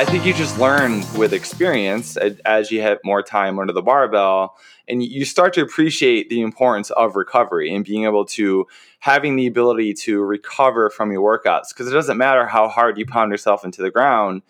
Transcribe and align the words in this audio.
I 0.00 0.06
think 0.06 0.24
you 0.24 0.32
just 0.32 0.58
learn 0.58 1.04
with 1.14 1.34
experience 1.34 2.16
as 2.16 2.70
you 2.70 2.80
have 2.80 3.00
more 3.04 3.22
time 3.22 3.58
under 3.58 3.74
the 3.74 3.82
barbell 3.82 4.56
and 4.88 5.02
you 5.02 5.26
start 5.26 5.52
to 5.52 5.60
appreciate 5.60 6.30
the 6.30 6.40
importance 6.40 6.88
of 6.92 7.16
recovery 7.16 7.74
and 7.74 7.84
being 7.84 8.04
able 8.04 8.24
to 8.24 8.66
having 9.00 9.36
the 9.36 9.46
ability 9.46 9.92
to 9.92 10.22
recover 10.22 10.88
from 10.88 11.12
your 11.12 11.20
workouts 11.20 11.68
because 11.68 11.86
it 11.86 11.90
doesn't 11.90 12.16
matter 12.16 12.46
how 12.46 12.66
hard 12.66 12.96
you 12.96 13.04
pound 13.04 13.30
yourself 13.30 13.62
into 13.62 13.82
the 13.82 13.90
ground 13.90 14.40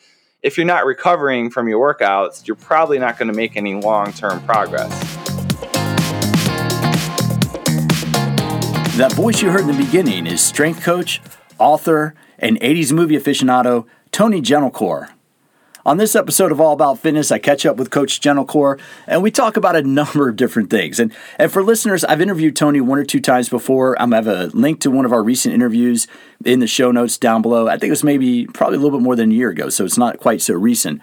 if 0.40 0.56
you're 0.56 0.64
not 0.64 0.86
recovering 0.86 1.50
from 1.50 1.66
your 1.66 1.94
workouts 1.94 2.46
you're 2.46 2.54
probably 2.54 3.00
not 3.00 3.18
going 3.18 3.26
to 3.26 3.34
make 3.34 3.56
any 3.56 3.74
long-term 3.74 4.40
progress. 4.44 4.88
That 8.96 9.12
voice 9.16 9.42
you 9.42 9.50
heard 9.50 9.62
in 9.62 9.66
the 9.66 9.84
beginning 9.84 10.28
is 10.28 10.40
strength 10.40 10.84
coach 10.84 11.20
author 11.58 12.14
and 12.38 12.56
80s 12.60 12.92
movie 12.92 13.16
aficionado 13.16 13.86
tony 14.12 14.40
gentilcore 14.40 15.08
on 15.86 15.96
this 15.96 16.14
episode 16.14 16.52
of 16.52 16.60
All 16.60 16.72
About 16.72 16.98
Fitness, 16.98 17.32
I 17.32 17.38
catch 17.38 17.64
up 17.64 17.76
with 17.76 17.90
Coach 17.90 18.20
Gentilcore 18.20 18.80
and 19.06 19.22
we 19.22 19.30
talk 19.30 19.56
about 19.56 19.76
a 19.76 19.82
number 19.90 20.28
of 20.28 20.36
different 20.36 20.70
things. 20.70 21.00
And, 21.00 21.12
and 21.38 21.50
for 21.50 21.62
listeners, 21.62 22.04
I've 22.04 22.20
interviewed 22.20 22.56
Tony 22.56 22.80
one 22.80 22.98
or 22.98 23.04
two 23.04 23.20
times 23.20 23.48
before. 23.48 24.00
I'm, 24.00 24.12
have 24.12 24.26
a 24.26 24.46
link 24.48 24.80
to 24.80 24.90
one 24.90 25.04
of 25.04 25.12
our 25.12 25.22
recent 25.22 25.54
interviews 25.54 26.06
in 26.44 26.60
the 26.60 26.66
show 26.66 26.90
notes 26.90 27.18
down 27.18 27.42
below. 27.42 27.68
I 27.68 27.72
think 27.72 27.88
it 27.88 27.90
was 27.90 28.04
maybe 28.04 28.46
probably 28.46 28.76
a 28.76 28.80
little 28.80 28.98
bit 28.98 29.04
more 29.04 29.16
than 29.16 29.30
a 29.30 29.34
year 29.34 29.50
ago, 29.50 29.68
so 29.68 29.84
it's 29.84 29.98
not 29.98 30.18
quite 30.18 30.42
so 30.42 30.54
recent. 30.54 31.00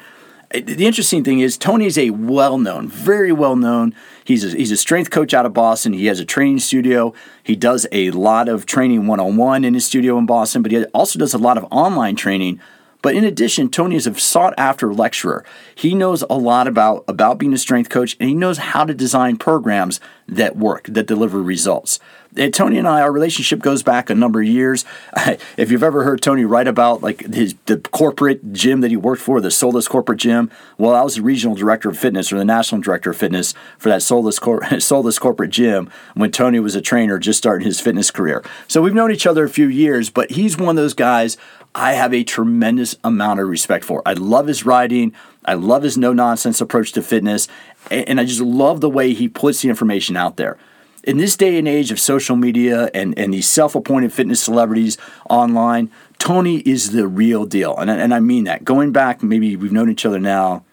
The 0.51 0.85
interesting 0.85 1.25
thing 1.25 1.41
is 1.41 1.57
Tony 1.57 1.87
is 1.87 1.97
a 1.97 2.11
well-known, 2.11 2.87
very 2.87 3.33
well-known. 3.33 3.93
He's 4.23 4.45
a, 4.45 4.55
he's 4.55 4.71
a 4.71 4.77
strength 4.77 5.11
coach 5.11 5.33
out 5.33 5.45
of 5.45 5.53
Boston. 5.53 5.91
He 5.91 6.05
has 6.05 6.21
a 6.21 6.25
training 6.25 6.59
studio. 6.59 7.13
He 7.43 7.57
does 7.57 7.85
a 7.91 8.11
lot 8.11 8.47
of 8.47 8.65
training 8.65 9.07
one-on-one 9.07 9.65
in 9.65 9.73
his 9.73 9.85
studio 9.85 10.17
in 10.17 10.25
Boston, 10.25 10.61
but 10.61 10.71
he 10.71 10.85
also 10.85 11.19
does 11.19 11.33
a 11.33 11.37
lot 11.37 11.57
of 11.57 11.65
online 11.69 12.15
training 12.15 12.61
but 13.01 13.15
in 13.15 13.23
addition, 13.23 13.69
Tony 13.69 13.95
is 13.95 14.07
a 14.07 14.15
sought 14.15 14.53
after 14.57 14.93
lecturer. 14.93 15.45
He 15.75 15.93
knows 15.93 16.23
a 16.29 16.37
lot 16.37 16.67
about, 16.67 17.03
about 17.07 17.37
being 17.37 17.53
a 17.53 17.57
strength 17.57 17.89
coach 17.89 18.17
and 18.19 18.29
he 18.29 18.35
knows 18.35 18.57
how 18.57 18.85
to 18.85 18.93
design 18.93 19.37
programs 19.37 19.99
that 20.27 20.57
work, 20.57 20.85
that 20.87 21.07
deliver 21.07 21.41
results. 21.41 21.99
And 22.35 22.53
Tony 22.53 22.77
and 22.77 22.87
I, 22.87 23.01
our 23.01 23.11
relationship 23.11 23.59
goes 23.59 23.83
back 23.83 24.09
a 24.09 24.15
number 24.15 24.41
of 24.41 24.47
years. 24.47 24.85
if 25.57 25.71
you've 25.71 25.83
ever 25.83 26.03
heard 26.03 26.21
Tony 26.21 26.45
write 26.45 26.67
about 26.67 27.01
like 27.01 27.21
his 27.33 27.55
the 27.65 27.77
corporate 27.77 28.53
gym 28.53 28.81
that 28.81 28.91
he 28.91 28.97
worked 28.97 29.21
for, 29.21 29.39
the 29.39 29.49
Soulless 29.49 29.87
corporate 29.87 30.19
gym, 30.19 30.51
well, 30.77 30.93
I 30.93 31.03
was 31.03 31.15
the 31.15 31.21
regional 31.21 31.55
director 31.55 31.89
of 31.89 31.97
fitness 31.97 32.31
or 32.31 32.37
the 32.37 32.45
national 32.45 32.81
director 32.81 33.11
of 33.11 33.17
fitness 33.17 33.53
for 33.77 33.89
that 33.89 34.01
Soulless, 34.01 34.39
cor- 34.39 34.63
Soulless 34.79 35.17
corporate 35.17 35.51
gym 35.51 35.89
when 36.13 36.31
Tony 36.31 36.59
was 36.59 36.75
a 36.75 36.81
trainer 36.81 37.17
just 37.17 37.37
starting 37.37 37.65
his 37.65 37.79
fitness 37.79 38.11
career. 38.11 38.43
So 38.67 38.81
we've 38.81 38.93
known 38.93 39.11
each 39.11 39.25
other 39.25 39.45
a 39.45 39.49
few 39.49 39.67
years, 39.67 40.09
but 40.09 40.31
he's 40.31 40.57
one 40.57 40.69
of 40.69 40.75
those 40.75 40.93
guys 40.93 41.37
I 41.75 41.93
have 41.93 42.13
a 42.13 42.23
tremendous 42.23 42.95
amount 43.03 43.39
of 43.39 43.47
respect 43.47 43.85
for. 43.85 44.01
I 44.05 44.13
love 44.13 44.47
his 44.47 44.65
writing. 44.65 45.13
I 45.45 45.53
love 45.53 45.83
his 45.83 45.97
no 45.97 46.13
nonsense 46.13 46.59
approach 46.59 46.91
to 46.93 47.01
fitness. 47.01 47.47
And 47.91 48.19
I 48.19 48.25
just 48.25 48.41
love 48.41 48.81
the 48.81 48.89
way 48.89 49.13
he 49.13 49.27
puts 49.27 49.61
the 49.61 49.69
information 49.69 50.17
out 50.17 50.37
there. 50.37 50.57
In 51.03 51.17
this 51.17 51.37
day 51.37 51.57
and 51.57 51.67
age 51.67 51.91
of 51.91 51.99
social 51.99 52.35
media 52.35 52.89
and, 52.93 53.17
and 53.17 53.33
these 53.33 53.47
self 53.47 53.75
appointed 53.75 54.11
fitness 54.11 54.41
celebrities 54.41 54.97
online, 55.29 55.89
Tony 56.17 56.57
is 56.59 56.91
the 56.91 57.07
real 57.07 57.45
deal. 57.45 57.77
And, 57.77 57.89
and 57.89 58.13
I 58.13 58.19
mean 58.19 58.43
that. 58.45 58.65
Going 58.65 58.91
back, 58.91 59.23
maybe 59.23 59.55
we've 59.55 59.71
known 59.71 59.89
each 59.89 60.05
other 60.05 60.19
now 60.19 60.65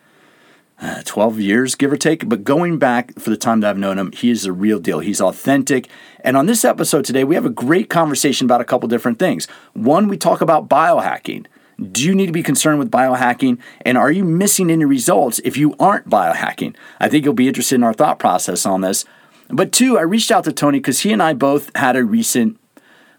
uh, 0.80 1.03
12 1.05 1.41
years, 1.41 1.75
give 1.75 1.92
or 1.92 1.97
take. 1.97 2.28
But 2.28 2.44
going 2.44 2.78
back 2.78 3.19
for 3.19 3.30
the 3.30 3.36
time 3.36 3.61
that 3.61 3.70
I've 3.70 3.78
known 3.78 3.98
him, 3.98 4.12
he 4.12 4.30
is 4.30 4.42
the 4.42 4.53
real 4.53 4.78
deal. 4.78 5.00
He's 5.00 5.20
authentic. 5.20 5.89
And 6.20 6.36
on 6.36 6.47
this 6.47 6.64
episode 6.64 7.05
today, 7.05 7.25
we 7.25 7.34
have 7.34 7.47
a 7.47 7.50
great 7.50 7.89
conversation 7.89 8.47
about 8.47 8.61
a 8.61 8.64
couple 8.64 8.89
different 8.89 9.19
things. 9.19 9.47
One, 9.72 10.08
we 10.08 10.17
talk 10.17 10.41
about 10.41 10.69
biohacking. 10.69 11.47
Do 11.91 12.05
you 12.05 12.14
need 12.14 12.27
to 12.27 12.33
be 12.33 12.42
concerned 12.42 12.78
with 12.78 12.91
biohacking? 12.91 13.58
And 13.83 13.98
are 13.98 14.12
you 14.12 14.25
missing 14.25 14.70
any 14.70 14.85
results 14.85 15.40
if 15.45 15.57
you 15.57 15.74
aren't 15.79 16.08
biohacking? 16.08 16.77
I 17.01 17.08
think 17.08 17.24
you'll 17.24 17.35
be 17.35 17.48
interested 17.48 17.77
in 17.77 17.83
our 17.83 17.95
thought 17.95 18.18
process 18.18 18.64
on 18.64 18.80
this. 18.80 19.05
But 19.48 19.73
two, 19.73 19.98
I 19.98 20.02
reached 20.02 20.30
out 20.30 20.45
to 20.45 20.52
Tony 20.52 20.79
because 20.79 21.01
he 21.01 21.12
and 21.12 21.23
I 21.23 21.35
both 21.35 21.74
had 21.77 21.96
a 21.96 22.05
recent, 22.05 22.58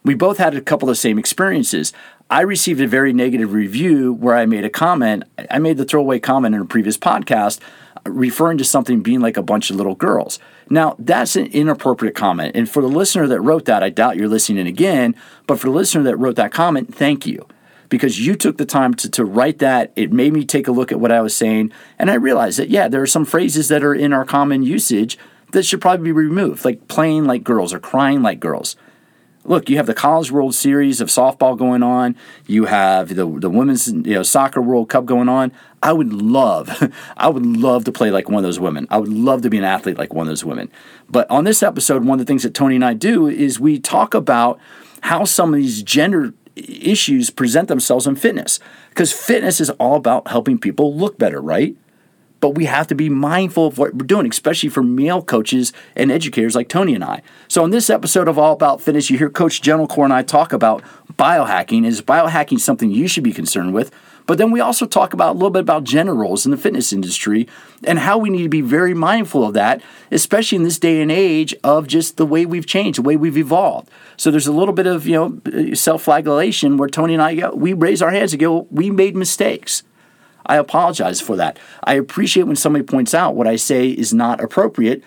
we 0.03 0.15
both 0.15 0.37
had 0.37 0.55
a 0.55 0.61
couple 0.61 0.89
of 0.89 0.93
the 0.93 0.99
same 0.99 1.19
experiences. 1.19 1.93
I 2.29 2.41
received 2.41 2.81
a 2.81 2.87
very 2.87 3.13
negative 3.13 3.53
review 3.53 4.11
where 4.11 4.35
I 4.35 4.47
made 4.47 4.65
a 4.65 4.69
comment. 4.69 5.25
I 5.51 5.59
made 5.59 5.77
the 5.77 5.85
throwaway 5.85 6.19
comment 6.19 6.55
in 6.55 6.61
a 6.61 6.65
previous 6.65 6.97
podcast 6.97 7.59
referring 8.03 8.57
to 8.57 8.63
something 8.63 9.01
being 9.01 9.19
like 9.19 9.37
a 9.37 9.43
bunch 9.43 9.69
of 9.69 9.75
little 9.75 9.93
girls. 9.93 10.39
Now, 10.67 10.95
that's 10.97 11.35
an 11.35 11.45
inappropriate 11.47 12.15
comment. 12.15 12.55
And 12.55 12.67
for 12.67 12.81
the 12.81 12.87
listener 12.87 13.27
that 13.27 13.41
wrote 13.41 13.65
that, 13.65 13.83
I 13.83 13.89
doubt 13.89 14.17
you're 14.17 14.27
listening 14.27 14.65
again, 14.65 15.15
but 15.45 15.59
for 15.59 15.67
the 15.67 15.75
listener 15.75 16.01
that 16.03 16.17
wrote 16.17 16.35
that 16.37 16.51
comment, 16.51 16.95
thank 16.95 17.27
you. 17.27 17.47
Because 17.89 18.25
you 18.25 18.33
took 18.33 18.57
the 18.57 18.65
time 18.65 18.95
to, 18.95 19.09
to 19.11 19.23
write 19.23 19.59
that. 19.59 19.93
It 19.95 20.11
made 20.11 20.33
me 20.33 20.45
take 20.45 20.67
a 20.67 20.71
look 20.71 20.91
at 20.91 20.99
what 20.99 21.11
I 21.11 21.21
was 21.21 21.35
saying. 21.35 21.71
And 21.99 22.09
I 22.09 22.15
realized 22.15 22.57
that, 22.57 22.69
yeah, 22.69 22.87
there 22.87 23.03
are 23.03 23.07
some 23.07 23.25
phrases 23.25 23.67
that 23.67 23.83
are 23.83 23.93
in 23.93 24.13
our 24.13 24.25
common 24.25 24.63
usage 24.63 25.19
that 25.51 25.63
should 25.63 25.81
probably 25.81 26.05
be 26.05 26.11
removed, 26.11 26.65
like 26.65 26.87
playing 26.87 27.25
like 27.25 27.43
girls 27.43 27.71
or 27.71 27.79
crying 27.79 28.23
like 28.23 28.39
girls 28.39 28.75
look, 29.45 29.69
you 29.69 29.77
have 29.77 29.85
the 29.85 29.93
College 29.93 30.31
World 30.31 30.55
Series 30.55 31.01
of 31.01 31.09
softball 31.09 31.57
going 31.57 31.83
on. 31.83 32.15
You 32.47 32.65
have 32.65 33.09
the 33.09 33.25
the 33.25 33.49
women's 33.49 33.87
you 33.87 34.15
know 34.15 34.23
soccer 34.23 34.61
World 34.61 34.89
Cup 34.89 35.05
going 35.05 35.29
on. 35.29 35.51
I 35.81 35.93
would 35.93 36.13
love, 36.13 36.91
I 37.17 37.29
would 37.29 37.45
love 37.45 37.83
to 37.85 37.91
play 37.91 38.11
like 38.11 38.27
one 38.27 38.37
of 38.37 38.43
those 38.43 38.59
women. 38.59 38.87
I 38.89 38.97
would 38.97 39.11
love 39.11 39.41
to 39.43 39.49
be 39.49 39.57
an 39.57 39.63
athlete 39.63 39.97
like 39.97 40.13
one 40.13 40.27
of 40.27 40.31
those 40.31 40.45
women. 40.45 40.71
But 41.09 41.29
on 41.29 41.43
this 41.43 41.61
episode, 41.61 42.03
one 42.03 42.19
of 42.19 42.25
the 42.25 42.29
things 42.29 42.43
that 42.43 42.53
Tony 42.53 42.75
and 42.75 42.85
I 42.85 42.93
do 42.93 43.27
is 43.27 43.59
we 43.59 43.79
talk 43.79 44.13
about 44.13 44.59
how 45.01 45.23
some 45.23 45.53
of 45.53 45.59
these 45.59 45.83
gender 45.83 46.33
issues 46.55 47.29
present 47.29 47.67
themselves 47.67 48.07
in 48.07 48.15
fitness. 48.15 48.59
Because 48.89 49.11
fitness 49.11 49.59
is 49.59 49.69
all 49.71 49.95
about 49.95 50.29
helping 50.29 50.57
people 50.57 50.95
look 50.95 51.17
better, 51.17 51.41
right? 51.41 51.75
But 52.45 52.53
we 52.53 52.65
have 52.65 52.85
to 52.85 52.93
be 52.93 53.09
mindful 53.09 53.65
of 53.65 53.79
what 53.79 53.95
we're 53.95 54.05
doing, 54.05 54.29
especially 54.29 54.69
for 54.69 54.83
male 54.83 55.23
coaches 55.23 55.73
and 55.95 56.11
educators 56.11 56.53
like 56.53 56.69
Tony 56.69 56.93
and 56.93 57.03
I. 57.03 57.23
So, 57.47 57.65
in 57.65 57.71
this 57.71 57.89
episode 57.89 58.27
of 58.27 58.37
All 58.37 58.53
About 58.53 58.81
Fitness, 58.81 59.09
you 59.09 59.17
hear 59.17 59.31
Coach 59.31 59.63
Gentilcore 59.63 60.03
and 60.03 60.13
I 60.13 60.21
talk 60.21 60.53
about 60.53 60.83
biohacking. 61.13 61.87
Is 61.87 62.03
biohacking 62.03 62.59
something 62.59 62.91
you 62.91 63.07
should 63.07 63.23
be 63.23 63.33
concerned 63.33 63.73
with? 63.73 63.91
But 64.27 64.37
then 64.37 64.51
we 64.51 64.59
also 64.59 64.85
talk 64.85 65.11
about 65.11 65.31
a 65.31 65.33
little 65.33 65.49
bit 65.49 65.61
about 65.61 65.85
gender 65.85 66.13
roles 66.13 66.45
in 66.45 66.51
the 66.51 66.57
fitness 66.57 66.93
industry 66.93 67.47
and 67.83 67.97
how 67.97 68.19
we 68.19 68.29
need 68.29 68.43
to 68.43 68.49
be 68.49 68.61
very 68.61 68.93
mindful 68.93 69.43
of 69.43 69.55
that, 69.55 69.81
especially 70.11 70.57
in 70.57 70.63
this 70.63 70.77
day 70.77 71.01
and 71.01 71.11
age 71.11 71.55
of 71.63 71.87
just 71.87 72.17
the 72.17 72.27
way 72.27 72.45
we've 72.45 72.67
changed, 72.67 72.99
the 72.99 73.01
way 73.01 73.15
we've 73.15 73.39
evolved. 73.39 73.89
So 74.17 74.29
there's 74.29 74.45
a 74.45 74.53
little 74.53 74.73
bit 74.75 74.85
of 74.85 75.07
you 75.07 75.13
know 75.13 75.73
self-flagellation 75.73 76.77
where 76.77 76.89
Tony 76.89 77.15
and 77.15 77.23
I 77.23 77.49
we 77.55 77.73
raise 77.73 78.03
our 78.03 78.11
hands 78.11 78.33
and 78.33 78.39
go, 78.39 78.67
we 78.69 78.91
made 78.91 79.15
mistakes. 79.15 79.81
I 80.45 80.57
apologize 80.57 81.21
for 81.21 81.35
that. 81.35 81.59
I 81.83 81.95
appreciate 81.95 82.43
when 82.43 82.55
somebody 82.55 82.83
points 82.83 83.13
out 83.13 83.35
what 83.35 83.47
I 83.47 83.55
say 83.55 83.89
is 83.89 84.13
not 84.13 84.41
appropriate 84.41 85.03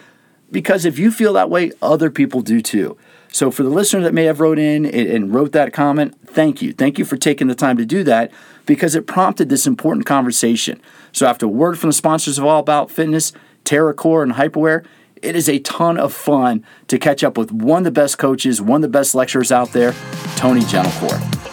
because 0.50 0.84
if 0.84 0.99
you 0.99 1.10
feel 1.10 1.32
that 1.34 1.50
way, 1.50 1.72
other 1.82 2.10
people 2.10 2.41
do 2.41 2.60
too. 2.60 2.97
So 3.31 3.50
for 3.50 3.62
the 3.62 3.69
listener 3.69 4.00
that 4.03 4.15
may 4.15 4.25
have 4.25 4.41
wrote 4.41 4.59
in 4.59 4.87
and 4.87 5.32
wrote 5.34 5.53
that 5.53 5.72
comment, 5.72 6.16
thank 6.27 6.62
you. 6.62 6.72
Thank 6.72 6.98
you 6.98 7.04
for 7.04 7.16
taking 7.16 7.47
the 7.47 7.54
time 7.54 7.77
to 7.77 7.84
do 7.84 8.03
that 8.04 8.32
because 8.65 8.94
it 8.94 9.06
prompted 9.06 9.48
this 9.48 9.66
important 9.66 10.06
conversation. 10.06 10.81
So 11.12 11.27
after 11.27 11.47
a 11.47 11.50
word 11.50 11.78
from 11.78 11.91
the 11.91 11.94
sponsors 11.94 12.38
of 12.38 12.44
All 12.44 12.60
About 12.60 12.91
Fitness, 12.91 13.32
TerraCore 13.65 14.22
and 14.22 14.32
Hyperwear, 14.32 14.84
it 15.21 15.37
is 15.37 15.48
a 15.48 15.59
ton 15.59 15.98
of 15.98 16.12
fun 16.12 16.65
to 16.87 16.98
catch 16.98 17.22
up 17.22 17.37
with 17.37 17.53
one 17.53 17.78
of 17.78 17.84
the 17.84 17.91
best 17.91 18.19
coaches, 18.19 18.62
one 18.62 18.78
of 18.78 18.82
the 18.82 18.98
best 18.98 19.15
lecturers 19.15 19.53
out 19.53 19.72
there, 19.72 19.93
Tony 20.37 20.60
Gentilcore. 20.60 21.47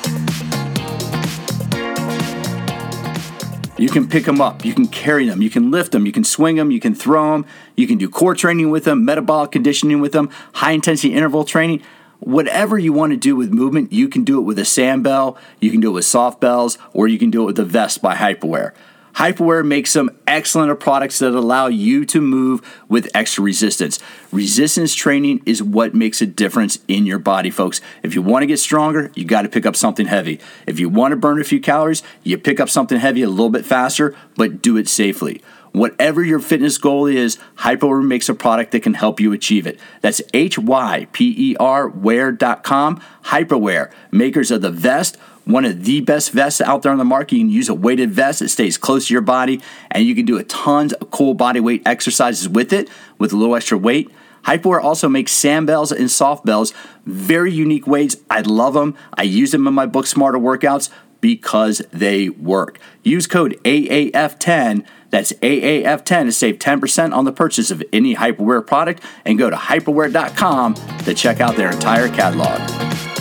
You 3.78 3.90
can 3.90 4.08
pick 4.08 4.24
them 4.24 4.40
up, 4.40 4.63
you 4.63 4.74
can 4.74 4.88
carry 4.88 5.28
them, 5.28 5.41
you 5.41 5.50
can 5.50 5.69
lift 5.69 5.91
them, 5.91 6.06
you 6.06 6.13
can 6.13 6.24
swing 6.24 6.56
them, 6.56 6.72
you 6.72 6.80
can 6.80 6.96
throw 6.96 7.34
them, 7.34 7.46
you 7.75 7.88
can 7.88 7.97
do 7.97 8.08
core 8.08 8.34
training 8.34 8.69
with 8.69 8.86
them, 8.86 9.03
metabolic 9.03 9.52
conditioning 9.52 10.00
with 10.00 10.13
them, 10.13 10.30
high 10.53 10.72
intensity 10.72 11.13
interval 11.13 11.44
training. 11.44 11.81
Whatever 12.19 12.80
you 12.80 12.94
want 12.94 13.12
to 13.12 13.18
do 13.18 13.36
with 13.36 13.51
movement, 13.51 13.92
you 13.92 14.07
can 14.07 14.24
do 14.24 14.39
it 14.39 14.44
with 14.44 14.57
a 14.60 14.63
sand 14.63 15.04
bell, 15.04 15.38
you 15.60 15.72
can 15.72 15.81
do 15.81 15.89
it 15.89 15.94
with 15.94 16.06
soft 16.06 16.39
bells, 16.39 16.77
or 16.94 17.10
you 17.10 17.19
can 17.19 17.30
do 17.30 17.44
it 17.44 17.45
with 17.48 17.60
a 17.60 17.66
vest 17.66 18.01
by 18.01 18.16
Hyperwear. 18.16 18.72
Hyperwear 19.15 19.65
makes 19.65 19.91
some 19.91 20.12
excellent 20.27 20.77
products 20.81 21.19
that 21.19 21.33
allow 21.33 21.67
you 21.67 22.06
to 22.06 22.19
move 22.19 22.62
with 22.89 23.09
extra 23.13 23.45
resistance. 23.45 23.97
Resistance 24.33 24.94
training 24.94 25.41
is 25.45 25.63
what 25.63 25.95
makes 25.95 26.21
a 26.21 26.25
difference 26.25 26.79
in 26.89 27.06
your 27.06 27.19
body, 27.19 27.50
folks. 27.50 27.79
If 28.03 28.13
you 28.13 28.21
want 28.21 28.44
to 28.44 28.47
get 28.47 28.59
stronger, 28.59 29.12
you 29.15 29.23
got 29.23 29.44
to 29.44 29.50
pick 29.50 29.65
up 29.65 29.77
something 29.77 30.07
heavy. 30.07 30.41
If 30.67 30.81
you 30.81 30.89
want 30.89 31.13
to 31.13 31.15
burn 31.15 31.39
a 31.39 31.45
few 31.45 31.62
calories, 31.62 32.03
you 32.23 32.38
pick 32.38 32.59
up 32.59 32.69
something 32.69 33.00
heavy 33.00 33.21
a 33.21 33.29
little 33.29 33.50
bit 33.50 33.65
faster, 33.65 34.13
but 34.35 34.62
do 34.62 34.75
it 34.75 34.89
safely. 34.89 35.41
Whatever 35.71 36.21
your 36.21 36.39
fitness 36.39 36.77
goal 36.77 37.06
is, 37.06 37.38
Hyperwear 37.59 38.06
makes 38.06 38.27
a 38.27 38.33
product 38.33 38.71
that 38.71 38.83
can 38.83 38.95
help 38.95 39.21
you 39.21 39.31
achieve 39.31 39.65
it. 39.65 39.79
That's 40.01 40.21
H 40.33 40.57
Y 40.57 41.07
P 41.13 41.51
E 41.51 41.56
R 41.57 41.88
wear.com. 41.88 43.01
Hyperwear, 43.25 43.91
makers 44.11 44.51
of 44.51 44.61
the 44.61 44.71
vest 44.71 45.18
one 45.45 45.63
of 45.63 45.86
the 45.86 46.01
best 46.01 46.31
vests 46.31 46.59
out 46.59 46.81
there 46.81 46.92
on 46.92 46.97
the 46.97 47.06
market. 47.06 47.36
You 47.36 47.42
can 47.42 47.50
use 47.50 47.69
a 47.69 47.74
weighted 47.74 48.12
vest 48.12 48.39
that 48.39 48.50
stays 48.50 48.77
close 48.77 49.07
to 49.07 49.13
your 49.13 49.21
body, 49.21 49.62
and 49.92 50.06
you 50.06 50.13
can 50.13 50.25
do 50.25 50.38
a 50.38 50.44
tons 50.44 50.94
of 50.94 51.12
cool 51.12 51.33
body 51.33 51.59
weight 51.59 51.83
exercises 51.86 52.50
with 52.50 52.74
it 52.74 52.89
with 53.18 53.31
a 53.31 53.38
little 53.38 53.56
extra 53.56 53.77
weight. 53.77 54.12
Hyperwear 54.44 54.83
also 54.83 55.09
makes 55.09 55.31
sand 55.31 55.65
bells 55.65 55.92
and 55.92 56.09
soft 56.12 56.45
bells, 56.45 56.74
very 57.06 57.51
unique 57.51 57.88
weights. 57.88 58.18
I 58.30 58.42
love 58.42 58.75
them. 58.75 58.95
I 59.13 59.24
use 59.24 59.51
them 59.51 59.68
in 59.68 59.74
my 59.74 59.88
book 59.88 60.06
Smarter 60.06 60.38
Workouts 60.38 60.89
because 61.19 61.81
they 61.92 62.30
work. 62.30 62.77
Use 63.01 63.25
code 63.25 63.59
AAF10, 63.63 64.86
that's 65.09 65.33
AAF10 65.33 66.25
to 66.25 66.31
save 66.31 66.59
10% 66.59 67.13
on 67.13 67.25
the 67.25 67.31
purchase 67.31 67.71
of 67.71 67.81
any 67.92 68.15
Hyperwear 68.15 68.65
product 68.65 69.01
and 69.24 69.39
go 69.39 69.50
to 69.50 69.56
hyperwear.com 69.56 70.75
to 70.75 71.13
check 71.15 71.39
out 71.39 71.56
their 71.56 71.71
entire 71.71 72.09
catalog. 72.09 73.14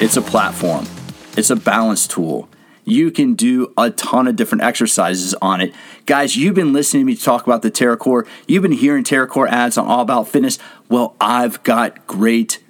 It's 0.00 0.16
a 0.16 0.22
platform, 0.22 0.86
it's 1.36 1.50
a 1.50 1.56
balance 1.56 2.08
tool. 2.08 2.48
You 2.86 3.10
can 3.10 3.34
do 3.34 3.70
a 3.76 3.90
ton 3.90 4.26
of 4.26 4.34
different 4.34 4.64
exercises 4.64 5.34
on 5.42 5.60
it. 5.60 5.74
Guys, 6.06 6.36
you've 6.36 6.54
been 6.54 6.72
listening 6.72 7.02
to 7.02 7.04
me 7.04 7.16
talk 7.16 7.46
about 7.46 7.60
the 7.60 7.70
TerraCore. 7.70 8.26
You've 8.48 8.62
been 8.62 8.72
hearing 8.72 9.04
TerraCore 9.04 9.50
ads 9.50 9.76
on 9.76 9.86
All 9.86 10.00
About 10.00 10.26
Fitness. 10.26 10.58
Well, 10.88 11.14
I've 11.20 11.62
got 11.64 12.06
great 12.06 12.64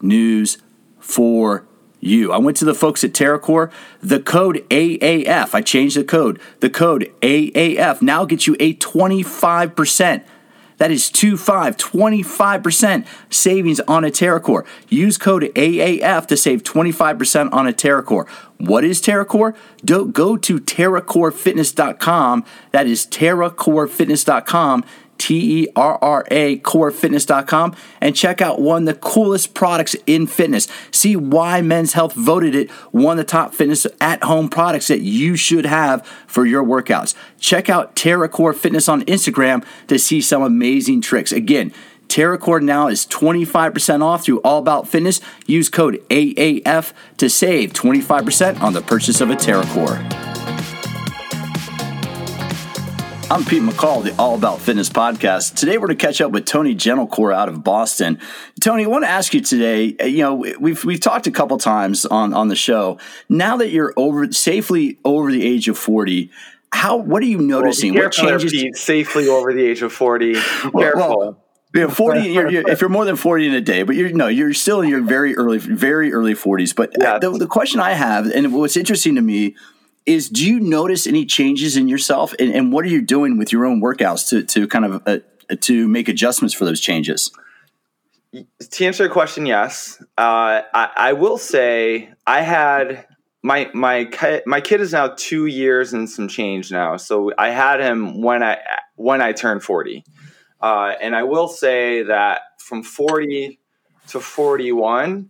news 0.00 0.58
for 0.98 1.64
you. 2.00 2.32
I 2.32 2.38
went 2.38 2.56
to 2.56 2.64
the 2.64 2.74
folks 2.74 3.04
at 3.04 3.12
TerraCore. 3.12 3.70
The 4.00 4.18
code 4.18 4.66
AAF, 4.68 5.54
I 5.54 5.60
changed 5.60 5.96
the 5.96 6.02
code. 6.02 6.40
The 6.58 6.68
code 6.68 7.12
AAF 7.22 8.02
now 8.02 8.24
gets 8.24 8.48
you 8.48 8.56
a 8.58 8.74
25% 8.74 10.24
that 10.82 10.90
is 10.90 11.10
25, 11.10 11.76
25% 11.76 13.06
savings 13.30 13.78
on 13.86 14.04
a 14.04 14.08
TerraCore. 14.08 14.66
Use 14.88 15.16
code 15.16 15.44
AAF 15.54 16.26
to 16.26 16.36
save 16.36 16.64
25% 16.64 17.52
on 17.52 17.68
a 17.68 17.72
TerraCore. 17.72 18.28
What 18.58 18.82
is 18.82 19.00
TerraCore? 19.00 19.54
Do, 19.84 20.08
go 20.08 20.36
to 20.38 20.58
TerraCoreFitness.com. 20.58 22.44
That 22.72 22.88
is 22.88 23.06
TerraCoreFitness.com 23.06 24.84
T 25.22 25.62
E 25.62 25.68
R 25.76 26.00
R 26.02 26.24
A, 26.32 26.58
corefitness.com, 26.58 27.76
and 28.00 28.16
check 28.16 28.42
out 28.42 28.60
one 28.60 28.82
of 28.82 28.86
the 28.86 29.00
coolest 29.00 29.54
products 29.54 29.94
in 30.04 30.26
fitness. 30.26 30.66
See 30.90 31.14
why 31.14 31.62
Men's 31.62 31.92
Health 31.92 32.14
voted 32.14 32.56
it 32.56 32.68
one 32.90 33.20
of 33.20 33.24
the 33.24 33.30
top 33.30 33.54
fitness 33.54 33.86
at 34.00 34.24
home 34.24 34.48
products 34.48 34.88
that 34.88 35.02
you 35.02 35.36
should 35.36 35.64
have 35.64 36.04
for 36.26 36.44
your 36.44 36.64
workouts. 36.64 37.14
Check 37.38 37.70
out 37.70 37.94
TerraCore 37.94 38.56
Fitness 38.56 38.88
on 38.88 39.02
Instagram 39.02 39.64
to 39.86 39.96
see 39.96 40.20
some 40.20 40.42
amazing 40.42 41.00
tricks. 41.00 41.30
Again, 41.30 41.72
TerraCore 42.08 42.60
now 42.60 42.88
is 42.88 43.06
25% 43.06 44.02
off 44.02 44.24
through 44.24 44.40
All 44.40 44.58
About 44.58 44.88
Fitness. 44.88 45.20
Use 45.46 45.68
code 45.68 46.02
AAF 46.10 46.92
to 47.18 47.30
save 47.30 47.72
25% 47.74 48.60
on 48.60 48.72
the 48.72 48.82
purchase 48.82 49.20
of 49.20 49.30
a 49.30 49.36
TerraCore. 49.36 50.41
I'm 53.32 53.46
Pete 53.46 53.62
McCall, 53.62 54.04
the 54.04 54.14
All 54.18 54.34
About 54.34 54.60
Fitness 54.60 54.90
podcast. 54.90 55.54
Today 55.54 55.78
we're 55.78 55.86
going 55.86 55.96
to 55.96 56.06
catch 56.06 56.20
up 56.20 56.32
with 56.32 56.44
Tony 56.44 56.74
Gentilcore 56.74 57.34
out 57.34 57.48
of 57.48 57.64
Boston. 57.64 58.20
Tony, 58.60 58.84
I 58.84 58.88
want 58.88 59.04
to 59.04 59.08
ask 59.08 59.32
you 59.32 59.40
today. 59.40 59.96
Uh, 59.98 60.04
you 60.04 60.18
know, 60.18 60.34
we've 60.34 60.84
we've 60.84 61.00
talked 61.00 61.26
a 61.26 61.30
couple 61.30 61.56
times 61.56 62.04
on 62.04 62.34
on 62.34 62.48
the 62.48 62.54
show. 62.54 62.98
Now 63.30 63.56
that 63.56 63.70
you're 63.70 63.94
over 63.96 64.30
safely 64.32 64.98
over 65.02 65.32
the 65.32 65.46
age 65.46 65.66
of 65.66 65.78
forty, 65.78 66.30
how 66.74 66.98
what 66.98 67.22
are 67.22 67.26
you 67.26 67.38
noticing? 67.38 67.94
Well, 67.94 68.02
what 68.02 68.12
changes? 68.12 68.52
Pete, 68.52 68.76
safely 68.76 69.28
over 69.28 69.54
the 69.54 69.64
age 69.64 69.80
of 69.80 69.94
forty. 69.94 70.34
Careful. 70.34 70.74
Well, 70.74 71.42
yeah, 71.74 71.86
forty. 71.88 72.20
You're, 72.28 72.50
you're, 72.50 72.68
if 72.68 72.82
you're 72.82 72.90
more 72.90 73.06
than 73.06 73.16
forty 73.16 73.46
in 73.46 73.54
a 73.54 73.62
day, 73.62 73.82
but 73.82 73.96
you're 73.96 74.12
no, 74.12 74.28
you're 74.28 74.52
still 74.52 74.82
in 74.82 74.90
your 74.90 75.00
very 75.00 75.34
early, 75.36 75.56
very 75.56 76.12
early 76.12 76.34
forties. 76.34 76.74
But 76.74 76.92
yeah. 77.00 77.18
the, 77.18 77.30
the 77.30 77.46
question 77.46 77.80
I 77.80 77.92
have, 77.92 78.26
and 78.26 78.52
what's 78.52 78.76
interesting 78.76 79.14
to 79.14 79.22
me 79.22 79.56
is 80.06 80.28
do 80.28 80.46
you 80.46 80.60
notice 80.60 81.06
any 81.06 81.24
changes 81.24 81.76
in 81.76 81.88
yourself? 81.88 82.34
And, 82.38 82.54
and 82.54 82.72
what 82.72 82.84
are 82.84 82.88
you 82.88 83.02
doing 83.02 83.38
with 83.38 83.52
your 83.52 83.64
own 83.64 83.80
workouts 83.80 84.28
to, 84.30 84.42
to 84.44 84.66
kind 84.66 84.84
of 84.84 85.02
uh, 85.06 85.18
to 85.60 85.88
make 85.88 86.08
adjustments 86.08 86.54
for 86.54 86.64
those 86.64 86.80
changes? 86.80 87.30
To 88.32 88.86
answer 88.86 89.04
your 89.04 89.12
question 89.12 89.44
yes. 89.46 90.02
Uh, 90.16 90.62
I, 90.72 90.90
I, 90.96 91.12
will 91.12 91.36
say 91.36 92.10
i 92.26 92.40
had 92.40 93.06
my 93.42 93.70
my 93.74 94.08
my 94.46 94.60
kid 94.60 94.80
is 94.80 94.92
now 94.92 95.08
two 95.16 95.46
years 95.46 95.92
and 95.92 96.08
some 96.08 96.28
change 96.28 96.72
now. 96.72 96.96
So 96.96 97.32
i 97.36 97.50
had 97.50 97.80
him 97.80 98.22
when 98.22 98.42
i 98.42 98.58
when 98.96 99.20
i 99.20 99.32
turned 99.32 99.62
40 99.62 100.04
uh, 100.60 100.94
and 101.00 101.14
i 101.14 101.24
will 101.24 101.48
say 101.48 102.04
that 102.04 102.40
from 102.58 102.82
40 102.82 103.58
to 104.08 104.20
41 104.20 105.28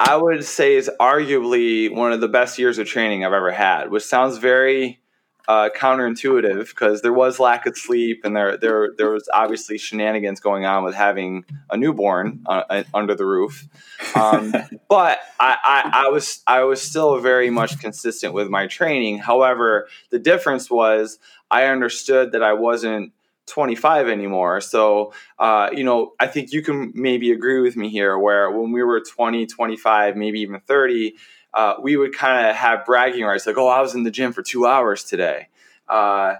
I 0.00 0.16
would 0.16 0.44
say 0.44 0.76
is 0.76 0.90
arguably 0.98 1.94
one 1.94 2.12
of 2.12 2.22
the 2.22 2.28
best 2.28 2.58
years 2.58 2.78
of 2.78 2.86
training 2.86 3.22
I've 3.22 3.34
ever 3.34 3.52
had, 3.52 3.90
which 3.90 4.02
sounds 4.02 4.38
very 4.38 4.98
uh, 5.46 5.68
counterintuitive 5.76 6.70
because 6.70 7.02
there 7.02 7.12
was 7.12 7.38
lack 7.38 7.66
of 7.66 7.76
sleep 7.76 8.22
and 8.24 8.34
there 8.34 8.56
there 8.56 8.90
there 8.96 9.10
was 9.10 9.28
obviously 9.34 9.76
shenanigans 9.76 10.40
going 10.40 10.64
on 10.64 10.84
with 10.84 10.94
having 10.94 11.44
a 11.70 11.76
newborn 11.76 12.42
uh, 12.46 12.62
uh 12.70 12.84
under 12.94 13.14
the 13.14 13.26
roof. 13.26 13.68
Um, 14.14 14.54
but 14.88 15.18
I, 15.38 15.56
I, 15.62 16.04
I 16.06 16.08
was 16.08 16.42
I 16.46 16.62
was 16.62 16.80
still 16.80 17.18
very 17.18 17.50
much 17.50 17.78
consistent 17.78 18.32
with 18.32 18.48
my 18.48 18.68
training. 18.68 19.18
However, 19.18 19.88
the 20.08 20.18
difference 20.18 20.70
was 20.70 21.18
I 21.50 21.66
understood 21.66 22.32
that 22.32 22.42
I 22.42 22.54
wasn't 22.54 23.12
25 23.50 24.08
anymore. 24.08 24.60
So, 24.60 25.12
uh, 25.38 25.70
you 25.72 25.84
know, 25.84 26.14
I 26.18 26.26
think 26.26 26.52
you 26.52 26.62
can 26.62 26.92
maybe 26.94 27.32
agree 27.32 27.60
with 27.60 27.76
me 27.76 27.88
here 27.88 28.18
where 28.18 28.50
when 28.50 28.72
we 28.72 28.82
were 28.82 29.00
20, 29.00 29.46
25, 29.46 30.16
maybe 30.16 30.40
even 30.40 30.60
30, 30.60 31.14
uh, 31.52 31.74
we 31.82 31.96
would 31.96 32.14
kind 32.14 32.46
of 32.46 32.56
have 32.56 32.86
bragging 32.86 33.24
rights 33.24 33.46
like, 33.46 33.58
oh, 33.58 33.68
I 33.68 33.80
was 33.80 33.94
in 33.94 34.04
the 34.04 34.10
gym 34.10 34.32
for 34.32 34.42
two 34.42 34.66
hours 34.66 35.04
today. 35.04 35.48
Uh, 35.88 36.36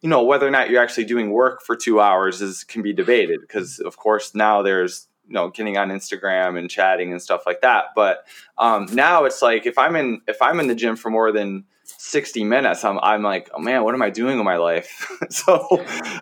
you 0.00 0.08
know, 0.08 0.22
whether 0.22 0.46
or 0.46 0.50
not 0.50 0.70
you're 0.70 0.82
actually 0.82 1.04
doing 1.04 1.30
work 1.30 1.62
for 1.62 1.76
two 1.76 2.00
hours 2.00 2.40
is 2.40 2.64
can 2.64 2.82
be 2.82 2.92
debated 2.92 3.40
because, 3.40 3.80
of 3.80 3.96
course, 3.96 4.34
now 4.34 4.62
there's 4.62 5.08
you 5.26 5.34
know 5.34 5.50
getting 5.50 5.76
on 5.76 5.90
Instagram 5.90 6.58
and 6.58 6.70
chatting 6.70 7.12
and 7.12 7.20
stuff 7.20 7.42
like 7.46 7.60
that. 7.60 7.86
But 7.94 8.26
um, 8.58 8.86
now 8.92 9.24
it's 9.24 9.42
like 9.42 9.66
if 9.66 9.78
I'm 9.78 9.96
in 9.96 10.22
if 10.26 10.40
I'm 10.40 10.58
in 10.58 10.68
the 10.68 10.74
gym 10.74 10.96
for 10.96 11.10
more 11.10 11.32
than 11.32 11.64
60 12.02 12.44
minutes 12.44 12.82
i'm, 12.82 12.98
I'm 12.98 13.22
like 13.22 13.50
oh 13.52 13.60
man 13.60 13.84
what 13.84 13.94
am 13.94 14.00
i 14.00 14.08
doing 14.08 14.38
with 14.38 14.44
my 14.44 14.56
life? 14.56 15.06
So 15.30 15.68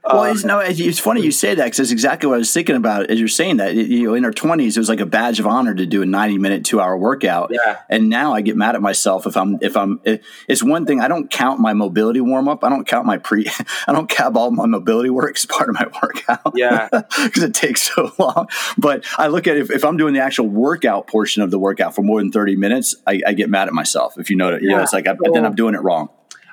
well 0.05 0.25
it's, 0.25 0.45
um, 0.45 0.49
no, 0.49 0.59
it's 0.61 0.99
funny 0.99 1.23
you 1.23 1.31
say 1.31 1.55
that 1.55 1.65
because 1.65 1.79
that's 1.79 1.93
exactly 1.93 2.29
what 2.29 2.35
i 2.35 2.39
was 2.39 2.53
thinking 2.53 2.77
about 2.77 3.11
as 3.11 3.19
you're 3.19 3.29
saying 3.29 3.59
that 3.59 3.75
you 3.75 4.09
know 4.09 4.15
in 4.15 4.25
our 4.25 4.33
20s 4.33 4.77
it 4.77 4.77
was 4.77 4.89
like 4.89 5.01
a 5.01 5.07
badge 5.07 5.41
of 5.41 5.47
honor 5.47 5.75
to 5.75 5.87
do 5.87 6.03
a 6.03 6.07
90 6.07 6.39
minute 6.39 6.65
two 6.65 6.81
hour 6.81 6.99
workout. 6.99 7.51
Yeah. 7.53 7.79
and 7.89 8.09
now 8.09 8.35
i 8.35 8.41
get 8.41 8.57
mad 8.57 8.75
at 8.75 8.83
myself 8.83 9.27
if 9.27 9.37
i'm 9.37 9.59
if 9.63 9.77
i'm 9.77 10.01
it's 10.05 10.63
one 10.63 10.85
thing 10.85 11.01
i 11.01 11.09
don't 11.09 11.31
count 11.31 11.61
my 11.61 11.73
mobility 11.73 12.21
warm 12.21 12.49
up 12.49 12.65
i 12.65 12.69
don't 12.69 12.87
count 12.87 13.07
my 13.07 13.17
pre 13.17 13.47
i 13.87 13.93
don't 13.93 14.11
count 14.11 14.37
all 14.37 14.51
my 14.51 14.67
mobility 14.67 15.11
work 15.11 15.37
as 15.37 15.47
part 15.47 15.69
of 15.69 15.75
my 15.75 15.87
workout. 16.03 16.53
Yeah. 16.55 16.89
Because 16.91 17.43
it 17.43 17.55
takes 17.55 17.95
so 17.95 18.13
long. 18.19 18.49
But 18.77 19.05
i 19.17 19.29
look 19.29 19.47
at 19.47 19.57
if, 19.57 19.71
if 19.71 19.85
i'm 19.85 19.97
doing 19.97 20.13
the 20.13 20.21
actual 20.21 20.49
workout 20.49 21.07
portion 21.07 21.43
of 21.43 21.51
the 21.51 21.59
workout 21.59 21.95
for 21.95 22.03
more 22.03 22.21
than 22.21 22.33
30 22.33 22.57
minutes 22.57 22.97
i, 23.07 23.21
I 23.27 23.33
get 23.33 23.49
mad 23.49 23.69
at 23.69 23.75
myself 23.75 24.19
if 24.19 24.29
you 24.29 24.37
know 24.37 24.55
it 24.55 24.63
you 24.63 24.71
yeah. 24.71 24.77
know 24.77 24.83
it's 24.83 24.93
like 24.93 25.07
I, 25.07 25.15
then 25.33 25.47
i'm 25.47 25.55
doing 25.55 25.68
it 25.75 25.81
wrong. 25.81 26.09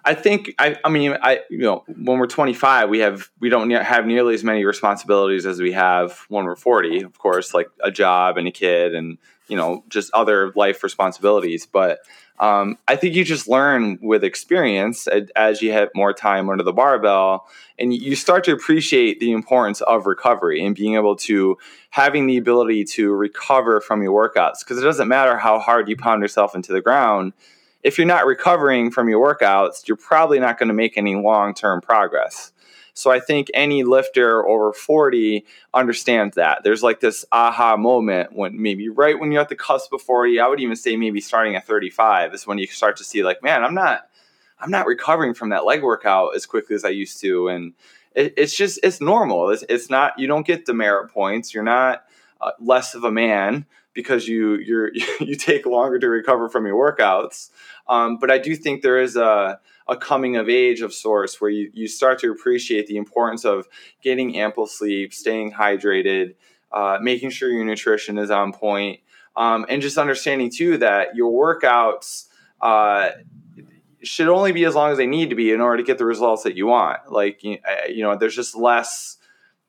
I 0.05 0.13
think 0.13 0.53
I, 0.59 0.77
I 0.85 0.89
mean 0.89 1.17
I 1.21 1.41
you 1.49 1.59
know 1.59 1.83
when 1.87 2.19
we're 2.19 2.27
25 2.27 2.89
we 2.89 2.99
have 2.99 3.29
we 3.39 3.49
don't 3.49 3.69
have 3.71 4.05
nearly 4.05 4.35
as 4.35 4.43
many 4.43 4.63
responsibilities 4.63 5.47
as 5.47 5.59
we 5.59 5.71
have 5.71 6.25
when 6.29 6.45
we're 6.45 6.55
40 6.55 7.01
of 7.01 7.17
course 7.17 7.53
like 7.55 7.67
a 7.81 7.89
job 7.89 8.37
and 8.37 8.47
a 8.47 8.51
kid 8.51 8.93
and 8.93 9.17
you 9.47 9.57
know 9.57 9.83
just 9.89 10.13
other 10.13 10.53
life 10.55 10.83
responsibilities 10.83 11.65
but 11.65 11.99
um, 12.37 12.77
I 12.85 12.97
think 12.97 13.15
you 13.15 13.23
just 13.23 13.47
learn 13.47 13.97
with 14.01 14.21
experience 14.25 15.07
as 15.37 15.61
you 15.61 15.71
have 15.71 15.89
more 15.95 16.11
time 16.11 16.49
under 16.49 16.65
the 16.65 16.73
barbell 16.73 17.47
and 17.79 17.93
you 17.93 18.13
start 18.15 18.43
to 18.43 18.51
appreciate 18.51 19.21
the 19.21 19.31
importance 19.31 19.79
of 19.81 20.05
recovery 20.05 20.63
and 20.63 20.75
being 20.75 20.95
able 20.95 21.15
to 21.15 21.57
having 21.91 22.27
the 22.27 22.35
ability 22.35 22.83
to 22.83 23.13
recover 23.13 23.79
from 23.79 24.03
your 24.03 24.11
workouts 24.11 24.59
because 24.59 24.77
it 24.77 24.83
doesn't 24.83 25.07
matter 25.07 25.37
how 25.37 25.59
hard 25.59 25.87
you 25.87 25.95
pound 25.95 26.21
yourself 26.21 26.55
into 26.55 26.73
the 26.73 26.81
ground 26.81 27.31
if 27.85 27.99
you're 27.99 28.07
not 28.07 28.25
recovering 28.25 28.89
from 28.89 29.07
your 29.07 29.23
workouts, 29.23 29.87
you're 29.87 29.95
probably 29.95 30.39
not 30.39 30.57
going 30.57 30.69
to 30.69 30.73
make 30.73 30.97
any 30.97 31.15
long 31.15 31.53
term 31.53 31.81
progress. 31.81 32.51
So 32.95 33.11
I 33.11 33.19
think 33.19 33.51
any 33.53 33.83
lifter 33.83 34.45
over 34.47 34.73
40 34.73 35.45
understands 35.71 36.35
that. 36.35 36.63
There's 36.63 36.81
like 36.81 36.99
this 36.99 37.25
aha 37.31 37.77
moment 37.77 38.33
when 38.33 38.59
maybe 38.59 38.89
right 38.89 39.19
when 39.19 39.31
you're 39.31 39.41
at 39.41 39.49
the 39.49 39.55
cusp 39.55 39.93
of 39.93 40.01
40, 40.01 40.39
I 40.39 40.47
would 40.47 40.61
even 40.61 40.75
say 40.75 40.97
maybe 40.97 41.21
starting 41.21 41.55
at 41.55 41.67
35 41.67 42.33
is 42.33 42.47
when 42.47 42.57
you 42.57 42.65
start 42.65 42.97
to 42.97 43.03
see 43.03 43.23
like, 43.23 43.43
man, 43.43 43.63
I'm 43.63 43.75
not 43.75 44.07
I'm 44.59 44.71
not 44.71 44.87
recovering 44.87 45.35
from 45.35 45.49
that 45.49 45.65
leg 45.65 45.83
workout 45.83 46.35
as 46.35 46.47
quickly 46.47 46.75
as 46.75 46.85
I 46.85 46.89
used 46.89 47.21
to. 47.21 47.49
And 47.49 47.73
it, 48.15 48.33
it's 48.35 48.57
just 48.57 48.79
it's 48.81 48.99
normal. 48.99 49.51
It's, 49.51 49.63
it's 49.69 49.91
not 49.91 50.17
you 50.17 50.25
don't 50.25 50.47
get 50.47 50.65
demerit 50.65 51.11
points. 51.11 51.53
You're 51.53 51.63
not 51.63 52.03
uh, 52.41 52.51
less 52.59 52.95
of 52.95 53.03
a 53.03 53.11
man 53.11 53.65
because 53.95 54.27
you 54.27 54.55
you're 54.55 54.91
you 55.19 55.35
take 55.35 55.65
longer 55.65 55.97
to 55.97 56.07
recover 56.07 56.47
from 56.49 56.67
your 56.67 56.75
workouts. 56.75 57.49
Um, 57.87 58.17
but 58.17 58.31
I 58.31 58.37
do 58.37 58.55
think 58.55 58.81
there 58.81 58.99
is 58.99 59.15
a, 59.15 59.59
a 59.87 59.97
coming 59.97 60.35
of 60.35 60.49
age 60.49 60.81
of 60.81 60.93
sorts 60.93 61.39
where 61.39 61.49
you, 61.49 61.69
you 61.73 61.87
start 61.87 62.19
to 62.19 62.31
appreciate 62.31 62.87
the 62.87 62.97
importance 62.97 63.45
of 63.45 63.67
getting 64.01 64.37
ample 64.37 64.67
sleep, 64.67 65.13
staying 65.13 65.51
hydrated, 65.53 66.35
uh, 66.71 66.97
making 67.01 67.29
sure 67.29 67.49
your 67.49 67.65
nutrition 67.65 68.17
is 68.17 68.31
on 68.31 68.51
point, 68.51 68.99
um, 69.35 69.65
and 69.69 69.81
just 69.81 69.97
understanding 69.97 70.49
too 70.49 70.77
that 70.77 71.15
your 71.15 71.31
workouts 71.31 72.25
uh, 72.61 73.11
should 74.01 74.27
only 74.27 74.51
be 74.51 74.65
as 74.65 74.75
long 74.75 74.91
as 74.91 74.97
they 74.97 75.07
need 75.07 75.29
to 75.29 75.35
be 75.35 75.51
in 75.51 75.61
order 75.61 75.77
to 75.77 75.83
get 75.83 75.97
the 75.97 76.05
results 76.05 76.43
that 76.43 76.55
you 76.55 76.67
want. 76.67 77.11
Like 77.11 77.43
you 77.43 77.59
know, 77.97 78.15
there's 78.17 78.35
just 78.35 78.55
less 78.55 79.17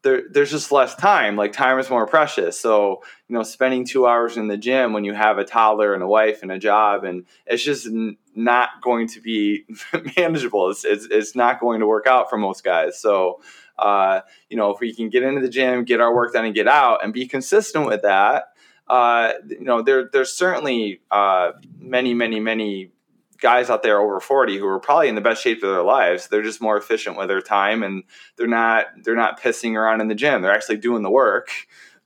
there, 0.06 0.22
there's 0.30 0.52
just 0.52 0.70
less 0.70 0.94
time. 0.94 1.34
Like 1.34 1.52
time 1.52 1.80
is 1.80 1.90
more 1.90 2.06
precious. 2.06 2.60
So, 2.60 3.02
you 3.28 3.34
know, 3.34 3.42
spending 3.42 3.84
two 3.84 4.06
hours 4.06 4.36
in 4.36 4.46
the 4.46 4.56
gym 4.56 4.92
when 4.92 5.02
you 5.02 5.14
have 5.14 5.38
a 5.38 5.44
toddler 5.44 5.94
and 5.94 6.02
a 6.02 6.06
wife 6.06 6.42
and 6.42 6.52
a 6.52 6.60
job, 6.60 7.02
and 7.02 7.26
it's 7.44 7.64
just 7.64 7.86
n- 7.86 8.16
not 8.32 8.68
going 8.82 9.08
to 9.08 9.20
be 9.20 9.64
manageable. 10.16 10.70
It's, 10.70 10.84
it's, 10.84 11.08
it's 11.10 11.34
not 11.34 11.58
going 11.58 11.80
to 11.80 11.86
work 11.88 12.06
out 12.06 12.30
for 12.30 12.38
most 12.38 12.62
guys. 12.62 13.00
So, 13.00 13.40
uh, 13.80 14.20
you 14.48 14.56
know, 14.56 14.70
if 14.70 14.78
we 14.78 14.94
can 14.94 15.10
get 15.10 15.24
into 15.24 15.40
the 15.40 15.48
gym, 15.48 15.82
get 15.84 16.00
our 16.00 16.14
work 16.14 16.32
done, 16.32 16.44
and 16.44 16.54
get 16.54 16.68
out, 16.68 17.02
and 17.02 17.12
be 17.12 17.26
consistent 17.26 17.86
with 17.86 18.02
that, 18.02 18.52
uh, 18.86 19.32
you 19.48 19.64
know, 19.64 19.82
there 19.82 20.08
there's 20.12 20.32
certainly 20.32 21.00
uh, 21.10 21.50
many, 21.80 22.14
many, 22.14 22.38
many 22.38 22.92
guys 23.40 23.70
out 23.70 23.82
there 23.82 24.00
over 24.00 24.20
40 24.20 24.58
who 24.58 24.66
are 24.66 24.80
probably 24.80 25.08
in 25.08 25.14
the 25.14 25.20
best 25.20 25.42
shape 25.42 25.62
of 25.62 25.70
their 25.70 25.82
lives 25.82 26.28
they're 26.28 26.42
just 26.42 26.60
more 26.60 26.76
efficient 26.76 27.16
with 27.16 27.28
their 27.28 27.40
time 27.40 27.82
and 27.82 28.04
they're 28.36 28.46
not 28.46 28.86
they're 29.02 29.16
not 29.16 29.40
pissing 29.40 29.74
around 29.74 30.00
in 30.00 30.08
the 30.08 30.14
gym. 30.14 30.42
They're 30.42 30.54
actually 30.54 30.78
doing 30.78 31.02
the 31.02 31.10
work 31.10 31.50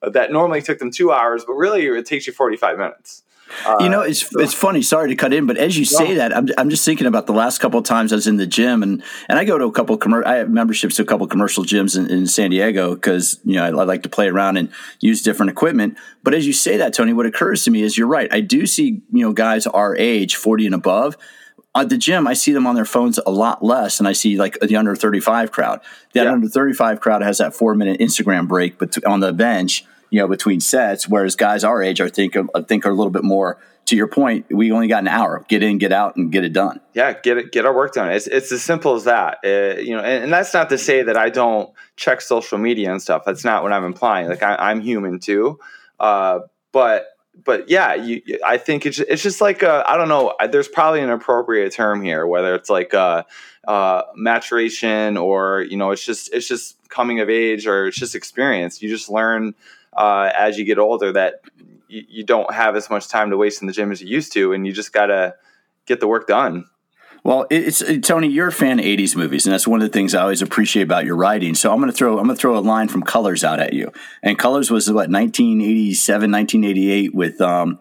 uh, 0.03 0.11
that 0.11 0.33
normally 0.33 0.63
took 0.63 0.79
them 0.79 0.91
two 0.91 1.13
hours 1.13 1.45
but 1.45 1.55
really 1.55 1.87
it 1.87 2.07
takes 2.07 2.27
you 2.27 2.33
45 2.33 2.79
minutes 2.79 3.23
uh, 3.67 3.77
you 3.81 3.89
know, 3.89 4.03
it's 4.03 4.29
it's 4.37 4.55
funny. 4.55 4.83
Sorry 4.83 5.09
to 5.09 5.17
cut 5.17 5.33
in, 5.33 5.47
but 5.47 5.57
as 5.57 5.77
you 5.77 5.85
say 5.85 6.15
that, 6.15 6.37
I'm, 6.37 6.49
I'm 6.57 6.71
just 6.71 6.85
thinking 6.85 7.07
about 7.07 7.27
the 7.27 7.33
last 7.33 7.59
couple 7.59 7.79
of 7.79 7.85
times 7.85 8.13
I 8.13 8.17
was 8.17 8.27
in 8.27 8.37
the 8.37 8.47
gym, 8.47 8.83
and 8.83 9.03
and 9.29 9.39
I 9.39 9.45
go 9.45 9.59
to 9.59 9.65
a 9.65 9.73
couple 9.73 9.95
of 9.95 10.01
commer- 10.01 10.25
I 10.25 10.37
have 10.37 10.51
memberships 10.51 10.97
to 10.97 11.03
a 11.03 11.05
couple 11.05 11.25
of 11.25 11.31
commercial 11.31 11.65
gyms 11.65 11.97
in, 11.97 12.11
in 12.11 12.27
San 12.27 12.51
Diego 12.51 12.95
because 12.95 13.41
you 13.45 13.57
know 13.57 13.65
I, 13.65 13.69
I, 13.69 13.85
like 13.85 14.03
to 14.05 14.09
play 14.09 14.29
around 14.29 14.57
and 14.57 14.71
use 15.01 15.23
different 15.23 15.51
equipment. 15.51 15.97
But 16.23 16.35
as 16.35 16.47
you 16.47 16.53
say 16.53 16.77
that, 16.79 16.95
Tony, 16.95 17.13
what 17.13 17.27
occurs 17.27 17.65
to 17.65 17.71
me 17.71 17.83
is 17.83 17.97
you're 17.97 18.07
right. 18.07 18.33
I 18.33 18.41
do 18.41 18.67
see 18.67 19.03
you 19.13 19.27
know 19.27 19.33
guys 19.33 19.67
our 19.67 19.97
age, 19.97 20.37
40 20.37 20.67
and 20.67 20.75
above. 20.75 21.17
At 21.73 21.89
the 21.89 21.99
gym, 21.99 22.27
I 22.27 22.33
see 22.33 22.53
them 22.53 22.67
on 22.67 22.75
their 22.75 22.85
phones 22.85 23.21
a 23.25 23.31
lot 23.31 23.65
less, 23.65 24.01
and 24.01 24.09
I 24.09 24.13
see 24.13 24.37
like 24.37 24.59
the 24.61 24.77
under 24.77 24.97
35 24.97 25.53
crowd. 25.53 25.81
That 26.15 26.25
yeah. 26.25 26.33
under 26.33 26.49
35 26.49 27.01
crowd 27.01 27.23
has 27.23 27.39
that 27.39 27.55
four 27.55 27.77
minute 27.77 28.01
Instagram 28.01 28.49
break, 28.49 28.79
but 28.79 28.97
on 29.05 29.21
the 29.21 29.33
bench 29.33 29.85
you 30.11 30.21
know, 30.21 30.29
between 30.29 30.61
sets. 30.61 31.09
Whereas 31.09 31.37
guys 31.37 31.65
our 31.65 31.83
age, 31.83 32.01
I 32.01 32.09
think, 32.09 32.37
I 32.37 32.63
think 32.63 32.85
are 32.87 32.91
a 32.91 32.95
little 32.95 33.11
bit 33.11 33.25
more. 33.25 33.59
To 33.87 33.97
your 33.97 34.07
point, 34.07 34.47
we 34.51 34.71
only 34.71 34.87
got 34.87 35.03
an 35.03 35.09
hour. 35.09 35.45
Get 35.49 35.65
in, 35.65 35.79
get 35.79 35.91
out, 35.91 36.15
and 36.15 36.31
get 36.31 36.45
it 36.45 36.53
done. 36.53 36.81
Yeah, 36.95 37.13
get 37.13 37.39
it, 37.39 37.51
get 37.51 37.67
our 37.67 37.75
work 37.75 37.95
done. 37.95 38.13
It's 38.13 38.29
it's 38.29 38.53
as 38.53 38.63
simple 38.63 38.95
as 38.95 39.05
that. 39.05 39.39
Uh, 39.45 39.81
you 39.81 39.97
know, 39.97 40.03
and, 40.03 40.25
and, 40.25 40.33
that's 40.33 40.55
not 40.55 40.69
to 40.69 40.79
say 40.79 41.03
that 41.03 41.17
I 41.17 41.29
don't 41.29 41.73
check 41.97 42.21
social 42.21 42.57
media 42.57 42.93
and 42.93 43.03
stuff. 43.03 43.23
That's 43.27 43.45
not 43.45 43.65
what 43.65 43.73
I'm 43.73 43.85
implying. 43.85 44.29
Like 44.29 44.45
I, 44.45 44.71
am 44.71 44.81
human 44.81 45.19
too, 45.19 45.59
uh, 45.99 46.41
but 46.71 47.07
but 47.45 47.69
yeah, 47.69 47.95
you, 47.95 48.23
I 48.47 48.59
think 48.59 48.87
it's 48.87 49.01
it's 49.01 49.23
just 49.23 49.41
like 49.41 49.65
I 49.65 49.97
don't 49.97 50.09
know. 50.09 50.35
There's 50.51 50.69
probably 50.69 51.01
an 51.01 51.11
appropriate 51.11 51.73
term 51.73 52.03
here, 52.03 52.27
whether 52.27 52.55
it's 52.55 52.71
like 52.71 52.95
uh, 52.95 53.25
uh, 53.67 54.03
maturation 54.15 55.17
or 55.17 55.63
you 55.63 55.77
know, 55.77 55.91
it's 55.91 56.05
just 56.05 56.33
it's 56.33 56.49
just 56.49 56.77
coming 56.89 57.21
of 57.21 57.29
age 57.29 57.67
or 57.67 57.89
it's 57.89 57.99
just 57.99 58.15
experience. 58.15 58.83
You 58.83 58.89
just 58.89 59.11
learn 59.11 59.55
uh, 59.93 60.31
as 60.37 60.59
you 60.59 60.65
get 60.65 60.79
older 60.79 61.13
that 61.13 61.43
you, 61.89 62.05
you 62.09 62.25
don't 62.25 62.53
have 62.53 62.77
as 62.77 62.91
much 62.91 63.09
time 63.09 63.31
to 63.31 63.37
waste 63.37 63.61
in 63.61 63.67
the 63.67 63.73
gym 63.73 63.93
as 63.93 64.01
you 64.01 64.09
used 64.09 64.33
to, 64.33 64.53
and 64.53 64.67
you 64.67 64.73
just 64.73 64.93
got 64.93 65.07
to 65.07 65.35
get 65.87 66.01
the 66.01 66.07
work 66.07 66.27
done. 66.27 66.67
Well, 67.23 67.47
it's 67.51 67.83
Tony. 68.03 68.29
You're 68.29 68.49
a 68.49 68.53
fan 68.53 68.79
of 68.79 68.85
'80s 68.85 69.15
movies, 69.15 69.45
and 69.45 69.53
that's 69.53 69.69
one 69.69 69.83
of 69.83 69.87
the 69.87 69.93
things 69.93 70.15
I 70.15 70.23
always 70.23 70.41
appreciate 70.41 70.85
about 70.85 71.05
your 71.05 71.17
writing. 71.17 71.55
So 71.55 71.71
I'm 71.71 71.79
going 71.79 71.91
to 71.91 71.97
throw 71.97 72.19
I'm 72.19 72.25
going 72.25 72.37
to 72.37 72.41
throw 72.41 72.57
a 72.57 72.61
line 72.61 72.89
from 72.89 73.03
Colors 73.03 73.45
out 73.45 73.61
at 73.61 73.75
you. 73.75 73.93
And 74.23 74.39
Colors 74.39 74.71
was 74.71 74.89
what 74.89 75.11
1987, 75.11 76.31
1988 76.31 77.15
with 77.15 77.41
um, 77.43 77.79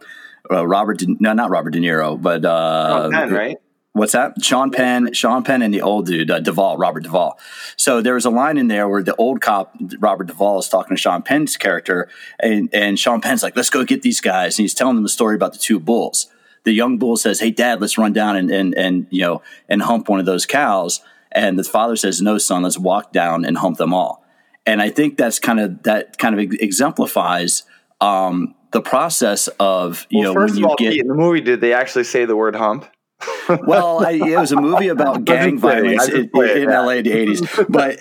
uh, 0.51 0.67
Robert. 0.67 0.97
De, 0.99 1.15
no, 1.19 1.31
not 1.31 1.49
Robert 1.49 1.69
De 1.69 1.79
Niro, 1.79 2.21
but 2.21 2.43
uh, 2.43 3.09
Penn, 3.09 3.31
right? 3.31 3.57
What's 3.99 4.13
that? 4.13 4.41
Sean 4.41 4.71
Penn, 4.71 5.11
Sean 5.11 5.43
Penn, 5.43 5.61
and 5.61 5.73
the 5.73 5.81
old 5.81 6.05
dude, 6.05 6.31
uh, 6.31 6.39
Duvall, 6.39 6.77
Robert 6.77 7.03
Duvall. 7.03 7.37
So 7.75 8.01
there 8.01 8.13
was 8.13 8.23
a 8.23 8.29
line 8.29 8.57
in 8.57 8.69
there 8.69 8.87
where 8.87 9.03
the 9.03 9.15
old 9.17 9.41
cop, 9.41 9.75
Robert 9.99 10.27
Duvall, 10.27 10.59
is 10.59 10.69
talking 10.69 10.95
to 10.95 11.01
Sean 11.01 11.21
Penn's 11.21 11.57
character, 11.57 12.07
and, 12.39 12.69
and 12.73 12.97
Sean 12.97 13.19
Penn's 13.19 13.43
like, 13.43 13.57
"Let's 13.57 13.69
go 13.69 13.83
get 13.83 14.01
these 14.01 14.21
guys," 14.21 14.57
and 14.57 14.63
he's 14.63 14.73
telling 14.73 14.95
them 14.95 15.03
the 15.03 15.09
story 15.09 15.35
about 15.35 15.51
the 15.51 15.59
two 15.59 15.81
bulls. 15.81 16.27
The 16.63 16.71
young 16.71 16.97
bull 16.97 17.17
says, 17.17 17.41
"Hey, 17.41 17.51
Dad, 17.51 17.81
let's 17.81 17.97
run 17.97 18.13
down 18.13 18.37
and 18.37 18.49
and 18.49 18.73
and 18.75 19.07
you 19.09 19.21
know 19.21 19.41
and 19.67 19.81
hump 19.81 20.07
one 20.07 20.21
of 20.21 20.25
those 20.25 20.45
cows." 20.45 21.01
And 21.33 21.59
the 21.59 21.65
father 21.65 21.97
says, 21.97 22.21
"No, 22.21 22.37
son, 22.37 22.63
let's 22.63 22.77
walk 22.77 23.11
down 23.11 23.43
and 23.43 23.57
hump 23.57 23.77
them 23.77 23.93
all." 23.93 24.23
And 24.65 24.81
I 24.81 24.91
think 24.91 25.17
that's 25.17 25.39
kind 25.39 25.59
of 25.59 25.83
that 25.83 26.17
kind 26.17 26.39
of 26.39 26.53
exemplifies 26.53 27.63
um, 27.99 28.55
the 28.71 28.81
process 28.81 29.49
of 29.59 30.07
you 30.09 30.19
well, 30.19 30.33
know 30.33 30.39
when 30.39 30.55
you 30.55 30.67
all, 30.67 30.75
get 30.77 30.95
in 30.95 31.07
the 31.07 31.15
movie. 31.15 31.41
Did 31.41 31.59
they 31.59 31.73
actually 31.73 32.05
say 32.05 32.23
the 32.23 32.37
word 32.37 32.55
hump? 32.55 32.85
Well, 33.65 34.05
I, 34.05 34.11
it 34.11 34.37
was 34.37 34.51
a 34.51 34.61
movie 34.61 34.87
about 34.87 35.25
gang 35.25 35.57
violence 35.57 36.07
in, 36.07 36.29
in 36.33 36.69
LA 36.69 36.89
in 36.89 37.03
the 37.03 37.11
eighties. 37.11 37.41
But 37.67 37.97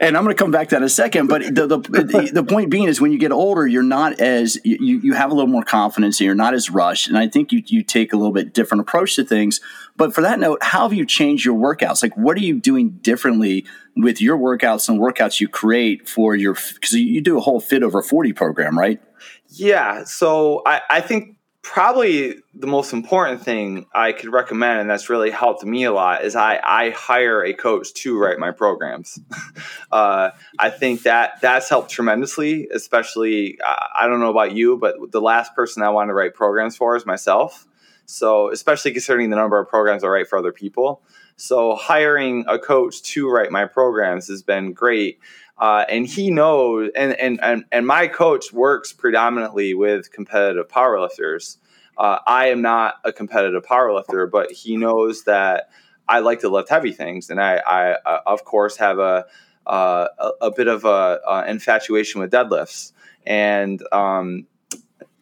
and 0.00 0.16
I'm 0.16 0.24
going 0.24 0.34
to 0.36 0.42
come 0.42 0.50
back 0.50 0.68
to 0.68 0.74
that 0.74 0.78
in 0.78 0.84
a 0.84 0.88
second. 0.88 1.28
But 1.28 1.42
the, 1.42 1.66
the 1.66 2.30
the 2.32 2.44
point 2.44 2.70
being 2.70 2.84
is 2.84 3.00
when 3.00 3.12
you 3.12 3.18
get 3.18 3.32
older, 3.32 3.66
you're 3.66 3.82
not 3.82 4.20
as 4.20 4.58
you 4.64 4.98
you 4.98 5.14
have 5.14 5.30
a 5.30 5.34
little 5.34 5.50
more 5.50 5.62
confidence 5.62 6.20
and 6.20 6.26
you're 6.26 6.34
not 6.34 6.54
as 6.54 6.70
rushed. 6.70 7.08
And 7.08 7.16
I 7.16 7.28
think 7.28 7.52
you 7.52 7.62
you 7.66 7.82
take 7.82 8.12
a 8.12 8.16
little 8.16 8.32
bit 8.32 8.54
different 8.54 8.80
approach 8.80 9.14
to 9.16 9.24
things. 9.24 9.60
But 9.96 10.14
for 10.14 10.20
that 10.22 10.38
note, 10.38 10.62
how 10.62 10.82
have 10.82 10.92
you 10.92 11.06
changed 11.06 11.44
your 11.44 11.56
workouts? 11.56 12.02
Like, 12.02 12.16
what 12.16 12.36
are 12.36 12.42
you 12.42 12.58
doing 12.58 12.90
differently 13.02 13.64
with 13.96 14.20
your 14.20 14.36
workouts 14.36 14.88
and 14.88 15.00
workouts 15.00 15.40
you 15.40 15.48
create 15.48 16.08
for 16.08 16.34
your? 16.34 16.54
Because 16.54 16.92
you 16.92 17.20
do 17.20 17.38
a 17.38 17.40
whole 17.40 17.60
fit 17.60 17.82
over 17.82 18.02
forty 18.02 18.32
program, 18.32 18.78
right? 18.78 19.00
Yeah. 19.48 20.04
So 20.04 20.62
I, 20.66 20.82
I 20.90 21.00
think 21.00 21.35
probably 21.66 22.36
the 22.54 22.66
most 22.68 22.92
important 22.92 23.42
thing 23.42 23.86
I 23.92 24.12
could 24.12 24.32
recommend, 24.32 24.80
and 24.80 24.88
that's 24.88 25.10
really 25.10 25.30
helped 25.30 25.64
me 25.64 25.82
a 25.82 25.92
lot, 25.92 26.24
is 26.24 26.36
I, 26.36 26.60
I 26.62 26.90
hire 26.90 27.44
a 27.44 27.52
coach 27.52 27.92
to 27.94 28.16
write 28.16 28.38
my 28.38 28.52
programs. 28.52 29.18
uh, 29.92 30.30
I 30.60 30.70
think 30.70 31.02
that 31.02 31.40
that's 31.40 31.68
helped 31.68 31.90
tremendously, 31.90 32.68
especially, 32.72 33.58
I 33.62 34.06
don't 34.06 34.20
know 34.20 34.30
about 34.30 34.52
you, 34.52 34.76
but 34.76 35.10
the 35.10 35.20
last 35.20 35.56
person 35.56 35.82
I 35.82 35.90
want 35.90 36.08
to 36.08 36.14
write 36.14 36.34
programs 36.34 36.76
for 36.76 36.94
is 36.94 37.04
myself. 37.04 37.66
So, 38.06 38.52
especially 38.52 38.92
considering 38.92 39.30
the 39.30 39.36
number 39.36 39.58
of 39.58 39.68
programs 39.68 40.04
I 40.04 40.06
write 40.06 40.28
for 40.28 40.38
other 40.38 40.52
people. 40.52 41.02
So, 41.34 41.74
hiring 41.74 42.44
a 42.46 42.60
coach 42.60 43.02
to 43.02 43.28
write 43.28 43.50
my 43.50 43.64
programs 43.64 44.28
has 44.28 44.44
been 44.44 44.72
great. 44.72 45.18
Uh, 45.58 45.84
and 45.88 46.06
he 46.06 46.30
knows, 46.30 46.90
and, 46.94 47.12
and, 47.14 47.40
and, 47.42 47.64
and 47.72 47.86
my 47.86 48.08
coach 48.08 48.52
works 48.52 48.92
predominantly 48.92 49.72
with 49.74 50.12
competitive 50.12 50.68
powerlifters. 50.68 51.56
Uh, 51.96 52.18
I 52.26 52.48
am 52.48 52.60
not 52.60 52.96
a 53.04 53.12
competitive 53.12 53.64
powerlifter, 53.64 54.30
but 54.30 54.52
he 54.52 54.76
knows 54.76 55.24
that 55.24 55.70
I 56.06 56.18
like 56.20 56.40
to 56.40 56.50
lift 56.50 56.68
heavy 56.68 56.92
things. 56.92 57.30
And 57.30 57.40
I, 57.40 57.56
I 57.56 57.92
uh, 57.92 58.20
of 58.26 58.44
course, 58.44 58.76
have 58.76 58.98
a, 58.98 59.24
uh, 59.66 60.08
a, 60.18 60.30
a, 60.42 60.50
bit 60.50 60.68
of 60.68 60.84
a, 60.84 61.20
a, 61.26 61.46
infatuation 61.48 62.20
with 62.20 62.30
deadlifts. 62.30 62.92
And, 63.26 63.82
um, 63.92 64.46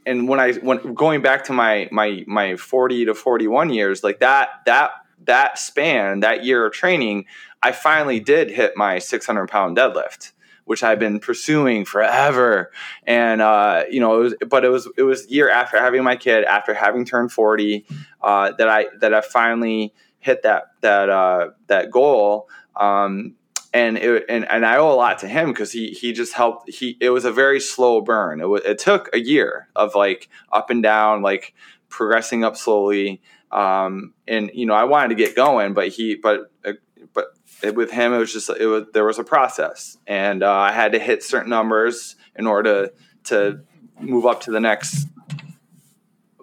and 0.06 0.28
when 0.28 0.40
I 0.40 0.52
when 0.54 0.94
going 0.94 1.22
back 1.22 1.44
to 1.44 1.52
my 1.52 1.88
my 1.90 2.24
my 2.26 2.56
40 2.56 3.06
to 3.06 3.14
41 3.14 3.70
years 3.70 4.04
like 4.04 4.20
that 4.20 4.48
that 4.66 4.90
that 5.26 5.58
span 5.58 6.20
that 6.20 6.44
year 6.44 6.66
of 6.66 6.72
training 6.72 7.26
I 7.64 7.72
finally 7.72 8.20
did 8.20 8.50
hit 8.50 8.76
my 8.76 8.98
600 8.98 9.48
pound 9.48 9.78
deadlift, 9.78 10.32
which 10.66 10.82
I've 10.82 10.98
been 10.98 11.18
pursuing 11.18 11.86
forever. 11.86 12.70
And 13.06 13.40
uh, 13.40 13.84
you 13.90 14.00
know, 14.00 14.20
it 14.20 14.22
was, 14.22 14.34
but 14.46 14.66
it 14.66 14.68
was 14.68 14.86
it 14.98 15.02
was 15.02 15.30
year 15.30 15.48
after 15.48 15.78
having 15.78 16.04
my 16.04 16.16
kid, 16.16 16.44
after 16.44 16.74
having 16.74 17.06
turned 17.06 17.32
40, 17.32 17.86
uh, 18.20 18.52
that 18.58 18.68
I 18.68 18.88
that 19.00 19.14
I 19.14 19.22
finally 19.22 19.94
hit 20.18 20.42
that 20.42 20.64
that 20.82 21.08
uh, 21.08 21.50
that 21.68 21.90
goal. 21.90 22.50
Um, 22.76 23.36
and 23.72 23.96
it, 23.96 24.26
and 24.28 24.46
and 24.46 24.66
I 24.66 24.76
owe 24.76 24.92
a 24.92 24.94
lot 24.94 25.20
to 25.20 25.26
him 25.28 25.48
because 25.48 25.72
he 25.72 25.88
he 25.88 26.12
just 26.12 26.34
helped. 26.34 26.70
He 26.70 26.98
it 27.00 27.10
was 27.10 27.24
a 27.24 27.32
very 27.32 27.60
slow 27.60 28.02
burn. 28.02 28.42
It 28.42 28.48
was, 28.48 28.60
it 28.66 28.78
took 28.78 29.08
a 29.14 29.18
year 29.18 29.68
of 29.74 29.94
like 29.94 30.28
up 30.52 30.68
and 30.68 30.82
down, 30.82 31.22
like 31.22 31.54
progressing 31.88 32.44
up 32.44 32.58
slowly. 32.58 33.22
Um, 33.54 34.14
and 34.26 34.50
you 34.52 34.66
know, 34.66 34.74
I 34.74 34.84
wanted 34.84 35.10
to 35.10 35.14
get 35.14 35.36
going, 35.36 35.74
but 35.74 35.88
he 35.88 36.16
but 36.16 36.52
uh, 36.64 36.72
but 37.12 37.26
it, 37.62 37.76
with 37.76 37.92
him, 37.92 38.12
it 38.12 38.18
was 38.18 38.32
just 38.32 38.50
it 38.50 38.66
was 38.66 38.86
there 38.92 39.04
was 39.04 39.20
a 39.20 39.24
process, 39.24 39.96
and 40.08 40.42
uh, 40.42 40.52
I 40.52 40.72
had 40.72 40.92
to 40.92 40.98
hit 40.98 41.22
certain 41.22 41.50
numbers 41.50 42.16
in 42.34 42.48
order 42.48 42.88
to, 42.88 42.92
to 43.24 43.60
move 44.00 44.26
up 44.26 44.40
to 44.42 44.50
the 44.50 44.58
next 44.58 45.06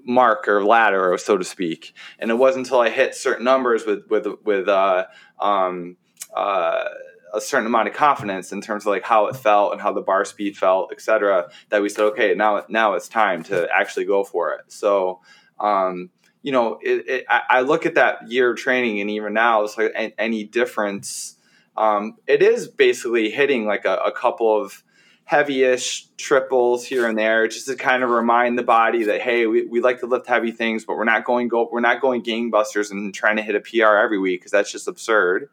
mark 0.05 0.47
or 0.47 0.63
ladder, 0.63 1.17
so 1.17 1.37
to 1.37 1.43
speak. 1.43 1.93
And 2.17 2.31
it 2.31 2.35
wasn't 2.35 2.67
until 2.67 2.79
I 2.79 2.89
hit 2.89 3.13
certain 3.13 3.43
numbers 3.43 3.85
with 3.85 4.07
with 4.09 4.27
with 4.45 4.69
uh, 4.69 5.07
um, 5.37 5.97
uh, 6.33 6.85
a 7.33 7.41
certain 7.41 7.67
amount 7.67 7.89
of 7.89 7.93
confidence 7.93 8.53
in 8.53 8.61
terms 8.61 8.83
of 8.83 8.87
like 8.87 9.03
how 9.03 9.27
it 9.27 9.35
felt 9.35 9.73
and 9.73 9.81
how 9.81 9.91
the 9.91 10.01
bar 10.01 10.23
speed 10.23 10.55
felt, 10.55 10.93
etc., 10.93 11.51
that 11.67 11.81
we 11.81 11.89
said, 11.89 12.03
okay, 12.05 12.35
now 12.35 12.63
now 12.69 12.93
it's 12.93 13.09
time 13.09 13.43
to 13.43 13.67
actually 13.75 14.05
go 14.05 14.23
for 14.23 14.53
it. 14.53 14.61
So. 14.69 15.19
Um, 15.59 16.09
you 16.43 16.51
know, 16.51 16.79
it, 16.81 17.07
it, 17.07 17.25
I 17.29 17.61
look 17.61 17.85
at 17.85 17.95
that 17.95 18.29
year 18.31 18.51
of 18.51 18.57
training, 18.57 18.99
and 18.99 19.09
even 19.09 19.33
now, 19.33 19.63
it's 19.63 19.77
like 19.77 19.93
any 20.17 20.43
difference. 20.43 21.37
Um, 21.77 22.17
it 22.27 22.41
is 22.41 22.67
basically 22.67 23.29
hitting 23.29 23.65
like 23.65 23.85
a, 23.85 23.97
a 23.97 24.11
couple 24.11 24.61
of 24.61 24.83
heavy-ish 25.25 26.07
triples 26.17 26.85
here 26.85 27.07
and 27.07 27.17
there, 27.17 27.47
just 27.47 27.67
to 27.67 27.75
kind 27.75 28.03
of 28.03 28.09
remind 28.09 28.57
the 28.57 28.63
body 28.63 29.03
that 29.03 29.21
hey, 29.21 29.45
we, 29.45 29.65
we 29.65 29.81
like 29.81 29.99
to 29.99 30.07
lift 30.07 30.27
heavy 30.27 30.51
things, 30.51 30.83
but 30.83 30.97
we're 30.97 31.05
not 31.05 31.23
going 31.23 31.47
go 31.47 31.69
we're 31.71 31.79
not 31.79 32.01
going 32.01 32.23
gangbusters 32.23 32.91
and 32.91 33.13
trying 33.13 33.37
to 33.37 33.43
hit 33.43 33.55
a 33.55 33.61
PR 33.61 33.97
every 33.97 34.17
week 34.17 34.41
because 34.41 34.51
that's 34.51 34.71
just 34.71 34.87
absurd. 34.87 35.49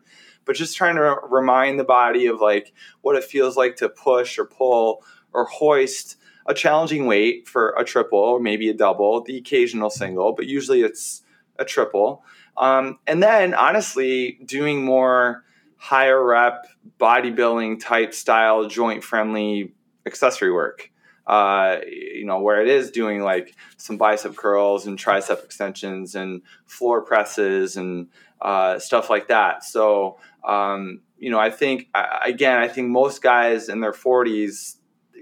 but 0.48 0.56
just 0.56 0.76
trying 0.76 0.96
to 0.96 1.16
remind 1.28 1.78
the 1.78 1.84
body 1.84 2.26
of 2.26 2.40
like 2.40 2.72
what 3.02 3.14
it 3.14 3.22
feels 3.22 3.56
like 3.56 3.76
to 3.76 3.88
push 3.88 4.38
or 4.38 4.46
pull 4.46 5.04
or 5.32 5.44
hoist 5.44 6.16
a 6.48 6.54
challenging 6.54 7.06
weight 7.06 7.46
for 7.46 7.74
a 7.78 7.84
triple 7.84 8.18
or 8.18 8.40
maybe 8.40 8.70
a 8.70 8.74
double, 8.74 9.22
the 9.22 9.36
occasional 9.36 9.90
single, 9.90 10.32
but 10.32 10.46
usually 10.46 10.80
it's 10.80 11.22
a 11.58 11.64
triple. 11.64 12.24
Um, 12.56 12.98
and 13.06 13.22
then 13.22 13.54
honestly, 13.54 14.40
doing 14.44 14.84
more 14.84 15.44
higher 15.76 16.24
rep 16.24 16.66
bodybuilding 16.98 17.80
type 17.80 18.14
style 18.14 18.66
joint 18.66 19.04
friendly 19.04 19.74
accessory 20.06 20.52
work. 20.52 20.90
Uh, 21.26 21.80
you 21.86 22.24
know, 22.24 22.40
where 22.40 22.62
it 22.62 22.68
is 22.68 22.90
doing 22.90 23.20
like 23.20 23.54
some 23.76 23.98
bicep 23.98 24.34
curls 24.34 24.86
and 24.86 24.98
tricep 24.98 25.44
extensions 25.44 26.14
and 26.14 26.40
floor 26.64 27.02
presses 27.02 27.76
and 27.76 28.08
uh, 28.40 28.78
stuff 28.78 29.10
like 29.10 29.28
that. 29.28 29.62
So, 29.62 30.18
um, 30.42 31.02
you 31.18 31.30
know, 31.30 31.38
I 31.38 31.50
think, 31.50 31.88
again, 32.24 32.58
I 32.58 32.66
think 32.66 32.88
most 32.88 33.20
guys 33.20 33.68
in 33.68 33.80
their 33.82 33.92
40s 33.92 34.77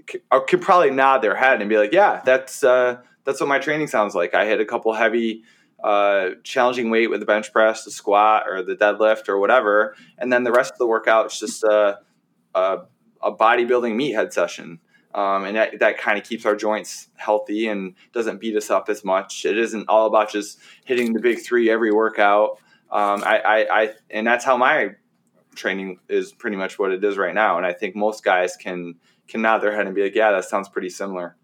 could, 0.07 0.61
probably 0.61 0.91
nod 0.91 1.19
their 1.19 1.35
head 1.35 1.61
and 1.61 1.69
be 1.69 1.77
like, 1.77 1.91
yeah, 1.91 2.21
that's, 2.23 2.63
uh, 2.63 2.97
that's 3.23 3.39
what 3.39 3.49
my 3.49 3.59
training 3.59 3.87
sounds 3.87 4.15
like. 4.15 4.33
I 4.33 4.45
hit 4.45 4.61
a 4.61 4.65
couple 4.65 4.93
heavy, 4.93 5.43
uh, 5.83 6.29
challenging 6.43 6.89
weight 6.89 7.09
with 7.09 7.19
the 7.19 7.25
bench 7.25 7.51
press, 7.51 7.83
the 7.83 7.91
squat, 7.91 8.43
or 8.47 8.63
the 8.63 8.75
deadlift, 8.75 9.29
or 9.29 9.37
whatever, 9.39 9.95
and 10.17 10.31
then 10.31 10.43
the 10.43 10.51
rest 10.51 10.71
of 10.71 10.79
the 10.79 10.87
workout 10.87 11.31
is 11.31 11.39
just 11.39 11.63
a, 11.63 11.99
a, 12.55 12.79
a 13.21 13.31
bodybuilding 13.31 13.95
meathead 13.95 14.33
session. 14.33 14.79
Um, 15.13 15.45
and 15.45 15.55
that, 15.55 15.79
that 15.79 15.97
kind 15.97 16.19
of 16.19 16.23
keeps 16.23 16.45
our 16.45 16.55
joints 16.55 17.07
healthy 17.15 17.67
and 17.67 17.95
doesn't 18.13 18.39
beat 18.39 18.55
us 18.55 18.69
up 18.69 18.87
as 18.87 19.03
much. 19.03 19.45
It 19.45 19.57
isn't 19.57 19.89
all 19.89 20.05
about 20.05 20.31
just 20.31 20.59
hitting 20.85 21.13
the 21.13 21.19
big 21.19 21.39
three 21.39 21.69
every 21.69 21.91
workout. 21.91 22.59
Um, 22.91 23.23
I, 23.23 23.39
I, 23.39 23.81
I, 23.81 23.93
and 24.11 24.27
that's 24.27 24.45
how 24.45 24.57
my 24.57 24.91
training 25.55 25.99
is 26.07 26.31
pretty 26.31 26.55
much 26.55 26.77
what 26.77 26.91
it 26.91 27.03
is 27.03 27.17
right 27.17 27.33
now. 27.33 27.57
And 27.57 27.65
I 27.65 27.73
think 27.73 27.95
most 27.95 28.23
guys 28.23 28.55
can 28.55 28.95
can 29.27 29.41
nod 29.41 29.59
their 29.59 29.75
head 29.75 29.85
and 29.85 29.95
be 29.95 30.03
like, 30.03 30.15
"Yeah, 30.15 30.31
that 30.31 30.45
sounds 30.45 30.69
pretty 30.69 30.89
similar." 30.89 31.35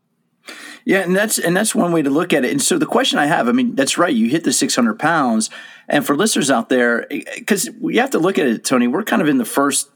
Yeah, 0.86 1.00
and 1.00 1.16
that's 1.16 1.38
and 1.38 1.56
that's 1.56 1.74
one 1.74 1.92
way 1.92 2.02
to 2.02 2.10
look 2.10 2.34
at 2.34 2.44
it. 2.44 2.52
And 2.52 2.62
so 2.62 2.78
the 2.78 2.86
question 2.86 3.18
I 3.18 3.28
have, 3.28 3.48
I 3.48 3.52
mean, 3.54 3.76
that's 3.76 3.98
right. 3.98 4.14
You 4.14 4.30
hit 4.30 4.44
the 4.44 4.52
600 4.52 5.00
pounds, 5.00 5.50
and 5.88 6.06
for 6.06 6.16
listeners 6.16 6.52
out 6.52 6.70
there, 6.70 7.08
because 7.10 7.70
we 7.80 7.98
have 7.98 8.10
to 8.12 8.20
look 8.20 8.38
at 8.38 8.48
it, 8.48 8.66
Tony. 8.66 8.88
We're 8.88 9.04
kind 9.04 9.22
of 9.22 9.28
in 9.28 9.38
the 9.38 9.46
first 9.46 9.90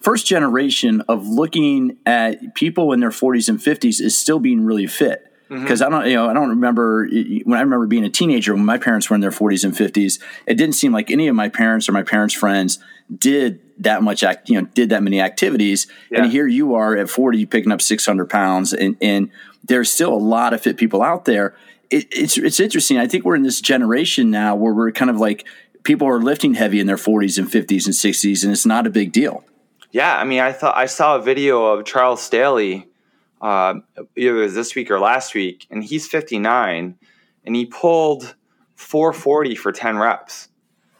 first 0.00 0.26
generation 0.26 1.02
of 1.02 1.26
looking 1.26 1.98
at 2.06 2.54
people 2.54 2.92
in 2.92 3.00
their 3.00 3.10
40s 3.10 3.48
and 3.48 3.58
50s 3.58 4.00
is 4.00 4.16
still 4.16 4.38
being 4.38 4.64
really 4.64 4.86
fit. 4.86 5.24
Because 5.48 5.80
mm-hmm. 5.80 5.94
I 5.94 5.98
don't, 5.98 6.10
you 6.10 6.14
know, 6.14 6.28
I 6.28 6.34
don't 6.34 6.50
remember 6.50 7.08
when 7.08 7.58
I 7.58 7.62
remember 7.62 7.86
being 7.86 8.04
a 8.04 8.10
teenager 8.10 8.54
when 8.54 8.66
my 8.66 8.76
parents 8.76 9.08
were 9.08 9.14
in 9.14 9.22
their 9.22 9.30
40s 9.30 9.64
and 9.64 9.74
50s. 9.74 10.20
It 10.46 10.54
didn't 10.54 10.74
seem 10.74 10.92
like 10.92 11.10
any 11.10 11.26
of 11.26 11.34
my 11.34 11.48
parents 11.48 11.88
or 11.88 11.92
my 11.92 12.02
parents' 12.02 12.34
friends 12.34 12.78
did 13.16 13.60
that 13.78 14.02
much, 14.02 14.22
act, 14.22 14.48
you 14.48 14.60
know, 14.60 14.66
did 14.74 14.90
that 14.90 15.02
many 15.02 15.20
activities. 15.20 15.86
Yeah. 16.10 16.22
And 16.22 16.32
here 16.32 16.46
you 16.46 16.74
are 16.74 16.96
at 16.96 17.08
40, 17.08 17.46
picking 17.46 17.72
up 17.72 17.80
600 17.80 18.28
pounds, 18.28 18.72
and, 18.72 18.96
and 19.00 19.30
there's 19.64 19.90
still 19.90 20.12
a 20.12 20.16
lot 20.16 20.52
of 20.52 20.60
fit 20.60 20.76
people 20.76 21.02
out 21.02 21.24
there. 21.24 21.54
It, 21.90 22.06
it's 22.10 22.36
it's 22.36 22.60
interesting. 22.60 22.98
I 22.98 23.06
think 23.06 23.24
we're 23.24 23.36
in 23.36 23.44
this 23.44 23.60
generation 23.60 24.30
now 24.30 24.54
where 24.54 24.74
we're 24.74 24.92
kind 24.92 25.10
of 25.10 25.18
like 25.18 25.46
people 25.84 26.06
are 26.06 26.20
lifting 26.20 26.54
heavy 26.54 26.80
in 26.80 26.86
their 26.86 26.96
40s 26.96 27.38
and 27.38 27.48
50s 27.48 27.86
and 27.86 27.94
60s, 27.94 28.42
and 28.42 28.52
it's 28.52 28.66
not 28.66 28.86
a 28.86 28.90
big 28.90 29.10
deal. 29.12 29.44
Yeah, 29.90 30.18
I 30.18 30.24
mean, 30.24 30.40
I 30.40 30.52
thought 30.52 30.76
I 30.76 30.84
saw 30.84 31.16
a 31.16 31.22
video 31.22 31.64
of 31.64 31.86
Charles 31.86 32.20
Staley 32.20 32.88
uh, 33.40 33.74
either 34.16 34.48
this 34.50 34.74
week 34.74 34.90
or 34.90 35.00
last 35.00 35.34
week, 35.34 35.66
and 35.70 35.82
he's 35.82 36.06
59, 36.06 36.98
and 37.46 37.56
he 37.56 37.64
pulled 37.64 38.34
440 38.74 39.54
for 39.54 39.72
10 39.72 39.96
reps. 39.96 40.48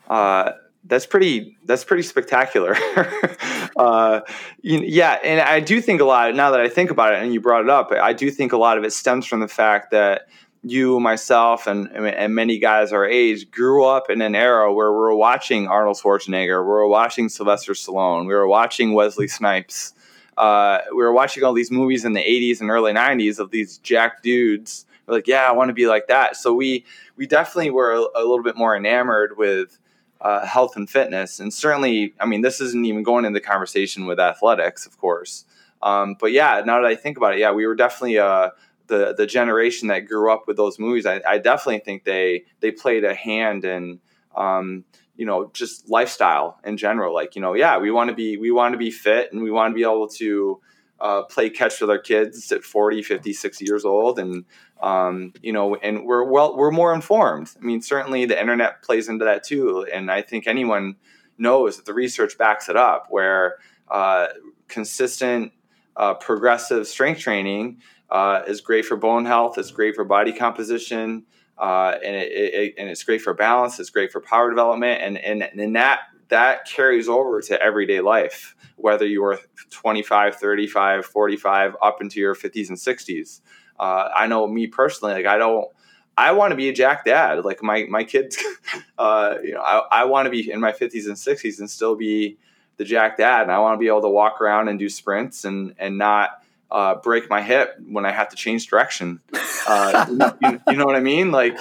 Uh, 0.08 0.52
that's 0.88 1.06
pretty. 1.06 1.56
That's 1.64 1.84
pretty 1.84 2.02
spectacular. 2.02 2.76
uh, 3.76 4.20
yeah, 4.62 5.18
and 5.22 5.40
I 5.40 5.60
do 5.60 5.80
think 5.80 6.00
a 6.00 6.04
lot. 6.04 6.34
Now 6.34 6.50
that 6.50 6.60
I 6.60 6.68
think 6.68 6.90
about 6.90 7.14
it, 7.14 7.22
and 7.22 7.32
you 7.32 7.40
brought 7.40 7.62
it 7.62 7.70
up, 7.70 7.92
I 7.92 8.12
do 8.12 8.30
think 8.30 8.52
a 8.52 8.56
lot 8.58 8.78
of 8.78 8.84
it 8.84 8.92
stems 8.92 9.26
from 9.26 9.40
the 9.40 9.48
fact 9.48 9.90
that 9.90 10.28
you, 10.62 10.98
myself, 11.00 11.66
and, 11.66 11.88
and 11.92 12.34
many 12.34 12.58
guys 12.58 12.92
our 12.92 13.06
age 13.06 13.50
grew 13.50 13.84
up 13.84 14.10
in 14.10 14.20
an 14.20 14.34
era 14.34 14.72
where 14.72 14.90
we 14.90 14.98
were 14.98 15.14
watching 15.14 15.68
Arnold 15.68 15.96
Schwarzenegger, 15.96 16.62
we 16.62 16.68
were 16.68 16.88
watching 16.88 17.28
Sylvester 17.28 17.72
Stallone, 17.72 18.26
we 18.26 18.34
were 18.34 18.48
watching 18.48 18.92
Wesley 18.92 19.28
Snipes, 19.28 19.94
uh, 20.36 20.78
we 20.90 20.96
were 20.96 21.12
watching 21.12 21.44
all 21.44 21.52
these 21.52 21.70
movies 21.70 22.04
in 22.04 22.12
the 22.12 22.20
80s 22.20 22.60
and 22.60 22.70
early 22.70 22.92
90s 22.92 23.38
of 23.38 23.50
these 23.50 23.78
jack 23.78 24.22
dudes. 24.22 24.84
We're 25.06 25.14
like, 25.14 25.26
yeah, 25.26 25.48
I 25.48 25.52
want 25.52 25.68
to 25.68 25.74
be 25.74 25.86
like 25.86 26.08
that. 26.08 26.36
So 26.36 26.54
we 26.54 26.84
we 27.16 27.26
definitely 27.26 27.70
were 27.70 27.92
a, 27.92 28.20
a 28.20 28.22
little 28.22 28.42
bit 28.42 28.56
more 28.56 28.76
enamored 28.76 29.36
with 29.36 29.78
uh, 30.20 30.44
health 30.44 30.76
and 30.76 30.88
fitness, 30.88 31.40
and 31.40 31.52
certainly, 31.52 32.14
I 32.20 32.26
mean, 32.26 32.42
this 32.42 32.60
isn't 32.60 32.84
even 32.84 33.02
going 33.02 33.24
into 33.24 33.40
conversation 33.40 34.06
with 34.06 34.18
athletics, 34.18 34.86
of 34.86 34.98
course. 34.98 35.44
Um, 35.82 36.16
but 36.18 36.32
yeah, 36.32 36.62
now 36.64 36.80
that 36.80 36.88
I 36.88 36.96
think 36.96 37.16
about 37.16 37.34
it, 37.34 37.38
yeah, 37.38 37.52
we 37.52 37.66
were 37.66 37.76
definitely 37.76 38.18
uh, 38.18 38.50
the 38.88 39.14
the 39.16 39.26
generation 39.26 39.88
that 39.88 40.06
grew 40.06 40.32
up 40.32 40.48
with 40.48 40.56
those 40.56 40.78
movies. 40.78 41.06
I, 41.06 41.20
I 41.26 41.38
definitely 41.38 41.80
think 41.80 42.04
they 42.04 42.44
they 42.60 42.72
played 42.72 43.04
a 43.04 43.14
hand 43.14 43.64
in 43.64 44.00
um, 44.36 44.84
you 45.16 45.26
know 45.26 45.50
just 45.52 45.90
lifestyle 45.90 46.58
in 46.64 46.76
general 46.76 47.12
like 47.12 47.34
you 47.34 47.42
know 47.42 47.54
yeah 47.54 47.76
we 47.78 47.90
want 47.90 48.08
to 48.08 48.14
be 48.14 48.38
we 48.38 48.50
want 48.50 48.72
to 48.72 48.78
be 48.78 48.90
fit 48.90 49.32
and 49.32 49.42
we 49.42 49.50
want 49.50 49.72
to 49.72 49.74
be 49.74 49.82
able 49.82 50.08
to 50.08 50.60
uh, 51.00 51.22
play 51.22 51.50
catch 51.50 51.80
with 51.80 51.90
our 51.90 51.98
kids 51.98 52.50
at 52.52 52.64
40 52.64 53.02
50 53.02 53.32
60 53.32 53.64
years 53.64 53.84
old. 53.84 54.18
And 54.18 54.44
um, 54.80 55.32
you 55.42 55.52
know 55.52 55.74
and 55.76 56.04
we're 56.04 56.24
well 56.24 56.56
we're 56.56 56.70
more 56.70 56.94
informed. 56.94 57.50
I 57.60 57.64
mean 57.64 57.82
certainly 57.82 58.24
the 58.24 58.40
internet 58.40 58.82
plays 58.82 59.08
into 59.08 59.24
that 59.24 59.44
too. 59.44 59.86
And 59.92 60.10
i 60.10 60.22
think 60.22 60.46
anyone 60.46 60.96
knows 61.36 61.76
that 61.76 61.86
the 61.86 61.94
research 61.94 62.36
backs 62.36 62.68
it 62.68 62.76
up 62.76 63.06
where 63.10 63.56
uh, 63.90 64.28
consistent 64.68 65.52
uh, 65.96 66.14
progressive 66.14 66.86
strength 66.86 67.20
training 67.20 67.78
uh, 68.10 68.42
is 68.46 68.60
great 68.60 68.84
for 68.84 68.96
bone 68.96 69.24
health 69.24 69.58
it's 69.58 69.70
great 69.70 69.94
for 69.94 70.04
body 70.04 70.32
composition 70.32 71.24
uh, 71.58 71.98
and 72.04 72.14
it, 72.14 72.32
it, 72.32 72.74
and 72.78 72.88
it's 72.88 73.02
great 73.02 73.20
for 73.20 73.34
balance. 73.34 73.80
It's 73.80 73.90
great 73.90 74.12
for 74.12 74.20
power 74.20 74.48
development, 74.48 75.02
and 75.02 75.18
and 75.18 75.42
and 75.42 75.76
that 75.76 76.00
that 76.28 76.66
carries 76.66 77.08
over 77.08 77.40
to 77.42 77.60
everyday 77.60 78.00
life, 78.00 78.54
whether 78.76 79.06
you 79.06 79.24
are 79.24 79.38
25, 79.70 80.36
35, 80.36 81.06
45, 81.06 81.76
up 81.82 82.00
into 82.00 82.20
your 82.20 82.34
50s 82.34 82.68
and 82.68 82.78
60s. 82.78 83.40
Uh, 83.78 84.08
I 84.14 84.26
know 84.26 84.46
me 84.46 84.66
personally, 84.66 85.14
like 85.14 85.26
I 85.26 85.38
don't. 85.38 85.68
I 86.16 86.32
want 86.32 86.50
to 86.50 86.56
be 86.56 86.68
a 86.68 86.72
jack 86.72 87.04
dad. 87.04 87.44
Like 87.44 87.62
my 87.62 87.86
my 87.88 88.02
kids, 88.02 88.36
uh, 88.98 89.36
you 89.42 89.54
know, 89.54 89.60
I, 89.60 90.00
I 90.00 90.04
want 90.04 90.26
to 90.26 90.30
be 90.30 90.50
in 90.50 90.60
my 90.60 90.72
50s 90.72 91.06
and 91.06 91.14
60s 91.14 91.60
and 91.60 91.70
still 91.70 91.94
be 91.94 92.38
the 92.76 92.84
jack 92.84 93.18
dad, 93.18 93.42
and 93.42 93.52
I 93.52 93.58
want 93.60 93.74
to 93.74 93.78
be 93.78 93.86
able 93.86 94.02
to 94.02 94.08
walk 94.08 94.40
around 94.40 94.68
and 94.68 94.78
do 94.78 94.88
sprints 94.88 95.44
and 95.44 95.74
and 95.78 95.96
not 95.96 96.42
uh, 96.70 96.96
break 96.96 97.30
my 97.30 97.42
hip 97.42 97.78
when 97.88 98.04
I 98.04 98.10
have 98.10 98.28
to 98.30 98.36
change 98.36 98.66
direction. 98.66 99.20
Uh, 99.68 100.32
you, 100.42 100.60
you, 100.68 100.76
know 100.76 100.84
what 100.84 100.96
I 100.96 101.00
mean? 101.00 101.30
Like, 101.30 101.58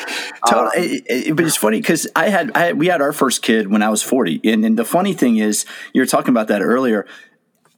totally. 0.48 1.02
Um, 1.30 1.36
but 1.36 1.46
it's 1.46 1.58
funny 1.58 1.82
because 1.82 2.08
I 2.16 2.30
had, 2.30 2.52
I 2.56 2.68
had, 2.68 2.80
we 2.80 2.88
had 2.88 3.02
our 3.02 3.12
first 3.12 3.42
kid 3.42 3.68
when 3.68 3.84
I 3.84 3.90
was 3.90 4.02
forty, 4.02 4.40
and, 4.44 4.64
and 4.64 4.80
the 4.80 4.86
funny 4.86 5.14
thing 5.14 5.38
is, 5.38 5.66
you 5.94 6.02
were 6.02 6.06
talking 6.06 6.30
about 6.30 6.48
that 6.48 6.62
earlier. 6.62 7.06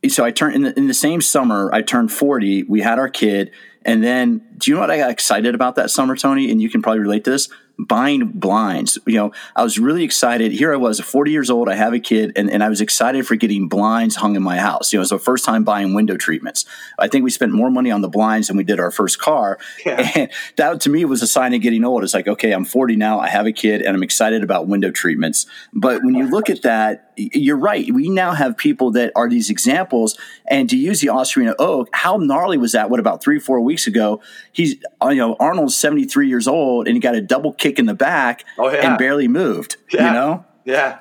So 0.07 0.23
I 0.23 0.31
turned 0.31 0.55
in 0.55 0.61
the, 0.61 0.77
in 0.77 0.87
the 0.87 0.93
same 0.93 1.21
summer. 1.21 1.69
I 1.73 1.81
turned 1.81 2.11
forty. 2.11 2.63
We 2.63 2.81
had 2.81 2.99
our 2.99 3.09
kid, 3.09 3.51
and 3.83 4.03
then 4.03 4.45
do 4.57 4.71
you 4.71 4.75
know 4.75 4.81
what 4.81 4.91
I 4.91 4.97
got 4.97 5.09
excited 5.09 5.55
about 5.55 5.75
that 5.75 5.89
summer, 5.89 6.15
Tony? 6.15 6.51
And 6.51 6.61
you 6.61 6.69
can 6.69 6.81
probably 6.81 6.99
relate 6.99 7.23
to 7.25 7.31
this 7.31 7.49
buying 7.79 8.27
blinds. 8.27 8.97
You 9.07 9.15
know, 9.15 9.31
I 9.55 9.63
was 9.63 9.79
really 9.79 10.03
excited. 10.03 10.51
Here 10.51 10.73
I 10.73 10.75
was, 10.75 10.99
40 10.99 11.31
years 11.31 11.49
old. 11.49 11.69
I 11.69 11.75
have 11.75 11.93
a 11.93 11.99
kid, 11.99 12.33
and, 12.35 12.49
and 12.49 12.63
I 12.63 12.69
was 12.69 12.81
excited 12.81 13.25
for 13.25 13.35
getting 13.35 13.67
blinds 13.67 14.17
hung 14.17 14.35
in 14.35 14.43
my 14.43 14.57
house. 14.57 14.91
You 14.91 14.97
know, 14.97 15.01
it 15.01 15.03
was 15.03 15.09
the 15.11 15.19
first 15.19 15.45
time 15.45 15.63
buying 15.63 15.93
window 15.93 16.17
treatments. 16.17 16.65
I 16.97 17.07
think 17.07 17.23
we 17.23 17.29
spent 17.29 17.53
more 17.53 17.71
money 17.71 17.89
on 17.89 18.01
the 18.01 18.09
blinds 18.09 18.47
than 18.47 18.57
we 18.57 18.63
did 18.63 18.79
our 18.79 18.91
first 18.91 19.19
car. 19.19 19.57
Yeah. 19.85 20.07
And 20.19 20.31
that 20.57 20.81
to 20.81 20.89
me 20.89 21.05
was 21.05 21.21
a 21.21 21.27
sign 21.27 21.53
of 21.53 21.61
getting 21.61 21.85
old. 21.85 22.03
It's 22.03 22.15
like, 22.15 22.27
okay, 22.27 22.51
I'm 22.51 22.65
40 22.65 22.95
now. 22.95 23.19
I 23.19 23.29
have 23.29 23.45
a 23.45 23.51
kid, 23.51 23.81
and 23.81 23.95
I'm 23.95 24.03
excited 24.03 24.43
about 24.43 24.67
window 24.67 24.91
treatments. 24.91 25.45
But 25.71 26.03
when 26.03 26.15
you 26.15 26.29
look 26.29 26.49
at 26.49 26.63
that, 26.63 27.13
you're 27.15 27.57
right. 27.57 27.89
We 27.93 28.09
now 28.09 28.31
have 28.31 28.57
people 28.57 28.91
that 28.91 29.11
are 29.15 29.29
these 29.29 29.49
examples. 29.49 30.17
And 30.49 30.67
to 30.71 30.77
use 30.77 30.99
the 30.99 31.09
Austrian 31.09 31.53
oak, 31.59 31.89
how 31.93 32.17
gnarly 32.17 32.57
was 32.57 32.71
that? 32.71 32.89
What 32.89 32.99
about 32.99 33.23
three, 33.23 33.39
four 33.39 33.61
weeks 33.61 33.85
ago? 33.85 34.21
He's, 34.51 34.75
you 35.03 35.15
know, 35.15 35.35
Arnold's 35.39 35.77
73 35.77 36.27
years 36.27 36.47
old, 36.47 36.87
and 36.87 36.95
he 36.95 36.99
got 36.99 37.13
a 37.13 37.21
double 37.21 37.53
kick 37.53 37.77
in 37.77 37.85
the 37.85 37.93
back 37.93 38.43
oh, 38.57 38.71
yeah. 38.71 38.89
and 38.89 38.97
barely 38.97 39.27
moved. 39.27 39.77
Yeah. 39.93 40.07
You 40.07 40.13
know? 40.13 40.45
Yeah. 40.65 40.99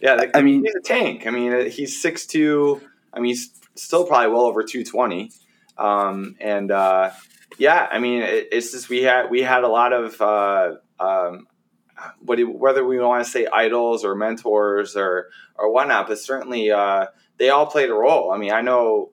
Yeah. 0.00 0.14
Like, 0.14 0.36
I 0.36 0.42
mean, 0.42 0.64
he's 0.64 0.74
a 0.74 0.80
tank. 0.80 1.26
I 1.26 1.30
mean, 1.30 1.52
uh, 1.52 1.64
he's 1.64 2.02
6'2. 2.02 2.80
I 3.14 3.20
mean, 3.20 3.30
he's 3.30 3.52
still 3.76 4.04
probably 4.04 4.32
well 4.32 4.42
over 4.42 4.64
220. 4.64 5.30
Um, 5.76 6.34
and, 6.40 6.72
uh, 6.72 7.12
yeah, 7.56 7.88
I 7.90 8.00
mean, 8.00 8.22
it, 8.22 8.48
it's 8.50 8.72
just, 8.72 8.88
we 8.88 9.04
had, 9.04 9.30
we 9.30 9.42
had 9.42 9.62
a 9.62 9.68
lot 9.68 9.92
of, 9.92 10.20
uh, 10.20 10.72
um, 10.98 11.46
whether 12.20 12.84
we 12.84 12.98
want 12.98 13.24
to 13.24 13.30
say 13.30 13.46
idols 13.46 14.04
or 14.04 14.14
mentors 14.16 14.96
or, 14.96 15.28
or 15.56 15.72
whatnot, 15.72 16.08
but 16.08 16.18
certainly, 16.18 16.70
uh, 16.70 17.06
they 17.38 17.50
all 17.50 17.66
played 17.66 17.90
a 17.90 17.94
role. 17.94 18.32
I 18.32 18.38
mean, 18.38 18.52
I 18.52 18.60
know, 18.60 19.10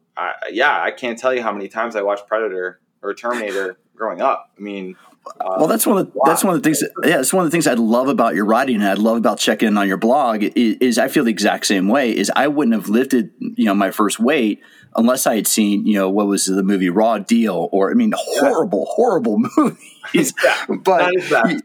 yeah, 0.51 0.81
I 0.81 0.91
can't 0.91 1.17
tell 1.17 1.33
you 1.33 1.41
how 1.41 1.51
many 1.51 1.67
times 1.67 1.95
I 1.95 2.01
watched 2.01 2.27
Predator 2.27 2.79
or 3.01 3.13
Terminator 3.13 3.77
growing 3.95 4.21
up. 4.21 4.51
I 4.57 4.61
mean, 4.61 4.95
uh, 5.39 5.55
well, 5.57 5.67
that's 5.67 5.87
one 5.87 5.97
of 5.97 6.13
the, 6.13 6.19
that's 6.25 6.43
one 6.43 6.55
of 6.55 6.61
the 6.61 6.67
things. 6.67 6.81
That, 6.81 6.91
yeah, 7.03 7.19
it's 7.19 7.33
one 7.33 7.45
of 7.45 7.51
the 7.51 7.55
things 7.55 7.65
I 7.65 7.73
love 7.73 8.09
about 8.09 8.35
your 8.35 8.45
writing, 8.45 8.75
and 8.75 8.85
I 8.85 8.93
love 8.93 9.17
about 9.17 9.39
checking 9.39 9.69
in 9.69 9.77
on 9.77 9.87
your 9.87 9.97
blog. 9.97 10.43
Is, 10.43 10.77
is, 10.79 10.97
I 10.99 11.07
feel 11.07 11.23
the 11.23 11.31
exact 11.31 11.65
same 11.65 11.87
way. 11.87 12.15
Is 12.15 12.31
I 12.35 12.47
wouldn't 12.47 12.75
have 12.75 12.89
lifted 12.89 13.31
you 13.39 13.65
know 13.65 13.73
my 13.73 13.89
first 13.89 14.19
weight 14.19 14.61
unless 14.95 15.25
I 15.25 15.35
had 15.35 15.47
seen 15.47 15.85
you 15.85 15.95
know 15.95 16.09
what 16.09 16.27
was 16.27 16.45
the 16.45 16.61
movie 16.61 16.89
Raw 16.89 17.17
Deal, 17.17 17.69
or 17.71 17.89
I 17.89 17.95
mean, 17.95 18.13
horrible, 18.15 18.85
horrible 18.85 19.37
movies. 19.57 20.33
yeah, 20.43 20.65
but 20.83 21.11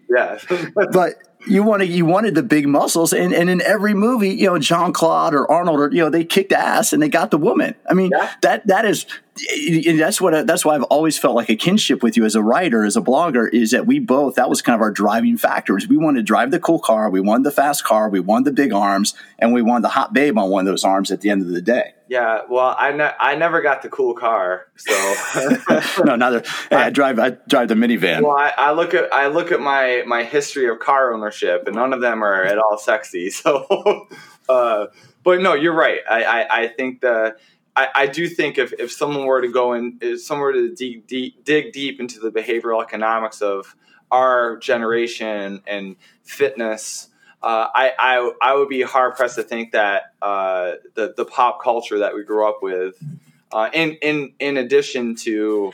yeah, 0.09 0.38
but 0.75 1.16
you 1.46 1.62
wanted 1.62 1.88
you 1.88 2.05
wanted 2.05 2.35
the 2.35 2.42
big 2.42 2.68
muscles, 2.68 3.12
and, 3.12 3.33
and 3.33 3.48
in 3.48 3.62
every 3.62 3.94
movie, 3.94 4.31
you 4.31 4.46
know, 4.46 4.59
Jean 4.59 4.92
Claude 4.92 5.35
or 5.35 5.50
Arnold, 5.50 5.81
or 5.81 5.90
you 5.90 6.03
know, 6.03 6.11
they 6.11 6.24
kicked 6.24 6.53
ass 6.53 6.92
and 6.92 7.03
they 7.03 7.09
got 7.09 7.31
the 7.31 7.38
woman. 7.38 7.74
I 7.88 7.94
mean, 7.94 8.11
yeah. 8.12 8.35
that 8.42 8.66
that 8.66 8.85
is 8.85 9.07
that's 9.96 10.20
what 10.20 10.46
that's 10.46 10.64
why 10.64 10.74
I've 10.74 10.83
always 10.85 11.18
felt 11.18 11.35
like 11.35 11.48
a 11.48 11.57
kinship 11.57 12.03
with 12.03 12.16
you 12.16 12.24
as 12.24 12.35
a 12.35 12.42
writer, 12.42 12.85
as 12.85 12.96
a 12.96 13.00
blogger, 13.00 13.48
is 13.53 13.70
that 13.70 13.87
we 13.87 13.98
both 13.98 14.35
that 14.35 14.50
was 14.50 14.61
kind 14.61 14.74
of 14.74 14.83
our 14.83 14.90
driving 14.90 15.38
factors. 15.38 15.88
We 15.88 15.96
wanted 15.96 16.20
to 16.20 16.24
drive 16.24 16.50
the 16.50 16.61
cool 16.61 16.79
car, 16.79 17.09
we 17.09 17.20
wanted 17.20 17.44
the 17.44 17.53
fast 17.53 17.85
car, 17.85 18.11
we 18.11 18.20
wanted 18.20 18.44
the 18.46 18.53
big 18.53 18.72
arms, 18.72 19.14
and 19.38 19.53
we 19.53 19.62
wanted 19.62 19.85
the 19.85 19.90
hot 19.90 20.12
babe 20.12 20.37
on 20.37 20.50
one 20.50 20.66
of 20.66 20.72
those 20.72 20.85
arms 20.85 21.11
at 21.11 21.22
the 21.22 21.31
end 21.31 21.42
of 21.42 21.48
the 21.48 21.62
day. 21.62 21.94
Yeah, 22.11 22.40
well, 22.51 22.75
I 22.77 22.90
ne- 22.90 23.14
I 23.20 23.37
never 23.37 23.62
got 23.62 23.83
the 23.83 23.88
cool 23.88 24.14
car, 24.14 24.66
so 24.77 25.14
no, 26.05 26.16
neither. 26.16 26.42
Hey, 26.68 26.77
I 26.77 26.90
drive 26.90 27.20
I 27.20 27.37
drive 27.49 27.68
the 27.68 27.77
minivan. 27.77 28.23
Well, 28.23 28.37
I, 28.37 28.53
I, 28.59 28.73
look 28.73 28.94
at 28.94 29.14
I 29.14 29.29
look 29.29 29.53
at 29.53 29.61
my 29.61 30.03
my 30.09 30.25
history 30.25 30.68
of 30.68 30.81
car 30.81 31.14
ownership, 31.14 31.68
and 31.68 31.77
none 31.77 31.92
of 31.92 32.01
them 32.01 32.25
are 32.25 32.42
at 32.42 32.59
all 32.59 32.77
sexy. 32.79 33.31
So, 33.40 34.09
uh, 34.49 34.87
but 35.23 35.40
no, 35.40 35.55
you're 35.55 35.73
right. 35.73 36.01
I 36.11 36.25
I, 36.25 36.62
I 36.62 36.66
think 36.66 37.01
the 37.01 37.37
I, 37.77 37.88
I, 37.94 38.07
do 38.09 38.27
think 38.27 38.59
if, 38.59 38.73
if 38.73 38.90
someone 38.90 39.25
were 39.25 39.40
to 39.40 39.53
go 39.53 39.75
in, 39.75 39.99
if 40.01 40.23
someone 40.23 40.42
were 40.42 40.53
to 40.55 40.75
dig 40.75 41.07
deep, 41.07 41.44
dig 41.44 41.73
deep 41.73 42.01
into 42.01 42.18
the 42.18 42.33
behavioral 42.33 42.83
economics 42.83 43.40
of 43.40 43.77
our 44.11 44.57
generation 44.57 45.62
and 45.64 45.94
fitness 46.25 47.10
uh, 47.42 47.68
I, 47.74 47.92
I 47.98 48.33
I 48.42 48.55
would 48.55 48.68
be 48.68 48.83
hard 48.83 49.16
pressed 49.16 49.37
to 49.37 49.42
think 49.42 49.72
that 49.72 50.14
uh, 50.20 50.72
the 50.94 51.14
the 51.16 51.24
pop 51.24 51.62
culture 51.62 52.00
that 52.00 52.14
we 52.14 52.24
grew 52.24 52.48
up 52.48 52.59
with, 52.62 53.03
uh, 53.53 53.70
in 53.72 53.92
in 54.03 54.35
in 54.38 54.57
addition 54.57 55.14
to 55.16 55.72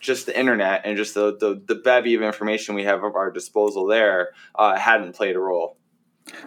just 0.00 0.26
the 0.26 0.38
internet 0.38 0.82
and 0.84 0.96
just 0.96 1.14
the, 1.14 1.36
the, 1.36 1.60
the 1.66 1.74
bevy 1.74 2.14
of 2.14 2.22
information 2.22 2.74
we 2.74 2.84
have 2.84 3.02
at 3.04 3.14
our 3.14 3.30
disposal 3.30 3.86
there, 3.86 4.30
uh, 4.54 4.76
hadn't 4.76 5.14
played 5.14 5.36
a 5.36 5.38
role. 5.38 5.76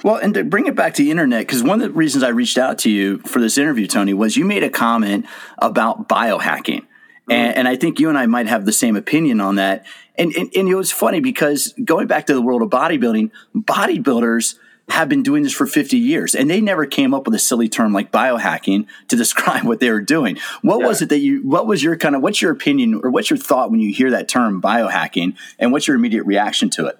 Well, 0.03 0.15
and 0.17 0.33
to 0.35 0.43
bring 0.43 0.67
it 0.67 0.75
back 0.75 0.93
to 0.95 1.03
the 1.03 1.11
internet, 1.11 1.41
because 1.41 1.63
one 1.63 1.81
of 1.81 1.89
the 1.89 1.97
reasons 1.97 2.23
I 2.23 2.29
reached 2.29 2.57
out 2.57 2.77
to 2.79 2.89
you 2.89 3.17
for 3.19 3.39
this 3.39 3.57
interview, 3.57 3.87
Tony, 3.87 4.13
was 4.13 4.37
you 4.37 4.45
made 4.45 4.63
a 4.63 4.69
comment 4.69 5.25
about 5.57 6.07
biohacking. 6.07 6.81
Mm-hmm. 6.81 7.31
And, 7.31 7.57
and, 7.57 7.67
I 7.67 7.75
think 7.75 7.99
you 7.99 8.09
and 8.09 8.17
I 8.17 8.25
might 8.25 8.47
have 8.47 8.65
the 8.65 8.71
same 8.71 8.95
opinion 8.95 9.41
on 9.41 9.55
that. 9.55 9.85
And, 10.15 10.33
and, 10.35 10.51
and 10.55 10.67
it 10.67 10.75
was 10.75 10.91
funny 10.91 11.19
because 11.19 11.73
going 11.83 12.07
back 12.07 12.27
to 12.27 12.33
the 12.33 12.41
world 12.41 12.61
of 12.61 12.69
bodybuilding, 12.69 13.31
bodybuilders 13.55 14.55
have 14.91 15.09
been 15.09 15.23
doing 15.23 15.43
this 15.43 15.53
for 15.53 15.65
50 15.65 15.97
years 15.97 16.35
and 16.35 16.49
they 16.49 16.61
never 16.61 16.85
came 16.85 17.13
up 17.13 17.25
with 17.25 17.35
a 17.35 17.39
silly 17.39 17.67
term 17.67 17.93
like 17.93 18.11
biohacking 18.11 18.85
to 19.07 19.15
describe 19.17 19.63
what 19.63 19.79
they 19.79 19.89
were 19.89 20.01
doing. 20.01 20.37
What 20.61 20.79
yeah. 20.79 20.87
was 20.87 21.01
it 21.01 21.09
that 21.09 21.19
you, 21.19 21.41
what 21.41 21.67
was 21.67 21.83
your 21.83 21.97
kind 21.97 22.15
of, 22.15 22.21
what's 22.21 22.41
your 22.41 22.51
opinion 22.51 23.01
or 23.03 23.09
what's 23.09 23.29
your 23.29 23.37
thought 23.37 23.71
when 23.71 23.79
you 23.79 23.93
hear 23.93 24.11
that 24.11 24.27
term 24.27 24.61
biohacking 24.61 25.35
and 25.57 25.71
what's 25.71 25.87
your 25.87 25.95
immediate 25.95 26.25
reaction 26.25 26.69
to 26.71 26.87
it? 26.87 26.97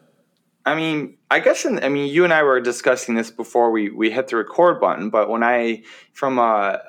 I 0.66 0.76
mean, 0.76 1.18
I 1.32 1.40
guess, 1.40 1.66
in, 1.66 1.84
I 1.84 1.90
mean, 1.90 2.08
you 2.08 2.24
and 2.24 2.32
I 2.32 2.44
were 2.44 2.62
discussing 2.62 3.16
this 3.16 3.32
before 3.32 3.72
we, 3.72 3.90
we 3.90 4.12
hit 4.12 4.28
the 4.28 4.36
record 4.36 4.80
button, 4.80 5.10
but 5.10 5.28
when 5.28 5.44
I, 5.44 5.84
from 6.14 6.38
a, 6.38 6.80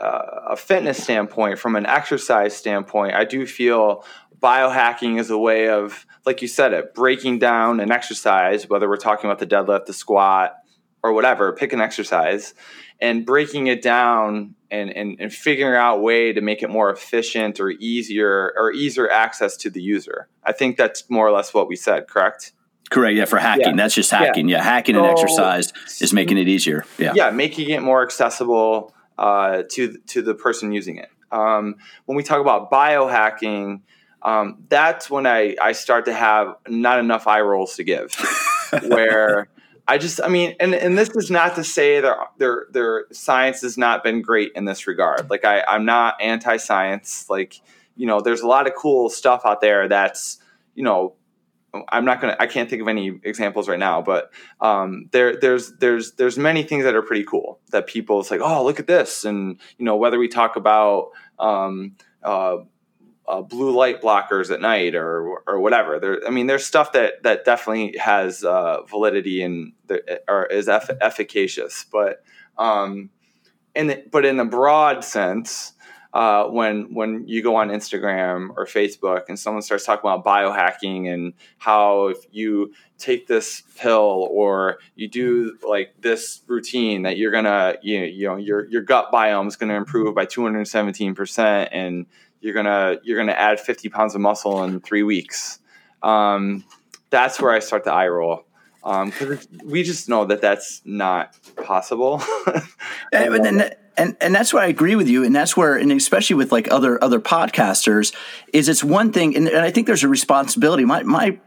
a 0.51 0.57
fitness 0.57 1.03
standpoint, 1.03 1.59
from 1.59 1.77
an 1.77 1.87
exercise 1.87 2.55
standpoint, 2.55 3.15
I 3.15 3.25
do 3.25 3.47
feel 3.47 4.05
biohacking 4.43 5.19
is 5.19 5.31
a 5.31 5.39
way 5.39 5.69
of, 5.69 6.05
like 6.27 6.43
you 6.43 6.49
said, 6.49 6.75
it 6.75 6.95
breaking 6.95 7.39
down 7.39 7.81
an 7.81 7.91
exercise, 7.91 8.69
whether 8.69 8.89
we're 8.89 8.97
talking 8.97 9.31
about 9.31 9.39
the 9.39 9.47
deadlift, 9.47 9.87
the 9.87 9.95
squat, 9.95 10.57
or 11.03 11.13
whatever, 11.13 11.53
pick 11.53 11.73
an 11.73 11.81
exercise, 11.81 12.55
and 13.01 13.27
breaking 13.27 13.67
it 13.67 13.83
down 13.83 14.55
and, 14.71 14.91
and, 14.91 15.17
and 15.19 15.33
figuring 15.33 15.75
out 15.75 15.99
a 15.99 16.01
way 16.01 16.33
to 16.33 16.41
make 16.41 16.63
it 16.63 16.71
more 16.71 16.91
efficient 16.91 17.61
or 17.61 17.71
easier 17.71 18.53
or 18.57 18.73
easier 18.73 19.11
access 19.11 19.57
to 19.59 19.71
the 19.71 19.83
user. 19.83 20.29
I 20.45 20.53
think 20.53 20.77
that's 20.77 21.09
more 21.11 21.27
or 21.27 21.33
less 21.33 21.53
what 21.53 21.69
we 21.69 21.77
said, 21.77 22.09
correct? 22.09 22.53
Correct. 22.91 23.17
Yeah, 23.17 23.25
for 23.25 23.39
hacking. 23.39 23.71
Yeah. 23.71 23.77
That's 23.77 23.95
just 23.95 24.11
hacking. 24.11 24.49
Yeah, 24.49 24.59
yeah 24.59 24.63
hacking 24.63 24.95
so, 24.95 25.05
an 25.05 25.11
exercise 25.11 25.73
is 26.01 26.13
making 26.13 26.39
it 26.39 26.47
easier. 26.47 26.85
Yeah. 26.99 27.13
Yeah, 27.15 27.31
making 27.31 27.71
it 27.71 27.83
more 27.83 28.03
accessible 28.03 28.95
uh, 29.19 29.63
to 29.71 29.97
to 30.09 30.23
the 30.23 30.35
person 30.35 30.73
using 30.73 30.99
it. 30.99 31.09
Um, 31.31 31.77
when 32.05 32.17
we 32.17 32.23
talk 32.23 32.41
about 32.41 32.71
biohacking, 32.71 33.81
um, 34.23 34.65
that's 34.69 35.11
when 35.11 35.27
I, 35.27 35.57
I 35.61 35.73
start 35.73 36.05
to 36.05 36.13
have 36.13 36.55
not 36.69 36.99
enough 36.99 37.27
eye 37.27 37.41
rolls 37.41 37.77
to 37.77 37.85
give. 37.85 38.15
where 38.89 39.49
I 39.93 39.99
just, 39.99 40.23
I 40.23 40.29
mean, 40.29 40.57
and, 40.59 40.75
and 40.75 40.97
this 40.97 41.11
is 41.11 41.31
not 41.31 41.55
to 41.57 41.65
say 41.65 42.01
their 42.01 42.17
their 42.39 42.67
their 42.71 43.05
science 43.13 43.61
has 43.61 43.77
not 43.77 44.03
been 44.03 44.23
great 44.23 44.53
in 44.55 44.65
this 44.65 44.87
regard. 44.87 45.29
Like 45.29 45.45
I, 45.45 45.63
I'm 45.69 45.85
not 45.85 46.15
anti-science. 46.19 47.29
Like 47.29 47.61
you 47.95 48.07
know, 48.07 48.23
there's 48.23 48.41
a 48.41 48.47
lot 48.47 48.67
of 48.67 48.75
cool 48.75 49.11
stuff 49.11 49.43
out 49.45 49.61
there 49.61 49.89
that's 49.89 50.39
you 50.75 50.83
know, 50.83 51.13
I'm 51.91 52.07
not 52.07 52.23
gonna, 52.23 52.37
I 52.41 52.47
can't 52.47 52.71
think 52.71 52.81
of 52.81 52.89
any 52.89 53.21
examples 53.23 53.69
right 53.69 53.79
now, 53.79 54.01
but 54.01 54.31
um, 54.63 55.11
there 55.13 55.37
there's 55.39 55.73
there's 55.77 56.13
there's 56.13 56.39
many 56.39 56.63
things 56.63 56.85
that 56.85 56.95
are 56.95 57.03
pretty 57.03 57.25
cool 57.25 57.61
that 57.71 57.87
people 57.87 58.19
it's 58.21 58.31
like, 58.31 58.41
oh, 58.41 58.65
look 58.65 58.81
at 58.81 58.87
this, 58.87 59.27
and 59.27 59.61
you 59.77 59.85
know, 59.85 59.97
whether 59.97 60.19
we 60.19 60.27
talk 60.27 60.57
about 60.57 61.11
um, 61.39 61.97
uh, 62.23 62.57
uh, 63.27 63.41
blue 63.41 63.71
light 63.71 64.03
blockers 64.03 64.51
at 64.51 64.61
night 64.61 64.95
or 64.95 65.43
or 65.47 65.61
whatever. 65.61 65.99
There, 65.99 66.21
I 66.27 66.31
mean, 66.31 66.47
there's 66.47 66.67
stuff 66.67 66.93
that 66.93 67.23
that 67.23 67.45
definitely 67.45 67.97
has 67.99 68.45
uh, 68.45 68.83
validity 68.83 69.43
and 69.43 69.73
or 70.29 70.47
is 70.47 70.69
eff- 70.69 70.91
efficacious, 71.01 71.87
but 71.91 72.25
um, 72.59 73.11
in 73.75 73.87
the, 73.89 74.05
but 74.11 74.25
in 74.25 74.39
a 74.41 74.45
broad 74.45 75.05
sense, 75.05 75.73
uh, 76.13 76.45
when 76.45 76.93
when 76.93 77.27
you 77.27 77.43
go 77.43 77.57
on 77.57 77.71
Instagram 77.71 78.51
or 78.57 78.67
Facebook 78.67 79.23
and 79.29 79.39
someone 79.39 79.63
starts 79.63 79.85
talking 79.85 80.11
about 80.11 80.25
biohacking 80.25 81.13
and 81.13 81.33
how 81.59 82.09
if 82.09 82.19
you 82.31 82.73
take 82.99 83.27
this 83.27 83.63
pill 83.79 84.29
or 84.31 84.79
you 84.95 85.09
do 85.09 85.57
like 85.67 85.95
this 86.01 86.43
routine 86.47 87.03
that 87.03 87.17
you're 87.17 87.33
gonna 87.33 87.77
you 87.83 88.01
know, 88.01 88.07
you 88.07 88.27
know 88.27 88.37
your 88.37 88.67
your 88.67 88.83
gut 88.83 89.11
biome 89.11 89.47
is 89.47 89.57
gonna 89.57 89.75
improve 89.75 90.15
by 90.15 90.27
217 90.27 91.15
percent 91.15 91.71
and 91.73 92.07
you're 92.43 92.55
gonna 92.55 92.99
you're 93.03 93.17
gonna 93.17 93.33
add 93.33 93.61
50 93.61 93.89
pounds 93.89 94.15
of 94.15 94.21
muscle 94.21 94.63
in 94.65 94.81
three 94.81 95.03
weeks. 95.03 95.61
Um, 96.03 96.65
that's 97.11 97.41
where 97.41 97.53
I 97.53 97.61
start 97.61 97.85
the 97.85 97.93
eye 97.93 98.09
roll 98.09 98.45
because 98.83 99.47
um, 99.47 99.61
we 99.65 99.85
just 99.85 100.09
know 100.09 100.25
that 100.25 100.41
that's 100.41 100.83
not 100.85 101.37
possible. 101.65 102.21
and, 103.13 103.47
and, 103.47 103.77
and, 103.97 104.17
and 104.21 104.35
that's 104.35 104.53
why 104.53 104.65
I 104.65 104.67
agree 104.67 104.97
with 104.97 105.09
you, 105.09 105.23
and 105.23 105.35
that's 105.35 105.57
where, 105.57 105.77
and 105.77 105.93
especially 105.93 106.35
with 106.35 106.51
like 106.51 106.71
other 106.73 107.03
other 107.03 107.21
podcasters, 107.21 108.13
is 108.53 108.69
it's 108.69 108.83
one 108.83 109.13
thing, 109.13 109.37
and, 109.37 109.47
and 109.47 109.59
I 109.59 109.71
think 109.71 109.87
there's 109.87 110.03
a 110.03 110.09
responsibility. 110.09 110.85
My 110.85 111.05
my 111.05 111.39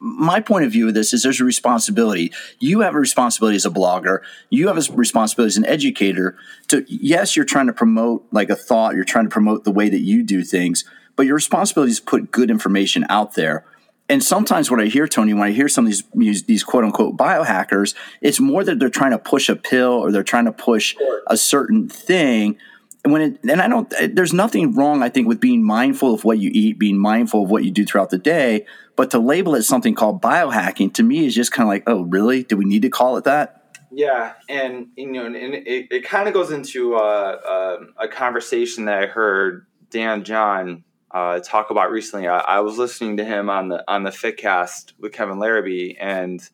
my 0.00 0.40
point 0.40 0.64
of 0.64 0.72
view 0.72 0.88
of 0.88 0.94
this 0.94 1.12
is 1.12 1.22
there's 1.22 1.40
a 1.40 1.44
responsibility. 1.44 2.32
You 2.58 2.80
have 2.80 2.94
a 2.94 2.98
responsibility 2.98 3.56
as 3.56 3.66
a 3.66 3.70
blogger. 3.70 4.20
You 4.48 4.68
have 4.68 4.78
a 4.78 4.92
responsibility 4.92 5.48
as 5.48 5.56
an 5.58 5.66
educator 5.66 6.36
to, 6.68 6.84
yes, 6.88 7.36
you're 7.36 7.44
trying 7.44 7.66
to 7.66 7.74
promote 7.74 8.26
like 8.32 8.48
a 8.48 8.56
thought, 8.56 8.94
you're 8.94 9.04
trying 9.04 9.26
to 9.26 9.30
promote 9.30 9.64
the 9.64 9.70
way 9.70 9.90
that 9.90 10.00
you 10.00 10.22
do 10.22 10.42
things, 10.42 10.84
but 11.16 11.26
your 11.26 11.34
responsibility 11.34 11.92
is 11.92 12.00
to 12.00 12.06
put 12.06 12.30
good 12.32 12.50
information 12.50 13.04
out 13.10 13.34
there. 13.34 13.66
And 14.08 14.24
sometimes 14.24 14.70
what 14.70 14.80
I 14.80 14.86
hear, 14.86 15.06
Tony, 15.06 15.34
when 15.34 15.44
I 15.44 15.52
hear 15.52 15.68
some 15.68 15.86
of 15.86 15.92
these 16.14 16.42
these 16.42 16.64
quote 16.64 16.82
unquote 16.82 17.16
biohackers, 17.16 17.94
it's 18.20 18.40
more 18.40 18.64
that 18.64 18.80
they're 18.80 18.88
trying 18.88 19.12
to 19.12 19.18
push 19.18 19.48
a 19.48 19.54
pill 19.54 19.92
or 19.92 20.10
they're 20.10 20.24
trying 20.24 20.46
to 20.46 20.52
push 20.52 20.96
a 21.28 21.36
certain 21.36 21.88
thing 21.88 22.58
when 23.04 23.22
it, 23.22 23.40
and 23.48 23.62
I 23.62 23.68
don't, 23.68 23.92
there's 24.14 24.32
nothing 24.32 24.74
wrong, 24.74 25.02
I 25.02 25.08
think, 25.08 25.26
with 25.26 25.40
being 25.40 25.62
mindful 25.62 26.12
of 26.12 26.24
what 26.24 26.38
you 26.38 26.50
eat, 26.52 26.78
being 26.78 26.98
mindful 26.98 27.44
of 27.44 27.50
what 27.50 27.64
you 27.64 27.70
do 27.70 27.84
throughout 27.84 28.10
the 28.10 28.18
day. 28.18 28.66
But 29.00 29.12
to 29.12 29.18
label 29.18 29.54
it 29.54 29.62
something 29.62 29.94
called 29.94 30.20
biohacking 30.20 30.92
to 30.92 31.02
me 31.02 31.24
is 31.24 31.34
just 31.34 31.52
kind 31.52 31.66
of 31.66 31.68
like, 31.68 31.84
oh, 31.86 32.02
really? 32.02 32.42
Do 32.42 32.58
we 32.58 32.66
need 32.66 32.82
to 32.82 32.90
call 32.90 33.16
it 33.16 33.24
that? 33.24 33.78
Yeah, 33.90 34.34
and 34.46 34.88
you 34.94 35.10
know, 35.10 35.24
and 35.24 35.34
it, 35.34 35.86
it 35.90 36.04
kind 36.04 36.28
of 36.28 36.34
goes 36.34 36.50
into 36.50 36.96
uh, 36.96 36.98
uh, 36.98 37.78
a 37.96 38.08
conversation 38.08 38.84
that 38.84 39.02
I 39.02 39.06
heard 39.06 39.64
Dan 39.88 40.22
John 40.22 40.84
uh, 41.12 41.40
talk 41.40 41.70
about 41.70 41.90
recently. 41.90 42.28
I, 42.28 42.40
I, 42.40 42.60
was 42.60 42.76
listening 42.76 43.16
to 43.16 43.24
him 43.24 43.48
on 43.48 43.70
the 43.70 43.82
on 43.90 44.02
the 44.02 44.10
Fitcast 44.10 44.92
with 44.98 45.14
Kevin 45.14 45.38
Larrabee, 45.38 45.94
and 45.98 46.46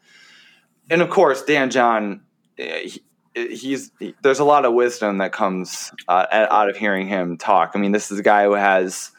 and 0.88 1.02
of 1.02 1.10
course 1.10 1.42
Dan 1.42 1.70
John, 1.70 2.20
eh, 2.58 2.90
he, 3.34 3.56
he's 3.56 3.90
there's 4.22 4.38
a 4.38 4.44
lot 4.44 4.64
of 4.64 4.72
wisdom 4.72 5.18
that 5.18 5.32
comes 5.32 5.90
uh, 6.06 6.26
out 6.30 6.70
of 6.70 6.76
hearing 6.76 7.08
him 7.08 7.38
talk. 7.38 7.72
I 7.74 7.80
mean, 7.80 7.90
this 7.90 8.12
is 8.12 8.20
a 8.20 8.22
guy 8.22 8.44
who 8.44 8.52
has 8.52 9.10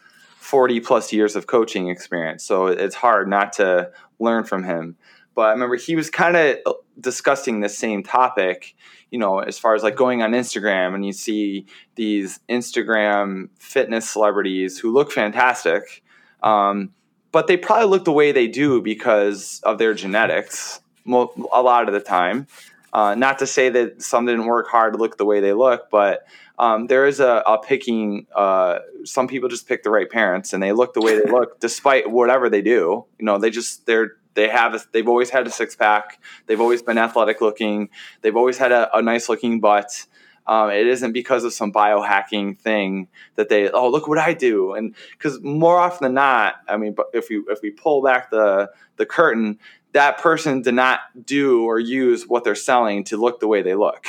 40 0.48 0.80
plus 0.80 1.12
years 1.12 1.36
of 1.36 1.46
coaching 1.46 1.90
experience, 1.90 2.42
so 2.42 2.68
it's 2.68 2.96
hard 2.96 3.28
not 3.28 3.52
to 3.54 3.92
learn 4.18 4.46
from 4.46 4.64
him. 4.64 4.96
But 5.36 5.48
I 5.48 5.52
remember 5.52 5.76
he 5.76 5.98
was 5.98 6.10
kind 6.10 6.38
of 6.38 6.58
discussing 6.98 7.60
the 7.60 7.68
same 7.68 8.02
topic, 8.02 8.74
you 9.12 9.20
know, 9.20 9.40
as 9.40 9.60
far 9.60 9.76
as 9.76 9.84
like 9.84 9.98
going 9.98 10.22
on 10.22 10.32
Instagram 10.32 10.96
and 10.96 11.06
you 11.06 11.12
see 11.12 11.66
these 11.96 12.40
Instagram 12.48 13.50
fitness 13.60 14.10
celebrities 14.10 14.80
who 14.80 14.94
look 14.94 15.12
fantastic, 15.12 16.02
um, 16.42 16.94
but 17.34 17.48
they 17.48 17.58
probably 17.58 17.88
look 17.88 18.06
the 18.06 18.14
way 18.14 18.32
they 18.32 18.48
do 18.48 18.82
because 18.82 19.60
of 19.64 19.78
their 19.80 19.94
genetics 19.94 20.80
a 21.06 21.62
lot 21.62 21.90
of 21.90 21.94
the 21.94 22.00
time. 22.00 22.48
Uh, 22.98 23.14
not 23.14 23.38
to 23.38 23.46
say 23.46 23.70
that 23.70 24.02
some 24.02 24.26
didn't 24.26 24.48
work 24.48 24.68
hard 24.68 24.94
to 24.94 24.98
look 24.98 25.20
the 25.20 25.24
way 25.24 25.40
they 25.40 25.54
look, 25.54 25.88
but 25.92 26.26
um, 26.58 26.88
there 26.88 27.06
is 27.06 27.20
a, 27.20 27.44
a 27.46 27.60
picking. 27.60 28.26
Uh, 28.36 28.80
some 29.04 29.28
people 29.28 29.48
just 29.48 29.68
pick 29.68 29.84
the 29.84 29.92
right 29.92 30.10
parents 30.10 30.52
and 30.52 30.64
they 30.64 30.72
look 30.72 30.96
the 30.96 31.02
way 31.02 31.14
they 31.16 31.30
look, 31.30 31.60
despite 31.60 32.10
whatever 32.10 32.50
they 32.50 32.64
do. 32.64 33.06
You 33.20 33.26
know, 33.26 33.38
they 33.38 33.52
just 33.52 33.86
they're 33.86 34.14
they 34.34 34.50
have 34.50 34.74
a, 34.74 34.82
they've 34.94 35.08
always 35.08 35.30
had 35.30 35.46
a 35.46 35.52
six 35.52 35.76
pack. 35.76 36.20
They've 36.48 36.60
always 36.60 36.82
been 36.82 36.98
athletic 36.98 37.40
looking. 37.40 37.90
They've 38.24 38.36
always 38.36 38.58
had 38.58 38.72
a, 38.72 38.98
a 38.98 39.04
nice 39.04 39.30
looking 39.30 39.60
butt. 39.60 40.08
Um, 40.48 40.72
it 40.72 40.88
isn't 40.88 41.12
because 41.12 41.44
of 41.44 41.54
some 41.54 41.72
biohacking 41.72 42.58
thing 42.58 43.10
that 43.36 43.50
they 43.50 43.70
oh 43.70 43.90
look 43.90 44.08
what 44.08 44.18
I 44.18 44.34
do 44.34 44.74
and 44.74 44.96
because 45.12 45.42
more 45.44 45.78
often 45.78 46.06
than 46.06 46.14
not 46.14 46.56
I 46.70 46.78
mean 46.78 46.94
but 46.94 47.08
if 47.14 47.28
we 47.30 47.44
if 47.50 47.60
we 47.62 47.70
pull 47.70 48.02
back 48.02 48.32
the 48.32 48.72
the 48.96 49.06
curtain 49.06 49.60
that 49.94 50.20
person 50.20 50.62
did 50.62 50.74
not 50.74 51.00
do 51.26 51.64
or 51.64 51.80
use 51.80 52.28
what 52.28 52.44
they're 52.44 52.56
selling 52.56 53.04
to 53.06 53.18
look 53.18 53.40
the 53.40 53.48
way 53.48 53.62
they 53.62 53.76
look. 53.76 54.06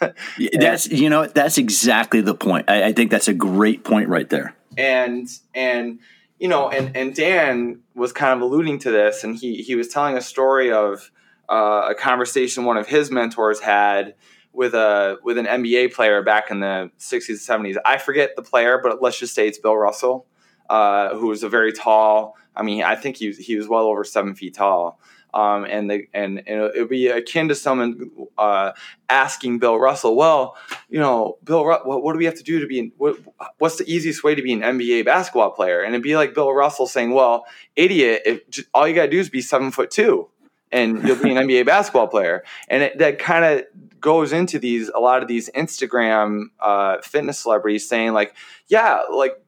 that's 0.52 0.88
you 0.88 1.08
know 1.08 1.26
that's 1.26 1.58
exactly 1.58 2.20
the 2.20 2.34
point. 2.34 2.68
I, 2.68 2.84
I, 2.84 2.92
think 2.92 3.10
that's 3.10 3.28
a 3.28 3.34
great 3.34 3.84
point 3.84 4.08
right 4.08 4.28
there. 4.28 4.56
And 4.76 5.28
and 5.54 6.00
you 6.38 6.48
know 6.48 6.68
and 6.68 6.96
and 6.96 7.14
Dan 7.14 7.80
was 7.94 8.12
kind 8.12 8.34
of 8.34 8.40
alluding 8.40 8.78
to 8.80 8.90
this, 8.90 9.24
and 9.24 9.36
he 9.36 9.62
he 9.62 9.74
was 9.74 9.88
telling 9.88 10.16
a 10.16 10.22
story 10.22 10.72
of 10.72 11.10
uh, 11.48 11.88
a 11.90 11.94
conversation 11.94 12.64
one 12.64 12.76
of 12.76 12.86
his 12.86 13.10
mentors 13.10 13.60
had 13.60 14.14
with 14.52 14.74
a 14.74 15.18
with 15.22 15.38
an 15.38 15.46
NBA 15.46 15.92
player 15.92 16.22
back 16.22 16.50
in 16.50 16.60
the 16.60 16.90
60s 16.98 17.28
and 17.28 17.66
70s. 17.66 17.76
I 17.84 17.98
forget 17.98 18.36
the 18.36 18.42
player, 18.42 18.80
but 18.82 19.02
let's 19.02 19.18
just 19.18 19.34
say 19.34 19.46
it's 19.46 19.58
Bill 19.58 19.76
Russell, 19.76 20.26
uh, 20.70 21.16
who 21.16 21.26
was 21.26 21.42
a 21.42 21.48
very 21.48 21.72
tall. 21.72 22.36
I 22.54 22.62
mean, 22.62 22.82
I 22.82 22.94
think 22.94 23.16
he 23.16 23.26
was, 23.26 23.36
he 23.36 23.56
was 23.56 23.68
well 23.68 23.86
over 23.86 24.04
seven 24.04 24.34
feet 24.34 24.54
tall. 24.54 25.00
Um, 25.32 25.64
and 25.64 25.88
the 25.90 26.06
and, 26.12 26.42
and 26.46 26.62
it 26.74 26.80
would 26.80 26.88
be 26.88 27.08
akin 27.08 27.48
to 27.48 27.54
someone 27.54 28.10
uh, 28.36 28.72
asking 29.08 29.60
Bill 29.60 29.78
Russell, 29.78 30.16
well, 30.16 30.56
you 30.88 30.98
know, 30.98 31.38
Bill, 31.44 31.64
what, 31.64 31.86
what 31.86 32.12
do 32.12 32.18
we 32.18 32.24
have 32.24 32.34
to 32.36 32.42
do 32.42 32.58
to 32.60 32.66
be? 32.66 32.92
What, 32.96 33.16
what's 33.58 33.76
the 33.76 33.88
easiest 33.92 34.24
way 34.24 34.34
to 34.34 34.42
be 34.42 34.52
an 34.52 34.60
NBA 34.60 35.04
basketball 35.04 35.52
player? 35.52 35.82
And 35.82 35.94
it'd 35.94 36.02
be 36.02 36.16
like 36.16 36.34
Bill 36.34 36.52
Russell 36.52 36.86
saying, 36.86 37.12
well, 37.12 37.46
idiot, 37.76 38.22
if, 38.26 38.66
all 38.74 38.88
you 38.88 38.94
got 38.94 39.04
to 39.04 39.10
do 39.10 39.20
is 39.20 39.30
be 39.30 39.40
seven 39.40 39.70
foot 39.70 39.92
two, 39.92 40.28
and 40.72 41.00
you'll 41.06 41.22
be 41.22 41.30
an 41.30 41.46
NBA 41.46 41.66
basketball 41.74 42.08
player. 42.08 42.42
And 42.68 42.82
it, 42.82 42.98
that 42.98 43.20
kind 43.20 43.44
of 43.44 43.66
goes 44.00 44.32
into 44.32 44.58
these 44.58 44.88
a 44.88 44.98
lot 44.98 45.22
of 45.22 45.28
these 45.28 45.48
Instagram 45.50 46.46
uh, 46.58 46.98
fitness 47.02 47.38
celebrities 47.38 47.88
saying 47.88 48.14
like, 48.14 48.34
yeah, 48.66 49.02
like 49.12 49.40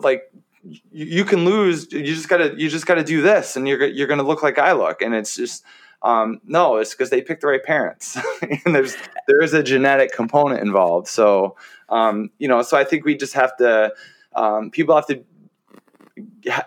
like 0.00 0.32
you 0.62 1.24
can 1.24 1.44
lose. 1.44 1.90
You 1.92 2.02
just 2.02 2.28
gotta 2.28 2.54
you 2.56 2.68
just 2.68 2.86
gotta 2.86 3.04
do 3.04 3.22
this, 3.22 3.56
and 3.56 3.66
you're 3.66 3.84
you're 3.86 4.06
gonna 4.06 4.22
look 4.22 4.42
like 4.42 4.58
I 4.58 4.72
look. 4.72 5.02
And 5.02 5.14
it's 5.14 5.34
just 5.34 5.64
um, 6.02 6.40
no, 6.44 6.76
it's 6.76 6.90
because 6.90 7.10
they 7.10 7.22
picked 7.22 7.42
the 7.42 7.48
right 7.48 7.62
parents, 7.62 8.18
and 8.64 8.74
there's 8.74 8.96
there 9.26 9.42
is 9.42 9.54
a 9.54 9.62
genetic 9.62 10.12
component 10.12 10.60
involved. 10.60 11.08
So 11.08 11.56
um, 11.88 12.30
you 12.38 12.48
know, 12.48 12.62
so 12.62 12.76
I 12.76 12.84
think 12.84 13.04
we 13.04 13.16
just 13.16 13.34
have 13.34 13.56
to 13.58 13.92
um, 14.34 14.70
people 14.70 14.94
have 14.94 15.06
to 15.06 15.24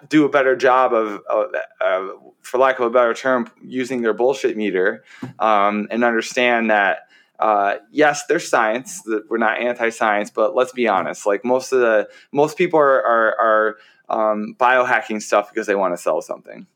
do 0.09 0.25
a 0.25 0.29
better 0.29 0.55
job 0.55 0.93
of, 0.93 1.21
of 1.29 2.09
for 2.41 2.57
lack 2.57 2.79
of 2.79 2.85
a 2.85 2.89
better 2.89 3.13
term, 3.13 3.49
using 3.63 4.01
their 4.01 4.13
bullshit 4.13 4.57
meter 4.57 5.03
um, 5.39 5.87
and 5.91 6.03
understand 6.03 6.69
that. 6.69 7.07
Uh, 7.43 7.79
yes, 7.91 8.25
there's 8.27 8.47
science. 8.47 9.01
We're 9.27 9.37
not 9.37 9.59
anti-science, 9.59 10.31
but 10.31 10.55
let's 10.55 10.71
be 10.71 10.87
honest. 10.87 11.25
Like 11.25 11.43
most 11.43 11.73
of 11.73 11.81
the 11.81 12.07
most 12.31 12.57
people 12.57 12.79
are 12.79 13.03
are, 13.03 13.75
are 14.09 14.31
um, 14.31 14.55
biohacking 14.57 15.21
stuff 15.21 15.49
because 15.49 15.67
they 15.67 15.75
want 15.75 15.93
to 15.93 16.01
sell 16.01 16.21
something. 16.21 16.67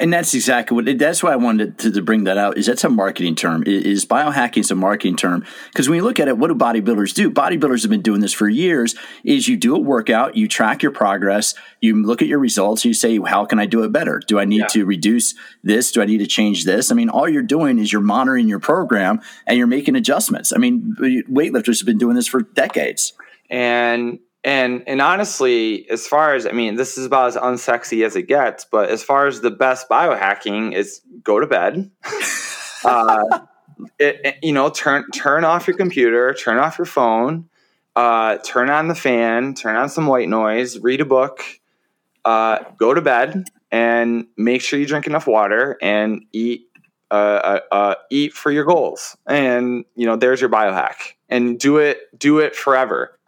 And 0.00 0.12
that's 0.12 0.32
exactly 0.32 0.74
what. 0.74 0.98
That's 0.98 1.22
why 1.22 1.32
I 1.32 1.36
wanted 1.36 1.78
to, 1.80 1.90
to, 1.90 2.00
bring 2.00 2.24
that 2.24 2.38
out. 2.38 2.56
Is 2.56 2.66
that's 2.66 2.84
a 2.84 2.88
marketing 2.88 3.34
term? 3.34 3.64
Is 3.66 4.06
biohacking 4.06 4.58
is 4.58 4.70
a 4.70 4.74
marketing 4.74 5.16
term? 5.16 5.44
Because 5.68 5.88
when 5.88 5.96
you 5.96 6.04
look 6.04 6.18
at 6.18 6.28
it, 6.28 6.38
what 6.38 6.48
do 6.48 6.54
bodybuilders 6.54 7.12
do? 7.12 7.30
Bodybuilders 7.30 7.82
have 7.82 7.90
been 7.90 8.00
doing 8.00 8.20
this 8.20 8.32
for 8.32 8.48
years. 8.48 8.94
Is 9.24 9.48
you 9.48 9.56
do 9.56 9.74
a 9.74 9.78
workout, 9.78 10.36
you 10.36 10.48
track 10.48 10.82
your 10.82 10.92
progress, 10.92 11.54
you 11.80 12.00
look 12.00 12.22
at 12.22 12.28
your 12.28 12.38
results, 12.38 12.84
you 12.84 12.94
say, 12.94 13.18
"How 13.18 13.44
can 13.44 13.58
I 13.58 13.66
do 13.66 13.82
it 13.82 13.92
better? 13.92 14.22
Do 14.26 14.38
I 14.38 14.44
need 14.44 14.60
yeah. 14.60 14.66
to 14.68 14.86
reduce 14.86 15.34
this? 15.62 15.92
Do 15.92 16.00
I 16.00 16.06
need 16.06 16.18
to 16.18 16.26
change 16.26 16.64
this?" 16.64 16.90
I 16.90 16.94
mean, 16.94 17.10
all 17.10 17.28
you're 17.28 17.42
doing 17.42 17.78
is 17.78 17.92
you're 17.92 18.00
monitoring 18.00 18.48
your 18.48 18.60
program 18.60 19.20
and 19.46 19.58
you're 19.58 19.66
making 19.66 19.96
adjustments. 19.96 20.52
I 20.54 20.58
mean, 20.58 20.94
weightlifters 21.28 21.80
have 21.80 21.86
been 21.86 21.98
doing 21.98 22.14
this 22.14 22.26
for 22.26 22.40
decades. 22.40 23.12
And 23.50 24.20
and 24.44 24.84
and 24.86 25.00
honestly, 25.00 25.88
as 25.90 26.06
far 26.06 26.34
as 26.34 26.46
I 26.46 26.52
mean, 26.52 26.76
this 26.76 26.96
is 26.96 27.06
about 27.06 27.28
as 27.28 27.36
unsexy 27.36 28.04
as 28.04 28.16
it 28.16 28.22
gets. 28.22 28.64
But 28.64 28.88
as 28.88 29.02
far 29.02 29.26
as 29.26 29.40
the 29.40 29.50
best 29.50 29.88
biohacking 29.88 30.74
is, 30.74 31.00
go 31.22 31.40
to 31.40 31.46
bed. 31.46 31.90
uh, 32.84 33.40
it, 33.98 34.20
it, 34.24 34.36
you 34.42 34.52
know, 34.52 34.70
turn 34.70 35.04
turn 35.10 35.44
off 35.44 35.66
your 35.66 35.76
computer, 35.76 36.34
turn 36.34 36.58
off 36.58 36.78
your 36.78 36.86
phone, 36.86 37.48
uh, 37.96 38.38
turn 38.38 38.70
on 38.70 38.88
the 38.88 38.94
fan, 38.94 39.54
turn 39.54 39.76
on 39.76 39.88
some 39.88 40.06
white 40.06 40.28
noise, 40.28 40.78
read 40.78 41.00
a 41.00 41.04
book, 41.04 41.42
uh, 42.24 42.60
go 42.78 42.94
to 42.94 43.00
bed, 43.00 43.44
and 43.70 44.26
make 44.36 44.62
sure 44.62 44.78
you 44.78 44.86
drink 44.86 45.06
enough 45.06 45.26
water 45.26 45.76
and 45.82 46.24
eat 46.32 46.67
uh, 47.10 47.14
uh, 47.14 47.60
uh, 47.72 47.94
eat 48.10 48.32
for 48.32 48.50
your 48.50 48.64
goals. 48.64 49.16
And 49.26 49.84
you 49.94 50.06
know, 50.06 50.16
there's 50.16 50.40
your 50.40 50.50
biohack, 50.50 51.14
and 51.28 51.58
do 51.58 51.78
it 51.78 51.98
do 52.18 52.38
it 52.38 52.54
forever. 52.54 53.18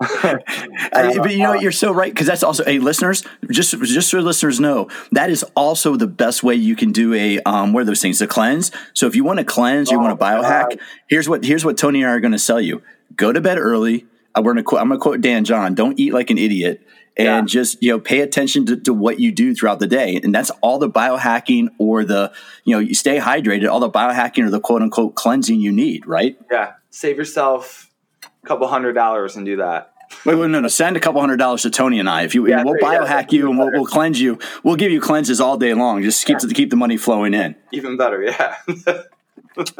but 0.00 1.30
you 1.30 1.38
know 1.38 1.50
what? 1.50 1.62
You're 1.62 1.72
so 1.72 1.92
right 1.92 2.12
because 2.12 2.26
that's 2.26 2.42
also, 2.42 2.64
hey, 2.64 2.78
listeners, 2.78 3.24
just 3.50 3.78
just 3.82 4.10
so 4.10 4.18
listeners 4.18 4.60
know, 4.60 4.88
that 5.12 5.30
is 5.30 5.44
also 5.54 5.96
the 5.96 6.06
best 6.06 6.42
way 6.42 6.54
you 6.54 6.76
can 6.76 6.92
do 6.92 7.14
a 7.14 7.40
um, 7.40 7.72
what 7.72 7.82
are 7.82 7.86
those 7.86 8.02
things? 8.02 8.20
A 8.20 8.26
cleanse. 8.26 8.70
So 8.94 9.06
if 9.06 9.14
you 9.14 9.24
want 9.24 9.38
to 9.38 9.44
cleanse, 9.44 9.90
you 9.90 9.98
oh, 9.98 10.02
want 10.02 10.18
to 10.18 10.24
biohack. 10.24 10.70
God. 10.70 10.80
Here's 11.08 11.28
what 11.28 11.44
here's 11.44 11.64
what 11.64 11.76
Tony 11.76 12.02
and 12.02 12.10
I 12.10 12.14
are 12.14 12.20
going 12.20 12.32
to 12.32 12.38
sell 12.38 12.60
you: 12.60 12.82
go 13.14 13.32
to 13.32 13.40
bed 13.40 13.58
early. 13.58 14.06
We're 14.36 14.52
gonna 14.52 14.62
quote, 14.62 14.80
I'm 14.80 14.88
going 14.88 14.98
to 14.98 15.02
quote 15.02 15.20
Dan 15.20 15.44
John. 15.44 15.74
Don't 15.74 15.98
eat 15.98 16.12
like 16.12 16.30
an 16.30 16.38
idiot. 16.38 16.86
And 17.14 17.26
yeah. 17.26 17.42
just 17.42 17.82
you 17.82 17.90
know, 17.90 18.00
pay 18.00 18.20
attention 18.20 18.64
to, 18.66 18.76
to 18.78 18.94
what 18.94 19.20
you 19.20 19.32
do 19.32 19.54
throughout 19.54 19.80
the 19.80 19.86
day, 19.86 20.18
and 20.24 20.34
that's 20.34 20.50
all 20.62 20.78
the 20.78 20.88
biohacking 20.88 21.68
or 21.76 22.04
the 22.04 22.32
you 22.64 22.74
know, 22.74 22.80
you 22.80 22.94
stay 22.94 23.18
hydrated. 23.18 23.70
All 23.70 23.80
the 23.80 23.90
biohacking 23.90 24.46
or 24.46 24.50
the 24.50 24.60
quote 24.60 24.80
unquote 24.80 25.14
cleansing 25.14 25.60
you 25.60 25.72
need, 25.72 26.06
right? 26.06 26.38
Yeah, 26.50 26.72
save 26.88 27.18
yourself 27.18 27.90
a 28.24 28.46
couple 28.46 28.66
hundred 28.66 28.94
dollars 28.94 29.36
and 29.36 29.44
do 29.44 29.56
that. 29.56 29.92
Wait, 30.24 30.36
wait, 30.36 30.50
no, 30.50 30.60
no. 30.60 30.68
Send 30.68 30.96
a 30.96 31.00
couple 31.00 31.20
hundred 31.20 31.38
dollars 31.38 31.62
to 31.62 31.70
Tony 31.70 31.98
and 31.98 32.08
I. 32.08 32.22
If 32.22 32.34
you, 32.34 32.46
yeah, 32.48 32.62
we'll 32.64 32.76
biohack 32.76 33.32
you 33.32 33.48
and 33.48 33.58
we'll, 33.58 33.72
we'll, 33.72 33.86
cleanse 33.86 34.20
you. 34.20 34.38
We'll 34.62 34.76
give 34.76 34.92
you 34.92 35.00
cleanses 35.00 35.40
all 35.40 35.56
day 35.56 35.74
long. 35.74 36.02
Just 36.02 36.24
keep 36.24 36.34
yeah. 36.34 36.48
to 36.48 36.54
keep 36.54 36.70
the 36.70 36.76
money 36.76 36.96
flowing 36.96 37.34
in. 37.34 37.56
Even 37.72 37.96
better, 37.96 38.22
yeah. 38.22 38.56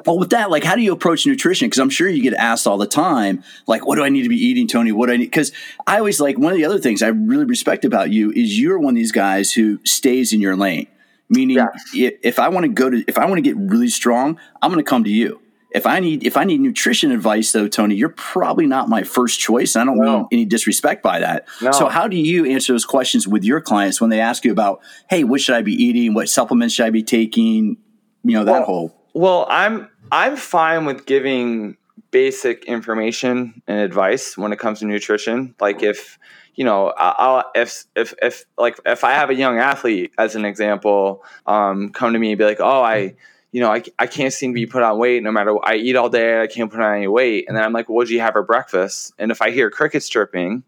well, 0.07 0.19
with 0.19 0.31
that, 0.31 0.51
like, 0.51 0.65
how 0.65 0.77
do 0.77 0.83
you 0.83 0.93
approach 0.93 1.27
nutrition? 1.27 1.67
Because 1.67 1.79
I'm 1.79 1.91
sure 1.91 2.09
you 2.09 2.23
get 2.23 2.35
asked 2.35 2.67
all 2.67 2.79
the 2.79 2.87
time, 2.87 3.43
like, 3.67 3.87
what 3.87 3.97
do 3.97 4.05
I 4.05 4.09
need 4.09 4.23
to 4.23 4.29
be 4.29 4.37
eating, 4.37 4.69
Tony? 4.69 4.93
What 4.93 5.07
do 5.07 5.13
I 5.13 5.17
need? 5.17 5.27
Because 5.27 5.53
I 5.87 5.99
always 5.99 6.21
like 6.21 6.39
one 6.39 6.53
of 6.53 6.59
the 6.59 6.65
other 6.65 6.79
things 6.79 7.03
I 7.03 7.09
really 7.09 7.45
respect 7.45 7.85
about 7.85 8.11
you 8.11 8.31
is 8.33 8.59
you're 8.59 8.79
one 8.79 8.95
of 8.95 8.97
these 8.97 9.13
guys 9.13 9.53
who 9.53 9.81
stays 9.85 10.33
in 10.33 10.41
your 10.41 10.57
lane. 10.57 10.87
Meaning, 11.29 11.57
yeah. 11.95 12.11
if 12.23 12.39
I 12.39 12.49
want 12.49 12.65
to 12.65 12.69
go 12.69 12.91
to, 12.91 13.03
if 13.09 13.17
I 13.17 13.25
want 13.25 13.39
to 13.39 13.43
get 13.43 13.57
really 13.57 13.89
strong, 13.89 14.39
I'm 14.61 14.71
going 14.71 14.85
to 14.85 14.89
come 14.89 15.05
to 15.05 15.11
you 15.11 15.41
if 15.75 15.87
I 15.87 16.01
need 16.01 16.25
if 16.25 16.37
I 16.37 16.45
need 16.45 16.61
nutrition 16.61 17.13
advice 17.13 17.53
though, 17.53 17.69
Tony, 17.69 17.95
you're 17.95 18.11
probably 18.11 18.67
not 18.67 18.89
my 18.89 19.03
first 19.03 19.41
choice. 19.41 19.77
I 19.77 19.85
don't 19.85 19.99
no. 19.99 20.19
mean 20.19 20.29
any 20.33 20.45
disrespect 20.45 21.03
by 21.03 21.21
that. 21.21 21.47
No. 21.61 21.73
So 21.73 21.89
how 21.89 22.09
do 22.09 22.17
you 22.17 22.47
answer 22.47 22.73
those 22.73 22.85
questions 22.85 23.27
with 23.27 23.45
your 23.45 23.61
clients 23.61 24.01
when 24.01 24.11
they 24.11 24.21
ask 24.21 24.45
you 24.45 24.53
about, 24.53 24.81
hey, 25.09 25.25
what 25.25 25.41
should 25.41 25.55
I 25.55 25.63
be 25.63 25.73
eating? 25.73 26.15
What 26.15 26.29
supplements 26.29 26.75
should 26.75 26.87
I 26.87 26.91
be 26.91 27.03
taking? 27.03 27.79
You 28.25 28.35
know, 28.35 28.45
that 28.45 28.53
well, 28.53 28.65
whole 28.65 29.02
Well, 29.15 29.47
I'm 29.49 29.89
I'm 30.11 30.37
fine 30.37 30.85
with 30.85 31.07
giving 31.07 31.77
basic 32.11 32.65
information 32.65 33.63
and 33.67 33.81
advice 33.81 34.37
when 34.37 34.53
it 34.53 34.59
comes 34.59 34.81
to 34.81 34.87
nutrition. 34.87 35.55
Like 35.61 35.83
if 35.83 36.19
you 36.55 36.65
know, 36.65 36.93
I'll 36.97 37.45
if 37.55 37.85
if 37.97 38.15
if 38.23 38.45
like 38.57 38.79
if 38.87 39.05
I 39.05 39.13
have 39.13 39.31
a 39.31 39.35
young 39.35 39.59
athlete 39.59 40.13
as 40.19 40.37
an 40.37 40.45
example, 40.45 41.25
um, 41.47 41.91
come 41.91 42.13
to 42.13 42.19
me 42.19 42.33
and 42.33 42.39
be 42.39 42.45
like, 42.45 42.61
oh, 42.61 42.83
I 42.83 43.15
you 43.53 43.61
know, 43.61 43.71
I, 43.71 43.83
I 43.99 44.07
can't 44.07 44.33
seem 44.33 44.53
to 44.53 44.55
be 44.55 44.67
put 44.67 44.83
on 44.83 44.99
weight 44.99 45.23
no 45.23 45.31
matter 45.31 45.53
what. 45.53 45.69
I 45.69 45.77
eat 45.77 45.95
all 45.95 46.09
day. 46.09 46.41
I 46.41 46.47
can't 46.47 46.71
put 46.71 46.81
on 46.81 46.97
any 46.97 47.07
weight. 47.07 47.45
And 47.47 47.57
then 47.57 47.63
I'm 47.63 47.73
like, 47.75 47.89
well, 47.89 47.97
what 47.97 48.07
did 48.09 48.15
you 48.15 48.21
have 48.21 48.33
for 48.33 48.43
breakfast? 48.43 49.13
And 49.19 49.31
if 49.31 49.43
I 49.43 49.51
hear 49.51 49.71
crickets 49.71 50.09
chirping, 50.09 50.65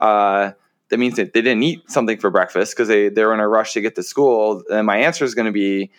uh, 0.00 0.52
that 0.88 0.98
means 0.98 1.16
that 1.16 1.34
they 1.34 1.42
didn't 1.42 1.62
eat 1.62 1.90
something 1.90 2.18
for 2.18 2.30
breakfast 2.30 2.74
because 2.74 2.88
they, 2.88 3.10
they 3.10 3.22
were 3.24 3.34
in 3.34 3.40
a 3.40 3.48
rush 3.48 3.74
to 3.74 3.82
get 3.82 3.96
to 3.96 4.02
school. 4.02 4.62
And 4.70 4.86
my 4.86 4.96
answer 4.96 5.26
is 5.26 5.34
going 5.34 5.46
to 5.46 5.52
be, 5.52 5.90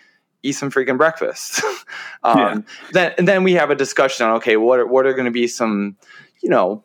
eat 0.43 0.51
some 0.51 0.71
freaking 0.71 0.97
breakfast. 0.97 1.63
um, 2.23 2.37
yeah. 2.37 2.57
Then 2.91 3.13
and 3.17 3.27
then 3.27 3.43
we 3.43 3.53
have 3.53 3.71
a 3.71 3.75
discussion 3.75 4.25
on 4.25 4.33
okay, 4.37 4.57
what 4.57 4.79
are, 4.79 4.87
what 4.87 5.05
are 5.05 5.13
going 5.13 5.25
to 5.25 5.31
be 5.31 5.47
some, 5.47 5.97
you 6.41 6.49
know, 6.49 6.83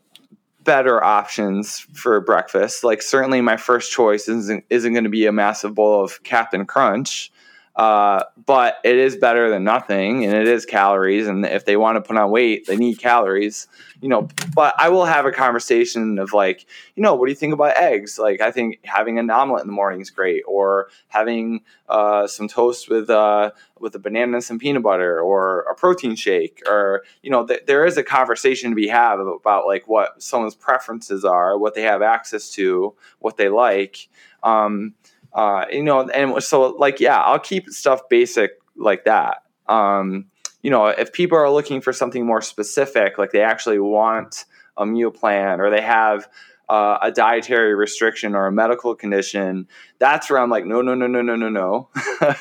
better 0.64 1.02
options 1.02 1.80
for 1.92 2.20
breakfast? 2.20 2.84
Like 2.84 3.02
certainly 3.02 3.40
my 3.40 3.56
first 3.56 3.92
choice 3.92 4.28
isn't 4.28 4.64
isn't 4.70 4.92
going 4.92 5.04
to 5.04 5.10
be 5.10 5.26
a 5.26 5.32
massive 5.32 5.74
bowl 5.74 6.02
of 6.02 6.22
Captain 6.22 6.64
Crunch 6.64 7.30
Uh, 7.78 8.24
but 8.44 8.78
it 8.82 8.96
is 8.96 9.14
better 9.14 9.48
than 9.48 9.62
nothing, 9.62 10.24
and 10.24 10.34
it 10.34 10.48
is 10.48 10.66
calories. 10.66 11.28
And 11.28 11.46
if 11.46 11.64
they 11.64 11.76
want 11.76 11.94
to 11.94 12.00
put 12.00 12.16
on 12.16 12.28
weight, 12.28 12.66
they 12.66 12.76
need 12.76 12.98
calories, 12.98 13.68
you 14.00 14.08
know. 14.08 14.26
But 14.52 14.74
I 14.78 14.88
will 14.88 15.04
have 15.04 15.26
a 15.26 15.30
conversation 15.30 16.18
of 16.18 16.32
like, 16.32 16.66
you 16.96 17.04
know, 17.04 17.14
what 17.14 17.26
do 17.26 17.30
you 17.30 17.36
think 17.36 17.52
about 17.52 17.76
eggs? 17.76 18.18
Like, 18.18 18.40
I 18.40 18.50
think 18.50 18.80
having 18.82 19.20
an 19.20 19.30
omelet 19.30 19.60
in 19.60 19.68
the 19.68 19.72
morning 19.72 20.00
is 20.00 20.10
great, 20.10 20.42
or 20.48 20.88
having 21.06 21.60
uh, 21.88 22.26
some 22.26 22.48
toast 22.48 22.90
with 22.90 23.10
uh, 23.10 23.52
with 23.78 23.94
a 23.94 24.00
banana 24.00 24.32
and 24.38 24.44
some 24.44 24.58
peanut 24.58 24.82
butter, 24.82 25.20
or 25.20 25.60
a 25.70 25.74
protein 25.76 26.16
shake, 26.16 26.60
or 26.66 27.04
you 27.22 27.30
know, 27.30 27.46
th- 27.46 27.62
there 27.66 27.86
is 27.86 27.96
a 27.96 28.02
conversation 28.02 28.70
to 28.70 28.74
be 28.76 28.88
had 28.88 29.20
about 29.20 29.66
like 29.66 29.86
what 29.86 30.20
someone's 30.20 30.56
preferences 30.56 31.24
are, 31.24 31.56
what 31.56 31.76
they 31.76 31.82
have 31.82 32.02
access 32.02 32.50
to, 32.50 32.96
what 33.20 33.36
they 33.36 33.48
like. 33.48 34.08
Um, 34.42 34.94
uh, 35.38 35.66
you 35.70 35.84
know, 35.84 36.00
and 36.00 36.42
so 36.42 36.70
like, 36.70 36.98
yeah, 36.98 37.20
I'll 37.20 37.38
keep 37.38 37.70
stuff 37.70 38.08
basic 38.08 38.58
like 38.74 39.04
that. 39.04 39.44
Um, 39.68 40.26
you 40.62 40.70
know, 40.70 40.88
if 40.88 41.12
people 41.12 41.38
are 41.38 41.48
looking 41.48 41.80
for 41.80 41.92
something 41.92 42.26
more 42.26 42.42
specific, 42.42 43.18
like 43.18 43.30
they 43.30 43.42
actually 43.42 43.78
want 43.78 44.46
a 44.76 44.84
meal 44.84 45.12
plan 45.12 45.60
or 45.60 45.70
they 45.70 45.80
have 45.80 46.28
uh, 46.68 46.98
a 47.00 47.12
dietary 47.12 47.76
restriction 47.76 48.34
or 48.34 48.48
a 48.48 48.52
medical 48.52 48.96
condition, 48.96 49.68
that's 50.00 50.28
where 50.28 50.40
I'm 50.40 50.50
like, 50.50 50.66
no, 50.66 50.82
no, 50.82 50.96
no, 50.96 51.06
no, 51.06 51.22
no, 51.22 51.36
no, 51.36 51.48
no. 51.48 51.88
uh, 52.20 52.34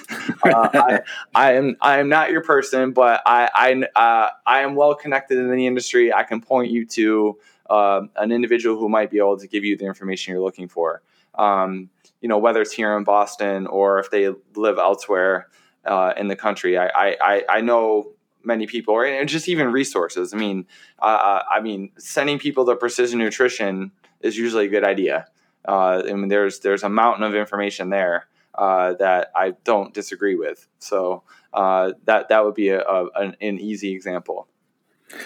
I, 0.44 1.00
I, 1.36 1.54
am 1.54 1.78
I 1.80 2.00
am 2.00 2.10
not 2.10 2.32
your 2.32 2.42
person, 2.42 2.94
but 2.94 3.22
I 3.28 3.48
I 3.54 4.00
uh, 4.02 4.30
I 4.48 4.62
am 4.62 4.74
well 4.74 4.96
connected 4.96 5.38
in 5.38 5.52
the 5.52 5.68
industry. 5.68 6.12
I 6.12 6.24
can 6.24 6.42
point 6.42 6.72
you 6.72 6.84
to 6.88 7.38
uh, 7.70 8.02
an 8.16 8.32
individual 8.32 8.80
who 8.80 8.90
might 8.90 9.12
be 9.12 9.20
able 9.20 9.38
to 9.38 9.48
give 9.48 9.64
you 9.64 9.78
the 9.78 9.86
information 9.86 10.34
you're 10.34 10.42
looking 10.42 10.68
for. 10.68 11.04
Um, 11.36 11.92
you 12.22 12.30
know, 12.30 12.38
whether 12.38 12.62
it's 12.62 12.74
here 12.74 12.96
in 12.98 13.04
Boston 13.04 13.68
or 13.68 14.00
if 14.00 14.10
they 14.10 14.30
live 14.56 14.78
elsewhere 14.78 15.48
uh, 15.86 16.14
in 16.18 16.28
the 16.28 16.36
country. 16.36 16.78
I, 16.78 17.16
I, 17.22 17.44
I 17.50 17.62
know 17.62 18.14
many 18.44 18.66
people, 18.66 19.00
and 19.02 19.28
just 19.30 19.48
even 19.48 19.72
resources. 19.72 20.34
I 20.34 20.38
mean, 20.38 20.66
uh, 21.02 21.06
uh, 21.06 21.44
I 21.52 21.60
mean, 21.62 21.92
sending 21.98 22.40
people 22.40 22.66
to 22.66 22.76
precision 22.76 23.20
nutrition 23.20 23.92
is 24.22 24.38
usually 24.38 24.66
a 24.66 24.70
good 24.70 24.84
idea. 24.84 25.28
Uh, 25.68 26.02
I 26.08 26.14
mean, 26.14 26.30
there's 26.30 26.60
there's 26.60 26.84
a 26.84 26.90
mountain 26.90 27.24
of 27.24 27.36
information 27.36 27.90
there 27.90 28.28
uh, 28.56 28.94
that 28.94 29.32
I 29.36 29.52
don't 29.64 29.94
disagree 29.94 30.36
with. 30.36 30.68
So 30.80 31.24
uh, 31.54 31.94
that 32.06 32.30
that 32.30 32.46
would 32.46 32.56
be 32.56 32.70
a, 32.70 32.82
a, 32.82 33.10
an, 33.16 33.36
an 33.42 33.60
easy 33.60 33.94
example. 33.94 34.48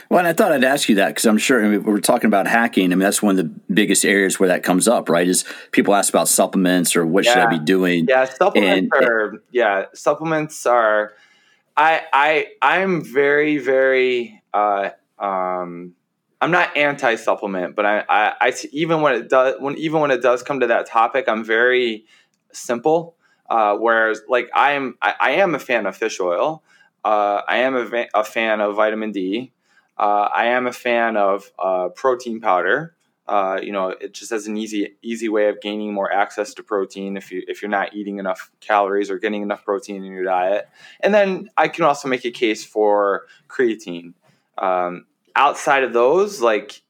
Well, 0.10 0.20
and 0.20 0.28
I 0.28 0.34
thought 0.34 0.52
I'd 0.52 0.63
ask 0.63 0.89
you 0.89 0.96
that 0.96 1.10
because 1.10 1.26
I'm 1.26 1.38
sure 1.38 1.63
I 1.63 1.67
mean, 1.67 1.84
we're 1.84 2.00
talking 2.00 2.28
about 2.28 2.48
hacking. 2.48 2.86
I 2.91 2.96
mean, 2.96 3.00
that's 3.00 3.22
one 3.22 3.38
of 3.38 3.38
the 3.38 3.52
biggest 3.74 4.06
areas 4.06 4.39
where 4.39 4.50
that 4.50 4.63
comes 4.63 4.88
up, 4.88 5.10
right? 5.10 5.28
Is 5.28 5.44
people 5.72 5.96
ask 5.96 6.13
about 6.13 6.28
supplements 6.28 6.96
or 6.96 7.06
what 7.06 7.26
yeah. 7.26 7.34
should 7.34 7.41
I 7.44 7.50
be 7.50 7.60
doing? 7.60 8.06
Yeah, 8.08 8.26
supplements 8.26 8.96
and, 8.96 9.06
are. 9.06 9.44
Yeah, 9.52 9.86
supplements 9.94 10.65
are. 10.65 11.13
I 11.76 12.02
I 12.13 12.48
I'm 12.62 13.04
very 13.04 13.58
very. 13.58 14.41
Uh, 14.54 14.89
um, 15.17 15.96
I'm 16.41 16.52
not 16.52 16.76
anti 16.76 17.15
supplement, 17.15 17.76
but 17.76 17.86
I, 17.86 18.04
I 18.08 18.34
I 18.41 18.54
even 18.72 19.02
when 19.02 19.15
it 19.15 19.30
does 19.30 19.56
when 19.60 19.78
even 19.78 20.02
when 20.02 20.12
it 20.12 20.22
does 20.22 20.44
come 20.44 20.60
to 20.60 20.67
that 20.67 20.88
topic, 20.88 21.26
I'm 21.28 21.44
very 21.44 22.06
simple. 22.52 23.15
Uh, 23.50 23.76
whereas, 23.76 24.22
like 24.30 24.50
I 24.56 24.72
am 24.72 24.98
I, 25.02 25.15
I 25.20 25.32
am 25.32 25.56
a 25.56 25.60
fan 25.60 25.86
of 25.86 25.98
fish 25.98 26.20
oil. 26.20 26.63
Uh, 27.04 27.41
I 27.48 27.58
am 27.58 27.76
a, 27.76 27.86
va- 27.86 28.08
a, 28.13 28.24
fan 28.24 28.62
of 28.62 28.76
vitamin 28.76 29.12
D. 29.12 29.52
Uh, 30.02 30.28
I 30.34 30.48
am 30.48 30.66
a 30.66 30.74
fan 30.74 31.16
of 31.16 31.52
uh, 31.60 31.90
protein 31.90 32.42
powder. 32.42 32.96
Uh, 33.28 33.60
you 33.62 33.72
know, 33.72 33.90
it 33.90 34.14
just 34.14 34.32
has 34.32 34.48
an 34.48 34.58
easy 34.58 34.96
easy 35.04 35.30
way 35.30 35.48
of 35.48 35.62
gaining 35.62 35.94
more 35.94 36.12
access 36.12 36.56
to 36.56 36.64
protein 36.64 37.16
if 37.16 37.32
you 37.32 37.44
if 37.48 37.62
you're 37.62 37.70
not 37.70 37.94
eating 37.94 38.18
enough 38.18 38.50
calories 38.62 39.12
or 39.12 39.20
getting 39.20 39.44
enough 39.44 39.64
protein 39.64 40.04
in 40.04 40.12
your 40.12 40.24
diet. 40.24 40.68
And 41.02 41.14
then 41.14 41.52
I 41.56 41.68
can 41.68 41.86
also 41.86 42.08
make 42.08 42.26
a 42.26 42.32
case 42.32 42.66
for 42.66 43.28
creatine. 43.48 44.14
Um, 44.58 45.06
outside 45.36 45.84
of 45.84 45.94
those, 45.94 46.42
like 46.42 46.82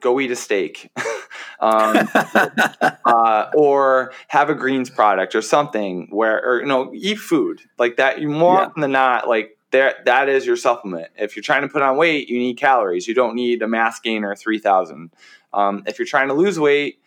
go 0.00 0.18
eat 0.20 0.32
a 0.32 0.36
steak. 0.36 0.90
um, 1.60 2.08
uh, 3.04 3.50
or 3.54 4.12
have 4.28 4.50
a 4.50 4.54
greens 4.54 4.90
product 4.90 5.34
or 5.34 5.42
something 5.42 6.08
where, 6.10 6.44
or, 6.44 6.60
you 6.60 6.66
know, 6.66 6.92
eat 6.94 7.18
food 7.18 7.60
like 7.78 7.96
that. 7.96 8.20
You 8.20 8.28
more 8.28 8.54
yeah. 8.54 8.66
often 8.66 8.80
than 8.80 8.92
not, 8.92 9.28
like 9.28 9.57
there 9.70 9.94
that 10.04 10.28
is 10.28 10.46
your 10.46 10.56
supplement. 10.56 11.08
If 11.16 11.36
you're 11.36 11.42
trying 11.42 11.62
to 11.62 11.68
put 11.68 11.82
on 11.82 11.96
weight, 11.96 12.28
you 12.28 12.38
need 12.38 12.56
calories. 12.56 13.06
You 13.06 13.14
don't 13.14 13.34
need 13.34 13.62
a 13.62 13.68
mass 13.68 14.00
gainer 14.00 14.34
three 14.34 14.58
thousand. 14.58 15.10
Um, 15.52 15.82
if 15.86 15.98
you're 15.98 16.06
trying 16.06 16.28
to 16.28 16.34
lose 16.34 16.58
weight, 16.58 17.00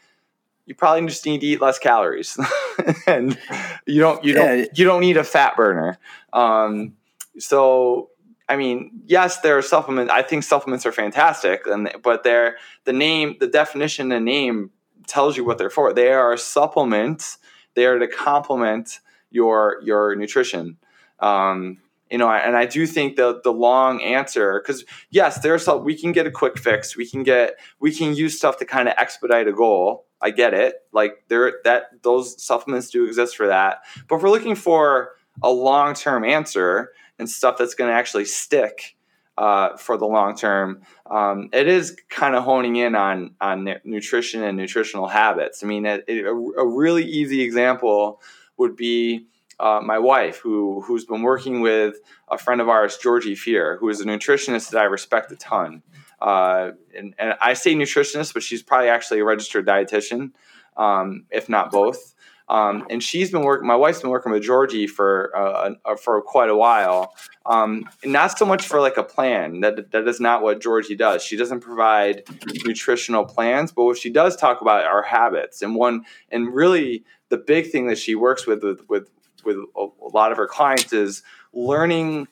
you 0.66 0.76
probably 0.76 1.06
just 1.08 1.26
need 1.26 1.42
to 1.42 1.48
eat 1.48 1.62
less 1.62 1.80
calories, 1.80 2.38
and 3.08 3.38
you 3.86 4.00
don't 4.00 4.24
you 4.24 4.34
don't 4.34 4.60
yeah. 4.60 4.66
you 4.74 4.86
don't 4.86 5.02
need 5.02 5.18
a 5.18 5.24
fat 5.24 5.56
burner. 5.56 5.98
Um, 6.34 6.94
so 7.38 8.10
I 8.48 8.58
mean, 8.58 8.92
yes, 9.06 9.40
there 9.40 9.58
are 9.58 9.62
supplements. 9.62 10.12
I 10.12 10.22
think 10.24 10.44
supplements 10.44 10.86
are 10.86 10.92
fantastic, 10.92 11.66
and 11.68 11.90
but 12.04 12.24
they're 12.24 12.58
the 12.84 12.94
name, 12.94 13.38
the 13.40 13.48
definition, 13.48 14.10
the 14.10 14.20
name 14.20 14.72
tells 15.08 15.38
you 15.38 15.46
what 15.46 15.58
they're 15.58 15.70
for. 15.70 15.94
They 15.94 16.12
are 16.12 16.36
supplements. 16.38 17.38
They 17.76 17.86
are 17.86 17.98
to 17.98 18.08
complement 18.08 19.00
your 19.30 19.80
your 19.84 20.16
nutrition. 20.16 20.78
Um, 21.20 21.78
you 22.12 22.18
know, 22.18 22.30
and 22.30 22.58
I 22.58 22.66
do 22.66 22.86
think 22.86 23.16
the 23.16 23.40
the 23.42 23.54
long 23.54 24.02
answer 24.02 24.62
because 24.62 24.84
yes, 25.10 25.40
there's 25.40 25.64
some, 25.64 25.86
we 25.86 25.98
can 25.98 26.12
get 26.12 26.28
a 26.28 26.32
quick 26.32 26.60
fix. 26.60 26.98
We 26.98 27.08
can 27.08 27.24
get 27.24 27.58
we 27.80 27.94
can 27.94 28.14
use 28.14 28.38
stuff 28.38 28.58
to 28.58 28.66
kind 28.66 28.90
of 28.90 28.96
expedite 28.98 29.48
a 29.48 29.54
goal. 29.54 30.06
I 30.22 30.32
get 30.32 30.54
it. 30.54 30.76
Like 30.92 31.24
there 31.30 31.54
that 31.64 32.04
those 32.04 32.42
supplements 32.44 32.90
do 32.90 33.06
exist 33.06 33.38
for 33.38 33.48
that. 33.48 33.80
But 34.10 34.18
if 34.18 34.24
we're 34.24 34.30
looking 34.30 34.56
for 34.56 35.12
a 35.42 35.50
long 35.50 35.94
term 35.94 36.26
answer 36.26 36.92
and 37.18 37.30
stuff 37.30 37.58
that's 37.58 37.76
going 37.76 37.90
to 37.90 37.96
actually 37.96 38.26
stick 38.26 38.98
uh, 39.38 39.78
for 39.78 39.98
the 39.98 40.06
long 40.06 40.36
term, 40.36 40.82
um, 41.10 41.50
it 41.54 41.70
is 41.70 41.98
kind 42.10 42.36
of 42.36 42.44
honing 42.44 42.76
in 42.76 42.94
on 42.94 43.36
on 43.40 43.74
nutrition 43.86 44.44
and 44.44 44.58
nutritional 44.58 45.08
habits. 45.08 45.64
I 45.64 45.68
mean, 45.68 45.86
it, 45.86 46.04
it, 46.10 46.26
a, 46.26 46.32
a 46.32 46.68
really 46.68 47.06
easy 47.06 47.42
example 47.42 48.22
would 48.58 48.76
be 48.76 49.28
uh, 49.62 49.80
my 49.80 50.00
wife, 50.00 50.38
who 50.38 50.82
who's 50.82 51.06
been 51.06 51.22
working 51.22 51.62
with 51.62 51.96
a 52.28 52.38
friend 52.38 52.60
of 52.60 52.68
ours, 52.68 52.98
Georgie 52.98 53.36
Fear, 53.36 53.78
who 53.78 53.90
is 53.90 54.02
a 54.02 54.06
nutritionist 54.06 54.72
that 54.72 54.82
I 54.82 54.86
respect 54.86 55.32
a 55.32 55.36
ton. 55.36 55.84
Uh, 56.20 56.72
and, 56.96 57.14
and, 57.18 57.36
I 57.42 57.54
say 57.54 57.74
nutritionist, 57.74 58.34
but 58.34 58.44
she's 58.44 58.62
probably 58.62 58.90
actually 58.90 59.20
a 59.20 59.26
registered 59.26 59.66
dietitian, 59.66 60.32
um, 60.78 61.26
if 61.32 61.50
not 61.50 61.72
both. 61.72 62.14
Um, 62.48 62.86
and 62.90 63.02
she's 63.02 63.32
been 63.32 63.44
working. 63.44 63.68
My 63.68 63.76
wife's 63.76 64.02
been 64.02 64.10
working 64.10 64.32
with 64.32 64.44
Georgie 64.44 64.86
for 64.86 65.32
uh, 65.36 65.74
uh, 65.86 65.96
for 65.96 66.22
quite 66.22 66.50
a 66.50 66.56
while, 66.56 67.14
um, 67.46 67.86
not 68.04 68.38
so 68.38 68.46
much 68.46 68.68
for 68.68 68.82
like 68.82 68.98
a 68.98 69.04
plan. 69.04 69.62
That 69.62 69.92
that 69.92 70.08
is 70.08 70.20
not 70.20 70.42
what 70.42 70.60
Georgie 70.60 70.98
does. 70.98 71.24
She 71.24 71.38
doesn't 71.38 71.62
provide 71.62 72.24
nutritional 72.66 73.26
plans, 73.26 73.72
but 73.72 73.86
what 73.86 73.98
she 73.98 74.10
does 74.10 74.36
talk 74.36 74.60
about 74.60 74.84
are 74.84 75.02
habits. 75.02 75.62
And 75.62 75.76
one, 75.76 76.04
and 76.30 76.54
really, 76.54 77.06
the 77.30 77.38
big 77.38 77.72
thing 77.72 77.88
that 77.88 77.98
she 77.98 78.16
works 78.16 78.46
with 78.46 78.64
with, 78.64 78.82
with 78.90 79.08
with 79.44 79.58
a, 79.58 79.80
a 79.80 80.10
lot 80.14 80.32
of 80.32 80.40
our 80.40 80.48
clients 80.48 80.94
is 80.94 81.24
learning 81.54 82.28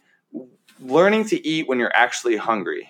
learning 0.79 1.25
to 1.25 1.47
eat 1.47 1.67
when 1.67 1.79
you're 1.79 1.95
actually 1.95 2.37
hungry. 2.37 2.89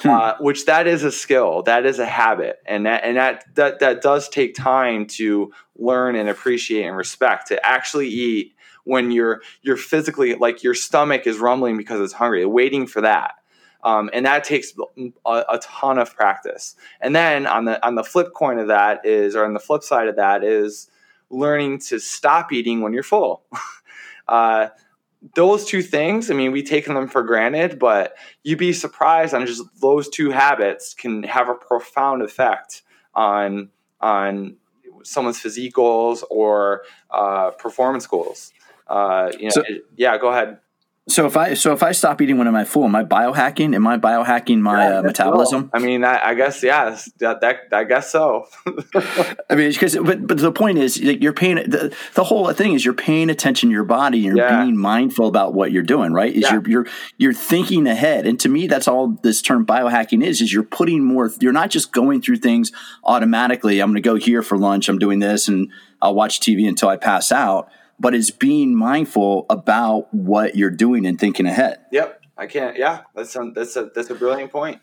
Hmm. 0.00 0.08
Uh, 0.08 0.34
which 0.40 0.64
that 0.64 0.88
is 0.88 1.04
a 1.04 1.12
skill, 1.12 1.62
that 1.62 1.86
is 1.86 2.00
a 2.00 2.06
habit, 2.06 2.58
and 2.66 2.86
that 2.86 3.04
and 3.04 3.16
that, 3.16 3.44
that 3.54 3.78
that 3.78 4.02
does 4.02 4.28
take 4.28 4.56
time 4.56 5.06
to 5.06 5.52
learn 5.76 6.16
and 6.16 6.28
appreciate 6.28 6.86
and 6.86 6.96
respect. 6.96 7.48
To 7.48 7.64
actually 7.64 8.08
eat 8.08 8.56
when 8.82 9.12
you're 9.12 9.42
you're 9.60 9.76
physically 9.76 10.34
like 10.34 10.64
your 10.64 10.74
stomach 10.74 11.28
is 11.28 11.38
rumbling 11.38 11.76
because 11.76 12.00
it's 12.00 12.14
hungry, 12.14 12.44
waiting 12.44 12.88
for 12.88 13.02
that. 13.02 13.34
Um, 13.84 14.10
and 14.12 14.26
that 14.26 14.44
takes 14.44 14.72
a, 15.26 15.44
a, 15.48 15.58
ton 15.60 15.98
of 15.98 16.14
practice. 16.14 16.76
And 17.00 17.16
then 17.16 17.46
on 17.46 17.64
the 17.64 17.84
on 17.84 17.94
the 17.96 18.04
flip 18.04 18.32
coin 18.34 18.58
of 18.58 18.68
that 18.68 19.04
is, 19.04 19.34
or 19.34 19.44
on 19.44 19.54
the 19.54 19.60
flip 19.60 19.82
side 19.82 20.08
of 20.08 20.16
that 20.16 20.44
is 20.44 20.88
learning 21.32 21.78
to 21.78 21.98
stop 21.98 22.52
eating 22.52 22.80
when 22.80 22.92
you're 22.92 23.02
full. 23.02 23.42
uh, 24.28 24.68
those 25.34 25.64
two 25.64 25.82
things, 25.82 26.30
I 26.30 26.34
mean, 26.34 26.52
we 26.52 26.62
take 26.62 26.86
them 26.86 27.08
for 27.08 27.22
granted, 27.22 27.78
but 27.78 28.14
you'd 28.42 28.58
be 28.58 28.72
surprised 28.72 29.34
on 29.34 29.46
just 29.46 29.62
those 29.80 30.08
two 30.08 30.30
habits 30.30 30.94
can 30.94 31.22
have 31.22 31.48
a 31.48 31.54
profound 31.54 32.22
effect 32.22 32.82
on 33.14 33.70
on 34.00 34.56
someone's 35.04 35.38
physique 35.38 35.74
goals 35.74 36.24
or 36.30 36.82
uh, 37.10 37.50
performance 37.50 38.06
goals. 38.06 38.52
Uh, 38.86 39.30
you 39.38 39.44
know, 39.44 39.50
so, 39.50 39.62
it, 39.62 39.84
yeah, 39.96 40.18
go 40.18 40.28
ahead. 40.28 40.58
So 41.08 41.26
if 41.26 41.36
I 41.36 41.54
so 41.54 41.72
if 41.72 41.82
I 41.82 41.90
stop 41.90 42.22
eating 42.22 42.38
when 42.38 42.46
am 42.46 42.54
I 42.54 42.64
full? 42.64 42.84
Am 42.84 42.94
I 42.94 43.02
biohacking? 43.02 43.74
Am 43.74 43.88
I 43.88 43.98
biohacking 43.98 44.60
my 44.60 44.88
yeah, 44.88 44.98
uh, 44.98 45.02
metabolism? 45.02 45.68
I 45.74 45.80
mean, 45.80 46.04
I, 46.04 46.28
I, 46.28 46.34
guess 46.34 46.62
yes. 46.62 47.10
That, 47.18 47.40
that 47.40 47.62
I 47.72 47.82
guess 47.82 48.12
so. 48.12 48.46
I 49.50 49.56
mean, 49.56 49.72
because 49.72 49.96
but 49.96 50.24
but 50.28 50.38
the 50.38 50.52
point 50.52 50.78
is, 50.78 51.00
you're 51.00 51.32
paying 51.32 51.56
the, 51.56 51.92
the 52.14 52.22
whole 52.22 52.52
thing 52.52 52.74
is 52.74 52.84
you're 52.84 52.94
paying 52.94 53.30
attention 53.30 53.70
to 53.70 53.72
your 53.72 53.82
body. 53.82 54.20
You're 54.20 54.36
yeah. 54.36 54.62
being 54.62 54.76
mindful 54.76 55.26
about 55.26 55.54
what 55.54 55.72
you're 55.72 55.82
doing. 55.82 56.12
Right? 56.12 56.32
Is 56.32 56.42
yeah. 56.42 56.52
you're 56.52 56.68
you're 56.68 56.86
you're 57.18 57.34
thinking 57.34 57.88
ahead. 57.88 58.24
And 58.24 58.38
to 58.38 58.48
me, 58.48 58.68
that's 58.68 58.86
all 58.86 59.18
this 59.24 59.42
term 59.42 59.66
biohacking 59.66 60.24
is. 60.24 60.40
Is 60.40 60.52
you're 60.52 60.62
putting 60.62 61.02
more. 61.04 61.32
You're 61.40 61.52
not 61.52 61.70
just 61.70 61.90
going 61.90 62.22
through 62.22 62.36
things 62.36 62.70
automatically. 63.02 63.80
I'm 63.80 63.88
going 63.88 64.00
to 64.00 64.08
go 64.08 64.14
here 64.14 64.42
for 64.42 64.56
lunch. 64.56 64.88
I'm 64.88 65.00
doing 65.00 65.18
this, 65.18 65.48
and 65.48 65.68
I'll 66.00 66.14
watch 66.14 66.38
TV 66.38 66.68
until 66.68 66.90
I 66.90 66.96
pass 66.96 67.32
out 67.32 67.68
but 68.02 68.14
it's 68.14 68.32
being 68.32 68.74
mindful 68.74 69.46
about 69.48 70.12
what 70.12 70.56
you're 70.56 70.70
doing 70.70 71.06
and 71.06 71.18
thinking 71.18 71.46
ahead. 71.46 71.78
Yep. 71.92 72.20
I 72.36 72.46
can't. 72.46 72.76
Yeah, 72.76 73.02
that's 73.14 73.36
a, 73.36 73.52
that's 73.54 73.76
a 73.76 73.90
that's 73.94 74.10
a 74.10 74.14
brilliant 74.14 74.50
point. 74.50 74.80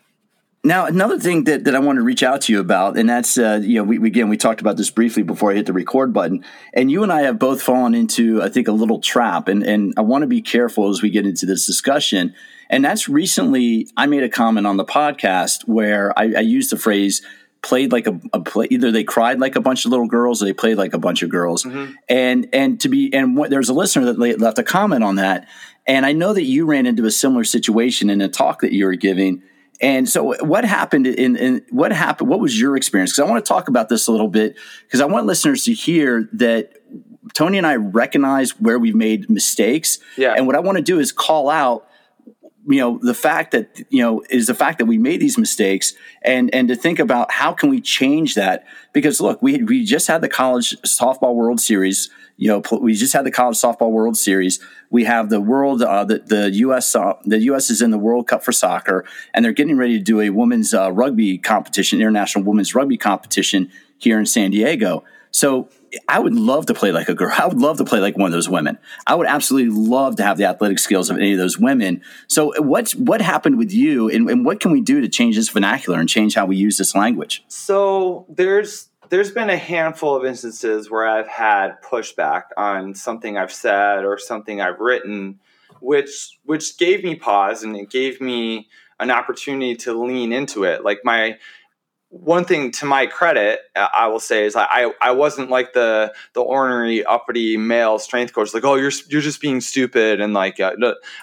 Now, 0.62 0.86
another 0.86 1.18
thing 1.18 1.44
that, 1.44 1.64
that 1.64 1.74
I 1.74 1.78
want 1.78 1.96
to 1.96 2.02
reach 2.02 2.22
out 2.22 2.42
to 2.42 2.52
you 2.52 2.60
about, 2.60 2.98
and 2.98 3.08
that's, 3.08 3.38
uh, 3.38 3.60
you 3.62 3.76
know, 3.76 3.84
we, 3.84 3.96
again, 4.06 4.28
we 4.28 4.36
talked 4.36 4.60
about 4.60 4.76
this 4.76 4.90
briefly 4.90 5.22
before 5.22 5.52
I 5.52 5.54
hit 5.54 5.64
the 5.64 5.72
record 5.72 6.12
button, 6.12 6.44
and 6.74 6.90
you 6.90 7.02
and 7.02 7.10
I 7.10 7.22
have 7.22 7.38
both 7.38 7.62
fallen 7.62 7.94
into, 7.94 8.42
I 8.42 8.50
think, 8.50 8.68
a 8.68 8.72
little 8.72 9.00
trap, 9.00 9.48
and, 9.48 9.62
and 9.62 9.94
I 9.96 10.02
want 10.02 10.22
to 10.22 10.26
be 10.26 10.42
careful 10.42 10.90
as 10.90 11.00
we 11.00 11.08
get 11.08 11.24
into 11.24 11.46
this 11.46 11.66
discussion. 11.66 12.34
And 12.68 12.84
that's 12.84 13.08
recently, 13.08 13.88
I 13.96 14.06
made 14.06 14.22
a 14.22 14.28
comment 14.28 14.66
on 14.66 14.76
the 14.76 14.84
podcast 14.84 15.66
where 15.66 16.16
I, 16.18 16.24
I 16.36 16.40
used 16.40 16.70
the 16.70 16.78
phrase, 16.78 17.22
played 17.62 17.92
like 17.92 18.06
a, 18.06 18.18
a, 18.32 18.40
play 18.40 18.66
either 18.70 18.90
they 18.90 19.04
cried 19.04 19.38
like 19.38 19.54
a 19.54 19.60
bunch 19.60 19.84
of 19.84 19.90
little 19.90 20.06
girls 20.06 20.42
or 20.42 20.46
they 20.46 20.52
played 20.52 20.78
like 20.78 20.94
a 20.94 20.98
bunch 20.98 21.22
of 21.22 21.28
girls 21.28 21.64
mm-hmm. 21.64 21.92
and 22.08 22.48
and 22.52 22.80
to 22.80 22.88
be 22.88 23.12
and 23.12 23.36
what, 23.36 23.50
there's 23.50 23.68
a 23.68 23.74
listener 23.74 24.06
that 24.06 24.18
left 24.18 24.58
a 24.58 24.62
comment 24.62 25.04
on 25.04 25.16
that 25.16 25.46
and 25.86 26.06
i 26.06 26.12
know 26.12 26.32
that 26.32 26.44
you 26.44 26.64
ran 26.64 26.86
into 26.86 27.04
a 27.04 27.10
similar 27.10 27.44
situation 27.44 28.08
in 28.08 28.20
a 28.20 28.28
talk 28.28 28.60
that 28.60 28.72
you 28.72 28.86
were 28.86 28.94
giving 28.94 29.42
and 29.80 30.08
so, 30.08 30.34
what 30.44 30.64
happened 30.64 31.06
in, 31.06 31.36
in 31.36 31.64
what 31.70 31.90
happened? 31.90 32.28
What 32.28 32.38
was 32.38 32.60
your 32.60 32.76
experience? 32.76 33.12
Because 33.12 33.26
I 33.26 33.30
want 33.30 33.42
to 33.42 33.48
talk 33.48 33.68
about 33.68 33.88
this 33.88 34.08
a 34.08 34.12
little 34.12 34.28
bit 34.28 34.56
because 34.84 35.00
I 35.00 35.06
want 35.06 35.24
listeners 35.24 35.64
to 35.64 35.72
hear 35.72 36.28
that 36.34 36.74
Tony 37.32 37.56
and 37.56 37.66
I 37.66 37.76
recognize 37.76 38.60
where 38.60 38.78
we've 38.78 38.94
made 38.94 39.30
mistakes. 39.30 39.98
Yeah. 40.18 40.34
And 40.36 40.46
what 40.46 40.54
I 40.54 40.60
want 40.60 40.76
to 40.76 40.82
do 40.82 40.98
is 40.98 41.12
call 41.12 41.48
out 41.48 41.88
you 42.70 42.78
know 42.78 42.98
the 43.02 43.14
fact 43.14 43.50
that 43.52 43.82
you 43.90 44.02
know 44.02 44.22
is 44.30 44.46
the 44.46 44.54
fact 44.54 44.78
that 44.78 44.86
we 44.86 44.96
made 44.96 45.20
these 45.20 45.36
mistakes 45.36 45.94
and 46.22 46.54
and 46.54 46.68
to 46.68 46.76
think 46.76 46.98
about 46.98 47.32
how 47.32 47.52
can 47.52 47.68
we 47.68 47.80
change 47.80 48.34
that. 48.36 48.64
Because 48.92 49.20
look 49.20 49.42
we 49.42 49.62
we 49.62 49.84
just 49.84 50.06
had 50.06 50.20
the 50.20 50.28
college 50.28 50.80
softball 50.82 51.34
world 51.34 51.60
series 51.60 52.10
you 52.36 52.48
know 52.48 52.62
we 52.80 52.94
just 52.94 53.12
had 53.12 53.26
the 53.26 53.30
college 53.30 53.58
softball 53.58 53.90
world 53.90 54.16
series. 54.16 54.60
We 54.88 55.04
have 55.04 55.28
the 55.28 55.40
world 55.40 55.82
uh, 55.82 56.04
the, 56.04 56.20
the 56.20 56.48
us 56.50 56.96
uh, 56.96 57.14
the 57.24 57.38
us 57.38 57.70
is 57.70 57.82
in 57.82 57.90
the 57.90 57.98
world 57.98 58.28
cup 58.28 58.42
for 58.42 58.52
soccer 58.52 59.04
and 59.34 59.44
they're 59.44 59.52
getting 59.52 59.76
ready 59.76 59.98
to 59.98 60.04
do 60.04 60.20
a 60.20 60.30
women's 60.30 60.72
uh, 60.72 60.90
rugby 60.90 61.36
competition 61.36 62.00
international 62.00 62.44
women's 62.44 62.74
rugby 62.74 62.96
competition 62.96 63.70
here 63.98 64.18
in 64.18 64.24
san 64.24 64.50
diego. 64.50 65.04
So 65.32 65.68
I 66.08 66.18
would 66.18 66.34
love 66.34 66.66
to 66.66 66.74
play 66.74 66.92
like 66.92 67.08
a 67.08 67.14
girl. 67.14 67.32
I 67.38 67.46
would 67.46 67.58
love 67.58 67.78
to 67.78 67.84
play 67.84 68.00
like 68.00 68.16
one 68.16 68.26
of 68.26 68.32
those 68.32 68.48
women. 68.48 68.78
I 69.06 69.14
would 69.14 69.26
absolutely 69.26 69.76
love 69.76 70.16
to 70.16 70.22
have 70.22 70.38
the 70.38 70.44
athletic 70.44 70.78
skills 70.78 71.10
of 71.10 71.16
any 71.16 71.32
of 71.32 71.38
those 71.38 71.58
women. 71.58 72.02
So 72.28 72.52
what's 72.60 72.94
what 72.94 73.20
happened 73.20 73.58
with 73.58 73.72
you 73.72 74.08
and, 74.08 74.28
and 74.28 74.44
what 74.44 74.60
can 74.60 74.70
we 74.70 74.80
do 74.80 75.00
to 75.00 75.08
change 75.08 75.36
this 75.36 75.48
vernacular 75.48 75.98
and 75.98 76.08
change 76.08 76.34
how 76.34 76.46
we 76.46 76.56
use 76.56 76.78
this 76.78 76.94
language? 76.94 77.44
So 77.48 78.26
there's 78.28 78.88
there's 79.08 79.32
been 79.32 79.50
a 79.50 79.56
handful 79.56 80.14
of 80.14 80.24
instances 80.24 80.90
where 80.90 81.06
I've 81.06 81.28
had 81.28 81.82
pushback 81.82 82.44
on 82.56 82.94
something 82.94 83.36
I've 83.36 83.52
said 83.52 84.04
or 84.04 84.18
something 84.18 84.60
I've 84.60 84.78
written, 84.78 85.40
which 85.80 86.38
which 86.44 86.78
gave 86.78 87.02
me 87.02 87.16
pause 87.16 87.62
and 87.64 87.76
it 87.76 87.90
gave 87.90 88.20
me 88.20 88.68
an 89.00 89.10
opportunity 89.10 89.74
to 89.74 89.92
lean 89.94 90.32
into 90.32 90.64
it. 90.64 90.84
Like 90.84 91.00
my 91.04 91.38
one 92.10 92.44
thing 92.44 92.72
to 92.72 92.86
my 92.86 93.06
credit, 93.06 93.60
uh, 93.76 93.86
I 93.94 94.08
will 94.08 94.18
say 94.18 94.44
is 94.44 94.56
I 94.56 94.92
I 95.00 95.12
wasn't 95.12 95.48
like 95.48 95.72
the 95.72 96.12
the 96.32 96.40
ornery 96.40 97.04
uppity 97.04 97.56
male 97.56 98.00
strength 98.00 98.34
coach 98.34 98.52
like 98.52 98.64
oh 98.64 98.74
you're 98.74 98.90
you're 99.08 99.20
just 99.20 99.40
being 99.40 99.60
stupid 99.60 100.20
and 100.20 100.34
like 100.34 100.58
uh, 100.58 100.72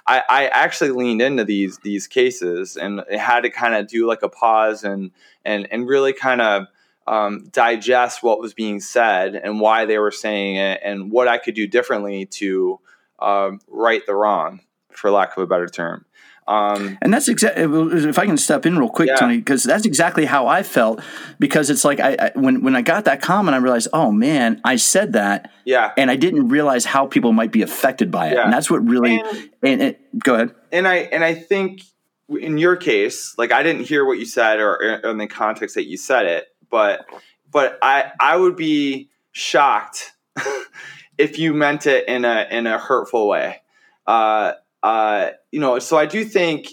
I 0.08 0.24
I 0.30 0.48
actually 0.48 0.92
leaned 0.92 1.22
into 1.22 1.44
these 1.44 1.78
these 1.80 2.08
cases 2.08 2.78
and 2.78 3.04
had 3.12 3.42
to 3.42 3.50
kind 3.50 3.76
of 3.76 3.88
do 3.88 4.08
like 4.08 4.24
a 4.24 4.30
pause 4.30 4.86
and 4.86 5.12
and 5.44 5.68
and 5.72 5.88
really 5.88 6.14
kind 6.14 6.42
of 6.42 6.68
um, 7.06 7.50
digest 7.52 8.24
what 8.24 8.40
was 8.40 8.54
being 8.54 8.80
said 8.80 9.36
and 9.36 9.60
why 9.60 9.86
they 9.86 9.98
were 9.98 10.12
saying 10.12 10.56
it 10.56 10.80
and 10.84 11.12
what 11.12 11.28
I 11.28 11.38
could 11.38 11.56
do 11.56 11.68
differently 11.68 12.26
to 12.26 12.80
um, 13.20 13.60
right 13.68 14.06
the 14.06 14.16
wrong 14.16 14.62
for 14.98 15.12
lack 15.12 15.36
of 15.38 15.44
a 15.44 15.48
better 15.48 15.68
term. 15.68 16.06
Um, 16.48 16.98
and 17.02 17.14
that's 17.14 17.28
exactly 17.28 17.64
if 17.64 18.18
I 18.18 18.26
can 18.26 18.38
step 18.38 18.66
in 18.66 18.80
real 18.80 18.88
quick, 18.88 19.10
yeah. 19.10 19.18
Tony, 19.18 19.38
because 19.38 19.64
that's 19.64 19.86
exactly 19.86 20.24
how 20.24 20.48
I 20.48 20.64
felt. 20.64 21.02
Because 21.40 21.70
it's 21.70 21.84
like 21.84 22.00
I, 22.00 22.16
I, 22.18 22.32
when 22.36 22.64
when 22.64 22.74
I 22.74 22.82
got 22.82 23.04
that 23.04 23.22
comment, 23.22 23.54
I 23.54 23.58
realized, 23.58 23.90
oh 23.92 24.14
man, 24.14 24.62
I 24.64 24.78
said 24.78 25.14
that, 25.14 25.52
yeah, 25.66 25.92
and 25.98 26.10
I 26.10 26.16
didn't 26.16 26.48
realize 26.48 26.86
how 26.86 27.06
people 27.06 27.34
might 27.34 27.52
be 27.52 27.64
affected 27.64 28.12
by 28.12 28.28
it, 28.28 28.36
yeah. 28.36 28.46
and 28.46 28.54
that's 28.54 28.72
what 28.72 28.88
really. 28.88 29.20
And, 29.20 29.50
and 29.62 29.82
it, 29.82 30.20
go 30.20 30.36
ahead. 30.36 30.56
And 30.72 30.88
I 30.88 30.96
and 30.96 31.22
I 31.22 31.34
think 31.34 31.82
in 32.30 32.58
your 32.58 32.78
case, 32.78 33.36
like 33.38 33.52
I 33.52 33.62
didn't 33.62 33.84
hear 33.84 34.06
what 34.06 34.18
you 34.18 34.26
said 34.26 34.60
or, 34.60 35.02
or 35.04 35.12
in 35.12 35.18
the 35.18 35.28
context 35.28 35.76
that 35.76 35.86
you 35.86 35.98
said 35.98 36.28
it, 36.28 36.48
but 36.70 37.06
but 37.52 37.78
I 37.82 38.12
I 38.22 38.38
would 38.38 38.56
be 38.56 39.10
shocked 39.34 40.14
if 41.18 41.40
you 41.40 41.54
meant 41.54 41.88
it 41.88 42.08
in 42.08 42.24
a 42.24 42.48
in 42.50 42.68
a 42.68 42.78
hurtful 42.78 43.28
way. 43.28 43.64
Uh, 44.06 44.54
uh, 44.88 45.32
you 45.52 45.60
know, 45.60 45.80
so 45.80 45.98
I 45.98 46.06
do 46.06 46.24
think, 46.24 46.70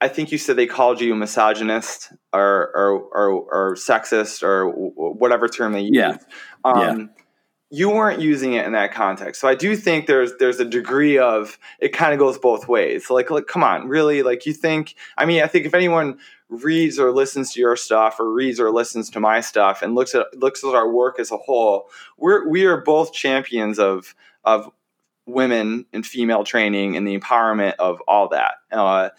I 0.00 0.08
think 0.08 0.32
you 0.32 0.38
said 0.38 0.56
they 0.56 0.66
called 0.66 1.00
you 1.00 1.12
a 1.12 1.16
misogynist 1.16 2.12
or 2.32 2.72
or 2.74 2.88
or, 3.14 3.28
or 3.52 3.74
sexist 3.76 4.42
or 4.42 4.68
whatever 4.68 5.48
term 5.48 5.72
they 5.72 5.82
used. 5.82 5.94
Yeah. 5.94 6.16
Um, 6.64 7.00
yeah. 7.00 7.06
You 7.70 7.90
weren't 7.90 8.20
using 8.20 8.54
it 8.54 8.66
in 8.66 8.72
that 8.72 8.92
context, 8.92 9.40
so 9.40 9.48
I 9.48 9.54
do 9.54 9.76
think 9.76 10.06
there's 10.06 10.32
there's 10.38 10.60
a 10.60 10.64
degree 10.64 11.18
of 11.18 11.58
it 11.80 11.90
kind 11.90 12.12
of 12.12 12.18
goes 12.18 12.38
both 12.38 12.68
ways. 12.68 13.10
Like, 13.10 13.30
like, 13.30 13.46
come 13.46 13.64
on, 13.64 13.88
really? 13.88 14.22
Like, 14.22 14.46
you 14.46 14.52
think? 14.52 14.94
I 15.16 15.24
mean, 15.24 15.42
I 15.42 15.46
think 15.46 15.66
if 15.66 15.74
anyone 15.74 16.18
reads 16.48 16.98
or 16.98 17.10
listens 17.12 17.52
to 17.52 17.60
your 17.60 17.76
stuff 17.76 18.20
or 18.20 18.32
reads 18.32 18.60
or 18.60 18.70
listens 18.70 19.10
to 19.10 19.20
my 19.20 19.40
stuff 19.40 19.82
and 19.82 19.94
looks 19.94 20.14
at 20.14 20.26
looks 20.36 20.64
at 20.64 20.74
our 20.74 20.90
work 20.90 21.18
as 21.18 21.30
a 21.30 21.36
whole, 21.36 21.90
we're 22.18 22.48
we 22.48 22.64
are 22.66 22.80
both 22.82 23.12
champions 23.12 23.78
of 23.78 24.14
of 24.44 24.70
women 25.26 25.86
and 25.92 26.06
female 26.06 26.44
training 26.44 26.96
and 26.96 27.06
the 27.06 27.18
empowerment 27.18 27.74
of 27.78 28.00
all 28.06 28.28
that. 28.28 28.54
Uh, 28.70 29.10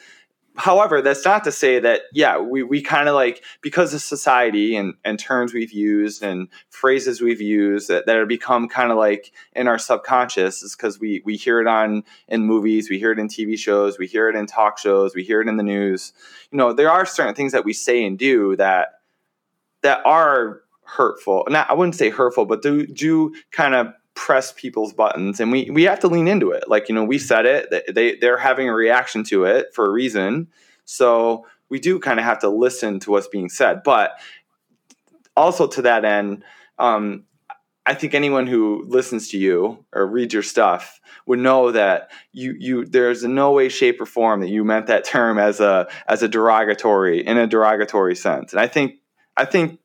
however, 0.56 1.02
that's 1.02 1.24
not 1.24 1.44
to 1.44 1.52
say 1.52 1.80
that, 1.80 2.02
yeah, 2.14 2.40
we, 2.40 2.64
we 2.64 2.82
kind 2.82 3.08
of 3.08 3.16
like, 3.16 3.44
because 3.62 3.94
of 3.94 4.02
society 4.02 4.76
and, 4.76 4.96
and 5.04 5.20
terms 5.20 5.54
we've 5.54 5.72
used 5.72 6.24
and 6.24 6.48
phrases 6.70 7.22
we've 7.22 7.42
used 7.42 7.90
that, 7.90 8.06
that 8.06 8.18
have 8.18 8.28
become 8.28 8.68
kind 8.68 8.92
of 8.92 8.98
like 8.98 9.32
in 9.54 9.68
our 9.68 9.78
subconscious 9.78 10.64
is 10.64 10.76
because 10.76 11.00
we, 11.00 11.22
we 11.26 11.36
hear 11.36 11.60
it 11.60 11.68
on 11.68 12.04
in 12.28 12.44
movies, 12.44 12.90
we 12.90 12.98
hear 12.98 13.12
it 13.12 13.20
in 13.20 13.28
TV 13.28 13.58
shows, 13.58 14.00
we 14.00 14.08
hear 14.08 14.30
it 14.30 14.36
in 14.36 14.48
talk 14.48 14.80
shows, 14.80 15.14
we 15.14 15.24
hear 15.24 15.42
it 15.42 15.48
in 15.48 15.58
the 15.58 15.64
news. 15.64 16.14
You 16.52 16.58
know, 16.58 16.74
there 16.74 16.90
are 16.90 17.06
certain 17.06 17.36
things 17.36 17.52
that 17.52 17.66
we 17.66 17.74
say 17.74 18.04
and 18.04 18.18
do 18.18 18.56
that 18.56 19.02
that 19.84 20.06
are 20.06 20.62
hurtful. 20.84 21.46
Not 21.50 21.70
I 21.70 21.74
wouldn't 21.74 21.96
say 21.96 22.10
hurtful, 22.10 22.46
but 22.46 22.62
do 22.62 22.88
do 22.88 23.36
kind 23.52 23.76
of 23.76 23.88
press 24.18 24.52
people's 24.52 24.94
buttons 24.94 25.40
and 25.40 25.52
we 25.52 25.70
we 25.70 25.84
have 25.84 26.00
to 26.00 26.08
lean 26.08 26.28
into 26.28 26.52
it. 26.52 26.68
Like 26.68 26.90
you 26.90 26.96
know 26.96 27.06
we 27.06 27.20
said 27.20 27.46
it 27.46 27.94
they 27.94 28.16
they're 28.16 28.38
having 28.38 28.68
a 28.68 28.74
reaction 28.74 29.24
to 29.26 29.46
it 29.46 29.68
for 29.74 29.86
a 29.86 29.92
reason. 29.92 30.48
So 30.86 31.46
we 31.70 31.80
do 31.80 32.00
kind 32.00 32.20
of 32.20 32.26
have 32.26 32.40
to 32.40 32.50
listen 32.50 33.00
to 33.02 33.12
what's 33.12 33.28
being 33.28 33.50
said. 33.50 33.84
But 33.84 34.20
also 35.38 35.68
to 35.68 35.84
that 35.84 36.04
end 36.04 36.44
um, 36.80 37.24
i 37.86 37.94
think 37.94 38.14
anyone 38.14 38.48
who 38.48 38.84
listens 38.88 39.30
to 39.30 39.38
you 39.38 39.86
or 39.94 40.06
reads 40.06 40.34
your 40.34 40.44
stuff 40.44 41.00
would 41.26 41.40
know 41.40 41.72
that 41.72 42.10
you 42.34 42.56
you 42.60 42.86
there's 42.86 43.24
no 43.24 43.52
way 43.52 43.70
shape 43.70 44.02
or 44.02 44.06
form 44.06 44.42
that 44.42 44.50
you 44.50 44.66
meant 44.66 44.88
that 44.88 45.06
term 45.06 45.38
as 45.38 45.60
a 45.60 45.88
as 46.08 46.24
a 46.24 46.28
derogatory 46.28 47.26
in 47.26 47.38
a 47.38 47.48
derogatory 47.48 48.16
sense. 48.16 48.52
And 48.52 48.60
i 48.60 48.68
think 48.68 48.96
i 49.38 49.46
think 49.46 49.80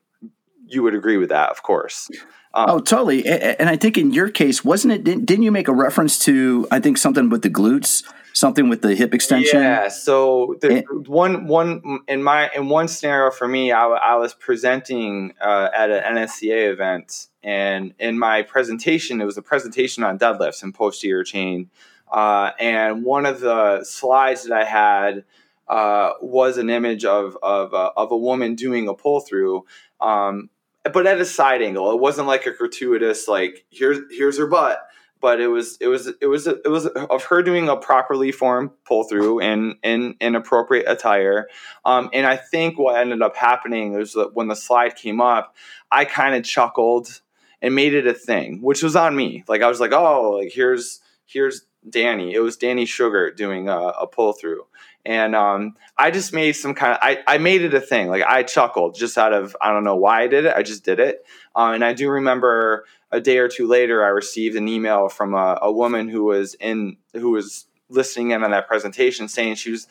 you 0.73 0.83
would 0.83 0.95
agree 0.95 1.17
with 1.17 1.29
that 1.29 1.49
of 1.49 1.63
course 1.63 2.09
um, 2.55 2.69
oh, 2.69 2.79
totally. 2.79 3.25
And 3.25 3.67
I 3.67 3.77
think 3.77 3.97
in 3.97 4.13
your 4.13 4.29
case, 4.29 4.63
wasn't 4.63 4.93
it? 4.93 5.03
Didn't 5.03 5.41
you 5.41 5.51
make 5.51 5.67
a 5.67 5.73
reference 5.73 6.19
to? 6.25 6.67
I 6.69 6.79
think 6.79 6.99
something 6.99 7.29
with 7.29 7.41
the 7.41 7.49
glutes, 7.49 8.03
something 8.33 8.69
with 8.69 8.81
the 8.81 8.93
hip 8.93 9.13
extension. 9.13 9.61
Yeah. 9.61 9.87
So 9.87 10.57
the 10.61 10.85
and, 10.87 11.07
one 11.07 11.47
one 11.47 12.01
in 12.07 12.21
my 12.21 12.51
in 12.55 12.69
one 12.69 12.87
scenario 12.87 13.31
for 13.31 13.47
me, 13.47 13.71
I, 13.71 13.87
I 13.87 14.15
was 14.15 14.35
presenting 14.35 15.33
uh, 15.41 15.69
at 15.75 15.89
an 15.89 16.15
NSCA 16.15 16.71
event, 16.71 17.27
and 17.41 17.95
in 17.97 18.19
my 18.19 18.43
presentation, 18.43 19.19
it 19.19 19.25
was 19.25 19.37
a 19.37 19.41
presentation 19.41 20.03
on 20.03 20.19
deadlifts 20.19 20.61
and 20.61 20.75
posterior 20.75 21.23
chain. 21.23 21.71
Uh, 22.11 22.51
and 22.59 23.03
one 23.03 23.25
of 23.25 23.39
the 23.39 23.83
slides 23.83 24.43
that 24.43 24.55
I 24.55 24.63
had 24.63 25.23
uh, 25.67 26.11
was 26.21 26.59
an 26.59 26.69
image 26.69 27.03
of 27.03 27.35
of, 27.41 27.73
uh, 27.73 27.91
of 27.97 28.11
a 28.11 28.17
woman 28.17 28.53
doing 28.53 28.87
a 28.87 28.93
pull 28.93 29.21
through. 29.21 29.65
Um, 29.99 30.49
but 30.91 31.07
at 31.07 31.19
a 31.19 31.25
side 31.25 31.61
angle. 31.61 31.91
It 31.91 31.99
wasn't 31.99 32.27
like 32.27 32.45
a 32.45 32.51
gratuitous 32.51 33.27
like 33.27 33.65
here's 33.69 33.99
here's 34.11 34.37
her 34.37 34.47
butt, 34.47 34.79
but 35.21 35.39
it 35.39 35.47
was 35.47 35.77
it 35.79 35.87
was 35.87 36.07
it 36.21 36.27
was 36.27 36.47
it 36.47 36.69
was 36.69 36.87
of 36.87 37.23
her 37.25 37.41
doing 37.41 37.69
a 37.69 37.77
properly 37.77 38.31
formed 38.31 38.71
pull 38.85 39.05
through 39.05 39.39
in 39.39 39.75
in 39.83 40.15
in 40.19 40.35
appropriate 40.35 40.89
attire. 40.89 41.47
Um, 41.85 42.09
and 42.11 42.25
I 42.25 42.35
think 42.35 42.77
what 42.77 42.99
ended 42.99 43.21
up 43.21 43.35
happening 43.35 43.93
was 43.93 44.13
that 44.13 44.35
when 44.35 44.49
the 44.49 44.55
slide 44.55 44.95
came 44.95 45.21
up, 45.21 45.55
I 45.91 46.05
kind 46.05 46.35
of 46.35 46.43
chuckled 46.43 47.21
and 47.61 47.73
made 47.73 47.93
it 47.93 48.05
a 48.05 48.13
thing, 48.13 48.61
which 48.61 48.83
was 48.83 48.95
on 48.95 49.15
me. 49.15 49.45
Like 49.47 49.61
I 49.61 49.67
was 49.67 49.79
like, 49.79 49.93
oh, 49.93 50.31
like 50.31 50.51
here's 50.51 50.99
here's 51.25 51.65
Dani. 51.87 52.33
It 52.33 52.41
was 52.41 52.57
Dani 52.57 52.83
Shugart 52.83 53.37
doing 53.37 53.69
a, 53.69 53.77
a 53.77 54.07
pull 54.07 54.33
through 54.33 54.65
and 55.05 55.35
um, 55.35 55.75
I 55.97 56.11
just 56.11 56.33
made 56.33 56.53
some 56.53 56.73
kind 56.73 56.93
of 56.93 56.99
I, 57.01 57.19
I 57.27 57.37
made 57.37 57.61
it 57.61 57.73
a 57.73 57.81
thing. 57.81 58.07
Like 58.07 58.23
I 58.23 58.43
chuckled 58.43 58.95
just 58.95 59.17
out 59.17 59.33
of 59.33 59.55
I 59.61 59.71
don't 59.71 59.83
know 59.83 59.95
why 59.95 60.23
I 60.23 60.27
did 60.27 60.45
it. 60.45 60.53
I 60.55 60.63
just 60.63 60.85
did 60.85 60.99
it. 60.99 61.25
Uh, 61.55 61.71
and 61.73 61.83
I 61.83 61.93
do 61.93 62.09
remember 62.09 62.85
a 63.11 63.21
day 63.21 63.37
or 63.37 63.47
two 63.47 63.67
later, 63.67 64.03
I 64.03 64.09
received 64.09 64.55
an 64.55 64.67
email 64.67 65.09
from 65.09 65.33
a, 65.33 65.59
a 65.61 65.71
woman 65.71 66.09
who 66.09 66.23
was 66.23 66.55
in 66.55 66.97
who 67.13 67.31
was 67.31 67.67
listening 67.89 68.31
in 68.31 68.43
on 68.43 68.51
that 68.51 68.67
presentation, 68.67 69.27
saying 69.27 69.55
she 69.55 69.71
was 69.71 69.87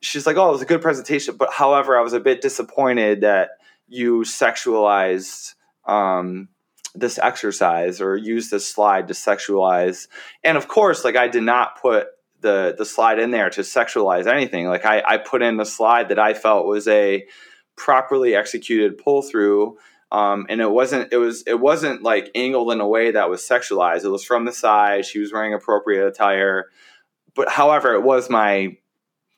she's 0.00 0.26
like, 0.26 0.36
"Oh, 0.36 0.50
it 0.50 0.52
was 0.52 0.62
a 0.62 0.66
good 0.66 0.82
presentation," 0.82 1.36
but 1.36 1.52
however, 1.52 1.98
I 1.98 2.02
was 2.02 2.12
a 2.12 2.20
bit 2.20 2.40
disappointed 2.40 3.22
that 3.22 3.50
you 3.88 4.20
sexualized 4.20 5.54
um, 5.86 6.48
this 6.94 7.18
exercise 7.18 8.00
or 8.00 8.16
used 8.16 8.50
this 8.50 8.68
slide 8.68 9.08
to 9.08 9.14
sexualize. 9.14 10.08
And 10.44 10.56
of 10.56 10.68
course, 10.68 11.04
like 11.04 11.16
I 11.16 11.28
did 11.28 11.42
not 11.42 11.80
put 11.80 12.08
the 12.42 12.74
the 12.76 12.84
slide 12.84 13.18
in 13.18 13.30
there 13.30 13.50
to 13.50 13.62
sexualize 13.62 14.26
anything. 14.26 14.66
Like 14.68 14.84
I, 14.84 15.02
I 15.06 15.18
put 15.18 15.42
in 15.42 15.56
the 15.56 15.64
slide 15.64 16.10
that 16.10 16.18
I 16.18 16.34
felt 16.34 16.66
was 16.66 16.86
a 16.88 17.24
properly 17.76 18.34
executed 18.34 18.98
pull 18.98 19.22
through 19.22 19.78
um, 20.12 20.44
and 20.50 20.60
it 20.60 20.70
wasn't 20.70 21.10
it 21.10 21.16
was 21.16 21.42
it 21.46 21.58
wasn't 21.58 22.02
like 22.02 22.30
angled 22.34 22.70
in 22.70 22.80
a 22.80 22.86
way 22.86 23.12
that 23.12 23.30
was 23.30 23.40
sexualized. 23.40 24.04
It 24.04 24.10
was 24.10 24.22
from 24.22 24.44
the 24.44 24.52
side. 24.52 25.06
She 25.06 25.18
was 25.18 25.32
wearing 25.32 25.54
appropriate 25.54 26.06
attire, 26.06 26.66
but 27.34 27.48
however, 27.48 27.94
it 27.94 28.02
was 28.02 28.28
my 28.28 28.76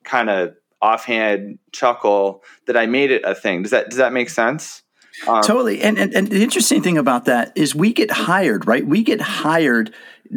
kind 0.02 0.28
of 0.28 0.56
offhand 0.82 1.60
chuckle 1.72 2.42
that 2.66 2.76
I 2.76 2.86
made 2.86 3.12
it 3.12 3.22
a 3.24 3.36
thing. 3.36 3.62
Does 3.62 3.70
that 3.70 3.88
does 3.88 3.98
that 3.98 4.12
make 4.12 4.28
sense? 4.28 4.82
Um, 5.28 5.44
totally. 5.44 5.80
And, 5.80 5.96
and 5.96 6.12
and 6.12 6.26
the 6.26 6.42
interesting 6.42 6.82
thing 6.82 6.98
about 6.98 7.26
that 7.26 7.52
is 7.54 7.72
we 7.72 7.92
get 7.92 8.10
hired, 8.10 8.66
right? 8.66 8.84
We 8.84 9.04
get 9.04 9.20
hired 9.20 9.94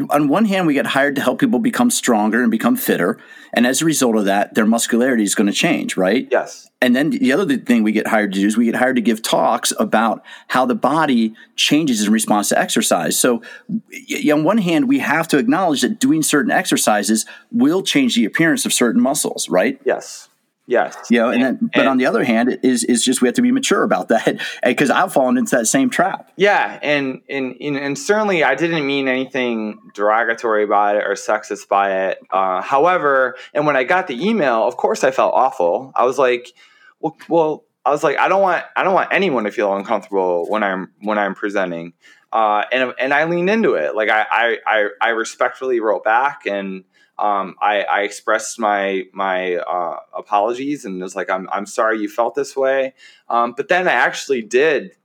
on 0.09 0.27
one 0.27 0.45
hand, 0.45 0.67
we 0.67 0.73
get 0.73 0.85
hired 0.85 1.15
to 1.15 1.21
help 1.21 1.39
people 1.39 1.59
become 1.59 1.89
stronger 1.89 2.41
and 2.41 2.51
become 2.51 2.75
fitter. 2.75 3.17
And 3.53 3.65
as 3.65 3.81
a 3.81 3.85
result 3.85 4.15
of 4.15 4.25
that, 4.25 4.53
their 4.53 4.65
muscularity 4.65 5.23
is 5.23 5.33
going 5.33 5.47
to 5.47 5.53
change, 5.53 5.97
right? 5.97 6.27
Yes. 6.29 6.69
And 6.81 6.95
then 6.95 7.09
the 7.09 7.33
other 7.33 7.57
thing 7.57 7.81
we 7.81 7.91
get 7.91 8.07
hired 8.07 8.31
to 8.33 8.39
do 8.39 8.45
is 8.45 8.55
we 8.55 8.65
get 8.65 8.75
hired 8.75 8.97
to 8.97 9.01
give 9.01 9.23
talks 9.23 9.73
about 9.79 10.23
how 10.49 10.65
the 10.65 10.75
body 10.75 11.33
changes 11.55 12.05
in 12.05 12.13
response 12.13 12.49
to 12.49 12.59
exercise. 12.59 13.17
So, 13.17 13.41
on 14.31 14.43
one 14.43 14.59
hand, 14.59 14.87
we 14.87 14.99
have 14.99 15.27
to 15.29 15.37
acknowledge 15.39 15.81
that 15.81 15.99
doing 15.99 16.21
certain 16.21 16.51
exercises 16.51 17.25
will 17.51 17.81
change 17.81 18.15
the 18.15 18.25
appearance 18.25 18.65
of 18.65 18.73
certain 18.73 19.01
muscles, 19.01 19.49
right? 19.49 19.81
Yes. 19.83 20.26
Yes. 20.67 20.97
You 21.09 21.19
know, 21.19 21.29
and, 21.29 21.41
and 21.41 21.59
then, 21.59 21.69
but 21.73 21.79
and, 21.79 21.89
on 21.89 21.97
the 21.97 22.05
other 22.05 22.25
hand, 22.25 22.59
is 22.61 22.83
is 22.83 23.03
just 23.03 23.21
we 23.21 23.29
have 23.29 23.35
to 23.35 23.41
be 23.41 23.53
mature 23.53 23.83
about 23.83 24.07
that 24.09 24.41
because 24.63 24.89
I've 24.89 25.13
fallen 25.13 25.37
into 25.37 25.55
that 25.55 25.65
same 25.65 25.89
trap. 25.89 26.29
Yeah, 26.35 26.77
and, 26.83 27.21
and 27.29 27.55
and 27.61 27.97
certainly 27.97 28.43
I 28.43 28.55
didn't 28.55 28.85
mean 28.85 29.07
anything 29.07 29.79
derogatory 29.93 30.65
by 30.65 30.97
it 30.97 31.05
or 31.05 31.13
sexist 31.13 31.69
by 31.69 32.07
it. 32.09 32.19
Uh, 32.29 32.61
however, 32.61 33.35
and 33.53 33.65
when 33.65 33.77
I 33.77 33.85
got 33.85 34.07
the 34.07 34.27
email, 34.27 34.67
of 34.67 34.75
course 34.75 35.05
I 35.05 35.11
felt 35.11 35.33
awful. 35.33 35.93
I 35.95 36.03
was 36.03 36.17
like, 36.17 36.51
well, 36.99 37.15
well, 37.29 37.63
I 37.85 37.91
was 37.91 38.03
like, 38.03 38.17
I 38.17 38.27
don't 38.27 38.41
want 38.41 38.65
I 38.75 38.83
don't 38.83 38.93
want 38.93 39.13
anyone 39.13 39.45
to 39.45 39.51
feel 39.51 39.73
uncomfortable 39.73 40.49
when 40.49 40.63
I'm 40.63 40.91
when 40.99 41.17
I'm 41.17 41.33
presenting. 41.33 41.93
Uh, 42.33 42.65
and 42.73 42.93
and 42.99 43.13
I 43.13 43.23
leaned 43.23 43.49
into 43.49 43.75
it. 43.75 43.95
Like 43.95 44.09
I 44.09 44.57
I 44.65 44.89
I 45.01 45.09
respectfully 45.09 45.79
wrote 45.79 46.03
back 46.03 46.45
and 46.45 46.83
um, 47.19 47.55
I, 47.59 47.81
I, 47.81 48.01
expressed 48.01 48.59
my 48.59 49.05
my 49.11 49.55
uh, 49.55 49.99
apologies 50.15 50.85
and 50.85 51.01
was 51.01 51.15
like, 51.15 51.31
I'm, 51.31 51.49
I'm 51.51 51.65
sorry 51.65 51.99
you 51.99 52.09
felt 52.09 52.35
this 52.35 52.55
way. 52.55 52.93
Um, 53.27 53.53
but 53.57 53.69
then 53.69 53.87
I 53.87 53.93
actually 53.93 54.43
did 54.43 54.95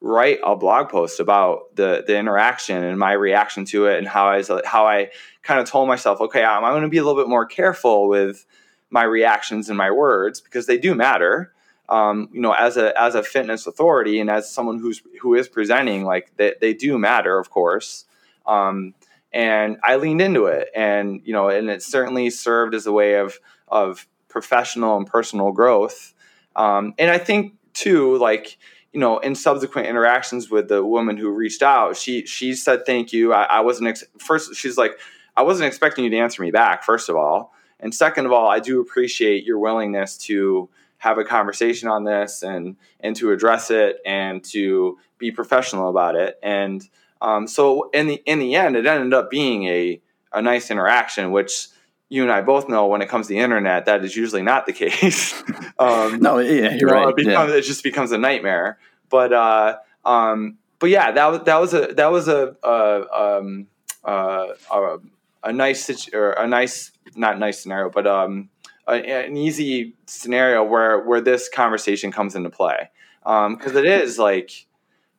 write 0.00 0.40
a 0.44 0.56
blog 0.56 0.88
post 0.88 1.20
about 1.20 1.76
the 1.76 2.02
the 2.04 2.16
interaction 2.16 2.82
and 2.82 2.98
my 2.98 3.12
reaction 3.12 3.64
to 3.66 3.86
it 3.86 3.98
and 3.98 4.08
how 4.08 4.26
I 4.26 4.38
was, 4.38 4.50
how 4.64 4.86
I 4.86 5.10
kind 5.42 5.60
of 5.60 5.68
told 5.68 5.86
myself, 5.86 6.20
okay, 6.20 6.42
I'm, 6.42 6.64
I'm 6.64 6.72
going 6.72 6.82
to 6.82 6.88
be 6.88 6.98
a 6.98 7.04
little 7.04 7.20
bit 7.20 7.28
more 7.28 7.46
careful 7.46 8.08
with 8.08 8.46
my 8.90 9.04
reactions 9.04 9.68
and 9.68 9.78
my 9.78 9.92
words 9.92 10.40
because 10.40 10.66
they 10.66 10.78
do 10.78 10.94
matter. 10.96 11.52
Um, 11.88 12.28
you 12.32 12.40
know, 12.40 12.52
as 12.52 12.76
a 12.76 12.98
as 13.00 13.14
a 13.14 13.22
fitness 13.22 13.68
authority 13.68 14.18
and 14.20 14.28
as 14.28 14.52
someone 14.52 14.80
who's 14.80 15.02
who 15.20 15.34
is 15.34 15.48
presenting, 15.48 16.04
like 16.04 16.32
they, 16.36 16.54
they 16.60 16.74
do 16.74 16.98
matter, 16.98 17.38
of 17.38 17.50
course. 17.50 18.06
Um, 18.46 18.94
and 19.32 19.78
I 19.82 19.96
leaned 19.96 20.20
into 20.20 20.46
it, 20.46 20.68
and 20.74 21.20
you 21.24 21.32
know, 21.32 21.48
and 21.48 21.70
it 21.70 21.82
certainly 21.82 22.30
served 22.30 22.74
as 22.74 22.86
a 22.86 22.92
way 22.92 23.14
of 23.14 23.38
of 23.68 24.06
professional 24.28 24.96
and 24.96 25.06
personal 25.06 25.52
growth. 25.52 26.14
Um, 26.56 26.94
and 26.98 27.10
I 27.10 27.18
think 27.18 27.54
too, 27.74 28.16
like 28.18 28.58
you 28.92 28.98
know, 28.98 29.18
in 29.18 29.34
subsequent 29.34 29.86
interactions 29.86 30.50
with 30.50 30.68
the 30.68 30.84
woman 30.84 31.16
who 31.16 31.30
reached 31.30 31.62
out, 31.62 31.96
she 31.96 32.26
she 32.26 32.54
said 32.54 32.84
thank 32.86 33.12
you. 33.12 33.32
I, 33.32 33.44
I 33.44 33.60
wasn't 33.60 33.88
ex- 33.88 34.04
first. 34.18 34.54
She's 34.56 34.76
like, 34.76 34.98
I 35.36 35.42
wasn't 35.42 35.68
expecting 35.68 36.04
you 36.04 36.10
to 36.10 36.18
answer 36.18 36.42
me 36.42 36.50
back. 36.50 36.82
First 36.82 37.08
of 37.08 37.16
all, 37.16 37.54
and 37.78 37.94
second 37.94 38.26
of 38.26 38.32
all, 38.32 38.48
I 38.48 38.58
do 38.58 38.80
appreciate 38.80 39.44
your 39.44 39.58
willingness 39.58 40.16
to 40.18 40.68
have 40.98 41.18
a 41.18 41.24
conversation 41.24 41.88
on 41.88 42.04
this 42.04 42.42
and 42.42 42.76
and 43.00 43.16
to 43.16 43.30
address 43.32 43.70
it 43.70 43.98
and 44.04 44.44
to 44.44 44.98
be 45.18 45.30
professional 45.30 45.88
about 45.88 46.16
it. 46.16 46.38
And 46.42 46.86
um, 47.20 47.46
so 47.46 47.90
in 47.90 48.06
the 48.06 48.22
in 48.26 48.38
the 48.38 48.54
end, 48.54 48.76
it 48.76 48.86
ended 48.86 49.12
up 49.14 49.30
being 49.30 49.64
a 49.64 50.00
a 50.32 50.40
nice 50.40 50.70
interaction, 50.70 51.32
which 51.32 51.68
you 52.08 52.22
and 52.22 52.32
I 52.32 52.42
both 52.42 52.68
know 52.68 52.86
when 52.86 53.02
it 53.02 53.08
comes 53.08 53.26
to 53.28 53.34
the 53.34 53.38
internet, 53.38 53.86
that 53.86 54.04
is 54.04 54.16
usually 54.16 54.42
not 54.42 54.66
the 54.66 54.72
case. 54.74 55.40
um, 55.78 56.20
no, 56.20 56.38
yeah, 56.38 56.74
you're 56.74 56.90
right. 56.90 57.08
It, 57.08 57.16
becomes, 57.16 57.50
yeah. 57.50 57.56
it 57.56 57.62
just 57.62 57.82
becomes 57.82 58.12
a 58.12 58.18
nightmare. 58.18 58.78
But 59.08 59.32
uh, 59.32 59.78
um, 60.04 60.58
but 60.78 60.90
yeah, 60.90 61.12
that 61.12 61.26
was 61.26 61.40
that 61.44 61.60
was 61.60 61.74
a 61.74 61.86
that 61.94 62.10
was 62.10 62.28
a 62.28 62.56
a, 62.62 63.38
um, 63.38 63.66
uh, 64.04 64.46
a, 64.70 64.98
a 65.44 65.52
nice 65.52 65.84
situ- 65.84 66.16
or 66.16 66.32
a 66.32 66.46
nice 66.46 66.92
not 67.16 67.38
nice 67.38 67.60
scenario, 67.60 67.90
but 67.90 68.06
um, 68.06 68.48
a, 68.86 69.26
an 69.26 69.36
easy 69.36 69.94
scenario 70.06 70.64
where 70.64 71.00
where 71.00 71.20
this 71.20 71.48
conversation 71.48 72.12
comes 72.12 72.34
into 72.34 72.50
play 72.50 72.90
because 73.22 73.72
um, 73.72 73.76
it 73.76 73.84
is 73.84 74.18
like 74.18 74.66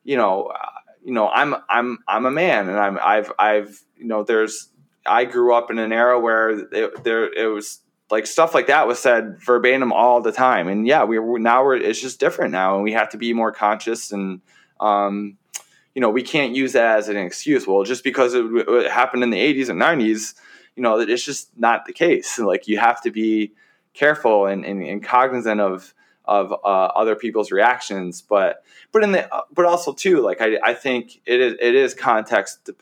you 0.04 0.16
know 0.16 0.52
you 1.04 1.12
know, 1.12 1.28
I'm 1.28 1.54
I'm 1.68 1.98
I'm 2.06 2.26
a 2.26 2.30
man, 2.30 2.68
and 2.68 2.78
I'm 2.78 2.98
I've 3.02 3.32
I've 3.38 3.80
you 3.96 4.06
know, 4.06 4.22
there's 4.22 4.68
I 5.04 5.24
grew 5.24 5.54
up 5.54 5.70
in 5.70 5.78
an 5.78 5.92
era 5.92 6.18
where 6.18 6.50
it, 6.50 7.04
there 7.04 7.32
it 7.32 7.46
was 7.46 7.80
like 8.10 8.26
stuff 8.26 8.54
like 8.54 8.66
that 8.66 8.86
was 8.86 8.98
said 8.98 9.40
verbatim 9.40 9.92
all 9.92 10.20
the 10.20 10.32
time, 10.32 10.68
and 10.68 10.86
yeah, 10.86 11.04
we 11.04 11.18
now 11.40 11.64
we're 11.64 11.76
it's 11.76 12.00
just 12.00 12.20
different 12.20 12.52
now, 12.52 12.74
and 12.74 12.84
we 12.84 12.92
have 12.92 13.10
to 13.10 13.18
be 13.18 13.32
more 13.32 13.52
conscious 13.52 14.12
and. 14.12 14.40
Um, 14.80 15.38
you 15.94 16.00
know, 16.00 16.10
we 16.10 16.22
can't 16.22 16.56
use 16.56 16.72
that 16.72 16.98
as 16.98 17.08
an 17.08 17.16
excuse. 17.18 17.66
Well, 17.66 17.84
just 17.84 18.02
because 18.02 18.34
it, 18.34 18.44
it 18.46 18.90
happened 18.90 19.22
in 19.22 19.30
the 19.30 19.38
80s 19.38 19.68
and 19.68 19.80
90s, 19.80 20.34
you 20.74 20.82
know, 20.82 20.98
it's 20.98 21.24
just 21.24 21.50
not 21.58 21.84
the 21.84 21.92
case. 21.92 22.38
Like 22.38 22.66
you 22.66 22.78
have 22.78 23.02
to 23.02 23.10
be 23.10 23.52
careful 23.94 24.46
and, 24.46 24.64
and, 24.64 24.82
and 24.82 25.04
cognizant 25.04 25.60
of 25.60 25.94
of 26.24 26.52
uh, 26.52 26.56
other 26.66 27.16
people's 27.16 27.50
reactions 27.50 28.22
but 28.22 28.64
but 28.92 29.02
in 29.02 29.12
the 29.12 29.28
but 29.52 29.64
also 29.64 29.92
too 29.92 30.20
like 30.20 30.40
i, 30.40 30.58
I 30.64 30.74
think 30.74 31.20
it 31.26 31.40
is 31.40 31.54
it 31.60 31.74
is 31.74 31.94
context 31.94 32.64
de- 32.64 32.74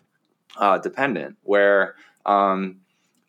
uh, 0.59 0.78
dependent 0.78 1.36
where 1.43 1.95
um, 2.26 2.80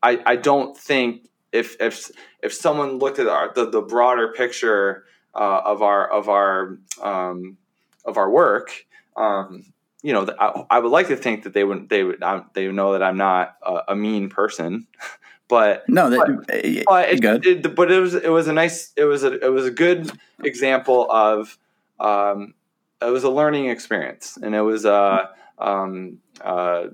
I, 0.03 0.21
I 0.25 0.35
don't 0.35 0.77
think 0.77 1.29
if 1.51 1.75
if 1.79 2.11
if 2.41 2.53
someone 2.53 2.97
looked 2.97 3.19
at 3.19 3.27
our, 3.27 3.53
the, 3.53 3.69
the 3.69 3.81
broader 3.81 4.33
picture 4.33 5.05
uh, 5.35 5.61
of 5.65 5.81
our 5.81 6.09
of 6.09 6.29
our 6.29 6.77
um, 7.01 7.57
of 8.05 8.17
our 8.17 8.29
work 8.29 8.85
um, 9.15 9.73
you 10.01 10.13
know 10.13 10.27
I, 10.39 10.65
I, 10.71 10.79
would 10.79 10.91
like 10.91 11.07
to 11.07 11.17
think 11.17 11.43
that 11.43 11.53
they 11.53 11.63
would 11.63 11.89
they 11.89 12.03
would 12.03 12.23
um, 12.23 12.49
they 12.53 12.67
know 12.67 12.93
that 12.93 13.03
I'm 13.03 13.17
not 13.17 13.55
a, 13.61 13.81
a 13.89 13.95
mean 13.95 14.29
person 14.29 14.87
But 15.51 15.83
no, 15.89 16.09
that, 16.09 16.17
but, 16.17 16.29
uh, 16.29 16.83
but 16.87 17.09
it. 17.13 17.45
It, 17.45 17.75
but 17.75 17.91
it 17.91 17.99
was 17.99 18.15
it 18.15 18.31
was 18.31 18.47
a 18.47 18.53
nice 18.53 18.93
it 18.95 19.03
was 19.03 19.25
a 19.25 19.37
it 19.45 19.51
was 19.51 19.65
a 19.65 19.69
good 19.69 20.09
example 20.41 21.11
of 21.11 21.57
um, 21.99 22.53
it 23.01 23.09
was 23.09 23.25
a 23.25 23.29
learning 23.29 23.65
experience, 23.65 24.37
and 24.41 24.55
it 24.55 24.61
was 24.61 24.85
uh, 24.85 25.27
um, 25.57 26.19
uh, 26.39 26.85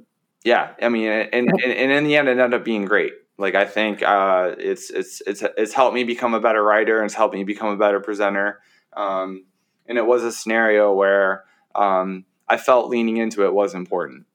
yeah. 0.43 0.72
I 0.82 0.89
mean, 0.89 1.08
and, 1.08 1.30
and, 1.32 1.62
and 1.62 1.91
in 1.91 2.03
the 2.05 2.16
end, 2.16 2.30
it 2.30 2.39
ended 2.39 2.55
up 2.55 2.66
being 2.66 2.86
great. 2.86 3.14
Like 3.38 3.53
I 3.53 3.66
think 3.66 4.01
uh, 4.01 4.55
it's 4.58 4.89
it's 4.89 5.22
it's 5.28 5.43
it's 5.55 5.74
helped 5.74 5.93
me 5.93 6.03
become 6.03 6.34
a 6.34 6.41
better 6.41 6.64
writer, 6.64 6.97
and 6.97 7.05
it's 7.05 7.14
helped 7.14 7.36
me 7.36 7.43
become 7.43 7.70
a 7.70 7.78
better 7.78 7.99
presenter. 7.99 8.60
Um, 8.93 9.45
and 9.86 9.99
it 9.99 10.08
was 10.08 10.24
a 10.24 10.32
scenario 10.32 10.91
where 10.93 11.43
um, 11.76 12.26
I 12.47 12.58
felt 12.58 12.89
leaning 12.89 13.18
into 13.18 13.45
it 13.45 13.53
was 13.53 13.76
important. 13.76 14.26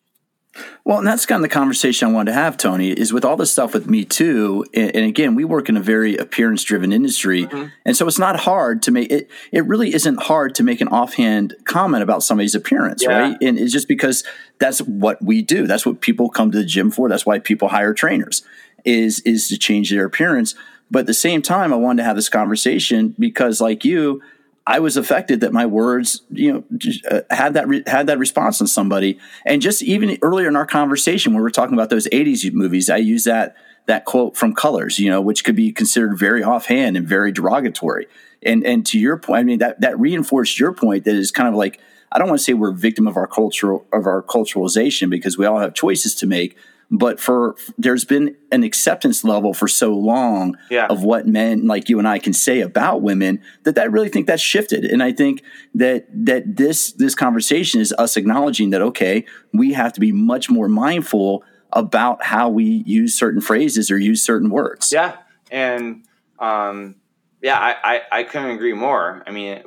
Well, 0.84 0.98
and 0.98 1.06
that's 1.06 1.24
kind 1.24 1.42
of 1.42 1.48
the 1.48 1.54
conversation 1.54 2.08
I 2.08 2.12
wanted 2.12 2.32
to 2.32 2.34
have, 2.34 2.56
Tony, 2.56 2.90
is 2.90 3.12
with 3.12 3.24
all 3.24 3.36
this 3.36 3.50
stuff 3.50 3.72
with 3.72 3.88
Me 3.88 4.04
Too. 4.04 4.66
And, 4.74 4.94
and 4.96 5.04
again, 5.06 5.34
we 5.34 5.44
work 5.44 5.68
in 5.68 5.76
a 5.76 5.80
very 5.80 6.16
appearance 6.16 6.62
driven 6.62 6.92
industry. 6.92 7.46
Mm-hmm. 7.46 7.68
And 7.86 7.96
so 7.96 8.06
it's 8.06 8.18
not 8.18 8.40
hard 8.40 8.82
to 8.82 8.90
make 8.90 9.10
it, 9.10 9.30
it 9.50 9.64
really 9.66 9.94
isn't 9.94 10.22
hard 10.22 10.54
to 10.56 10.62
make 10.62 10.80
an 10.80 10.88
offhand 10.88 11.54
comment 11.64 12.02
about 12.02 12.22
somebody's 12.22 12.54
appearance, 12.54 13.02
yeah. 13.02 13.18
right? 13.18 13.36
And 13.40 13.58
it's 13.58 13.72
just 13.72 13.88
because 13.88 14.24
that's 14.58 14.80
what 14.80 15.22
we 15.22 15.40
do. 15.40 15.66
That's 15.66 15.86
what 15.86 16.00
people 16.00 16.28
come 16.28 16.50
to 16.50 16.58
the 16.58 16.66
gym 16.66 16.90
for. 16.90 17.08
That's 17.08 17.24
why 17.24 17.38
people 17.38 17.68
hire 17.68 17.94
trainers 17.94 18.42
is, 18.84 19.20
is 19.20 19.48
to 19.48 19.56
change 19.56 19.90
their 19.90 20.04
appearance. 20.04 20.54
But 20.90 21.00
at 21.00 21.06
the 21.06 21.14
same 21.14 21.40
time, 21.40 21.72
I 21.72 21.76
wanted 21.76 22.02
to 22.02 22.06
have 22.06 22.16
this 22.16 22.28
conversation 22.28 23.14
because, 23.18 23.62
like 23.62 23.82
you, 23.82 24.20
I 24.66 24.78
was 24.78 24.96
affected 24.96 25.40
that 25.40 25.52
my 25.52 25.66
words, 25.66 26.22
you 26.30 26.52
know, 26.52 26.64
uh, 27.10 27.20
had 27.34 27.54
that 27.54 27.66
re- 27.66 27.82
had 27.86 28.06
that 28.06 28.18
response 28.18 28.60
in 28.60 28.66
somebody. 28.66 29.18
And 29.44 29.60
just 29.60 29.82
even 29.82 30.16
earlier 30.22 30.48
in 30.48 30.56
our 30.56 30.66
conversation, 30.66 31.32
when 31.32 31.38
we 31.38 31.42
were 31.42 31.50
talking 31.50 31.74
about 31.74 31.90
those 31.90 32.06
'80s 32.08 32.52
movies, 32.52 32.88
I 32.88 32.98
used 32.98 33.26
that 33.26 33.56
that 33.86 34.04
quote 34.04 34.36
from 34.36 34.54
Colors, 34.54 34.98
you 34.98 35.10
know, 35.10 35.20
which 35.20 35.44
could 35.44 35.56
be 35.56 35.72
considered 35.72 36.16
very 36.16 36.42
offhand 36.42 36.96
and 36.96 37.06
very 37.06 37.32
derogatory. 37.32 38.06
And 38.42 38.64
and 38.64 38.86
to 38.86 38.98
your 38.98 39.16
point, 39.16 39.40
I 39.40 39.42
mean 39.42 39.58
that 39.58 39.80
that 39.80 39.98
reinforced 39.98 40.58
your 40.58 40.72
point 40.72 41.04
that 41.04 41.14
is 41.14 41.30
kind 41.32 41.48
of 41.48 41.54
like 41.54 41.80
I 42.12 42.18
don't 42.18 42.28
want 42.28 42.38
to 42.38 42.44
say 42.44 42.54
we're 42.54 42.70
a 42.70 42.74
victim 42.74 43.08
of 43.08 43.16
our 43.16 43.26
cultural 43.26 43.86
of 43.92 44.06
our 44.06 44.22
culturalization 44.22 45.10
because 45.10 45.36
we 45.36 45.46
all 45.46 45.58
have 45.58 45.74
choices 45.74 46.14
to 46.16 46.26
make. 46.26 46.56
But 46.94 47.18
for 47.18 47.56
there's 47.78 48.04
been 48.04 48.36
an 48.50 48.62
acceptance 48.62 49.24
level 49.24 49.54
for 49.54 49.66
so 49.66 49.94
long 49.94 50.58
Yeah. 50.70 50.86
of 50.88 51.02
what 51.02 51.26
men 51.26 51.66
like 51.66 51.88
you 51.88 51.98
and 51.98 52.06
I 52.06 52.18
can 52.18 52.34
say 52.34 52.60
about 52.60 53.00
women 53.00 53.40
that 53.64 53.78
I 53.78 53.84
really 53.84 54.10
think 54.10 54.26
that's 54.26 54.42
shifted. 54.42 54.84
And 54.84 55.02
I 55.02 55.10
think 55.12 55.42
that 55.74 56.06
that 56.12 56.56
this 56.58 56.92
this 56.92 57.14
conversation 57.14 57.80
is 57.80 57.94
us 57.96 58.18
acknowledging 58.18 58.70
that 58.70 58.82
okay, 58.82 59.24
we 59.54 59.72
have 59.72 59.94
to 59.94 60.00
be 60.00 60.12
much 60.12 60.50
more 60.50 60.68
mindful 60.68 61.42
about 61.72 62.22
how 62.24 62.50
we 62.50 62.82
use 62.84 63.14
certain 63.14 63.40
phrases 63.40 63.90
or 63.90 63.98
use 63.98 64.22
certain 64.22 64.50
words. 64.50 64.92
Yeah, 64.92 65.16
and 65.50 66.04
um, 66.38 66.96
yeah, 67.40 67.58
I, 67.58 67.76
I 67.94 68.00
I 68.18 68.22
couldn't 68.24 68.50
agree 68.50 68.74
more. 68.74 69.22
I 69.26 69.30
mean, 69.30 69.62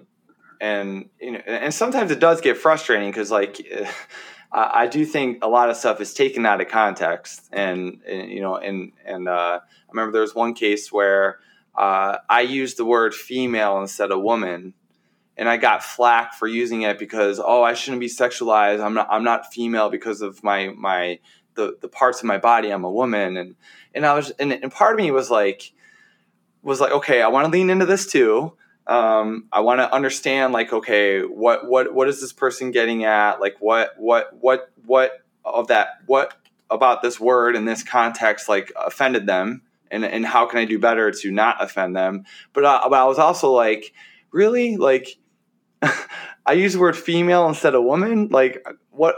and 0.62 1.10
you 1.20 1.32
know, 1.32 1.42
and 1.48 1.74
sometimes 1.74 2.12
it 2.12 2.20
does 2.20 2.40
get 2.40 2.56
frustrating 2.58 3.10
because 3.10 3.32
like. 3.32 3.58
I 4.56 4.84
I 4.84 4.88
do 4.88 5.06
think 5.06 5.44
a 5.44 5.50
lot 5.50 5.70
of 5.70 5.76
stuff 5.76 6.02
is 6.02 6.14
taken 6.14 6.46
out 6.46 6.62
of 6.62 6.70
context, 6.70 7.50
and, 7.52 8.02
and 8.08 8.32
you 8.32 8.42
know, 8.42 8.56
and 8.56 8.94
and 9.06 9.28
uh, 9.28 9.60
I 9.62 9.92
remember 9.92 10.14
there 10.14 10.22
was 10.22 10.34
one 10.34 10.54
case 10.54 10.92
where 10.92 11.40
uh, 11.76 12.18
I 12.30 12.42
used 12.42 12.78
the 12.78 12.86
word 12.86 13.14
female 13.14 13.80
instead 13.80 14.12
of 14.12 14.22
woman, 14.22 14.74
and 15.38 15.50
I 15.50 15.58
got 15.58 15.84
flack 15.84 16.34
for 16.34 16.48
using 16.48 16.84
it 16.84 16.98
because 16.98 17.40
oh, 17.44 17.64
I 17.64 17.74
shouldn't 17.74 18.00
be 18.00 18.08
sexualized. 18.08 18.84
I'm 18.84 18.94
not. 18.94 19.08
I'm 19.12 19.24
not 19.24 19.54
female 19.54 19.90
because 19.90 20.22
of 20.22 20.44
my 20.44 20.70
my 20.70 21.20
the 21.56 21.78
the 21.82 21.90
parts 21.90 22.20
of 22.20 22.26
my 22.26 22.38
body. 22.38 22.70
I'm 22.70 22.86
a 22.86 22.92
woman, 22.92 23.38
and 23.38 23.56
and 23.94 24.06
I 24.06 24.14
was 24.14 24.32
and, 24.32 24.54
and 24.54 24.72
part 24.72 24.94
of 24.94 24.98
me 24.98 25.12
was 25.12 25.30
like 25.30 25.74
was 26.62 26.80
like 26.80 26.94
okay, 26.94 27.22
I 27.22 27.28
want 27.28 27.46
to 27.46 27.52
lean 27.52 27.70
into 27.70 27.86
this 27.86 28.10
too. 28.10 28.54
Um, 28.88 29.46
I 29.52 29.62
want 29.62 29.80
to 29.80 29.92
understand 29.94 30.54
like 30.54 30.72
okay, 30.72 31.22
what 31.22 31.68
what 31.68 31.94
what 31.94 32.08
is 32.08 32.22
this 32.22 32.34
person 32.34 32.72
getting 32.72 33.04
at? 33.04 33.40
Like 33.42 33.56
what 33.60 33.92
what 33.98 34.36
what 34.40 34.72
what 34.86 35.24
of 35.44 35.68
that 35.68 36.02
what 36.06 36.36
about 36.70 37.02
this 37.02 37.20
word 37.20 37.56
in 37.56 37.66
this 37.66 37.84
context 37.84 38.50
like 38.50 38.72
offended 38.76 39.28
them 39.28 39.62
and 39.92 40.04
and 40.06 40.26
how 40.26 40.46
can 40.46 40.60
I 40.60 40.66
do 40.66 40.80
better 40.80 41.12
to 41.12 41.32
not 41.32 41.64
offend 41.64 41.96
them? 41.96 42.26
But 42.54 42.66
uh, 42.66 42.82
but 42.90 43.00
I 43.00 43.06
was 43.06 43.20
also 43.20 43.52
like 43.52 43.94
really 44.32 44.78
like 44.78 45.18
I 46.46 46.54
use 46.54 46.74
the 46.74 46.80
word 46.80 46.98
female 46.98 47.48
instead 47.48 47.76
of 47.76 47.84
woman. 47.84 48.30
Like 48.30 48.66
what 48.92 49.16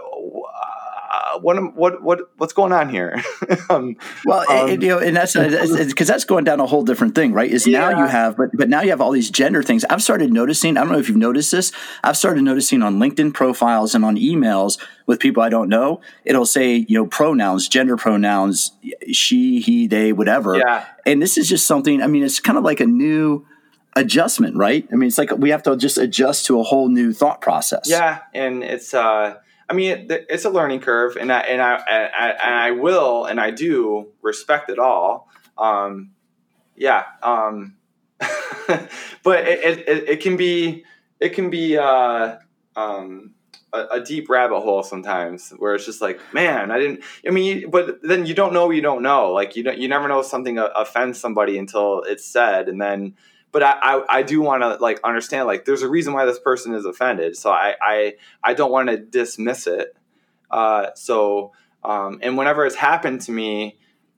what 1.42 1.58
am- 1.58 1.76
what 1.76 2.02
what 2.02 2.20
what's 2.38 2.54
going 2.54 2.72
on 2.72 2.90
here? 2.90 3.22
um, 3.70 3.96
Well, 4.26 4.44
Um, 4.50 4.70
you 4.70 4.78
know, 4.90 5.00
and 5.00 5.16
that's 5.16 5.34
because 5.34 6.08
that's 6.08 6.26
going 6.26 6.44
down 6.44 6.60
a 6.60 6.66
whole 6.66 6.84
different 6.84 7.16
thing, 7.16 7.34
right? 7.34 7.50
Is 7.50 7.68
now 7.68 7.90
you 7.90 8.06
have, 8.06 8.38
but 8.38 8.50
but 8.54 8.70
now 8.70 8.82
you 8.82 8.90
have 8.90 9.02
all 9.02 9.12
these 9.12 9.30
gender 9.30 9.64
things. 9.64 9.86
I've 9.90 10.02
started 10.04 10.32
noticing. 10.32 10.78
I 10.78 10.82
don't 10.82 10.92
know 10.92 11.00
if 11.00 11.08
you've 11.08 11.18
noticed 11.18 11.52
this. 11.52 11.72
I've 12.04 12.18
started 12.18 12.44
noticing 12.44 12.82
on 12.84 13.00
LinkedIn 13.00 13.34
profiles 13.34 13.96
and 13.96 14.04
on 14.06 14.16
emails 14.18 14.78
with 15.06 15.20
people 15.20 15.42
I 15.44 15.50
don't 15.50 15.70
know. 15.70 16.02
It'll 16.26 16.46
say 16.46 16.86
you 16.88 16.98
know 16.98 17.06
pronouns, 17.08 17.68
gender 17.68 17.98
pronouns, 17.98 18.72
she, 19.12 19.60
he, 19.60 19.88
they, 19.88 20.14
whatever. 20.14 20.58
Yeah. 20.58 20.86
And 21.06 21.22
this 21.22 21.38
is 21.38 21.48
just 21.48 21.66
something. 21.66 22.02
I 22.02 22.08
mean, 22.08 22.24
it's 22.24 22.40
kind 22.40 22.58
of 22.58 22.64
like 22.64 22.80
a 22.80 22.86
new 22.86 23.46
adjustment, 23.96 24.56
right? 24.56 24.88
I 24.92 24.96
mean, 24.96 25.08
it's 25.08 25.18
like 25.18 25.32
we 25.38 25.50
have 25.50 25.64
to 25.64 25.76
just 25.76 25.98
adjust 25.98 26.46
to 26.48 26.60
a 26.60 26.64
whole 26.64 26.90
new 26.90 27.14
thought 27.14 27.42
process. 27.42 27.90
Yeah, 27.90 28.20
and 28.34 28.64
it's 28.64 28.94
uh, 28.94 29.36
I 29.70 29.74
mean, 29.74 30.12
it, 30.12 30.28
it's 30.30 30.46
a 30.46 30.50
learning 30.50 30.80
curve, 30.80 31.18
and 31.18 31.32
I 31.32 31.40
and 31.42 31.62
I, 31.62 31.76
I 31.76 32.30
and 32.44 32.56
I 32.56 32.72
will 32.72 33.26
and 33.26 33.40
I 33.40 33.52
do 33.52 34.08
respect 34.22 34.70
it 34.70 34.80
all. 34.80 35.30
Um, 35.58 36.12
yeah, 36.76 37.04
um, 37.22 37.76
but 38.20 39.48
it, 39.48 39.80
it, 39.88 40.10
it, 40.10 40.22
can 40.22 40.38
be 40.38 40.86
it 41.20 41.30
can 41.30 41.50
be 41.50 41.78
uh, 41.78 42.38
um, 42.76 43.34
a, 43.74 43.86
a 43.94 44.02
deep 44.02 44.30
rabbit 44.30 44.62
hole 44.62 44.84
sometimes 44.84 45.52
where 45.58 45.76
it's 45.76 45.86
just 45.86 46.02
like, 46.02 46.20
man, 46.34 46.72
I 46.72 46.80
didn't. 46.80 47.02
I 47.28 47.32
mean, 47.32 47.70
but 47.70 48.02
then 48.04 48.26
you 48.26 48.34
don't 48.34 48.54
know, 48.54 48.70
you 48.70 48.82
don't 48.82 49.02
know. 49.02 49.32
Like 49.32 49.56
you 49.56 49.64
don't, 49.64 49.78
you 49.78 49.88
never 49.88 50.08
know 50.08 50.20
if 50.20 50.28
something 50.28 50.58
offends 50.58 51.20
somebody 51.20 51.58
until 51.58 52.04
it's 52.04 52.26
said, 52.26 52.70
and 52.70 52.80
then 52.80 53.16
but 53.52 53.64
I, 53.64 53.78
I, 53.82 54.04
I 54.10 54.24
do 54.24 54.42
want 54.42 54.62
to 54.64 54.76
like 54.76 55.00
understand 55.04 55.48
like 55.48 55.66
there's 55.66 55.82
a 55.82 55.90
reason 55.90 56.14
why 56.14 56.26
this 56.26 56.40
person 56.40 56.74
is 56.74 56.86
offended 56.86 57.36
so 57.36 57.52
i 57.52 57.76
i, 57.82 58.14
I 58.44 58.54
don't 58.54 58.72
want 58.72 58.90
to 58.90 58.98
dismiss 58.98 59.68
it. 59.68 59.96
Uh, 60.50 60.88
so 60.96 61.52
um, 61.84 62.20
and 62.22 62.38
whenever 62.38 62.66
it's 62.66 62.76
happened 62.76 63.22
to 63.22 63.32
me 63.32 63.78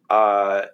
uh, 0.09 0.65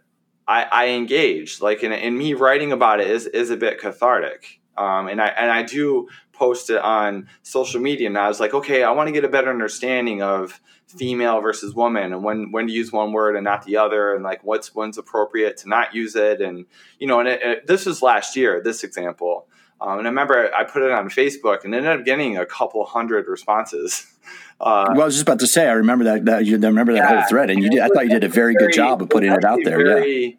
I, 0.48 0.64
I 0.72 0.88
engage 0.90 1.62
like 1.62 1.84
in, 1.84 1.92
in 1.92 2.18
me 2.18 2.34
writing 2.34 2.72
about 2.72 3.00
it 3.00 3.10
is, 3.10 3.26
is 3.26 3.50
a 3.50 3.58
bit 3.58 3.80
cathartic. 3.80 4.62
Um, 4.78 5.08
and 5.08 5.22
I 5.22 5.28
and 5.28 5.50
I 5.50 5.64
do 5.64 6.10
post 6.38 6.70
it 6.70 6.78
on 6.82 7.28
social 7.44 7.80
media 7.82 8.08
and 8.08 8.18
I 8.18 8.28
was 8.28 8.40
like 8.40 8.54
okay 8.54 8.84
I 8.84 8.92
want 8.92 9.08
to 9.08 9.12
get 9.14 9.24
a 9.24 9.30
better 9.30 9.50
understanding 9.50 10.22
of 10.22 10.60
female 10.88 11.42
versus 11.42 11.74
woman 11.74 12.14
and 12.14 12.24
when 12.24 12.52
when 12.52 12.68
to 12.68 12.74
use 12.74 12.92
one 12.92 13.12
word 13.12 13.36
and 13.36 13.44
not 13.44 13.66
the 13.66 13.78
other 13.78 14.14
and 14.14 14.24
like 14.24 14.44
what's 14.44 14.76
when's 14.76 14.98
appropriate 14.98 15.58
to 15.58 15.70
not 15.70 15.96
use 15.96 16.16
it 16.16 16.42
and 16.42 16.66
you 17.00 17.08
know 17.08 17.20
and 17.20 17.28
it, 17.30 17.42
it, 17.42 17.68
this 17.68 17.86
was 17.86 18.02
last 18.02 18.36
year 18.36 18.62
this 18.64 18.84
example 18.84 19.48
um, 19.82 20.00
and 20.00 20.08
I 20.08 20.10
remember 20.10 20.54
I 20.56 20.64
put 20.64 20.84
it 20.84 20.92
on 20.92 21.10
Facebook 21.10 21.66
and 21.66 21.76
ended 21.76 22.00
up 22.00 22.06
getting 22.06 22.38
a 22.38 22.46
couple 22.46 22.86
hundred 22.86 23.28
responses. 23.28 24.08
Uh, 24.60 24.86
Well, 24.94 25.02
I 25.02 25.06
was 25.06 25.16
just 25.16 25.24
about 25.28 25.40
to 25.40 25.48
say, 25.48 25.68
I 25.68 25.74
remember 25.74 26.06
that. 26.06 26.24
that 26.26 26.46
you 26.46 26.56
I 26.56 26.66
remember 26.68 26.94
that 26.94 27.00
Yeah. 27.00 27.20
whole 27.20 27.28
thread, 27.28 27.50
and 27.50 27.62
you 27.62 27.70
did. 27.70 27.82
I 27.82 27.90
thought 27.90 28.06
you 28.06 28.10
did 28.12 28.24
a 28.24 28.30
very 28.30 28.56
good 28.56 28.72
job 28.72 29.02
of 29.02 29.10
putting 29.10 29.30
it 29.32 29.44
out 29.44 29.60
there. 29.66 30.08
yeah. 30.08 30.32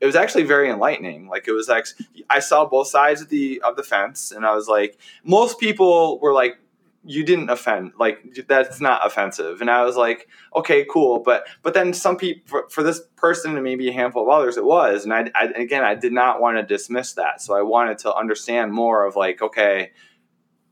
It 0.00 0.06
was 0.06 0.16
actually 0.16 0.44
very 0.44 0.70
enlightening. 0.70 1.28
Like 1.28 1.48
it 1.48 1.52
was 1.52 1.68
like 1.68 1.86
I 2.28 2.40
saw 2.40 2.66
both 2.66 2.88
sides 2.88 3.22
of 3.22 3.28
the 3.28 3.60
of 3.62 3.76
the 3.76 3.82
fence, 3.82 4.30
and 4.30 4.44
I 4.44 4.54
was 4.54 4.68
like, 4.68 4.98
most 5.24 5.58
people 5.58 6.18
were 6.20 6.34
like, 6.34 6.58
"You 7.02 7.24
didn't 7.24 7.48
offend. 7.48 7.92
Like 7.98 8.44
that's 8.46 8.80
not 8.80 9.06
offensive." 9.06 9.60
And 9.60 9.70
I 9.70 9.84
was 9.84 9.96
like, 9.96 10.28
"Okay, 10.54 10.86
cool." 10.90 11.20
But 11.20 11.46
but 11.62 11.72
then 11.72 11.94
some 11.94 12.16
people 12.16 12.42
for, 12.46 12.68
for 12.68 12.82
this 12.82 13.00
person 13.16 13.54
and 13.54 13.64
maybe 13.64 13.88
a 13.88 13.92
handful 13.92 14.22
of 14.22 14.28
others, 14.28 14.58
it 14.58 14.64
was. 14.64 15.04
And 15.04 15.14
I, 15.14 15.30
I 15.34 15.44
again, 15.56 15.82
I 15.82 15.94
did 15.94 16.12
not 16.12 16.40
want 16.40 16.58
to 16.58 16.62
dismiss 16.62 17.14
that. 17.14 17.40
So 17.40 17.56
I 17.56 17.62
wanted 17.62 17.98
to 17.98 18.14
understand 18.14 18.72
more 18.72 19.06
of 19.06 19.16
like, 19.16 19.40
okay, 19.40 19.92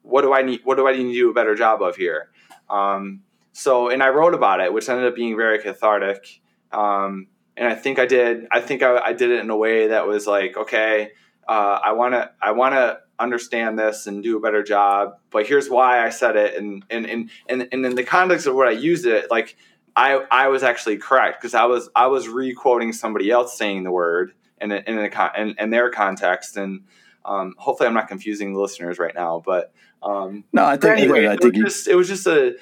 what 0.03 0.21
do 0.21 0.35
I 0.35 0.43
need? 0.43 0.61
What 0.65 0.77
do 0.77 0.87
I 0.87 0.93
need 0.93 1.05
to 1.05 1.13
do 1.15 1.31
a 1.31 1.35
better 1.35 1.55
job 1.55 1.83
of 1.83 1.97
here? 1.97 2.29
Um, 2.69 3.23
so, 3.53 3.89
and 3.89 4.03
I 4.03 4.09
wrote 4.09 4.35
about 4.35 4.61
it, 4.61 4.73
which 4.73 4.89
ended 4.89 5.07
up 5.07 5.15
being 5.15 5.37
very 5.37 5.61
cathartic. 5.61 6.43
Um, 6.73 7.29
and 7.57 7.69
I 7.69 7.75
think 7.75 7.99
I 7.99 8.07
did. 8.07 8.47
I 8.51 8.61
think 8.61 8.83
I, 8.83 8.99
I 8.99 9.13
did 9.13 9.31
it 9.31 9.41
in 9.41 9.51
a 9.51 9.57
way 9.57 9.89
that 9.89 10.07
was 10.07 10.27
like, 10.27 10.57
okay, 10.57 11.11
uh, 11.47 11.79
I 11.85 11.93
want 11.93 12.15
to, 12.15 12.31
I 12.41 12.53
want 12.53 12.75
to 12.75 12.99
understand 13.19 13.79
this 13.79 14.07
and 14.07 14.23
do 14.23 14.37
a 14.37 14.41
better 14.41 14.63
job. 14.63 15.17
But 15.31 15.47
here's 15.47 15.69
why 15.71 16.05
I 16.05 16.11
said 16.11 16.37
it, 16.37 16.57
and 16.57 16.85
and 16.91 17.07
and 17.07 17.31
and, 17.49 17.69
and 17.71 17.87
in 17.87 17.95
the 17.95 18.05
context 18.05 18.47
of 18.47 18.55
what 18.55 18.69
I 18.69 18.73
used 18.73 19.07
it, 19.07 19.31
like 19.31 19.57
I 19.95 20.25
I 20.31 20.49
was 20.49 20.63
actually 20.63 20.99
correct 20.99 21.41
because 21.41 21.55
I 21.55 21.67
was 21.67 21.89
I 21.95 22.09
was 22.09 22.29
re-quoting 22.29 22.93
somebody 22.93 23.31
else 23.31 23.57
saying 23.57 23.85
the 23.85 23.93
word 23.93 24.33
in 24.61 24.73
a, 24.73 24.77
in 24.87 24.99
a 24.99 25.11
con- 25.11 25.33
in, 25.37 25.55
in 25.59 25.71
their 25.71 25.91
context, 25.91 26.57
and 26.57 26.85
um, 27.25 27.55
hopefully 27.59 27.87
I'm 27.87 27.95
not 27.95 28.09
confusing 28.09 28.53
the 28.53 28.61
listeners 28.61 28.99
right 28.99 29.15
now, 29.15 29.43
but. 29.45 29.73
Um, 30.03 30.45
No, 30.53 30.67
I 30.67 30.77
think. 30.77 30.99
anyway, 30.99 31.27
I 31.27 31.33
it, 31.33 31.41
think 31.41 31.55
was 31.55 31.59
you, 31.59 31.65
just, 31.65 31.89
it 31.89 31.95
was 31.95 32.09
just 32.09 32.27
a. 32.27 32.57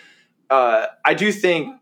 Uh, 0.49 0.87
I 1.05 1.15
do 1.15 1.33
think 1.33 1.75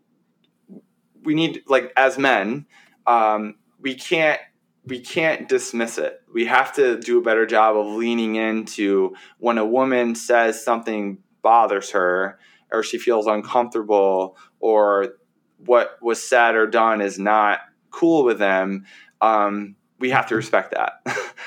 we 1.23 1.35
need, 1.35 1.61
like, 1.67 1.93
as 1.95 2.17
men, 2.17 2.65
um, 3.07 3.55
we 3.79 3.95
can't 3.95 4.39
we 4.85 4.99
can't 4.99 5.47
dismiss 5.47 5.97
it. 5.97 6.21
We 6.33 6.45
have 6.45 6.73
to 6.73 6.99
do 6.99 7.19
a 7.19 7.21
better 7.21 7.45
job 7.45 7.77
of 7.77 7.85
leaning 7.85 8.35
into 8.35 9.15
when 9.37 9.57
a 9.57 9.65
woman 9.65 10.15
says 10.15 10.63
something 10.63 11.19
bothers 11.41 11.91
her, 11.91 12.39
or 12.71 12.83
she 12.83 12.97
feels 12.97 13.27
uncomfortable, 13.27 14.37
or 14.59 15.15
what 15.57 15.97
was 16.01 16.21
said 16.21 16.55
or 16.55 16.67
done 16.67 17.01
is 17.01 17.19
not 17.19 17.59
cool 17.91 18.23
with 18.23 18.39
them. 18.39 18.85
Um, 19.21 19.75
we 19.99 20.09
have 20.09 20.25
to 20.27 20.35
respect 20.35 20.73
that. 20.73 20.93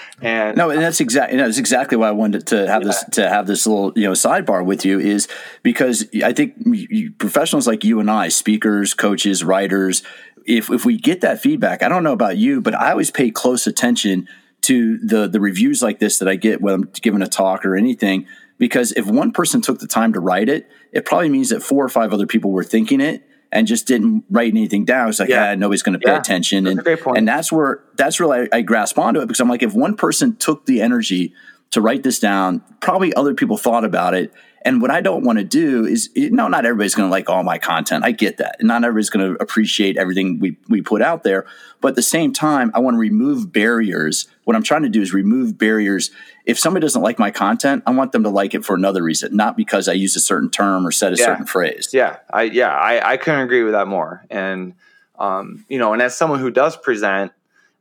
and 0.23 0.57
no, 0.57 0.71
and 0.71 0.81
that's 0.81 1.01
exactly 1.01 1.37
that's 1.37 1.59
exactly 1.59 1.97
why 1.97 2.09
I 2.09 2.13
wanted 2.13 2.47
to 2.49 2.69
have 2.69 2.85
this 2.85 3.05
to 3.13 3.29
have 3.29 3.47
this 3.49 3.67
little 3.67 3.93
you 3.97 4.05
know 4.05 4.13
sidebar 4.13 4.65
with 4.65 4.85
you 4.85 5.01
is 5.01 5.27
because 5.65 6.07
I 6.23 6.33
think 6.33 7.19
professionals 7.19 7.67
like 7.67 7.83
you 7.83 7.99
and 7.99 8.11
I, 8.11 8.29
speakers, 8.29 8.95
coaches, 8.95 9.43
writers, 9.43 10.05
if 10.47 10.71
if 10.71 10.85
we 10.85 10.97
get 10.99 11.21
that 11.23 11.41
feedback, 11.41 11.83
I 11.83 11.89
don't 11.89 12.03
know 12.05 12.13
about 12.13 12.37
you, 12.37 12.61
but 12.61 12.75
I 12.75 12.91
always 12.91 13.11
pay 13.11 13.31
close 13.31 13.67
attention 13.67 14.29
to 14.63 14.99
the 14.99 15.29
the 15.29 15.41
reviews 15.41 15.83
like 15.83 15.99
this 15.99 16.19
that 16.19 16.29
I 16.29 16.37
get 16.37 16.61
when 16.61 16.75
I'm 16.75 16.83
giving 17.01 17.23
a 17.23 17.27
talk 17.27 17.65
or 17.65 17.77
anything. 17.77 18.27
Because 18.57 18.93
if 18.93 19.07
one 19.07 19.33
person 19.33 19.61
took 19.61 19.81
the 19.81 19.87
time 19.89 20.13
to 20.13 20.21
write 20.21 20.49
it, 20.49 20.71
it 20.93 21.05
probably 21.05 21.29
means 21.29 21.49
that 21.49 21.61
four 21.63 21.85
or 21.85 21.89
five 21.89 22.13
other 22.13 22.27
people 22.27 22.53
were 22.53 22.63
thinking 22.63 23.01
it 23.01 23.27
and 23.51 23.67
just 23.67 23.87
didn't 23.87 24.25
write 24.31 24.53
anything 24.53 24.85
down. 24.85 25.09
It's 25.09 25.19
like, 25.19 25.29
Yeah. 25.29 25.51
yeah, 25.51 25.55
nobody's 25.57 25.83
going 25.83 25.99
to 25.99 26.05
pay 26.05 26.13
Yeah. 26.13 26.19
attention. 26.21 26.65
That's 26.65 26.73
and 26.73 26.81
a 26.81 26.83
great 26.85 27.01
point. 27.01 27.19
and 27.19 27.27
that's 27.27 27.51
where 27.51 27.81
that's 27.97 28.21
where 28.21 28.49
I, 28.53 28.59
I 28.59 28.63
grasp 28.63 28.99
onto 28.99 29.21
it 29.21 29.27
because 29.27 29.41
I'm 29.41 29.49
like, 29.49 29.63
if 29.63 29.75
one 29.75 29.97
person 29.97 30.37
took 30.37 30.67
the 30.67 30.81
energy 30.81 31.35
to 31.73 31.81
write 31.81 32.05
this 32.05 32.21
down, 32.21 32.63
probably 32.81 33.13
other 33.15 33.35
people 33.35 33.57
thought 33.57 33.85
about 33.85 34.15
it 34.15 34.33
And 34.67 34.81
what 34.81 34.91
I 34.91 35.03
don't 35.03 35.25
want 35.25 35.39
to 35.39 35.45
do 35.45 35.85
is, 35.85 36.09
you 36.15 36.31
know, 36.31 36.49
not 36.49 36.65
everybody's 36.65 36.95
going 36.95 37.07
to 37.07 37.11
like 37.11 37.29
all 37.29 37.43
my 37.43 37.59
content. 37.59 38.03
I 38.05 38.12
get 38.12 38.39
that. 38.39 38.57
Not 38.62 38.83
everybody's 38.83 39.11
going 39.11 39.35
to 39.35 39.43
appreciate 39.43 39.99
everything 39.99 40.39
we, 40.39 40.57
we 40.71 40.81
put 40.81 41.03
out 41.03 41.23
there. 41.23 41.45
But 41.83 41.89
at 41.89 41.95
the 41.97 42.03
same 42.03 42.33
time, 42.33 42.71
I 42.75 42.79
want 42.79 42.95
to 42.95 42.99
remove 42.99 43.53
barriers. 43.53 44.27
What 44.45 44.57
I'm 44.57 44.62
trying 44.62 44.83
to 44.85 44.89
do 44.89 45.03
is 45.03 45.12
remove 45.12 45.59
barriers. 45.59 46.11
If 46.47 46.59
somebody 46.59 46.83
doesn't 46.85 47.03
like 47.03 47.19
my 47.19 47.31
content, 47.31 47.83
I 47.87 47.91
want 47.91 48.12
them 48.12 48.23
to 48.23 48.31
like 48.31 48.55
it 48.55 48.65
for 48.65 48.75
another 48.75 49.03
reason, 49.03 49.37
not 49.37 49.55
because 49.57 49.87
I 49.87 49.93
use 49.93 50.17
a 50.17 50.21
certain 50.21 50.51
term 50.51 50.87
or 50.87 50.91
said 50.93 51.12
a 51.12 51.17
Yeah. 51.17 51.27
certain 51.27 51.47
phrase. 51.47 51.91
Yeah, 51.93 52.17
I 52.33 52.45
yeah, 52.45 52.71
I, 52.75 53.12
I 53.12 53.17
couldn't 53.19 53.41
agree 53.41 53.65
with 53.65 53.73
that 53.75 53.87
more. 53.87 54.25
And 54.31 54.75
um, 55.19 55.65
you 55.69 55.79
know, 55.79 55.93
and 55.93 56.01
as 56.01 56.17
someone 56.17 56.41
who 56.41 56.51
does 56.51 56.75
present, 56.77 57.33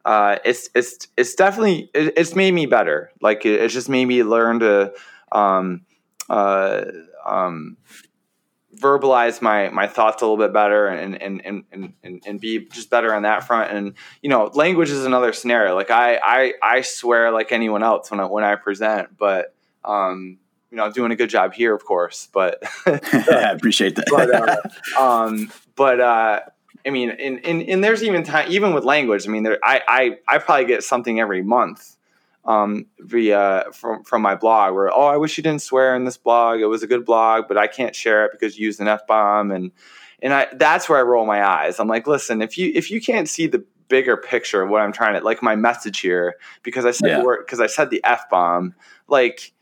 uh, 0.04 0.38
it's 0.44 0.70
it's 0.76 1.08
it's 1.16 1.34
definitely 1.36 1.90
it, 1.94 2.14
it's 2.18 2.36
made 2.36 2.54
me 2.54 2.66
better. 2.66 3.10
Like 3.22 3.46
it, 3.46 3.62
it's 3.62 3.74
just 3.74 3.88
made 3.88 4.06
me 4.06 4.22
learn 4.24 4.60
to 4.60 4.94
um, 5.32 5.86
uh, 6.30 6.86
um, 7.26 7.78
verbalize 8.80 9.42
my 9.42 9.70
my 9.70 9.88
thoughts 9.88 10.22
a 10.22 10.26
little 10.26 10.38
bit 10.38 10.54
better 10.54 10.88
and 10.88 11.22
and, 11.22 11.42
and 11.46 11.94
and 12.04 12.24
and 12.26 12.40
be 12.40 12.68
just 12.70 12.90
better 12.90 13.14
on 13.14 13.24
that 13.24 13.46
front. 13.46 13.72
And 13.72 13.94
you 14.22 14.30
know, 14.30 14.46
language 14.54 14.90
is 14.90 15.06
another 15.06 15.34
scenario. 15.34 15.76
Like 15.76 15.92
I 15.92 16.20
I 16.24 16.54
I 16.62 16.82
swear 16.82 17.32
like 17.32 17.52
anyone 17.52 17.84
else 17.84 18.12
when 18.12 18.20
I 18.20 18.26
when 18.26 18.44
I 18.44 18.56
present, 18.56 19.18
but 19.18 19.54
um, 19.86 20.40
you 20.72 20.78
know, 20.78 20.86
I'm 20.86 20.92
doing 20.92 21.12
a 21.12 21.16
good 21.16 21.30
job 21.30 21.54
here, 21.54 21.76
of 21.76 21.86
course, 21.86 22.30
but. 22.34 22.64
I 22.88 23.52
appreciate 23.52 23.96
that. 23.96 24.06
but 24.10 24.34
uh, 24.34 25.00
um, 25.00 25.52
but 25.76 26.00
uh, 26.00 26.40
I 26.86 26.90
mean, 26.90 27.12
and, 27.12 27.46
and 27.46 27.62
and 27.62 27.84
there's 27.84 28.04
even 28.04 28.24
time, 28.24 28.52
even 28.52 28.74
with 28.74 28.84
language. 28.84 29.28
I 29.28 29.32
mean, 29.32 29.44
there, 29.44 29.60
I 29.64 29.82
I 29.88 30.18
I 30.28 30.38
probably 30.40 30.66
get 30.66 30.84
something 30.84 31.20
every 31.20 31.44
month 31.44 31.96
um, 32.46 32.88
via 33.00 33.66
from 33.74 34.04
from 34.04 34.22
my 34.22 34.36
blog 34.36 34.74
where 34.74 34.94
oh, 34.94 35.06
I 35.08 35.18
wish 35.18 35.38
you 35.38 35.44
didn't 35.44 35.62
swear 35.62 35.96
in 35.96 36.06
this 36.06 36.18
blog. 36.18 36.60
It 36.60 36.66
was 36.66 36.84
a 36.84 36.88
good 36.88 37.06
blog, 37.06 37.48
but 37.48 37.58
I 37.58 37.68
can't 37.68 37.96
share 37.96 38.26
it 38.26 38.32
because 38.32 38.58
you 38.58 38.66
used 38.66 38.80
an 38.80 38.88
f 38.88 39.08
bomb, 39.08 39.52
and 39.52 39.72
and 40.22 40.34
I 40.34 40.48
that's 40.54 40.90
where 40.90 41.00
I 41.00 41.04
roll 41.04 41.26
my 41.26 41.46
eyes. 41.46 41.80
I'm 41.80 41.88
like, 41.88 42.08
listen, 42.08 42.42
if 42.42 42.58
you 42.58 42.72
if 42.76 42.92
you 42.92 43.02
can't 43.02 43.30
see 43.30 43.48
the 43.48 43.64
bigger 43.88 44.18
picture 44.18 44.62
of 44.62 44.70
what 44.70 44.82
I'm 44.82 44.92
trying 44.92 45.14
to 45.20 45.24
like 45.24 45.44
my 45.44 45.56
message 45.56 46.00
here 46.00 46.36
because 46.64 46.86
I 46.86 46.92
said 46.92 47.10
Yeah. 47.10 47.24
word 47.24 47.46
because 47.46 47.60
I 47.60 47.68
said 47.68 47.90
the 47.90 48.02
f 48.04 48.30
bomb, 48.30 48.76
like 49.08 49.54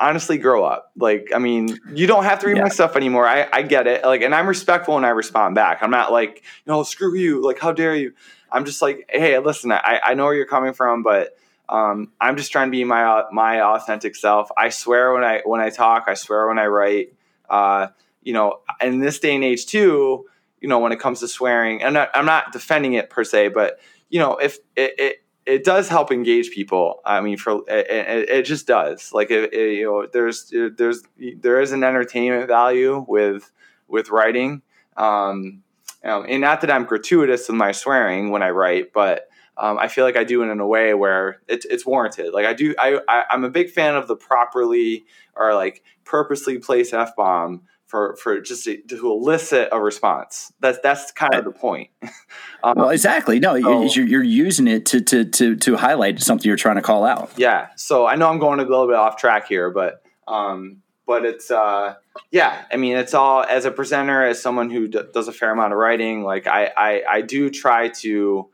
honestly 0.00 0.38
grow 0.38 0.64
up. 0.64 0.92
Like 0.96 1.30
i 1.34 1.38
mean 1.38 1.78
you 1.92 2.06
don't 2.06 2.24
have 2.24 2.38
to 2.40 2.46
read 2.46 2.60
my 2.60 2.68
stuff 2.68 2.96
anymore. 2.96 3.26
I, 3.26 3.48
I 3.52 3.62
get 3.62 3.86
it. 3.86 4.04
Like 4.04 4.22
and 4.22 4.34
i'm 4.34 4.46
respectful 4.46 4.94
when 4.94 5.04
i 5.04 5.10
respond 5.10 5.54
back. 5.54 5.82
I'm 5.82 5.90
not 5.90 6.12
like 6.12 6.36
you 6.36 6.72
know 6.72 6.82
screw 6.82 7.16
you. 7.16 7.44
Like 7.44 7.58
how 7.58 7.72
dare 7.72 7.96
you? 7.96 8.12
I'm 8.50 8.64
just 8.64 8.80
like 8.80 9.08
hey 9.10 9.38
listen 9.38 9.72
i, 9.72 10.00
I 10.04 10.14
know 10.14 10.24
where 10.24 10.34
you're 10.34 10.46
coming 10.46 10.72
from 10.72 11.02
but 11.02 11.36
um, 11.68 12.12
i'm 12.20 12.36
just 12.36 12.52
trying 12.52 12.68
to 12.68 12.72
be 12.72 12.84
my 12.84 13.24
my 13.32 13.60
authentic 13.60 14.16
self 14.16 14.50
i 14.56 14.68
swear 14.68 15.12
when 15.12 15.24
i 15.24 15.40
when 15.44 15.60
i 15.60 15.70
talk 15.70 16.04
i 16.08 16.14
swear 16.14 16.48
when 16.48 16.58
i 16.58 16.66
write 16.66 17.14
uh, 17.50 17.88
you 18.22 18.32
know 18.32 18.60
in 18.80 19.00
this 19.00 19.18
day 19.18 19.34
and 19.34 19.44
age 19.44 19.66
too 19.66 20.26
you 20.60 20.68
know 20.68 20.78
when 20.78 20.92
it 20.92 21.00
comes 21.00 21.20
to 21.20 21.28
swearing 21.28 21.82
I'm 21.82 21.92
not, 21.92 22.10
I'm 22.14 22.26
not 22.26 22.52
defending 22.52 22.94
it 22.94 23.10
per 23.10 23.24
se 23.24 23.48
but 23.48 23.80
you 24.10 24.18
know 24.18 24.36
if 24.36 24.58
it, 24.76 24.94
it 24.98 25.22
it 25.48 25.64
does 25.64 25.88
help 25.88 26.12
engage 26.12 26.50
people. 26.50 27.00
I 27.06 27.22
mean, 27.22 27.38
for 27.38 27.62
it, 27.68 28.28
it, 28.28 28.42
just 28.42 28.66
does. 28.66 29.14
Like, 29.14 29.30
it, 29.30 29.54
you 29.54 29.84
know, 29.84 30.06
there's 30.06 30.52
there's 30.76 31.02
there 31.16 31.60
is 31.62 31.72
an 31.72 31.82
entertainment 31.82 32.46
value 32.48 33.04
with 33.08 33.50
with 33.88 34.10
writing, 34.10 34.60
um, 34.98 35.62
and 36.02 36.42
not 36.42 36.60
that 36.60 36.70
I'm 36.70 36.84
gratuitous 36.84 37.48
in 37.48 37.56
my 37.56 37.72
swearing 37.72 38.30
when 38.30 38.42
I 38.42 38.50
write, 38.50 38.92
but 38.92 39.27
um, 39.58 39.78
I 39.78 39.88
feel 39.88 40.04
like 40.04 40.16
I 40.16 40.24
do 40.24 40.42
it 40.42 40.46
in 40.48 40.60
a 40.60 40.66
way 40.66 40.94
where 40.94 41.40
it's 41.48 41.66
it's 41.66 41.84
warranted. 41.84 42.32
Like 42.32 42.46
I 42.46 42.52
do, 42.54 42.74
I, 42.78 43.00
I 43.08 43.24
I'm 43.30 43.44
a 43.44 43.50
big 43.50 43.70
fan 43.70 43.96
of 43.96 44.06
the 44.08 44.16
properly 44.16 45.04
or 45.34 45.54
like 45.54 45.82
purposely 46.04 46.58
placed 46.58 46.94
f 46.94 47.16
bomb 47.16 47.62
for 47.86 48.16
for 48.16 48.40
just 48.40 48.64
to, 48.64 48.76
to 48.82 49.10
elicit 49.10 49.68
a 49.72 49.80
response. 49.80 50.52
That's 50.60 50.78
that's 50.82 51.10
kind 51.12 51.34
of 51.34 51.44
the 51.44 51.50
point. 51.52 51.88
um, 52.62 52.74
Well, 52.76 52.90
exactly. 52.90 53.40
No, 53.40 53.60
So- 53.60 53.84
you're, 53.84 54.06
you're 54.06 54.22
using 54.22 54.68
it 54.68 54.86
to, 54.86 55.00
to 55.00 55.24
to 55.24 55.56
to 55.56 55.76
highlight 55.76 56.20
something 56.20 56.46
you're 56.46 56.56
trying 56.56 56.76
to 56.76 56.82
call 56.82 57.04
out. 57.04 57.30
yeah 57.36 57.68
so 57.76 58.06
i 58.06 58.14
know 58.16 58.28
i'm 58.28 58.38
going 58.38 58.60
a 58.60 58.62
little 58.62 58.86
bit 58.86 58.96
off 58.96 59.16
track 59.16 59.48
here 59.48 59.70
but 59.70 60.02
um 60.26 60.82
but 61.06 61.24
it's 61.24 61.50
uh 61.50 61.94
yeah 62.30 62.64
i 62.70 62.76
mean 62.76 62.96
it's 62.96 63.14
all 63.14 63.42
as 63.42 63.64
a 63.64 63.70
presenter 63.70 64.22
as 64.24 64.40
someone 64.42 64.68
who 64.70 64.88
d- 64.88 65.00
does 65.14 65.26
a 65.28 65.32
fair 65.32 65.50
amount 65.50 65.72
of 65.72 65.78
writing 65.78 66.22
like 66.24 66.46
i 66.46 66.70
i, 66.76 67.02
I 67.08 67.20
do 67.22 67.48
try 67.50 67.88
to 68.02 68.48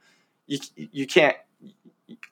you, 0.47 0.59
you 0.77 1.07
can't 1.07 1.37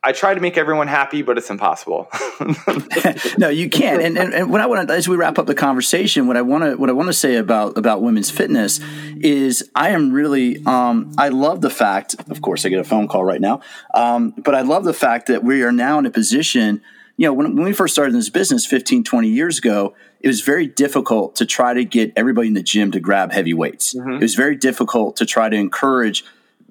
i 0.02 0.12
try 0.12 0.34
to 0.34 0.40
make 0.40 0.56
everyone 0.56 0.88
happy 0.88 1.22
but 1.22 1.38
it's 1.38 1.50
impossible 1.50 2.08
no, 3.38 3.48
you 3.48 3.68
can't. 3.70 4.02
And, 4.02 4.18
and, 4.18 4.34
and 4.34 4.50
what 4.50 4.60
I 4.60 4.66
want 4.66 4.88
to, 4.88 4.94
as 4.94 5.08
we 5.08 5.16
wrap 5.16 5.38
up 5.38 5.46
the 5.46 5.54
conversation, 5.54 6.26
what 6.26 6.36
I 6.36 6.42
want 6.42 6.64
to, 6.64 6.76
what 6.76 6.88
I 6.88 6.92
want 6.92 7.08
to 7.08 7.12
say 7.12 7.36
about 7.36 7.76
about 7.76 8.02
women's 8.02 8.30
fitness 8.30 8.80
is, 9.16 9.70
I 9.74 9.90
am 9.90 10.12
really, 10.12 10.64
um, 10.66 11.12
I 11.18 11.28
love 11.28 11.60
the 11.60 11.70
fact. 11.70 12.14
Of 12.30 12.42
course, 12.42 12.64
I 12.64 12.68
get 12.68 12.80
a 12.80 12.84
phone 12.84 13.08
call 13.08 13.24
right 13.24 13.40
now, 13.40 13.60
um, 13.94 14.30
but 14.30 14.54
I 14.54 14.62
love 14.62 14.84
the 14.84 14.94
fact 14.94 15.26
that 15.28 15.44
we 15.44 15.62
are 15.62 15.72
now 15.72 15.98
in 15.98 16.06
a 16.06 16.10
position. 16.10 16.82
You 17.16 17.26
know, 17.26 17.34
when, 17.34 17.54
when 17.56 17.64
we 17.64 17.72
first 17.72 17.94
started 17.94 18.14
this 18.14 18.30
business 18.30 18.66
15, 18.66 19.04
20 19.04 19.28
years 19.28 19.58
ago, 19.58 19.94
it 20.20 20.28
was 20.28 20.40
very 20.40 20.66
difficult 20.66 21.36
to 21.36 21.46
try 21.46 21.74
to 21.74 21.84
get 21.84 22.12
everybody 22.16 22.48
in 22.48 22.54
the 22.54 22.62
gym 22.62 22.90
to 22.92 23.00
grab 23.00 23.32
heavy 23.32 23.54
weights. 23.54 23.94
It 23.94 24.20
was 24.20 24.34
very 24.34 24.56
difficult 24.56 25.16
to 25.16 25.26
try 25.26 25.48
to 25.48 25.56
encourage 25.56 26.24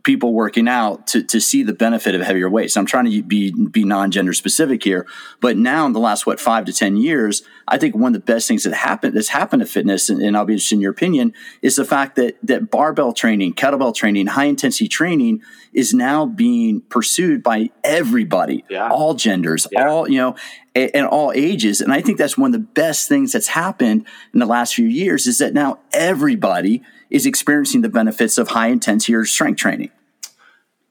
people 0.04 0.34
working 0.34 0.68
out 0.68 1.08
to, 1.08 1.24
to 1.24 1.40
see 1.40 1.64
the 1.64 1.74
benefit 1.74 2.16
of 2.16 2.22
heavier 2.22 2.50
weights. 2.50 2.76
I'm 2.76 2.86
trying 2.86 3.06
to 3.12 3.24
be 3.24 3.52
be 3.52 3.84
non-gender 3.84 4.34
specific 4.34 4.84
here, 4.84 5.06
but 5.40 5.58
now 5.58 5.86
in 5.86 5.94
the 5.94 6.00
last 6.00 6.26
what 6.26 6.40
five 6.40 6.66
to 6.66 6.74
ten 6.74 6.98
years, 6.98 7.44
I 7.68 7.78
think 7.78 7.96
one 7.96 8.14
of 8.16 8.22
the 8.26 8.34
best 8.34 8.48
things 8.48 8.64
that 8.64 8.74
happened 8.74 9.16
that's 9.16 9.30
happened 9.30 9.62
to 9.62 9.66
fitness, 9.66 10.10
and, 10.10 10.22
and 10.22 10.36
I'll 10.36 10.46
be 10.46 10.54
interested 10.54 10.76
in 10.76 10.82
your 10.82 10.92
opinion, 10.92 11.34
is 11.62 11.76
the 11.76 11.86
fact 11.86 12.16
that 12.16 12.38
that 12.44 12.72
barbell 12.72 13.14
training, 13.14 13.54
kettlebell 13.54 13.94
training, 13.96 14.28
high 14.28 14.46
intensity 14.46 14.88
training 14.88 15.42
is 15.74 15.94
now 15.94 16.26
being 16.26 16.82
pursued 16.82 17.42
by 17.44 17.70
everybody, 17.84 18.66
Yeah. 18.70 18.90
all 18.90 19.14
genders, 19.14 19.68
Yeah. 19.72 19.88
all 19.88 20.10
you 20.10 20.18
know, 20.18 20.36
a- 20.76 20.96
and 20.96 21.06
all 21.08 21.32
ages. 21.34 21.80
And 21.82 21.94
I 21.94 22.02
think 22.02 22.18
that's 22.18 22.38
one 22.38 22.54
of 22.54 22.54
the 22.54 22.68
best 22.68 23.08
things 23.08 23.32
that's 23.32 23.48
happened 23.50 24.06
in 24.34 24.40
the 24.40 24.46
last 24.46 24.76
few 24.76 24.88
years 24.88 25.28
is 25.28 25.38
that 25.38 25.54
now 25.54 25.80
everybody 25.94 26.82
is 27.12 27.26
experiencing 27.26 27.82
the 27.82 27.90
benefits 27.90 28.38
of 28.38 28.50
high 28.50 28.68
intensity 28.68 29.14
or 29.14 29.26
strength 29.26 29.60
training. 29.60 29.92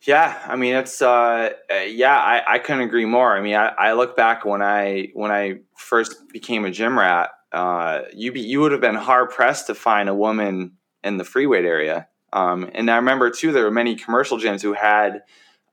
Yeah, 0.03 0.39
I 0.47 0.57
mean 0.57 0.77
it's 0.77 1.03
uh, 1.03 1.51
yeah, 1.87 2.17
I, 2.17 2.55
I 2.55 2.59
couldn't 2.59 2.83
agree 2.83 3.05
more. 3.05 3.37
I 3.37 3.41
mean, 3.41 3.55
I, 3.55 3.69
I 3.69 3.93
look 3.93 4.17
back 4.17 4.45
when 4.45 4.63
I 4.63 5.11
when 5.15 5.31
I 5.31 5.61
first 5.77 6.29
became 6.29 6.65
a 6.65 6.71
gym 6.71 6.99
rat, 6.99 7.31
uh, 7.53 8.03
you 8.15 8.33
be 8.33 8.41
you 8.41 8.61
would 8.61 8.73
have 8.73 8.81
been 8.81 8.95
hard 8.95 9.31
pressed 9.31 9.67
to 9.67 9.75
find 9.75 10.09
a 10.09 10.15
woman 10.15 10.73
in 11.05 11.17
the 11.17 11.25
free 11.25 11.47
weight 11.47 11.65
area. 11.65 12.09
Um, 12.33 12.71
and 12.75 12.91
I 12.91 12.97
remember 12.97 13.31
too, 13.31 13.53
there 13.53 13.65
were 13.65 13.71
many 13.71 13.97
commercial 13.97 14.39
gyms 14.39 14.63
who 14.63 14.73
had 14.73 15.23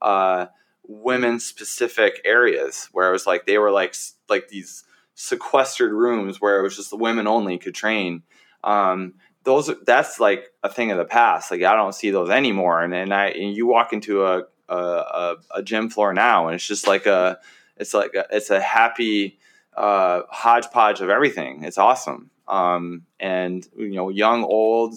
uh, 0.01 0.47
women 0.83 1.39
specific 1.39 2.21
areas 2.25 2.89
where 2.91 3.09
it 3.09 3.11
was 3.11 3.27
like 3.27 3.45
they 3.45 3.57
were 3.57 3.71
like 3.71 3.95
like 4.27 4.49
these 4.49 4.83
sequestered 5.15 5.91
rooms 5.91 6.41
where 6.41 6.59
it 6.59 6.63
was 6.63 6.75
just 6.75 6.89
the 6.89 6.97
women 6.97 7.27
only 7.27 7.57
could 7.57 7.75
train. 7.75 8.23
Um, 8.63 9.15
those 9.47 9.71
that's 9.85 10.19
like 10.19 10.51
a 10.61 10.69
thing 10.69 10.91
of 10.91 10.97
the 10.97 11.05
past. 11.05 11.49
Like 11.49 11.63
I 11.63 11.73
don't 11.73 11.95
see 11.95 12.11
those 12.11 12.29
anymore. 12.29 12.83
And 12.83 12.93
and 12.93 13.13
I 13.13 13.27
and 13.27 13.55
you 13.55 13.65
walk 13.65 13.93
into 13.93 14.25
a 14.25 14.43
a, 14.69 15.35
a, 15.55 15.63
gym 15.63 15.89
floor 15.89 16.13
now, 16.13 16.47
and 16.47 16.55
it's 16.55 16.67
just 16.67 16.85
like 16.85 17.05
a 17.05 17.39
it's 17.77 17.93
like 17.93 18.13
a, 18.13 18.25
it's 18.29 18.49
a 18.49 18.59
happy 18.59 19.39
uh, 19.77 20.23
hodgepodge 20.29 20.99
of 20.99 21.09
everything. 21.09 21.63
It's 21.63 21.77
awesome. 21.77 22.29
Um, 22.49 23.03
and 23.21 23.65
you 23.77 23.95
know, 23.95 24.09
young, 24.09 24.43
old, 24.43 24.95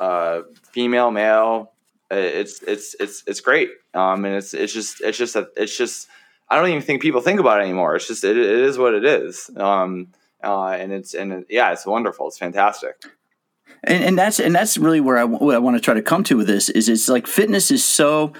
uh, 0.00 0.40
female, 0.72 1.12
male. 1.12 1.70
It's 2.10 2.60
it's 2.64 2.96
it's 2.98 3.22
it's 3.28 3.40
great. 3.40 3.70
Um, 3.94 4.24
and 4.24 4.34
it's 4.34 4.52
it's 4.52 4.72
just 4.72 5.00
it's 5.00 5.16
just 5.16 5.36
a, 5.36 5.48
it's 5.56 5.78
just 5.78 6.08
I 6.48 6.56
don't 6.56 6.70
even 6.70 6.82
think 6.82 7.02
people 7.02 7.20
think 7.20 7.38
about 7.38 7.60
it 7.60 7.64
anymore. 7.64 7.94
It's 7.94 8.08
just 8.08 8.24
it, 8.24 8.36
it 8.36 8.46
is 8.46 8.78
what 8.78 8.94
it 8.94 9.04
is. 9.04 9.48
Um, 9.56 10.08
uh, 10.42 10.70
and 10.70 10.90
it's 10.90 11.14
and 11.14 11.32
it, 11.32 11.46
yeah, 11.48 11.70
it's 11.70 11.86
wonderful. 11.86 12.26
It's 12.26 12.38
fantastic. 12.38 12.96
And, 13.84 14.04
and 14.04 14.18
that's 14.18 14.38
and 14.38 14.54
that's 14.54 14.76
really 14.76 15.00
where 15.00 15.18
I, 15.18 15.24
what 15.24 15.54
I 15.54 15.58
want 15.58 15.76
to 15.76 15.80
try 15.80 15.94
to 15.94 16.02
come 16.02 16.24
to 16.24 16.36
with 16.36 16.46
this 16.46 16.68
is 16.68 16.88
it's 16.88 17.08
like 17.08 17.26
fitness 17.26 17.70
is 17.70 17.84
so 17.84 18.32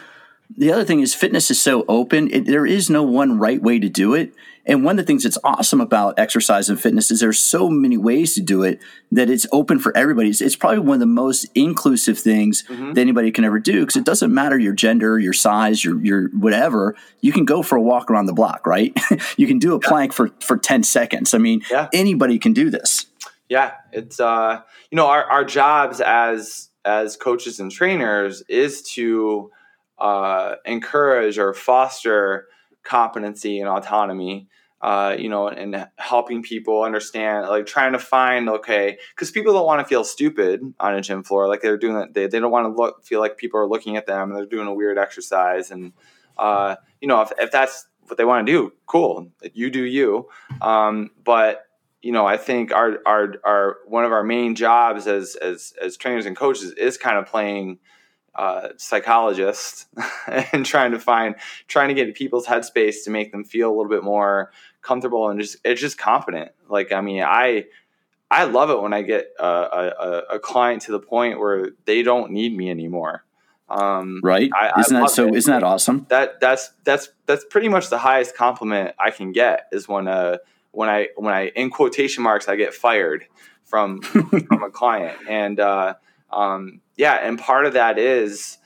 the 0.57 0.73
other 0.73 0.85
thing 0.85 1.01
is 1.01 1.15
fitness 1.15 1.51
is 1.51 1.61
so 1.61 1.85
open 1.89 2.29
it, 2.33 2.47
there 2.47 2.67
is 2.67 2.91
no 2.91 3.03
one 3.03 3.39
right 3.39 3.63
way 3.63 3.79
to 3.79 3.89
do 3.89 4.15
it. 4.15 4.33
And 4.67 4.85
one 4.85 4.99
of 4.99 5.05
the 5.05 5.07
things 5.07 5.23
that's 5.23 5.39
awesome 5.43 5.81
about 5.81 6.19
exercise 6.19 6.69
and 6.69 6.79
fitness 6.79 7.11
is 7.11 7.21
there's 7.21 7.41
so 7.41 7.71
many 7.71 7.97
ways 7.97 8.35
to 8.35 8.43
do 8.43 8.63
it 8.63 8.79
that 9.11 9.31
it's 9.31 9.47
open 9.53 9.79
for 9.79 9.97
everybody. 9.97 10.29
It's, 10.29 10.43
it's 10.43 10.55
probably 10.55 10.81
one 10.81 10.95
of 10.95 11.01
the 11.01 11.07
most 11.07 11.47
inclusive 11.55 12.19
things 12.19 12.63
mm-hmm. 12.69 12.93
that 12.93 13.01
anybody 13.01 13.31
can 13.31 13.45
ever 13.45 13.59
do 13.59 13.81
because 13.81 13.97
it 13.97 14.05
doesn't 14.05 14.33
matter 14.33 14.59
your 14.59 14.75
gender 14.75 15.19
your 15.19 15.33
size 15.33 15.85
your 15.85 15.99
your 16.05 16.29
whatever 16.29 16.95
you 17.21 17.33
can 17.33 17.45
go 17.45 17.63
for 17.63 17.77
a 17.77 17.83
walk 17.83 18.11
around 18.11 18.27
the 18.27 18.33
block 18.33 18.67
right? 18.67 18.97
You 19.37 19.47
can 19.47 19.59
do 19.59 19.75
a 19.75 19.81
plank 19.81 20.13
for 20.13 20.31
for 20.41 20.59
10 20.59 20.83
seconds. 20.83 21.33
I 21.33 21.39
mean 21.39 21.63
Yeah. 21.71 21.89
anybody 21.93 22.39
can 22.39 22.53
do 22.53 22.71
this 22.71 23.07
yeah 23.51 23.75
it's 23.93 24.19
uh 24.19 24.63
you 24.91 24.97
know 24.97 25.07
our, 25.07 25.25
our 25.25 25.45
jobs 25.45 26.01
as 26.01 26.71
as 26.87 27.17
coaches 27.17 27.61
and 27.61 27.71
trainers 27.71 28.43
is 28.49 28.81
to 28.83 29.51
uh 29.99 30.55
encourage 30.65 31.39
or 31.39 31.53
foster 31.53 32.47
competency 32.83 33.61
and 33.61 33.69
autonomy 33.69 34.49
uh, 34.81 35.15
you 35.19 35.29
know, 35.29 35.49
and 35.49 35.87
helping 35.97 36.43
people 36.43 36.83
understand, 36.83 37.47
like 37.49 37.67
trying 37.67 37.93
to 37.93 37.99
find, 37.99 38.49
okay, 38.49 38.99
because 39.15 39.31
people 39.31 39.53
don't 39.53 39.67
want 39.67 39.81
to 39.81 39.87
feel 39.87 40.05
stupid 40.05 40.63
on 40.81 40.95
a 40.95 41.03
gym 41.03 41.23
floor, 41.23 41.49
like 41.49 41.61
they're 41.61 41.77
doing 41.77 41.97
that. 41.97 42.15
They, 42.15 42.27
they 42.27 42.41
don't 42.41 42.51
want 42.51 42.65
to 42.65 42.83
look, 42.83 43.05
feel 43.05 43.21
like 43.21 43.37
people 43.37 43.61
are 43.61 43.69
looking 43.69 43.97
at 43.97 44.07
them 44.07 44.31
and 44.31 44.39
they're 44.39 44.47
doing 44.47 44.67
a 44.67 44.75
weird 44.75 44.97
exercise. 44.97 45.71
And, 45.71 45.93
uh, 46.39 46.77
you 47.01 47.09
know, 47.09 47.21
if, 47.21 47.31
if 47.39 47.51
that's 47.51 47.87
what 48.07 48.17
they 48.17 48.25
want 48.25 48.47
to 48.47 48.53
do, 48.53 48.73
cool, 48.87 49.31
you 49.53 49.71
do 49.71 49.85
you. 49.85 50.29
Um, 50.63 51.11
but, 51.23 51.67
you 52.03 52.13
know, 52.13 52.27
I 52.27 52.37
think 52.37 52.73
our, 52.73 52.99
our, 53.05 53.35
our, 53.45 53.77
one 53.87 54.05
of 54.05 54.13
our 54.13 54.23
main 54.23 54.55
jobs 54.55 55.07
as, 55.07 55.37
as, 55.37 55.75
as 55.81 55.97
trainers 55.97 56.27
and 56.27 56.37
coaches 56.37 56.73
is 56.73 56.97
kind 56.97 57.19
of 57.19 57.27
playing, 57.27 57.79
uh, 58.35 58.69
psychologist 58.77 59.87
and 60.27 60.65
trying 60.65 60.93
to 60.93 61.01
find 61.01 61.35
trying 61.67 61.89
to 61.89 61.95
get 61.95 62.15
people's 62.15 62.47
headspace 62.47 63.05
to 63.05 63.11
make 63.11 63.33
them 63.33 63.45
feel 63.45 63.69
a 63.69 63.75
little 63.75 63.89
bit 63.91 64.05
more 64.05 64.53
comfortable 64.83 65.29
and 65.29 65.41
just 65.41 65.57
it's 65.65 65.81
just 65.81 65.99
confident. 65.99 66.53
Like 66.69 66.93
I 66.93 67.01
mean, 67.01 67.23
I 67.23 67.67
I 68.31 68.45
love 68.45 68.71
it 68.71 68.81
when 68.81 68.93
I 68.93 69.03
get 69.03 69.33
a, 69.39 69.45
a, 69.45 70.23
a 70.35 70.39
client 70.39 70.83
to 70.83 70.93
the 70.93 71.01
point 71.01 71.41
where 71.41 71.71
they 71.85 72.03
don't 72.03 72.31
need 72.31 72.57
me 72.57 72.71
anymore. 72.71 73.25
Um, 73.69 74.21
right? 74.23 74.51
I, 74.55 74.81
isn't 74.81 74.97
I 74.97 75.01
that 75.01 75.11
so? 75.11 75.29
It. 75.29 75.35
Isn't 75.35 75.53
that 75.53 75.65
awesome? 75.65 76.07
That 76.09 76.41
that's 76.41 76.71
that's 76.85 77.09
that's 77.27 77.45
pretty 77.45 77.69
much 77.69 77.91
the 77.91 77.99
highest 77.99 78.37
compliment 78.37 78.95
I 78.99 79.11
can 79.11 79.33
get 79.33 79.67
is 79.73 79.89
when 79.89 80.09
uh 80.09 80.39
when 80.73 80.89
I 80.89 81.09
when 81.17 81.35
I 81.35 81.49
in 81.49 81.71
quotation 81.71 82.23
marks 82.23 82.49
I 82.49 82.57
get 82.57 82.75
fired 82.75 83.27
from 83.65 84.03
from 84.03 84.63
a 84.63 84.71
client. 84.71 85.17
And 85.29 85.59
uh, 85.61 85.95
um, 86.31 86.81
yeah, 86.97 87.15
and 87.15 87.39
part 87.39 87.67
of 87.67 87.75
that 87.75 87.99
is 87.99 88.59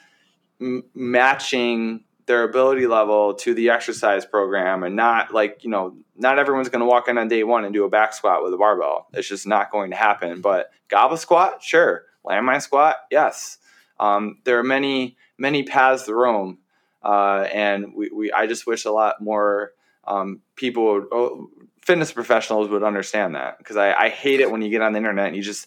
m- 0.61 0.84
matching 0.94 2.05
their 2.26 2.42
ability 2.42 2.86
level 2.86 3.34
to 3.34 3.52
the 3.52 3.68
exercise 3.68 4.24
program 4.24 4.82
and 4.82 4.96
not 4.96 5.32
like 5.32 5.62
you 5.62 5.70
know 5.70 5.94
not 6.16 6.38
everyone's 6.38 6.70
going 6.70 6.80
to 6.80 6.86
walk 6.86 7.09
in 7.09 7.18
on 7.18 7.28
day 7.28 7.44
one 7.44 7.64
and 7.64 7.74
do 7.74 7.84
a 7.84 7.90
back 7.90 8.14
squat 8.14 8.42
with 8.42 8.55
a 8.55 8.57
barbell. 8.57 9.07
It's 9.12 9.28
just 9.28 9.46
not 9.46 9.70
going 9.70 9.90
to 9.90 9.96
happen. 9.96 10.40
But 10.40 10.70
goblet 10.88 11.20
squat? 11.20 11.62
Sure. 11.62 12.05
Landmine 12.24 12.62
squat? 12.62 12.96
Yes. 13.11 13.59
Um, 14.00 14.38
there 14.44 14.59
are 14.59 14.64
many 14.64 15.16
many 15.36 15.64
paths 15.64 16.05
to 16.05 16.14
Rome, 16.14 16.59
uh, 17.02 17.46
and 17.52 17.94
we, 17.94 18.11
we 18.11 18.32
i 18.32 18.46
just 18.46 18.66
wish 18.66 18.84
a 18.84 18.92
lot 18.92 19.20
more 19.20 19.72
um, 20.07 20.40
people 20.57 20.84
would, 20.84 21.05
oh, 21.12 21.48
fitness 21.85 22.12
professionals 22.12 22.68
would 22.68 22.82
understand 22.82 23.35
that 23.35 23.59
because 23.59 23.76
I, 23.76 23.93
I, 23.93 24.09
hate 24.09 24.41
it 24.41 24.51
when 24.51 24.62
you 24.62 24.70
get 24.70 24.80
on 24.80 24.93
the 24.93 24.97
internet 24.97 25.26
and 25.26 25.37
you 25.37 25.43
just 25.43 25.66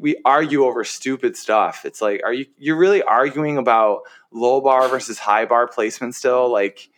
we 0.00 0.16
argue 0.24 0.64
over 0.64 0.84
stupid 0.84 1.36
stuff. 1.36 1.84
It's 1.84 2.00
like, 2.00 2.22
are 2.24 2.32
you 2.32 2.46
you're 2.58 2.78
really 2.78 3.02
arguing 3.02 3.58
about 3.58 4.02
low 4.32 4.60
bar 4.60 4.88
versus 4.88 5.18
high 5.18 5.44
bar 5.44 5.68
placement 5.68 6.14
still? 6.14 6.50
Like, 6.50 6.88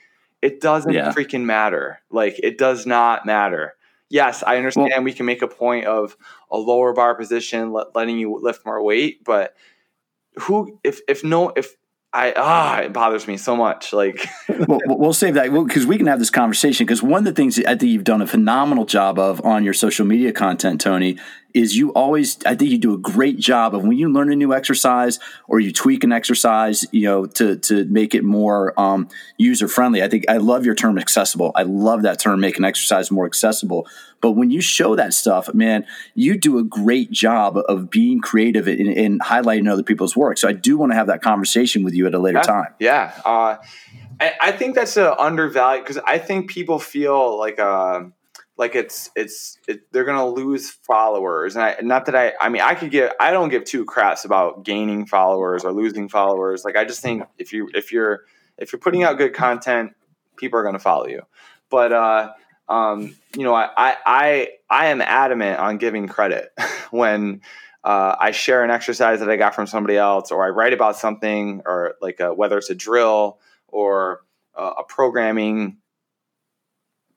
it 0.40 0.60
doesn't 0.60 0.92
yeah. 0.92 1.12
freaking 1.12 1.42
matter. 1.44 2.00
Like, 2.10 2.38
it 2.40 2.56
does 2.56 2.86
not 2.86 3.26
matter. 3.26 3.74
Yes, 4.08 4.44
I 4.46 4.58
understand 4.58 4.90
well, 4.90 5.02
we 5.02 5.12
can 5.12 5.26
make 5.26 5.42
a 5.42 5.48
point 5.48 5.86
of 5.86 6.16
a 6.50 6.56
lower 6.56 6.92
bar 6.92 7.14
position, 7.14 7.74
letting 7.94 8.18
you 8.18 8.38
lift 8.40 8.64
more 8.64 8.82
weight, 8.82 9.24
but 9.24 9.56
who 10.36 10.78
if 10.84 11.00
if 11.08 11.24
no 11.24 11.52
if 11.56 11.74
I 12.14 12.34
ah, 12.36 12.80
it 12.80 12.92
bothers 12.92 13.26
me 13.26 13.38
so 13.38 13.56
much. 13.56 13.92
Like, 13.92 14.26
well, 14.48 14.80
we'll 14.86 15.14
save 15.14 15.34
that 15.34 15.50
because 15.50 15.86
we 15.86 15.96
can 15.96 16.06
have 16.06 16.18
this 16.18 16.30
conversation. 16.30 16.84
Because 16.86 17.02
one 17.02 17.20
of 17.20 17.24
the 17.24 17.32
things 17.32 17.58
I 17.60 17.74
think 17.74 17.84
you've 17.84 18.04
done 18.04 18.20
a 18.20 18.26
phenomenal 18.26 18.84
job 18.84 19.18
of 19.18 19.42
on 19.44 19.64
your 19.64 19.72
social 19.72 20.04
media 20.04 20.32
content, 20.32 20.80
Tony, 20.80 21.18
is 21.54 21.76
you 21.76 21.92
always 21.92 22.38
I 22.44 22.54
think 22.54 22.70
you 22.70 22.78
do 22.78 22.94
a 22.94 22.98
great 22.98 23.38
job 23.38 23.74
of 23.74 23.82
when 23.82 23.98
you 23.98 24.10
learn 24.12 24.32
a 24.32 24.36
new 24.36 24.54
exercise 24.54 25.18
or 25.48 25.60
you 25.60 25.72
tweak 25.72 26.04
an 26.04 26.12
exercise, 26.12 26.86
you 26.92 27.02
know, 27.02 27.26
to 27.26 27.56
to 27.56 27.84
make 27.86 28.14
it 28.14 28.24
more 28.24 28.78
um, 28.80 29.08
user 29.36 29.68
friendly. 29.68 30.02
I 30.02 30.08
think 30.08 30.24
I 30.28 30.38
love 30.38 30.64
your 30.64 30.74
term 30.74 30.98
accessible. 30.98 31.52
I 31.54 31.62
love 31.62 32.02
that 32.02 32.18
term, 32.18 32.40
make 32.40 32.58
an 32.58 32.64
exercise 32.64 33.10
more 33.10 33.26
accessible. 33.26 33.86
But 34.22 34.32
when 34.32 34.50
you 34.50 34.60
show 34.60 34.94
that 34.96 35.12
stuff, 35.12 35.52
man, 35.52 35.84
you 36.14 36.38
do 36.38 36.58
a 36.58 36.62
great 36.62 37.10
job 37.10 37.58
of 37.68 37.90
being 37.90 38.20
creative 38.20 38.68
and, 38.68 39.20
highlighting 39.20 39.70
other 39.70 39.82
people's 39.82 40.16
work. 40.16 40.38
So 40.38 40.48
I 40.48 40.52
do 40.52 40.78
want 40.78 40.92
to 40.92 40.96
have 40.96 41.08
that 41.08 41.22
conversation 41.22 41.82
with 41.82 41.92
you 41.92 42.06
at 42.06 42.14
a 42.14 42.18
later 42.18 42.38
yeah, 42.38 42.42
time. 42.42 42.74
Yeah. 42.78 43.12
Uh, 43.24 43.56
I, 44.20 44.32
I, 44.40 44.52
think 44.52 44.74
that's 44.74 44.96
an 44.96 45.12
undervalued 45.18 45.84
because 45.84 46.00
I 46.06 46.18
think 46.18 46.50
people 46.50 46.78
feel 46.78 47.36
like 47.38 47.58
uh, 47.58 48.04
like 48.56 48.74
it's 48.74 49.10
it's 49.16 49.58
it, 49.66 49.90
they're 49.92 50.04
gonna 50.04 50.28
lose 50.28 50.70
followers. 50.70 51.56
And 51.56 51.64
I, 51.64 51.76
not 51.82 52.06
that 52.06 52.14
I 52.14 52.34
I 52.40 52.48
mean 52.48 52.62
I 52.62 52.74
could 52.74 52.90
get 52.90 53.14
I 53.18 53.30
don't 53.30 53.48
give 53.48 53.64
two 53.64 53.84
craps 53.84 54.24
about 54.24 54.64
gaining 54.64 55.06
followers 55.06 55.64
or 55.64 55.72
losing 55.72 56.08
followers. 56.08 56.64
Like 56.64 56.76
I 56.76 56.84
just 56.84 57.00
think 57.00 57.24
if 57.38 57.52
you 57.52 57.68
if 57.74 57.92
you're 57.92 58.22
if 58.58 58.72
you're 58.72 58.80
putting 58.80 59.02
out 59.02 59.18
good 59.18 59.34
content 59.34 59.92
people 60.36 60.58
are 60.58 60.62
gonna 60.62 60.78
follow 60.78 61.06
you. 61.06 61.22
But 61.70 61.92
uh 61.92 62.32
um 62.68 63.16
you 63.36 63.44
know 63.44 63.54
I 63.54 63.68
I 63.76 64.48
I 64.68 64.86
am 64.86 65.00
adamant 65.00 65.58
on 65.58 65.78
giving 65.78 66.08
credit 66.08 66.50
when 66.90 67.40
uh, 67.84 68.14
I 68.18 68.30
share 68.30 68.62
an 68.62 68.70
exercise 68.70 69.20
that 69.20 69.28
I 69.28 69.36
got 69.36 69.54
from 69.54 69.66
somebody 69.66 69.96
else 69.96 70.30
or 70.30 70.44
I 70.44 70.50
write 70.50 70.72
about 70.72 70.96
something 70.96 71.62
or 71.66 71.94
like 72.00 72.20
a, 72.20 72.32
whether 72.32 72.56
it's 72.56 72.70
a 72.70 72.76
drill 72.76 73.40
or 73.66 74.20
uh, 74.54 74.74
a 74.78 74.84
programming 74.84 75.78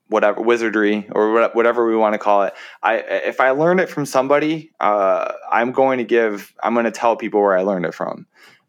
whatever 0.07 0.41
wizardry 0.41 1.07
or 1.11 1.49
whatever 1.53 1.87
we 1.87 1.95
want 1.95 2.13
to 2.13 2.19
call 2.19 2.43
it. 2.43 2.53
I 2.83 2.97
if 2.97 3.39
i 3.39 3.51
learned 3.51 3.79
it 3.79 3.89
from 3.89 4.05
somebody 4.05 4.71
uh, 4.79 5.31
i'm 5.51 5.71
going 5.71 5.97
to 5.97 6.03
give 6.03 6.53
i'm 6.61 6.73
going 6.73 6.85
to 6.85 6.91
tell 6.91 7.15
people 7.15 7.41
where 7.41 7.57
i 7.57 7.61
learned 7.61 7.85
it 7.85 7.93
from 7.93 8.25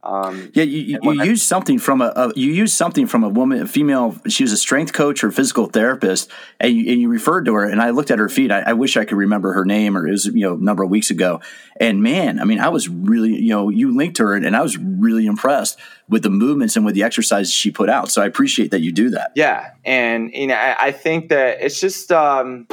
um, 0.06 0.50
yeah, 0.54 0.62
you, 0.62 0.98
you, 1.02 1.12
you 1.12 1.24
use 1.24 1.42
something 1.42 1.78
from 1.78 2.00
a, 2.00 2.12
a, 2.14 2.32
you 2.36 2.52
use 2.52 2.72
something 2.72 3.06
from 3.06 3.24
a 3.24 3.28
woman, 3.28 3.62
a 3.62 3.66
female. 3.66 4.16
She 4.28 4.44
was 4.44 4.52
a 4.52 4.56
strength 4.56 4.92
coach 4.92 5.24
or 5.24 5.32
physical 5.32 5.66
therapist, 5.66 6.30
and 6.60 6.72
you, 6.72 6.92
and 6.92 7.00
you 7.00 7.08
referred 7.08 7.44
to 7.46 7.54
her. 7.54 7.64
And 7.64 7.82
I 7.82 7.90
looked 7.90 8.12
at 8.12 8.18
her 8.20 8.28
feet. 8.28 8.52
I, 8.52 8.60
I, 8.60 8.72
wish 8.74 8.96
I 8.96 9.04
could 9.04 9.18
remember 9.18 9.52
her 9.52 9.64
name, 9.64 9.96
or 9.96 10.06
it 10.06 10.12
was 10.12 10.26
you 10.26 10.46
know 10.46 10.54
a 10.54 10.58
number 10.58 10.84
of 10.84 10.90
weeks 10.90 11.10
ago. 11.10 11.40
And 11.80 12.02
man, 12.02 12.38
I 12.38 12.44
mean, 12.44 12.60
I 12.60 12.68
was 12.68 12.88
really 12.88 13.34
you 13.34 13.50
know 13.50 13.68
you 13.68 13.96
linked 13.96 14.18
her, 14.18 14.34
and 14.34 14.56
I 14.56 14.62
was 14.62 14.78
really 14.78 15.26
impressed 15.26 15.78
with 16.08 16.22
the 16.22 16.30
movements 16.30 16.76
and 16.76 16.84
with 16.84 16.94
the 16.94 17.02
exercises 17.02 17.52
she 17.52 17.72
put 17.72 17.90
out. 17.90 18.10
So 18.10 18.22
I 18.22 18.26
appreciate 18.26 18.70
that 18.70 18.80
you 18.80 18.92
do 18.92 19.10
that. 19.10 19.32
Yeah, 19.34 19.72
and 19.84 20.30
you 20.32 20.46
know 20.46 20.54
I, 20.54 20.86
I 20.86 20.92
think 20.92 21.30
that 21.30 21.58
it's 21.60 21.80
just 21.80 22.12
um, 22.12 22.68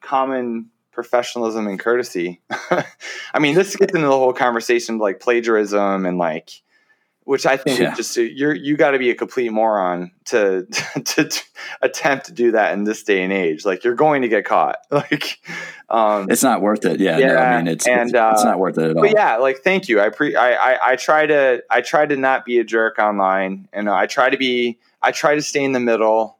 common 0.00 0.70
professionalism 0.92 1.66
and 1.66 1.78
courtesy. 1.78 2.40
I 3.32 3.38
mean, 3.38 3.54
this 3.54 3.76
gets 3.76 3.94
into 3.94 4.06
the 4.06 4.12
whole 4.12 4.32
conversation 4.32 4.96
of 4.96 5.00
like 5.00 5.20
plagiarism 5.20 6.04
and 6.04 6.18
like 6.18 6.62
which 7.24 7.46
I 7.46 7.56
think 7.56 7.78
yeah. 7.78 7.94
just 7.94 8.16
you're 8.16 8.54
you 8.54 8.76
got 8.76 8.92
to 8.92 8.98
be 8.98 9.10
a 9.10 9.14
complete 9.14 9.52
moron 9.52 10.10
to, 10.26 10.66
to, 11.04 11.24
to 11.24 11.42
attempt 11.82 12.26
to 12.26 12.32
do 12.32 12.52
that 12.52 12.72
in 12.72 12.84
this 12.84 13.02
day 13.02 13.22
and 13.22 13.32
age. 13.32 13.64
Like 13.64 13.84
you're 13.84 13.94
going 13.94 14.22
to 14.22 14.28
get 14.28 14.44
caught. 14.44 14.78
Like 14.90 15.38
um, 15.88 16.30
it's 16.30 16.42
not 16.42 16.60
worth 16.60 16.84
it. 16.84 17.00
Yeah, 17.00 17.18
yeah. 17.18 17.26
No, 17.28 17.36
I 17.36 17.56
mean 17.56 17.68
it's 17.68 17.86
and, 17.86 18.10
it's, 18.10 18.14
uh, 18.14 18.30
it's, 18.34 18.44
not 18.44 18.58
worth 18.58 18.78
it 18.78 18.90
at 18.90 18.96
all. 18.96 19.02
But 19.02 19.12
yeah, 19.14 19.36
like 19.36 19.58
thank 19.58 19.88
you. 19.88 20.00
I 20.00 20.10
pre 20.10 20.36
I, 20.36 20.52
I 20.52 20.90
I 20.90 20.96
try 20.96 21.26
to 21.26 21.62
I 21.70 21.80
try 21.80 22.06
to 22.06 22.16
not 22.16 22.44
be 22.44 22.58
a 22.58 22.64
jerk 22.64 22.98
online, 22.98 23.68
and 23.72 23.88
I 23.88 24.06
try 24.06 24.28
to 24.28 24.36
be 24.36 24.78
I 25.02 25.12
try 25.12 25.34
to 25.34 25.42
stay 25.42 25.64
in 25.64 25.72
the 25.72 25.80
middle. 25.80 26.36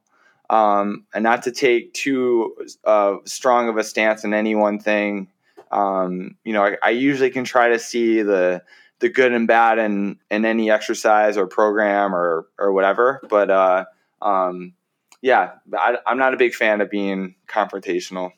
Um, 0.49 1.05
and 1.13 1.23
not 1.23 1.43
to 1.43 1.51
take 1.51 1.93
too 1.93 2.53
uh, 2.83 3.15
strong 3.23 3.69
of 3.69 3.77
a 3.77 3.85
stance 3.85 4.25
in 4.25 4.33
any 4.33 4.53
one 4.53 4.79
thing. 4.79 5.29
Um, 5.71 6.35
you 6.43 6.51
know, 6.51 6.65
I, 6.65 6.77
I 6.83 6.89
usually 6.89 7.29
can 7.29 7.45
try 7.45 7.69
to 7.69 7.79
see 7.79 8.21
the 8.21 8.61
the 9.01 9.09
good 9.09 9.33
and 9.33 9.47
bad 9.47 9.77
in 9.77 10.17
in 10.29 10.45
any 10.45 10.71
exercise 10.71 11.37
or 11.37 11.47
program 11.47 12.15
or 12.15 12.47
or 12.57 12.71
whatever. 12.71 13.21
But 13.29 13.51
uh, 13.51 13.85
um, 14.21 14.73
yeah, 15.21 15.53
I, 15.77 15.97
I'm 16.07 16.17
not 16.17 16.33
a 16.33 16.37
big 16.37 16.53
fan 16.53 16.81
of 16.81 16.89
being 16.89 17.35
confrontational. 17.47 18.31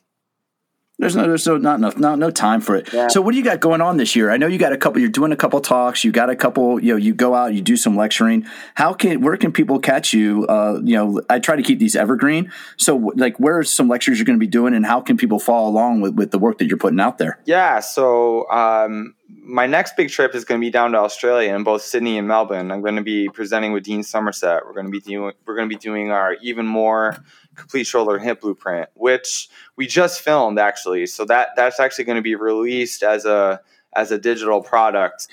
There's 0.96 1.16
no, 1.16 1.26
there's 1.26 1.44
no, 1.44 1.56
not 1.56 1.78
enough, 1.78 1.98
not 1.98 2.20
no 2.20 2.30
time 2.30 2.60
for 2.60 2.76
it. 2.76 2.92
Yeah. 2.92 3.08
So, 3.08 3.20
what 3.20 3.32
do 3.32 3.38
you 3.38 3.42
got 3.42 3.58
going 3.58 3.80
on 3.80 3.96
this 3.96 4.14
year? 4.14 4.30
I 4.30 4.36
know 4.36 4.46
you 4.46 4.58
got 4.58 4.72
a 4.72 4.76
couple. 4.76 5.00
You're 5.00 5.10
doing 5.10 5.32
a 5.32 5.36
couple 5.36 5.60
talks. 5.60 6.04
You 6.04 6.12
got 6.12 6.30
a 6.30 6.36
couple. 6.36 6.80
You 6.80 6.92
know, 6.92 6.96
you 6.96 7.14
go 7.14 7.34
out, 7.34 7.52
you 7.52 7.62
do 7.62 7.76
some 7.76 7.96
lecturing. 7.96 8.46
How 8.76 8.92
can, 8.94 9.20
where 9.20 9.36
can 9.36 9.50
people 9.50 9.80
catch 9.80 10.14
you? 10.14 10.46
Uh, 10.46 10.80
you 10.84 10.94
know, 10.94 11.20
I 11.28 11.40
try 11.40 11.56
to 11.56 11.62
keep 11.62 11.80
these 11.80 11.96
evergreen. 11.96 12.52
So, 12.76 13.12
like, 13.16 13.40
where 13.40 13.58
are 13.58 13.64
some 13.64 13.88
lectures 13.88 14.18
you're 14.18 14.24
going 14.24 14.38
to 14.38 14.40
be 14.40 14.46
doing, 14.46 14.72
and 14.72 14.86
how 14.86 15.00
can 15.00 15.16
people 15.16 15.40
follow 15.40 15.68
along 15.68 16.00
with 16.00 16.14
with 16.14 16.30
the 16.30 16.38
work 16.38 16.58
that 16.58 16.66
you're 16.66 16.78
putting 16.78 17.00
out 17.00 17.18
there? 17.18 17.40
Yeah. 17.44 17.80
So, 17.80 18.48
um, 18.50 19.16
my 19.28 19.66
next 19.66 19.96
big 19.96 20.10
trip 20.10 20.34
is 20.34 20.44
going 20.44 20.60
to 20.60 20.64
be 20.64 20.70
down 20.70 20.92
to 20.92 20.98
Australia 20.98 21.54
in 21.54 21.64
both 21.64 21.82
Sydney 21.82 22.18
and 22.18 22.28
Melbourne. 22.28 22.70
I'm 22.70 22.82
going 22.82 22.96
to 22.96 23.02
be 23.02 23.28
presenting 23.28 23.72
with 23.72 23.82
Dean 23.82 24.02
Somerset. 24.02 24.64
We're 24.64 24.74
going 24.74 24.86
to 24.86 24.92
be 24.92 25.00
doing 25.00 25.32
we're 25.44 25.56
going 25.56 25.68
to 25.68 25.74
be 25.74 25.80
doing 25.80 26.10
our 26.10 26.34
even 26.34 26.66
more 26.66 27.16
complete 27.54 27.86
shoulder 27.86 28.18
hip 28.18 28.40
blueprint, 28.40 28.88
which 28.94 29.48
we 29.76 29.86
just 29.86 30.20
filmed 30.20 30.58
actually. 30.58 31.06
So 31.06 31.24
that 31.26 31.50
that's 31.56 31.80
actually 31.80 32.04
going 32.04 32.16
to 32.16 32.22
be 32.22 32.34
released 32.34 33.02
as 33.02 33.24
a 33.24 33.60
as 33.94 34.10
a 34.10 34.18
digital 34.18 34.62
product 34.62 35.28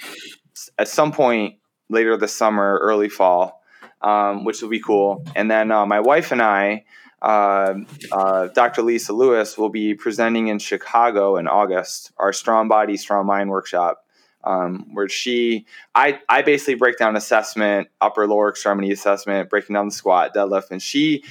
at 0.77 0.87
some 0.87 1.11
point 1.11 1.55
later 1.89 2.17
this 2.17 2.33
summer, 2.33 2.79
early 2.81 3.09
fall, 3.09 3.61
um, 4.01 4.43
which 4.43 4.61
will 4.61 4.69
be 4.69 4.79
cool. 4.79 5.25
And 5.35 5.49
then 5.49 5.71
uh, 5.71 5.85
my 5.85 5.99
wife 5.99 6.31
and 6.31 6.41
I. 6.41 6.85
Uh, 7.21 7.75
uh, 8.11 8.47
Dr. 8.47 8.81
Lisa 8.81 9.13
Lewis 9.13 9.55
will 9.55 9.69
be 9.69 9.93
presenting 9.93 10.47
in 10.47 10.57
Chicago 10.57 11.37
in 11.37 11.47
August, 11.47 12.11
our 12.17 12.33
Strong 12.33 12.67
Body, 12.67 12.97
Strong 12.97 13.27
Mind 13.27 13.51
workshop, 13.51 14.03
um, 14.43 14.87
where 14.93 15.07
she, 15.07 15.67
I, 15.93 16.19
I 16.27 16.41
basically 16.41 16.73
break 16.75 16.97
down 16.97 17.15
assessment, 17.15 17.89
upper 18.01 18.25
lower 18.25 18.49
extremity 18.49 18.91
assessment, 18.91 19.51
breaking 19.51 19.75
down 19.75 19.85
the 19.85 19.93
squat, 19.93 20.33
deadlift, 20.33 20.71
and 20.71 20.81
she 20.81 21.23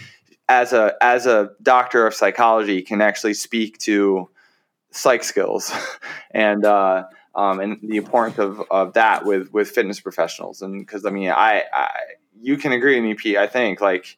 as 0.51 0.73
a 0.73 0.95
as 1.01 1.27
a 1.27 1.53
doctor 1.63 2.09
of 2.09 2.15
psychology 2.15 2.83
can 2.83 3.01
actually 3.01 3.35
speak 3.35 3.79
to 3.79 4.29
psych 4.91 5.25
skills. 5.25 5.73
And 6.33 6.65
uh, 6.65 7.07
um, 7.35 7.59
and 7.59 7.81
the 7.83 7.97
importance 7.97 8.39
of, 8.39 8.63
of 8.71 8.93
that 8.93 9.25
with 9.25 9.53
with 9.53 9.69
fitness 9.69 9.99
professionals. 9.99 10.63
And 10.63 10.87
because 10.87 11.05
I 11.05 11.11
mean 11.11 11.29
I, 11.29 11.65
I 11.73 11.89
you 12.41 12.57
can 12.57 12.71
agree 12.71 12.95
with 12.95 13.05
me 13.05 13.15
Pete 13.15 13.37
I 13.37 13.49
think 13.49 13.81
like 13.81 14.17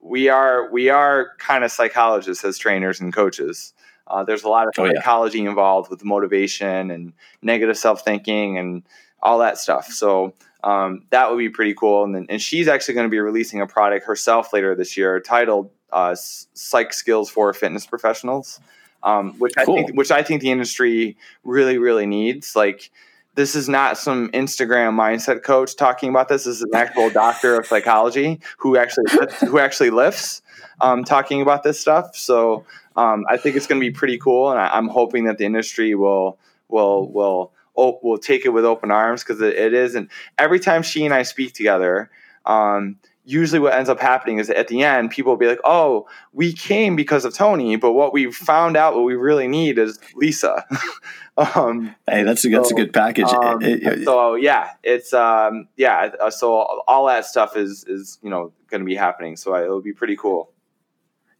we 0.00 0.28
are 0.28 0.68
we 0.72 0.88
are 0.88 1.36
kind 1.38 1.62
of 1.62 1.70
psychologists 1.70 2.44
as 2.44 2.58
trainers 2.58 3.00
and 3.00 3.12
coaches. 3.12 3.74
Uh, 4.08 4.24
there's 4.24 4.42
a 4.42 4.48
lot 4.48 4.66
of 4.66 4.74
psychology 4.74 5.38
oh, 5.38 5.44
yeah. 5.44 5.50
involved 5.50 5.88
with 5.88 6.04
motivation 6.04 6.90
and 6.90 7.12
negative 7.42 7.78
self 7.78 8.04
thinking 8.04 8.58
and 8.58 8.82
all 9.22 9.38
that 9.38 9.58
stuff. 9.58 9.86
So 9.86 10.34
um, 10.64 11.04
that 11.10 11.30
would 11.30 11.38
be 11.38 11.48
pretty 11.48 11.74
cool. 11.74 12.04
And, 12.04 12.14
then, 12.14 12.26
and 12.28 12.40
she's 12.40 12.68
actually 12.68 12.94
going 12.94 13.06
to 13.06 13.10
be 13.10 13.18
releasing 13.18 13.60
a 13.60 13.66
product 13.66 14.06
herself 14.06 14.52
later 14.52 14.74
this 14.74 14.96
year 14.96 15.20
titled 15.20 15.70
uh, 15.92 16.14
"Psych 16.14 16.92
Skills 16.92 17.30
for 17.30 17.52
Fitness 17.52 17.86
Professionals," 17.86 18.60
um, 19.02 19.34
which 19.38 19.54
cool. 19.64 19.74
I 19.74 19.82
think 19.82 19.96
which 19.96 20.10
I 20.10 20.22
think 20.22 20.40
the 20.40 20.50
industry 20.50 21.16
really 21.44 21.78
really 21.78 22.06
needs. 22.06 22.54
Like 22.54 22.90
this 23.34 23.54
is 23.54 23.68
not 23.68 23.96
some 23.96 24.30
Instagram 24.30 24.94
mindset 24.94 25.42
coach 25.42 25.76
talking 25.76 26.10
about 26.10 26.28
this. 26.28 26.44
This 26.44 26.56
is 26.56 26.62
an 26.62 26.74
actual 26.74 27.10
doctor 27.22 27.58
of 27.58 27.66
psychology 27.66 28.40
who 28.58 28.76
actually 28.76 29.04
who 29.40 29.58
actually 29.58 29.90
lifts 29.90 30.42
um, 30.80 31.04
talking 31.04 31.40
about 31.40 31.62
this 31.62 31.80
stuff. 31.80 32.14
So 32.14 32.64
um, 32.96 33.24
I 33.28 33.36
think 33.36 33.56
it's 33.56 33.66
going 33.66 33.80
to 33.80 33.86
be 33.86 33.92
pretty 33.92 34.18
cool, 34.18 34.50
and 34.50 34.60
I, 34.60 34.76
am 34.76 34.88
hoping 34.88 35.24
that 35.24 35.38
the 35.38 35.44
industry 35.44 35.94
will 35.94 36.38
will 36.68 37.10
will 37.10 37.52
oh, 37.76 37.98
will 38.02 38.18
take 38.18 38.44
it 38.44 38.50
with 38.50 38.64
open 38.64 38.90
arms 38.90 39.22
because 39.22 39.40
it, 39.40 39.54
it 39.54 39.74
is. 39.74 39.94
And 39.94 40.08
every 40.38 40.60
time 40.60 40.82
she 40.82 41.04
and 41.04 41.14
I 41.14 41.22
speak 41.22 41.54
together, 41.54 42.10
um, 42.44 42.96
usually 43.24 43.60
what 43.60 43.72
ends 43.74 43.88
up 43.88 44.00
happening 44.00 44.38
is 44.38 44.50
at 44.50 44.68
the 44.68 44.82
end, 44.82 45.10
people 45.10 45.32
will 45.32 45.38
be 45.38 45.46
like, 45.46 45.60
"Oh, 45.64 46.08
we 46.32 46.52
came 46.52 46.96
because 46.96 47.24
of 47.24 47.34
Tony, 47.34 47.76
but 47.76 47.92
what 47.92 48.12
we 48.12 48.32
found 48.32 48.76
out, 48.76 48.94
what 48.94 49.04
we 49.04 49.14
really 49.14 49.48
need 49.48 49.78
is 49.78 49.98
Lisa." 50.14 50.64
um, 51.36 51.94
hey, 52.08 52.22
that's 52.22 52.44
a, 52.44 52.48
that's 52.48 52.70
so, 52.70 52.76
a 52.76 52.78
good 52.78 52.92
package. 52.92 53.32
Um, 53.32 53.60
so 54.04 54.34
yeah, 54.34 54.72
it's 54.82 55.12
um, 55.12 55.68
yeah. 55.76 56.10
Uh, 56.20 56.30
so 56.30 56.82
all 56.86 57.06
that 57.06 57.24
stuff 57.24 57.56
is 57.56 57.84
is 57.86 58.18
you 58.22 58.30
know 58.30 58.52
going 58.68 58.80
to 58.80 58.86
be 58.86 58.96
happening. 58.96 59.36
So 59.36 59.54
I, 59.54 59.62
it'll 59.62 59.82
be 59.82 59.92
pretty 59.92 60.16
cool. 60.16 60.50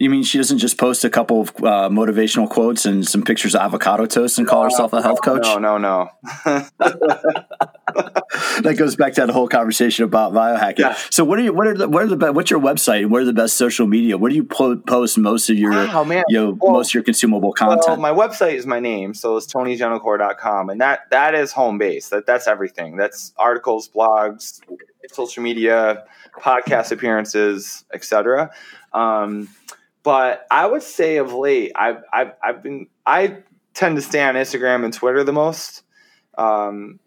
You 0.02 0.10
mean 0.10 0.24
she 0.24 0.36
doesn't 0.36 0.58
just 0.58 0.78
post 0.78 1.04
a 1.04 1.10
couple 1.10 1.42
of 1.42 1.50
uh, 1.58 1.88
motivational 1.88 2.50
quotes 2.50 2.86
and 2.86 3.06
some 3.06 3.22
pictures 3.22 3.54
of 3.54 3.60
avocado 3.60 4.04
toast 4.06 4.36
and 4.36 4.48
call 4.48 4.64
herself 4.64 4.92
a 4.92 5.00
health 5.00 5.22
coach? 5.22 5.44
No, 5.44 5.58
no, 5.58 5.78
no. 5.78 6.10
that 8.62 8.74
goes 8.76 8.96
back 8.96 9.12
to 9.12 9.20
that 9.20 9.30
whole 9.30 9.46
conversation 9.46 10.04
about 10.04 10.32
biohacking. 10.32 10.80
Yeah. 10.80 10.96
So, 11.10 11.22
what 11.22 11.38
are 11.38 11.42
you? 11.42 11.52
What 11.52 11.68
are 11.68 11.74
the? 11.74 11.88
What 11.88 12.02
are 12.02 12.08
the? 12.08 12.32
What's 12.32 12.50
your 12.50 12.58
website? 12.58 13.08
Where 13.08 13.22
are 13.22 13.24
the 13.24 13.32
best 13.32 13.56
social 13.56 13.86
media? 13.86 14.18
Where 14.18 14.28
do 14.28 14.34
you 14.34 14.42
po- 14.42 14.76
post 14.76 15.18
most 15.18 15.48
of 15.48 15.56
your? 15.56 15.72
Oh 15.72 16.04
man, 16.04 16.24
you 16.26 16.36
know, 16.36 16.58
well, 16.60 16.72
most 16.72 16.90
of 16.90 16.94
your 16.94 17.04
consumable 17.04 17.52
content. 17.52 17.86
Well, 17.86 17.96
my 17.98 18.10
website 18.10 18.54
is 18.54 18.66
my 18.66 18.80
name, 18.80 19.14
so 19.14 19.36
it's 19.36 19.46
tonygentilcore.com, 19.46 20.70
and 20.70 20.80
that 20.80 21.10
that 21.12 21.36
is 21.36 21.52
home 21.52 21.78
base. 21.78 22.08
That 22.08 22.26
that's 22.26 22.48
everything. 22.48 22.96
That's 22.96 23.32
articles, 23.38 23.88
blogs, 23.88 24.62
social 25.12 25.44
media, 25.44 26.06
podcast 26.40 26.90
appearances, 26.90 27.84
etc. 27.94 28.50
Um, 28.92 29.48
but 30.02 30.46
I 30.50 30.66
would 30.66 30.82
say 30.82 31.16
of 31.16 31.32
late, 31.32 31.72
I've, 31.74 32.02
I've, 32.12 32.32
I've 32.42 32.62
been, 32.62 32.88
I 33.06 33.38
tend 33.74 33.96
to 33.96 34.02
stay 34.02 34.22
on 34.22 34.34
Instagram 34.34 34.84
and 34.84 34.92
Twitter 34.92 35.24
the 35.24 35.32
most. 35.32 35.82
Um, 36.36 36.98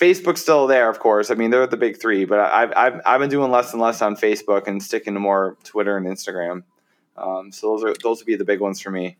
Facebook's 0.00 0.40
still 0.40 0.66
there, 0.66 0.88
of 0.88 0.98
course. 0.98 1.30
I 1.30 1.34
mean, 1.34 1.50
they're 1.50 1.66
the 1.66 1.76
big 1.76 2.00
three, 2.00 2.24
but 2.24 2.40
I've, 2.40 2.72
I've, 2.74 3.00
I've 3.04 3.20
been 3.20 3.30
doing 3.30 3.50
less 3.50 3.72
and 3.72 3.82
less 3.82 4.00
on 4.00 4.16
Facebook 4.16 4.66
and 4.66 4.82
sticking 4.82 5.14
to 5.14 5.20
more 5.20 5.56
Twitter 5.62 5.96
and 5.96 6.06
Instagram. 6.06 6.62
Um, 7.16 7.52
so 7.52 7.68
those 7.68 7.84
are, 7.84 7.94
those 8.02 8.18
would 8.18 8.26
be 8.26 8.36
the 8.36 8.44
big 8.44 8.60
ones 8.60 8.80
for 8.80 8.90
me. 8.90 9.18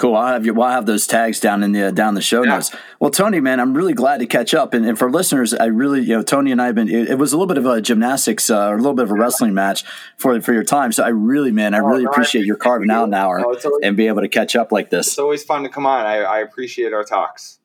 Cool. 0.00 0.16
I'll 0.16 0.32
have, 0.32 0.46
you, 0.46 0.54
well, 0.54 0.66
I'll 0.66 0.76
have 0.76 0.86
those 0.86 1.06
tags 1.06 1.40
down 1.40 1.62
in 1.62 1.72
the 1.72 1.92
down 1.92 2.14
the 2.14 2.22
show 2.22 2.42
yeah. 2.42 2.52
notes. 2.52 2.74
Well, 3.00 3.10
Tony, 3.10 3.38
man, 3.38 3.60
I'm 3.60 3.74
really 3.74 3.92
glad 3.92 4.20
to 4.20 4.26
catch 4.26 4.54
up. 4.54 4.72
And, 4.72 4.86
and, 4.86 4.98
for 4.98 5.10
listeners, 5.10 5.52
I 5.52 5.66
really, 5.66 6.00
you 6.00 6.16
know, 6.16 6.22
Tony 6.22 6.52
and 6.52 6.62
I 6.62 6.66
have 6.66 6.74
been. 6.74 6.88
It, 6.88 7.10
it 7.10 7.18
was 7.18 7.34
a 7.34 7.36
little 7.36 7.46
bit 7.46 7.58
of 7.58 7.66
a 7.66 7.82
gymnastics 7.82 8.48
uh, 8.48 8.68
or 8.68 8.76
a 8.76 8.78
little 8.78 8.94
bit 8.94 9.02
of 9.02 9.10
a 9.10 9.14
wrestling 9.14 9.52
match 9.52 9.84
for 10.16 10.40
for 10.40 10.54
your 10.54 10.64
time. 10.64 10.90
So 10.92 11.04
I 11.04 11.08
really, 11.08 11.52
man, 11.52 11.74
I 11.74 11.80
oh, 11.80 11.84
really 11.84 12.04
no, 12.04 12.10
appreciate 12.12 12.44
I 12.44 12.44
your 12.46 12.56
carving 12.56 12.90
out 12.90 13.08
an 13.08 13.12
hour 13.12 13.40
no, 13.40 13.44
always, 13.44 13.66
and 13.82 13.94
be 13.94 14.06
able 14.06 14.22
to 14.22 14.28
catch 14.28 14.56
up 14.56 14.72
like 14.72 14.88
this. 14.88 15.06
It's 15.08 15.18
always 15.18 15.44
fun 15.44 15.64
to 15.64 15.68
come 15.68 15.84
on. 15.84 16.06
I, 16.06 16.20
I 16.20 16.38
appreciate 16.38 16.94
our 16.94 17.04
talks. 17.04 17.58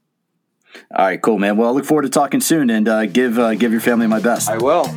All 0.93 1.05
right, 1.05 1.21
cool, 1.21 1.39
man. 1.39 1.55
Well, 1.55 1.69
I 1.69 1.71
look 1.71 1.86
forward 1.86 2.01
to 2.01 2.09
talking 2.09 2.41
soon, 2.41 2.69
and 2.69 2.89
uh, 2.89 3.05
give 3.05 3.39
uh, 3.39 3.55
give 3.55 3.71
your 3.71 3.79
family 3.79 4.07
my 4.07 4.19
best. 4.19 4.49
I 4.49 4.57
will. 4.57 4.93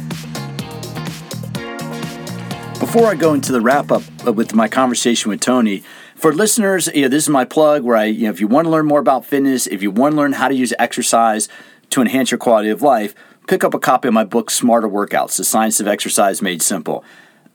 Before 2.80 3.06
I 3.06 3.14
go 3.14 3.34
into 3.34 3.52
the 3.52 3.60
wrap 3.60 3.92
up 3.92 4.02
with 4.24 4.56
my 4.56 4.66
conversation 4.66 5.30
with 5.30 5.40
Tony, 5.40 5.84
for 6.18 6.34
listeners, 6.34 6.88
you 6.94 7.02
know, 7.02 7.08
this 7.08 7.22
is 7.22 7.28
my 7.28 7.44
plug 7.44 7.84
where 7.84 7.96
I, 7.96 8.06
you 8.06 8.24
know, 8.24 8.30
if 8.30 8.40
you 8.40 8.48
want 8.48 8.64
to 8.66 8.70
learn 8.70 8.86
more 8.86 8.98
about 8.98 9.24
fitness, 9.24 9.68
if 9.68 9.82
you 9.82 9.92
want 9.92 10.12
to 10.12 10.16
learn 10.16 10.32
how 10.32 10.48
to 10.48 10.54
use 10.54 10.74
exercise 10.76 11.48
to 11.90 12.00
enhance 12.00 12.32
your 12.32 12.38
quality 12.38 12.70
of 12.70 12.82
life, 12.82 13.14
pick 13.46 13.62
up 13.62 13.72
a 13.72 13.78
copy 13.78 14.08
of 14.08 14.14
my 14.14 14.24
book, 14.24 14.50
Smarter 14.50 14.88
Workouts: 14.88 15.36
The 15.36 15.44
Science 15.44 15.78
of 15.78 15.86
Exercise 15.86 16.42
Made 16.42 16.60
Simple. 16.60 17.04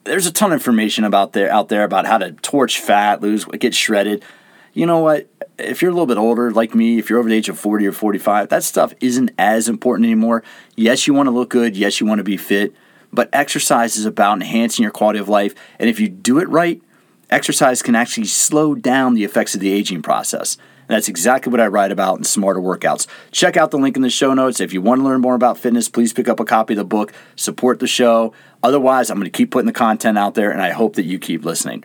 There's 0.05 0.26
a 0.26 0.32
ton 0.32 0.53
of 0.53 0.61
information 0.61 1.03
about 1.03 1.34
there 1.34 1.51
out 1.51 1.68
there 1.68 1.84
about 1.84 2.05
how 2.05 2.18
to 2.18 2.32
torch 2.32 2.80
fat, 2.80 3.22
lose, 3.22 3.43
get 3.45 3.76
shredded. 3.76 4.24
You 4.72 4.86
know 4.86 4.99
what? 4.99 5.28
If 5.59 5.82
you're 5.82 5.91
a 5.91 5.93
little 5.93 6.07
bit 6.07 6.18
older, 6.18 6.49
like 6.49 6.74
me, 6.74 6.97
if 6.97 7.09
you're 7.09 7.20
over 7.20 7.28
the 7.28 7.36
age 7.36 7.49
of 7.49 7.59
40 7.59 7.86
or 7.86 7.91
45, 7.91 8.47
that 8.47 8.64
stuff 8.64 8.93
isn't 9.01 9.32
as 9.38 9.68
important 9.68 10.05
anymore. 10.05 10.41
Yes, 10.76 11.05
you 11.05 11.14
want 11.14 11.28
to 11.28 11.32
look 11.32 11.49
good. 11.49 11.76
Yes, 11.76 11.99
you 11.99 12.07
want 12.07 12.20
to 12.20 12.24
be 12.24 12.38
fit. 12.38 12.74
But 13.11 13.30
exercise 13.34 13.97
is 13.97 14.05
about 14.05 14.36
enhancing 14.36 14.84
your 14.84 14.91
quality 14.91 15.20
of 15.20 15.30
life. 15.30 15.53
And 15.80 15.89
if 15.89 15.99
you 15.99 16.07
do 16.07 16.39
it 16.39 16.47
right, 16.49 16.82
exercise 17.34 17.81
can 17.81 17.95
actually 17.95 18.27
slow 18.27 18.75
down 18.75 19.13
the 19.13 19.23
effects 19.23 19.55
of 19.55 19.61
the 19.61 19.71
aging 19.71 20.01
process. 20.01 20.57
And 20.88 20.95
that's 20.95 21.07
exactly 21.07 21.49
what 21.49 21.61
I 21.61 21.67
write 21.67 21.91
about 21.91 22.17
in 22.17 22.23
Smarter 22.25 22.59
Workouts. 22.59 23.07
Check 23.31 23.55
out 23.55 23.71
the 23.71 23.77
link 23.77 23.95
in 23.95 24.01
the 24.01 24.09
show 24.09 24.34
notes. 24.34 24.59
If 24.59 24.73
you 24.73 24.81
want 24.81 24.99
to 24.99 25.05
learn 25.05 25.21
more 25.21 25.36
about 25.36 25.57
fitness, 25.57 25.88
please 25.88 26.11
pick 26.11 26.27
up 26.27 26.39
a 26.39 26.45
copy 26.45 26.73
of 26.73 26.77
the 26.77 26.84
book, 26.84 27.13
support 27.36 27.79
the 27.79 27.88
show. 27.88 28.34
Otherwise, 28.61 29.09
I'm 29.09 29.17
going 29.17 29.31
to 29.31 29.38
keep 29.38 29.51
putting 29.51 29.67
the 29.67 29.73
content 29.73 30.17
out 30.17 30.36
there, 30.36 30.51
and 30.51 30.61
I 30.61 30.71
hope 30.71 30.95
that 30.95 31.05
you 31.05 31.19
keep 31.19 31.45
listening. 31.45 31.84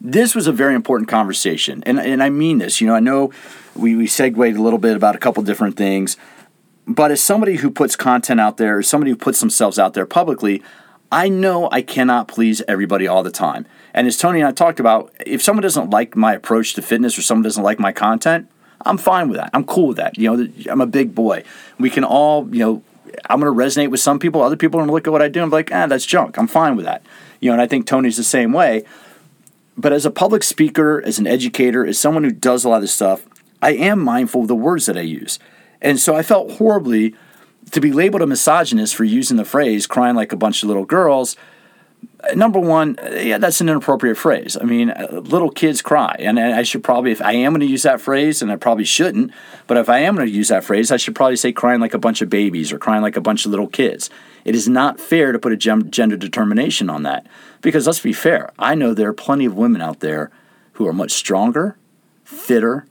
This 0.00 0.34
was 0.34 0.46
a 0.46 0.52
very 0.52 0.74
important 0.74 1.08
conversation, 1.08 1.82
and, 1.86 1.98
and 1.98 2.22
I 2.22 2.28
mean 2.28 2.58
this. 2.58 2.80
You 2.80 2.86
know, 2.86 2.94
I 2.94 3.00
know 3.00 3.32
we, 3.74 3.96
we 3.96 4.06
segued 4.06 4.38
a 4.38 4.62
little 4.62 4.78
bit 4.78 4.94
about 4.94 5.16
a 5.16 5.18
couple 5.18 5.42
different 5.42 5.76
things, 5.78 6.18
but 6.86 7.10
as 7.10 7.22
somebody 7.22 7.56
who 7.56 7.70
puts 7.70 7.96
content 7.96 8.38
out 8.38 8.58
there, 8.58 8.82
somebody 8.82 9.10
who 9.10 9.16
puts 9.16 9.40
themselves 9.40 9.78
out 9.78 9.94
there 9.94 10.04
publicly, 10.04 10.62
I 11.10 11.28
know 11.28 11.68
I 11.70 11.82
cannot 11.82 12.28
please 12.28 12.62
everybody 12.66 13.06
all 13.06 13.22
the 13.22 13.30
time. 13.30 13.66
And 13.94 14.06
as 14.06 14.16
Tony 14.16 14.40
and 14.40 14.48
I 14.48 14.52
talked 14.52 14.80
about, 14.80 15.12
if 15.24 15.42
someone 15.42 15.62
doesn't 15.62 15.90
like 15.90 16.16
my 16.16 16.34
approach 16.34 16.74
to 16.74 16.82
fitness 16.82 17.16
or 17.18 17.22
someone 17.22 17.42
doesn't 17.42 17.62
like 17.62 17.78
my 17.78 17.92
content, 17.92 18.48
I'm 18.84 18.98
fine 18.98 19.28
with 19.28 19.38
that. 19.38 19.50
I'm 19.54 19.64
cool 19.64 19.88
with 19.88 19.96
that. 19.96 20.18
You 20.18 20.36
know, 20.36 20.48
I'm 20.70 20.80
a 20.80 20.86
big 20.86 21.14
boy. 21.14 21.44
We 21.78 21.90
can 21.90 22.04
all, 22.04 22.48
you 22.54 22.60
know, 22.60 22.82
I'm 23.30 23.40
going 23.40 23.52
to 23.52 23.64
resonate 23.64 23.90
with 23.90 24.00
some 24.00 24.18
people. 24.18 24.42
Other 24.42 24.56
people 24.56 24.78
are 24.78 24.82
going 24.82 24.88
to 24.88 24.92
look 24.92 25.06
at 25.06 25.12
what 25.12 25.22
I 25.22 25.28
do 25.28 25.42
and 25.42 25.50
be 25.50 25.56
like, 25.56 25.70
ah, 25.72 25.86
that's 25.86 26.04
junk. 26.04 26.36
I'm 26.38 26.48
fine 26.48 26.76
with 26.76 26.84
that. 26.84 27.02
You 27.40 27.50
know, 27.50 27.54
and 27.54 27.62
I 27.62 27.66
think 27.66 27.86
Tony's 27.86 28.16
the 28.16 28.24
same 28.24 28.52
way. 28.52 28.84
But 29.76 29.92
as 29.92 30.06
a 30.06 30.10
public 30.10 30.42
speaker, 30.42 31.02
as 31.04 31.18
an 31.18 31.26
educator, 31.26 31.84
as 31.86 31.98
someone 31.98 32.24
who 32.24 32.30
does 32.30 32.64
a 32.64 32.68
lot 32.68 32.76
of 32.76 32.82
this 32.82 32.94
stuff, 32.94 33.26
I 33.62 33.72
am 33.72 34.00
mindful 34.00 34.42
of 34.42 34.48
the 34.48 34.54
words 34.54 34.86
that 34.86 34.96
I 34.96 35.02
use. 35.02 35.38
And 35.80 35.98
so 35.98 36.14
I 36.14 36.22
felt 36.22 36.52
horribly 36.52 37.14
to 37.70 37.80
be 37.80 37.92
labeled 37.92 38.22
a 38.22 38.26
misogynist 38.26 38.94
for 38.94 39.04
using 39.04 39.36
the 39.36 39.44
phrase 39.44 39.86
crying 39.86 40.16
like 40.16 40.32
a 40.32 40.36
bunch 40.36 40.62
of 40.62 40.68
little 40.68 40.84
girls 40.84 41.36
number 42.34 42.58
one, 42.58 42.98
yeah, 43.12 43.38
that's 43.38 43.60
an 43.60 43.68
inappropriate 43.68 44.16
phrase. 44.16 44.56
I 44.60 44.64
mean, 44.64 44.90
uh, 44.90 45.20
little 45.24 45.50
kids 45.50 45.82
cry, 45.82 46.16
and 46.18 46.38
I 46.40 46.62
should 46.62 46.82
probably, 46.82 47.12
if 47.12 47.22
I 47.22 47.32
am 47.32 47.52
going 47.52 47.60
to 47.60 47.66
use 47.66 47.82
that 47.82 48.00
phrase, 48.00 48.42
and 48.42 48.50
I 48.50 48.56
probably 48.56 48.84
shouldn't, 48.84 49.32
but 49.66 49.76
if 49.76 49.88
I 49.88 49.98
am 50.00 50.16
going 50.16 50.26
to 50.26 50.32
use 50.32 50.48
that 50.48 50.64
phrase, 50.64 50.90
I 50.90 50.96
should 50.96 51.14
probably 51.14 51.36
say 51.36 51.52
crying 51.52 51.80
like 51.80 51.94
a 51.94 51.98
bunch 51.98 52.22
of 52.22 52.30
babies 52.30 52.72
or 52.72 52.78
crying 52.78 53.02
like 53.02 53.16
a 53.16 53.20
bunch 53.20 53.44
of 53.44 53.50
little 53.50 53.68
kids. 53.68 54.10
It 54.44 54.54
is 54.54 54.68
not 54.68 55.00
fair 55.00 55.32
to 55.32 55.38
put 55.38 55.52
a 55.52 55.56
gender 55.56 56.16
determination 56.16 56.90
on 56.90 57.02
that, 57.04 57.26
because 57.62 57.86
let's 57.86 58.00
be 58.00 58.12
fair. 58.12 58.52
I 58.58 58.74
know 58.74 58.94
there 58.94 59.08
are 59.08 59.14
plenty 59.14 59.44
of 59.44 59.56
women 59.56 59.80
out 59.80 60.00
there 60.00 60.30
who 60.72 60.86
are 60.86 60.92
much 60.92 61.12
stronger, 61.12 61.76
fitter, 62.24 62.86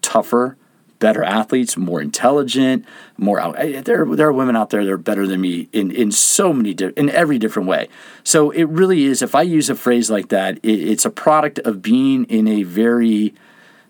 tougher, 0.00 0.56
better 1.02 1.24
athletes, 1.24 1.76
more 1.76 2.00
intelligent, 2.00 2.86
more 3.18 3.40
out. 3.40 3.56
There, 3.56 4.06
there 4.06 4.28
are 4.28 4.32
women 4.32 4.56
out 4.56 4.70
there 4.70 4.84
that 4.84 4.92
are 4.92 4.96
better 5.10 5.26
than 5.26 5.40
me 5.40 5.68
in, 5.72 5.90
in 5.90 6.12
so 6.12 6.52
many, 6.52 6.72
di- 6.74 6.94
in 6.96 7.10
every 7.10 7.38
different 7.38 7.68
way. 7.68 7.88
So 8.22 8.50
it 8.52 8.68
really 8.68 9.02
is, 9.10 9.20
if 9.20 9.34
I 9.34 9.42
use 9.42 9.68
a 9.68 9.74
phrase 9.74 10.10
like 10.16 10.28
that, 10.28 10.58
it, 10.62 10.78
it's 10.92 11.04
a 11.04 11.10
product 11.10 11.58
of 11.68 11.82
being 11.82 12.24
in 12.26 12.46
a 12.46 12.62
very 12.62 13.34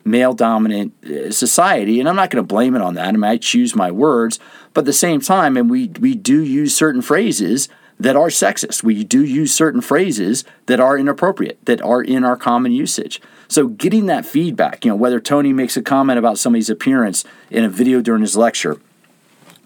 male 0.05 0.33
dominant 0.33 0.93
uh, 1.05 1.31
society. 1.31 2.01
And 2.01 2.09
I'm 2.09 2.17
not 2.17 2.31
going 2.31 2.43
to 2.43 2.55
blame 2.55 2.75
it 2.75 2.83
on 2.83 2.95
that. 2.95 3.09
I 3.09 3.13
mean, 3.13 3.25
I 3.25 3.37
choose 3.37 3.77
my 3.77 3.91
words, 3.91 4.41
but 4.73 4.81
at 4.81 4.87
the 4.87 4.93
same 5.07 5.21
time, 5.21 5.59
and 5.59 5.71
we, 5.71 5.89
we 6.01 6.15
do 6.15 6.43
use 6.43 6.75
certain 6.75 7.03
phrases 7.03 7.69
that 8.01 8.17
are 8.17 8.31
sexist. 8.31 8.83
We 8.83 9.05
do 9.05 9.23
use 9.23 9.55
certain 9.55 9.83
phrases 9.83 10.45
that 10.67 10.81
are 10.81 10.99
inappropriate, 10.99 11.59
that 11.67 11.81
are 11.83 12.03
in 12.03 12.25
our 12.25 12.37
common 12.37 12.73
usage. 12.73 13.21
So 13.53 13.69
getting 13.69 14.07
that 14.07 14.25
feedback, 14.25 14.83
you 14.83 14.91
know, 14.91 14.97
whether 14.97 15.21
Tony 15.21 15.53
makes 15.53 15.77
a 15.77 15.83
comment 15.83 16.19
about 16.19 16.39
somebody's 16.39 16.71
appearance 16.71 17.23
in 17.51 17.65
a 17.65 17.69
video 17.69 18.01
during 18.01 18.23
his 18.23 18.35
lecture, 18.35 18.81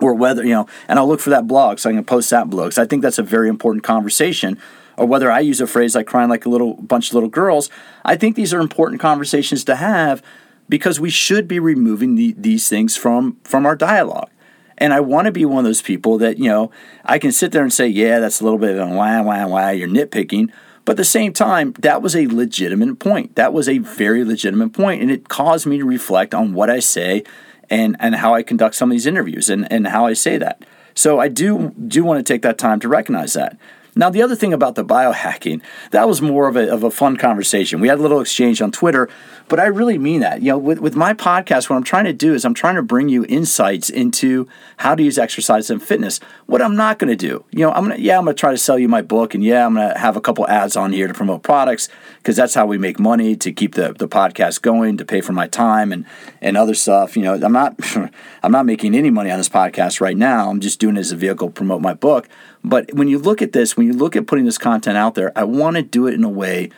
or 0.00 0.12
whether, 0.12 0.42
you 0.42 0.54
know, 0.54 0.66
and 0.88 0.98
I'll 0.98 1.06
look 1.06 1.20
for 1.20 1.30
that 1.30 1.46
blog 1.46 1.78
so 1.78 1.90
I 1.90 1.92
can 1.92 2.04
post 2.04 2.28
that 2.30 2.50
blog. 2.50 2.72
So 2.72 2.82
I 2.82 2.86
think 2.86 3.02
that's 3.02 3.20
a 3.20 3.22
very 3.22 3.48
important 3.48 3.84
conversation. 3.84 4.58
or 4.96 5.06
whether 5.06 5.30
I 5.30 5.40
use 5.40 5.60
a 5.60 5.66
phrase 5.66 5.94
like 5.94 6.06
crying 6.06 6.30
like 6.30 6.46
a 6.46 6.48
little 6.48 6.74
bunch 6.74 7.08
of 7.08 7.14
little 7.14 7.28
girls, 7.28 7.70
I 8.04 8.16
think 8.16 8.36
these 8.36 8.54
are 8.54 8.60
important 8.60 9.00
conversations 9.00 9.64
to 9.64 9.76
have 9.76 10.22
because 10.68 10.98
we 10.98 11.10
should 11.10 11.46
be 11.46 11.58
removing 11.58 12.14
the, 12.14 12.34
these 12.36 12.68
things 12.68 12.96
from 12.96 13.36
from 13.44 13.66
our 13.66 13.76
dialogue. 13.76 14.30
And 14.78 14.92
I 14.92 15.00
want 15.00 15.24
to 15.26 15.32
be 15.32 15.44
one 15.46 15.60
of 15.60 15.64
those 15.64 15.80
people 15.80 16.18
that, 16.18 16.38
you 16.38 16.50
know, 16.50 16.70
I 17.04 17.18
can 17.18 17.32
sit 17.32 17.50
there 17.52 17.62
and 17.62 17.72
say, 17.72 17.86
yeah, 17.88 18.18
that's 18.18 18.40
a 18.40 18.44
little 18.44 18.58
bit 18.58 18.76
of 18.76 18.90
a 18.90 18.94
wah, 18.94 19.22
wah, 19.22 19.46
wah, 19.46 19.70
you're 19.70 19.88
nitpicking. 19.88 20.50
But 20.86 20.92
at 20.92 20.98
the 20.98 21.04
same 21.04 21.32
time, 21.32 21.72
that 21.80 22.00
was 22.00 22.14
a 22.14 22.28
legitimate 22.28 23.00
point. 23.00 23.34
That 23.34 23.52
was 23.52 23.68
a 23.68 23.78
very 23.78 24.24
legitimate 24.24 24.72
point, 24.72 25.02
and 25.02 25.10
it 25.10 25.28
caused 25.28 25.66
me 25.66 25.78
to 25.78 25.84
reflect 25.84 26.32
on 26.32 26.54
what 26.54 26.70
I 26.70 26.78
say 26.78 27.24
and, 27.68 27.96
and 27.98 28.14
how 28.14 28.34
I 28.34 28.44
conduct 28.44 28.76
some 28.76 28.90
of 28.90 28.94
these 28.94 29.04
interviews 29.04 29.50
and, 29.50 29.70
and 29.70 29.88
how 29.88 30.06
I 30.06 30.12
say 30.12 30.38
that. 30.38 30.64
So 30.94 31.18
I 31.18 31.26
do 31.26 31.74
do 31.88 32.04
want 32.04 32.24
to 32.24 32.32
take 32.32 32.42
that 32.42 32.56
time 32.56 32.78
to 32.80 32.88
recognize 32.88 33.32
that. 33.32 33.58
Now, 33.98 34.10
the 34.10 34.20
other 34.20 34.36
thing 34.36 34.52
about 34.52 34.74
the 34.74 34.84
biohacking, 34.84 35.62
that 35.90 36.06
was 36.06 36.20
more 36.20 36.48
of 36.48 36.56
a, 36.56 36.70
of 36.70 36.84
a 36.84 36.90
fun 36.90 37.16
conversation. 37.16 37.80
We 37.80 37.88
had 37.88 37.98
a 37.98 38.02
little 38.02 38.20
exchange 38.20 38.60
on 38.60 38.70
Twitter, 38.70 39.08
but 39.48 39.58
I 39.58 39.64
really 39.64 39.96
mean 39.96 40.20
that. 40.20 40.42
You 40.42 40.52
know, 40.52 40.58
with, 40.58 40.80
with 40.80 40.94
my 40.94 41.14
podcast, 41.14 41.70
what 41.70 41.76
I'm 41.76 41.82
trying 41.82 42.04
to 42.04 42.12
do 42.12 42.34
is 42.34 42.44
I'm 42.44 42.52
trying 42.52 42.74
to 42.74 42.82
bring 42.82 43.08
you 43.08 43.24
insights 43.26 43.88
into 43.88 44.46
how 44.76 44.94
to 44.94 45.02
use 45.02 45.16
exercise 45.18 45.70
and 45.70 45.82
fitness. 45.82 46.20
What 46.44 46.60
I'm 46.60 46.76
not 46.76 46.98
going 46.98 47.08
to 47.08 47.16
do, 47.16 47.42
you 47.50 47.60
know, 47.60 47.72
I'm 47.72 47.86
going 47.86 47.96
to, 47.96 48.02
yeah, 48.02 48.18
I'm 48.18 48.24
going 48.24 48.36
to 48.36 48.40
try 48.40 48.50
to 48.50 48.58
sell 48.58 48.78
you 48.78 48.86
my 48.86 49.00
book 49.00 49.34
and 49.34 49.42
yeah, 49.42 49.64
I'm 49.64 49.74
going 49.74 49.90
to 49.90 49.98
have 49.98 50.14
a 50.14 50.20
couple 50.20 50.46
ads 50.46 50.76
on 50.76 50.92
here 50.92 51.08
to 51.08 51.14
promote 51.14 51.42
products 51.42 51.88
because 52.18 52.36
that's 52.36 52.52
how 52.52 52.66
we 52.66 52.76
make 52.76 53.00
money 53.00 53.34
to 53.36 53.50
keep 53.50 53.76
the, 53.76 53.94
the 53.94 54.08
podcast 54.08 54.60
going, 54.60 54.98
to 54.98 55.06
pay 55.06 55.22
for 55.22 55.32
my 55.32 55.46
time 55.46 55.90
and, 55.90 56.04
and 56.42 56.58
other 56.58 56.74
stuff. 56.74 57.16
You 57.16 57.22
know, 57.22 57.34
I'm 57.34 57.52
not, 57.52 57.80
I'm 58.42 58.52
not 58.52 58.66
making 58.66 58.94
any 58.94 59.08
money 59.08 59.30
on 59.30 59.38
this 59.38 59.48
podcast 59.48 60.02
right 60.02 60.16
now. 60.16 60.50
I'm 60.50 60.60
just 60.60 60.80
doing 60.80 60.98
it 60.98 61.00
as 61.00 61.12
a 61.12 61.16
vehicle 61.16 61.48
to 61.48 61.54
promote 61.54 61.80
my 61.80 61.94
book. 61.94 62.28
But 62.66 62.92
when 62.92 63.06
you 63.06 63.20
look 63.20 63.42
at 63.42 63.52
this, 63.52 63.76
when 63.76 63.86
you 63.86 63.92
look 63.92 64.16
at 64.16 64.26
putting 64.26 64.44
this 64.44 64.58
content 64.58 64.96
out 64.96 65.14
there, 65.14 65.30
I 65.38 65.44
want 65.44 65.76
to 65.76 65.82
do 65.82 66.08
it 66.08 66.14
in 66.14 66.24
a 66.24 66.28
way 66.28 66.70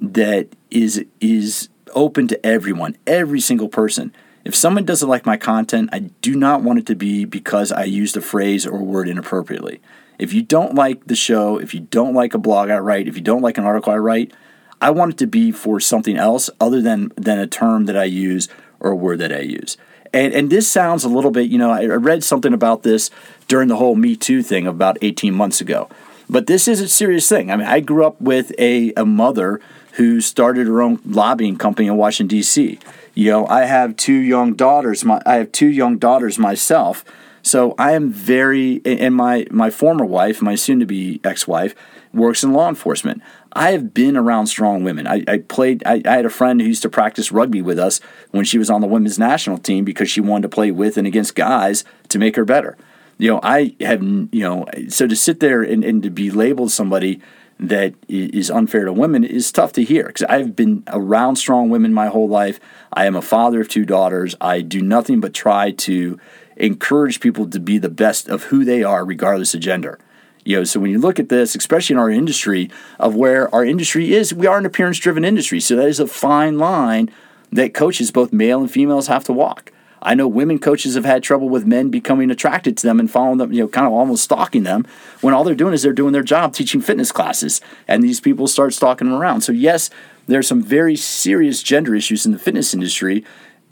that 0.00 0.48
is 0.70 1.04
is 1.20 1.68
open 1.94 2.26
to 2.28 2.46
everyone, 2.46 2.96
every 3.06 3.40
single 3.40 3.68
person. 3.68 4.14
If 4.46 4.54
someone 4.54 4.86
doesn't 4.86 5.08
like 5.08 5.26
my 5.26 5.36
content, 5.36 5.90
I 5.92 5.98
do 5.98 6.34
not 6.34 6.62
want 6.62 6.78
it 6.78 6.86
to 6.86 6.94
be 6.94 7.26
because 7.26 7.70
I 7.70 7.84
used 7.84 8.16
a 8.16 8.22
phrase 8.22 8.66
or 8.66 8.78
a 8.78 8.82
word 8.82 9.06
inappropriately. 9.06 9.82
If 10.18 10.32
you 10.32 10.42
don't 10.42 10.74
like 10.74 11.06
the 11.06 11.14
show, 11.14 11.58
if 11.58 11.74
you 11.74 11.80
don't 11.80 12.14
like 12.14 12.32
a 12.32 12.38
blog 12.38 12.70
I 12.70 12.78
write, 12.78 13.06
if 13.06 13.14
you 13.14 13.22
don't 13.22 13.42
like 13.42 13.58
an 13.58 13.64
article 13.64 13.92
I 13.92 13.98
write, 13.98 14.32
I 14.80 14.92
want 14.92 15.12
it 15.12 15.18
to 15.18 15.26
be 15.26 15.52
for 15.52 15.78
something 15.78 16.16
else 16.16 16.48
other 16.58 16.80
than 16.80 17.12
than 17.16 17.38
a 17.38 17.46
term 17.46 17.84
that 17.84 17.98
I 17.98 18.04
use 18.04 18.48
or 18.80 18.92
a 18.92 18.96
word 18.96 19.18
that 19.18 19.32
I 19.32 19.40
use. 19.40 19.76
And, 20.14 20.32
and 20.32 20.48
this 20.48 20.68
sounds 20.68 21.02
a 21.02 21.08
little 21.08 21.32
bit, 21.32 21.50
you 21.50 21.58
know, 21.58 21.70
I 21.70 21.84
read 21.86 22.22
something 22.22 22.52
about 22.52 22.84
this 22.84 23.10
during 23.48 23.66
the 23.68 23.76
whole 23.76 23.96
Me 23.96 24.14
Too 24.14 24.42
thing 24.42 24.66
about 24.66 24.96
18 25.02 25.34
months 25.34 25.60
ago. 25.60 25.88
But 26.30 26.46
this 26.46 26.68
is 26.68 26.80
a 26.80 26.88
serious 26.88 27.28
thing. 27.28 27.50
I 27.50 27.56
mean, 27.56 27.66
I 27.66 27.80
grew 27.80 28.06
up 28.06 28.20
with 28.20 28.52
a, 28.58 28.92
a 28.96 29.04
mother 29.04 29.60
who 29.94 30.20
started 30.20 30.68
her 30.68 30.80
own 30.80 31.00
lobbying 31.04 31.56
company 31.56 31.88
in 31.88 31.96
Washington 31.96 32.38
D.C. 32.38 32.78
You 33.14 33.30
know, 33.30 33.46
I 33.48 33.64
have 33.64 33.96
two 33.96 34.14
young 34.14 34.54
daughters. 34.54 35.04
My 35.04 35.20
I 35.26 35.34
have 35.36 35.52
two 35.52 35.68
young 35.68 35.98
daughters 35.98 36.38
myself. 36.38 37.04
So 37.42 37.74
I 37.78 37.92
am 37.92 38.10
very 38.10 38.80
and 38.84 39.14
my 39.14 39.46
my 39.50 39.70
former 39.70 40.04
wife, 40.04 40.40
my 40.40 40.54
soon 40.54 40.80
to 40.80 40.86
be 40.86 41.20
ex-wife, 41.22 41.74
works 42.12 42.42
in 42.42 42.52
law 42.52 42.68
enforcement. 42.68 43.22
I 43.54 43.70
have 43.70 43.94
been 43.94 44.16
around 44.16 44.48
strong 44.48 44.82
women. 44.82 45.06
I, 45.06 45.22
I 45.28 45.38
played. 45.38 45.82
I, 45.86 46.02
I, 46.04 46.16
had 46.16 46.26
a 46.26 46.30
friend 46.30 46.60
who 46.60 46.66
used 46.66 46.82
to 46.82 46.88
practice 46.88 47.30
rugby 47.30 47.62
with 47.62 47.78
us 47.78 48.00
when 48.32 48.44
she 48.44 48.58
was 48.58 48.68
on 48.68 48.80
the 48.80 48.86
women's 48.86 49.18
national 49.18 49.58
team 49.58 49.84
because 49.84 50.10
she 50.10 50.20
wanted 50.20 50.42
to 50.42 50.48
play 50.48 50.70
with 50.70 50.96
and 50.96 51.06
against 51.06 51.34
guys 51.34 51.84
to 52.08 52.18
make 52.18 52.36
her 52.36 52.44
better. 52.44 52.76
You 53.18 53.30
know, 53.30 53.40
I 53.42 53.76
have. 53.80 54.02
You 54.02 54.28
know, 54.32 54.66
so 54.88 55.06
to 55.06 55.14
sit 55.14 55.40
there 55.40 55.62
and, 55.62 55.84
and 55.84 56.02
to 56.02 56.10
be 56.10 56.30
labeled 56.30 56.72
somebody 56.72 57.20
that 57.60 57.94
is 58.08 58.50
unfair 58.50 58.84
to 58.84 58.92
women 58.92 59.22
is 59.22 59.52
tough 59.52 59.72
to 59.72 59.84
hear 59.84 60.06
because 60.06 60.24
I've 60.24 60.56
been 60.56 60.82
around 60.88 61.36
strong 61.36 61.70
women 61.70 61.94
my 61.94 62.08
whole 62.08 62.28
life. 62.28 62.58
I 62.92 63.06
am 63.06 63.14
a 63.14 63.22
father 63.22 63.60
of 63.60 63.68
two 63.68 63.84
daughters. 63.84 64.34
I 64.40 64.60
do 64.60 64.82
nothing 64.82 65.20
but 65.20 65.32
try 65.32 65.70
to 65.70 66.18
encourage 66.56 67.20
people 67.20 67.48
to 67.48 67.60
be 67.60 67.78
the 67.78 67.88
best 67.88 68.28
of 68.28 68.44
who 68.44 68.64
they 68.64 68.82
are, 68.82 69.04
regardless 69.04 69.54
of 69.54 69.60
gender. 69.60 69.98
You 70.44 70.58
know, 70.58 70.64
so 70.64 70.80
when 70.80 70.90
you 70.90 70.98
look 70.98 71.18
at 71.18 71.30
this, 71.30 71.54
especially 71.54 71.94
in 71.94 72.00
our 72.00 72.10
industry, 72.10 72.70
of 72.98 73.14
where 73.14 73.52
our 73.54 73.64
industry 73.64 74.12
is, 74.12 74.34
we 74.34 74.46
are 74.46 74.58
an 74.58 74.66
appearance 74.66 74.98
driven 74.98 75.24
industry. 75.24 75.60
So 75.60 75.76
that 75.76 75.88
is 75.88 76.00
a 76.00 76.06
fine 76.06 76.58
line 76.58 77.10
that 77.50 77.72
coaches, 77.72 78.10
both 78.10 78.32
male 78.32 78.60
and 78.60 78.70
females, 78.70 79.06
have 79.06 79.24
to 79.24 79.32
walk. 79.32 79.72
I 80.02 80.14
know 80.14 80.28
women 80.28 80.58
coaches 80.58 80.96
have 80.96 81.06
had 81.06 81.22
trouble 81.22 81.48
with 81.48 81.66
men 81.66 81.88
becoming 81.88 82.30
attracted 82.30 82.76
to 82.76 82.86
them 82.86 83.00
and 83.00 83.10
following 83.10 83.38
them, 83.38 83.54
you 83.54 83.62
know, 83.62 83.68
kind 83.68 83.86
of 83.86 83.94
almost 83.94 84.24
stalking 84.24 84.64
them 84.64 84.86
when 85.22 85.32
all 85.32 85.44
they're 85.44 85.54
doing 85.54 85.72
is 85.72 85.82
they're 85.82 85.94
doing 85.94 86.12
their 86.12 86.22
job 86.22 86.52
teaching 86.52 86.82
fitness 86.82 87.10
classes. 87.10 87.62
And 87.88 88.02
these 88.02 88.20
people 88.20 88.46
start 88.46 88.74
stalking 88.74 89.08
them 89.08 89.18
around. 89.18 89.40
So, 89.40 89.52
yes, 89.52 89.88
there's 90.26 90.46
some 90.46 90.62
very 90.62 90.94
serious 90.94 91.62
gender 91.62 91.94
issues 91.94 92.26
in 92.26 92.32
the 92.32 92.38
fitness 92.38 92.74
industry. 92.74 93.24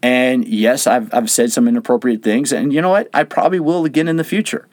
And 0.03 0.49
yes, 0.49 0.87
I've, 0.87 1.13
I've 1.13 1.31
said 1.31 1.53
some 1.53 1.69
inappropriate 1.69 2.23
things. 2.23 2.51
And 2.51 2.73
you 2.73 2.81
know 2.81 2.91
what? 2.91 3.11
I 3.13 3.25
probably 3.25 3.61
will 3.61 3.85
again 3.85 4.09
in 4.09 4.17
the 4.17 4.25
future. 4.25 4.69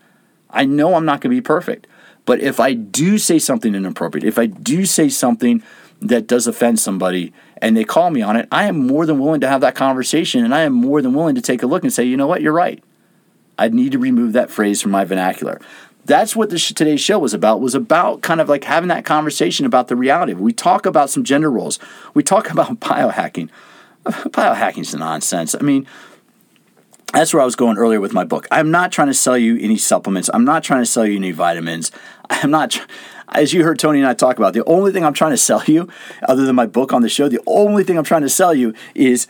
I 0.49 0.65
know 0.65 0.95
I'm 0.95 1.05
not 1.05 1.21
going 1.21 1.31
to 1.33 1.41
be 1.41 1.45
perfect. 1.45 1.87
But 2.25 2.41
if 2.41 2.59
I 2.59 2.73
do 2.73 3.17
say 3.17 3.39
something 3.39 3.73
inappropriate, 3.73 4.23
if 4.23 4.37
I 4.37 4.45
do 4.45 4.85
say 4.85 5.09
something 5.09 5.63
that 6.01 6.27
does 6.27 6.47
offend 6.47 6.79
somebody 6.79 7.33
and 7.61 7.75
they 7.75 7.83
call 7.83 8.11
me 8.11 8.21
on 8.21 8.35
it, 8.35 8.47
I 8.51 8.65
am 8.65 8.87
more 8.87 9.05
than 9.05 9.19
willing 9.19 9.41
to 9.41 9.47
have 9.47 9.61
that 9.61 9.75
conversation 9.75 10.45
and 10.45 10.53
I 10.53 10.61
am 10.61 10.73
more 10.73 11.01
than 11.01 11.13
willing 11.13 11.35
to 11.35 11.41
take 11.41 11.63
a 11.63 11.67
look 11.67 11.83
and 11.83 11.91
say, 11.91 12.03
you 12.03 12.17
know 12.17 12.27
what, 12.27 12.41
you're 12.41 12.53
right. 12.53 12.83
I 13.57 13.67
need 13.69 13.91
to 13.91 13.99
remove 13.99 14.33
that 14.33 14.49
phrase 14.49 14.81
from 14.81 14.91
my 14.91 15.05
vernacular. 15.05 15.59
That's 16.05 16.35
what 16.35 16.49
today's 16.49 17.01
show 17.01 17.19
was 17.19 17.33
about. 17.33 17.61
Was 17.61 17.75
about 17.75 18.21
kind 18.21 18.41
of 18.41 18.47
like 18.47 18.63
having 18.63 18.87
that 18.87 19.05
conversation 19.05 19.65
about 19.65 19.89
the 19.89 19.95
reality. 19.95 20.33
We 20.33 20.53
talk 20.53 20.85
about 20.85 21.09
some 21.09 21.23
gender 21.23 21.51
roles. 21.51 21.77
We 22.13 22.23
talk 22.23 22.49
about 22.51 22.79
biohacking. 22.79 23.49
Biohacking 24.05 24.81
is 24.81 24.95
nonsense. 24.95 25.53
I 25.53 25.59
mean, 25.59 25.85
that's 27.13 27.33
where 27.33 27.41
I 27.41 27.45
was 27.45 27.55
going 27.55 27.77
earlier 27.77 27.99
with 27.99 28.13
my 28.13 28.23
book. 28.23 28.47
I'm 28.51 28.71
not 28.71 28.91
trying 28.91 29.07
to 29.07 29.13
sell 29.13 29.37
you 29.37 29.57
any 29.59 29.77
supplements. 29.77 30.29
I'm 30.33 30.45
not 30.45 30.63
trying 30.63 30.81
to 30.81 30.85
sell 30.85 31.05
you 31.05 31.17
any 31.17 31.31
vitamins. 31.31 31.91
I'm 32.29 32.51
not, 32.51 32.79
as 33.29 33.53
you 33.53 33.63
heard 33.63 33.79
Tony 33.79 33.99
and 33.99 34.07
I 34.07 34.13
talk 34.13 34.37
about, 34.37 34.53
the 34.53 34.63
only 34.65 34.91
thing 34.91 35.03
I'm 35.03 35.13
trying 35.13 35.31
to 35.31 35.37
sell 35.37 35.63
you, 35.67 35.89
other 36.27 36.45
than 36.45 36.55
my 36.55 36.65
book 36.65 36.93
on 36.93 37.01
the 37.01 37.09
show, 37.09 37.27
the 37.27 37.41
only 37.47 37.83
thing 37.83 37.97
I'm 37.97 38.03
trying 38.03 38.21
to 38.21 38.29
sell 38.29 38.53
you 38.53 38.73
is 38.93 39.27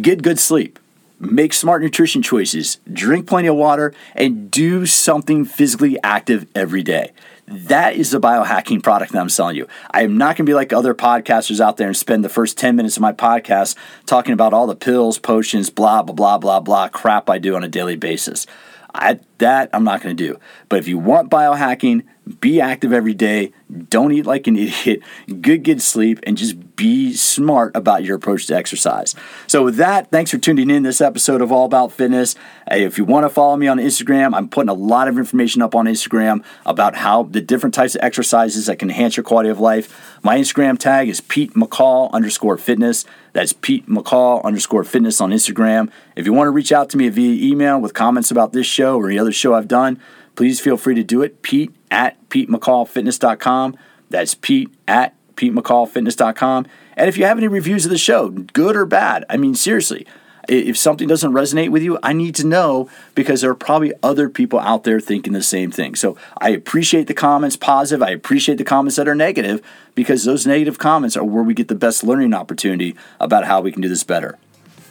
get 0.00 0.22
good 0.22 0.38
sleep, 0.38 0.78
make 1.18 1.52
smart 1.52 1.82
nutrition 1.82 2.22
choices, 2.22 2.78
drink 2.90 3.26
plenty 3.26 3.48
of 3.48 3.56
water, 3.56 3.92
and 4.14 4.50
do 4.50 4.86
something 4.86 5.44
physically 5.44 5.98
active 6.02 6.46
every 6.54 6.82
day. 6.82 7.12
That 7.46 7.96
is 7.96 8.10
the 8.10 8.20
biohacking 8.20 8.82
product 8.82 9.12
that 9.12 9.20
I'm 9.20 9.28
selling 9.28 9.56
you. 9.56 9.66
I 9.90 10.02
am 10.02 10.16
not 10.16 10.36
going 10.36 10.46
to 10.46 10.50
be 10.50 10.54
like 10.54 10.72
other 10.72 10.94
podcasters 10.94 11.60
out 11.60 11.76
there 11.76 11.88
and 11.88 11.96
spend 11.96 12.24
the 12.24 12.28
first 12.28 12.56
10 12.56 12.76
minutes 12.76 12.96
of 12.96 13.02
my 13.02 13.12
podcast 13.12 13.76
talking 14.06 14.32
about 14.32 14.54
all 14.54 14.66
the 14.66 14.76
pills, 14.76 15.18
potions, 15.18 15.68
blah, 15.68 16.02
blah, 16.02 16.14
blah, 16.14 16.38
blah, 16.38 16.60
blah 16.60 16.88
crap 16.88 17.28
I 17.28 17.38
do 17.38 17.56
on 17.56 17.64
a 17.64 17.68
daily 17.68 17.96
basis. 17.96 18.46
I, 18.94 19.20
that 19.38 19.70
I'm 19.72 19.84
not 19.84 20.02
going 20.02 20.16
to 20.16 20.28
do. 20.28 20.38
But 20.68 20.78
if 20.78 20.88
you 20.88 20.98
want 20.98 21.30
biohacking, 21.30 22.04
be 22.40 22.60
active 22.60 22.92
every 22.92 23.14
day. 23.14 23.52
Don't 23.88 24.12
eat 24.12 24.26
like 24.26 24.46
an 24.46 24.56
idiot. 24.58 25.02
Good, 25.40 25.64
good 25.64 25.82
sleep, 25.82 26.20
and 26.24 26.36
just 26.36 26.76
be 26.76 27.12
smart 27.14 27.74
about 27.74 28.04
your 28.04 28.16
approach 28.16 28.46
to 28.46 28.56
exercise. 28.56 29.14
So, 29.46 29.64
with 29.64 29.76
that, 29.76 30.10
thanks 30.10 30.30
for 30.30 30.38
tuning 30.38 30.70
in 30.70 30.82
this 30.82 31.00
episode 31.00 31.40
of 31.40 31.52
All 31.52 31.64
About 31.64 31.92
Fitness. 31.92 32.34
If 32.70 32.98
you 32.98 33.04
want 33.04 33.24
to 33.24 33.28
follow 33.28 33.56
me 33.56 33.66
on 33.66 33.78
Instagram, 33.78 34.34
I'm 34.34 34.48
putting 34.48 34.68
a 34.68 34.74
lot 34.74 35.08
of 35.08 35.18
information 35.18 35.62
up 35.62 35.74
on 35.74 35.86
Instagram 35.86 36.44
about 36.64 36.96
how 36.96 37.24
the 37.24 37.40
different 37.40 37.74
types 37.74 37.94
of 37.94 38.02
exercises 38.02 38.66
that 38.66 38.78
can 38.78 38.90
enhance 38.90 39.16
your 39.16 39.24
quality 39.24 39.48
of 39.48 39.60
life. 39.60 40.18
My 40.22 40.38
Instagram 40.38 40.78
tag 40.78 41.08
is 41.08 41.20
Pete 41.20 41.54
McCall 41.54 42.10
underscore 42.12 42.56
fitness. 42.56 43.04
That's 43.32 43.52
Pete 43.52 43.88
McCall 43.88 44.44
underscore 44.44 44.84
fitness 44.84 45.20
on 45.20 45.30
Instagram. 45.30 45.90
If 46.16 46.26
you 46.26 46.32
want 46.32 46.46
to 46.46 46.50
reach 46.50 46.70
out 46.72 46.90
to 46.90 46.96
me 46.96 47.08
via 47.08 47.50
email 47.50 47.80
with 47.80 47.94
comments 47.94 48.30
about 48.30 48.52
this 48.52 48.66
show 48.66 48.96
or 48.98 49.08
any 49.08 49.18
other 49.18 49.32
show 49.32 49.54
I've 49.54 49.68
done, 49.68 49.98
please 50.36 50.60
feel 50.60 50.76
free 50.76 50.94
to 50.94 51.04
do 51.04 51.22
it. 51.22 51.42
Pete 51.42 51.74
at 51.90 52.16
PeteMcCallFitness.com. 52.28 53.76
That's 54.10 54.34
Pete 54.34 54.70
at 54.86 55.14
PeteMcCallFitness.com. 55.36 56.66
And 56.96 57.08
if 57.08 57.16
you 57.16 57.24
have 57.24 57.38
any 57.38 57.48
reviews 57.48 57.84
of 57.84 57.90
the 57.90 57.98
show, 57.98 58.28
good 58.28 58.76
or 58.76 58.84
bad, 58.84 59.24
I 59.28 59.36
mean, 59.36 59.54
seriously, 59.54 60.06
if 60.48 60.76
something 60.76 61.08
doesn't 61.08 61.32
resonate 61.32 61.70
with 61.70 61.82
you, 61.82 61.98
I 62.02 62.12
need 62.12 62.34
to 62.36 62.46
know 62.46 62.88
because 63.14 63.40
there 63.40 63.50
are 63.50 63.54
probably 63.54 63.92
other 64.02 64.28
people 64.28 64.58
out 64.58 64.84
there 64.84 65.00
thinking 65.00 65.32
the 65.32 65.42
same 65.42 65.70
thing. 65.70 65.94
So 65.94 66.16
I 66.38 66.50
appreciate 66.50 67.06
the 67.06 67.14
comments 67.14 67.56
positive. 67.56 68.02
I 68.02 68.10
appreciate 68.10 68.58
the 68.58 68.64
comments 68.64 68.96
that 68.96 69.08
are 69.08 69.14
negative 69.14 69.62
because 69.94 70.24
those 70.24 70.46
negative 70.46 70.78
comments 70.78 71.16
are 71.16 71.24
where 71.24 71.42
we 71.42 71.54
get 71.54 71.68
the 71.68 71.74
best 71.74 72.02
learning 72.02 72.34
opportunity 72.34 72.96
about 73.20 73.44
how 73.44 73.60
we 73.60 73.72
can 73.72 73.82
do 73.82 73.88
this 73.88 74.04
better. 74.04 74.38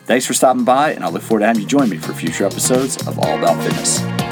Thanks 0.05 0.25
for 0.25 0.33
stopping 0.33 0.63
by, 0.63 0.93
and 0.93 1.03
I 1.03 1.09
look 1.09 1.21
forward 1.21 1.41
to 1.41 1.47
having 1.47 1.61
you 1.61 1.67
join 1.67 1.89
me 1.89 1.97
for 1.97 2.13
future 2.13 2.45
episodes 2.45 2.97
of 3.07 3.19
All 3.19 3.37
About 3.37 3.61
Fitness. 3.63 4.30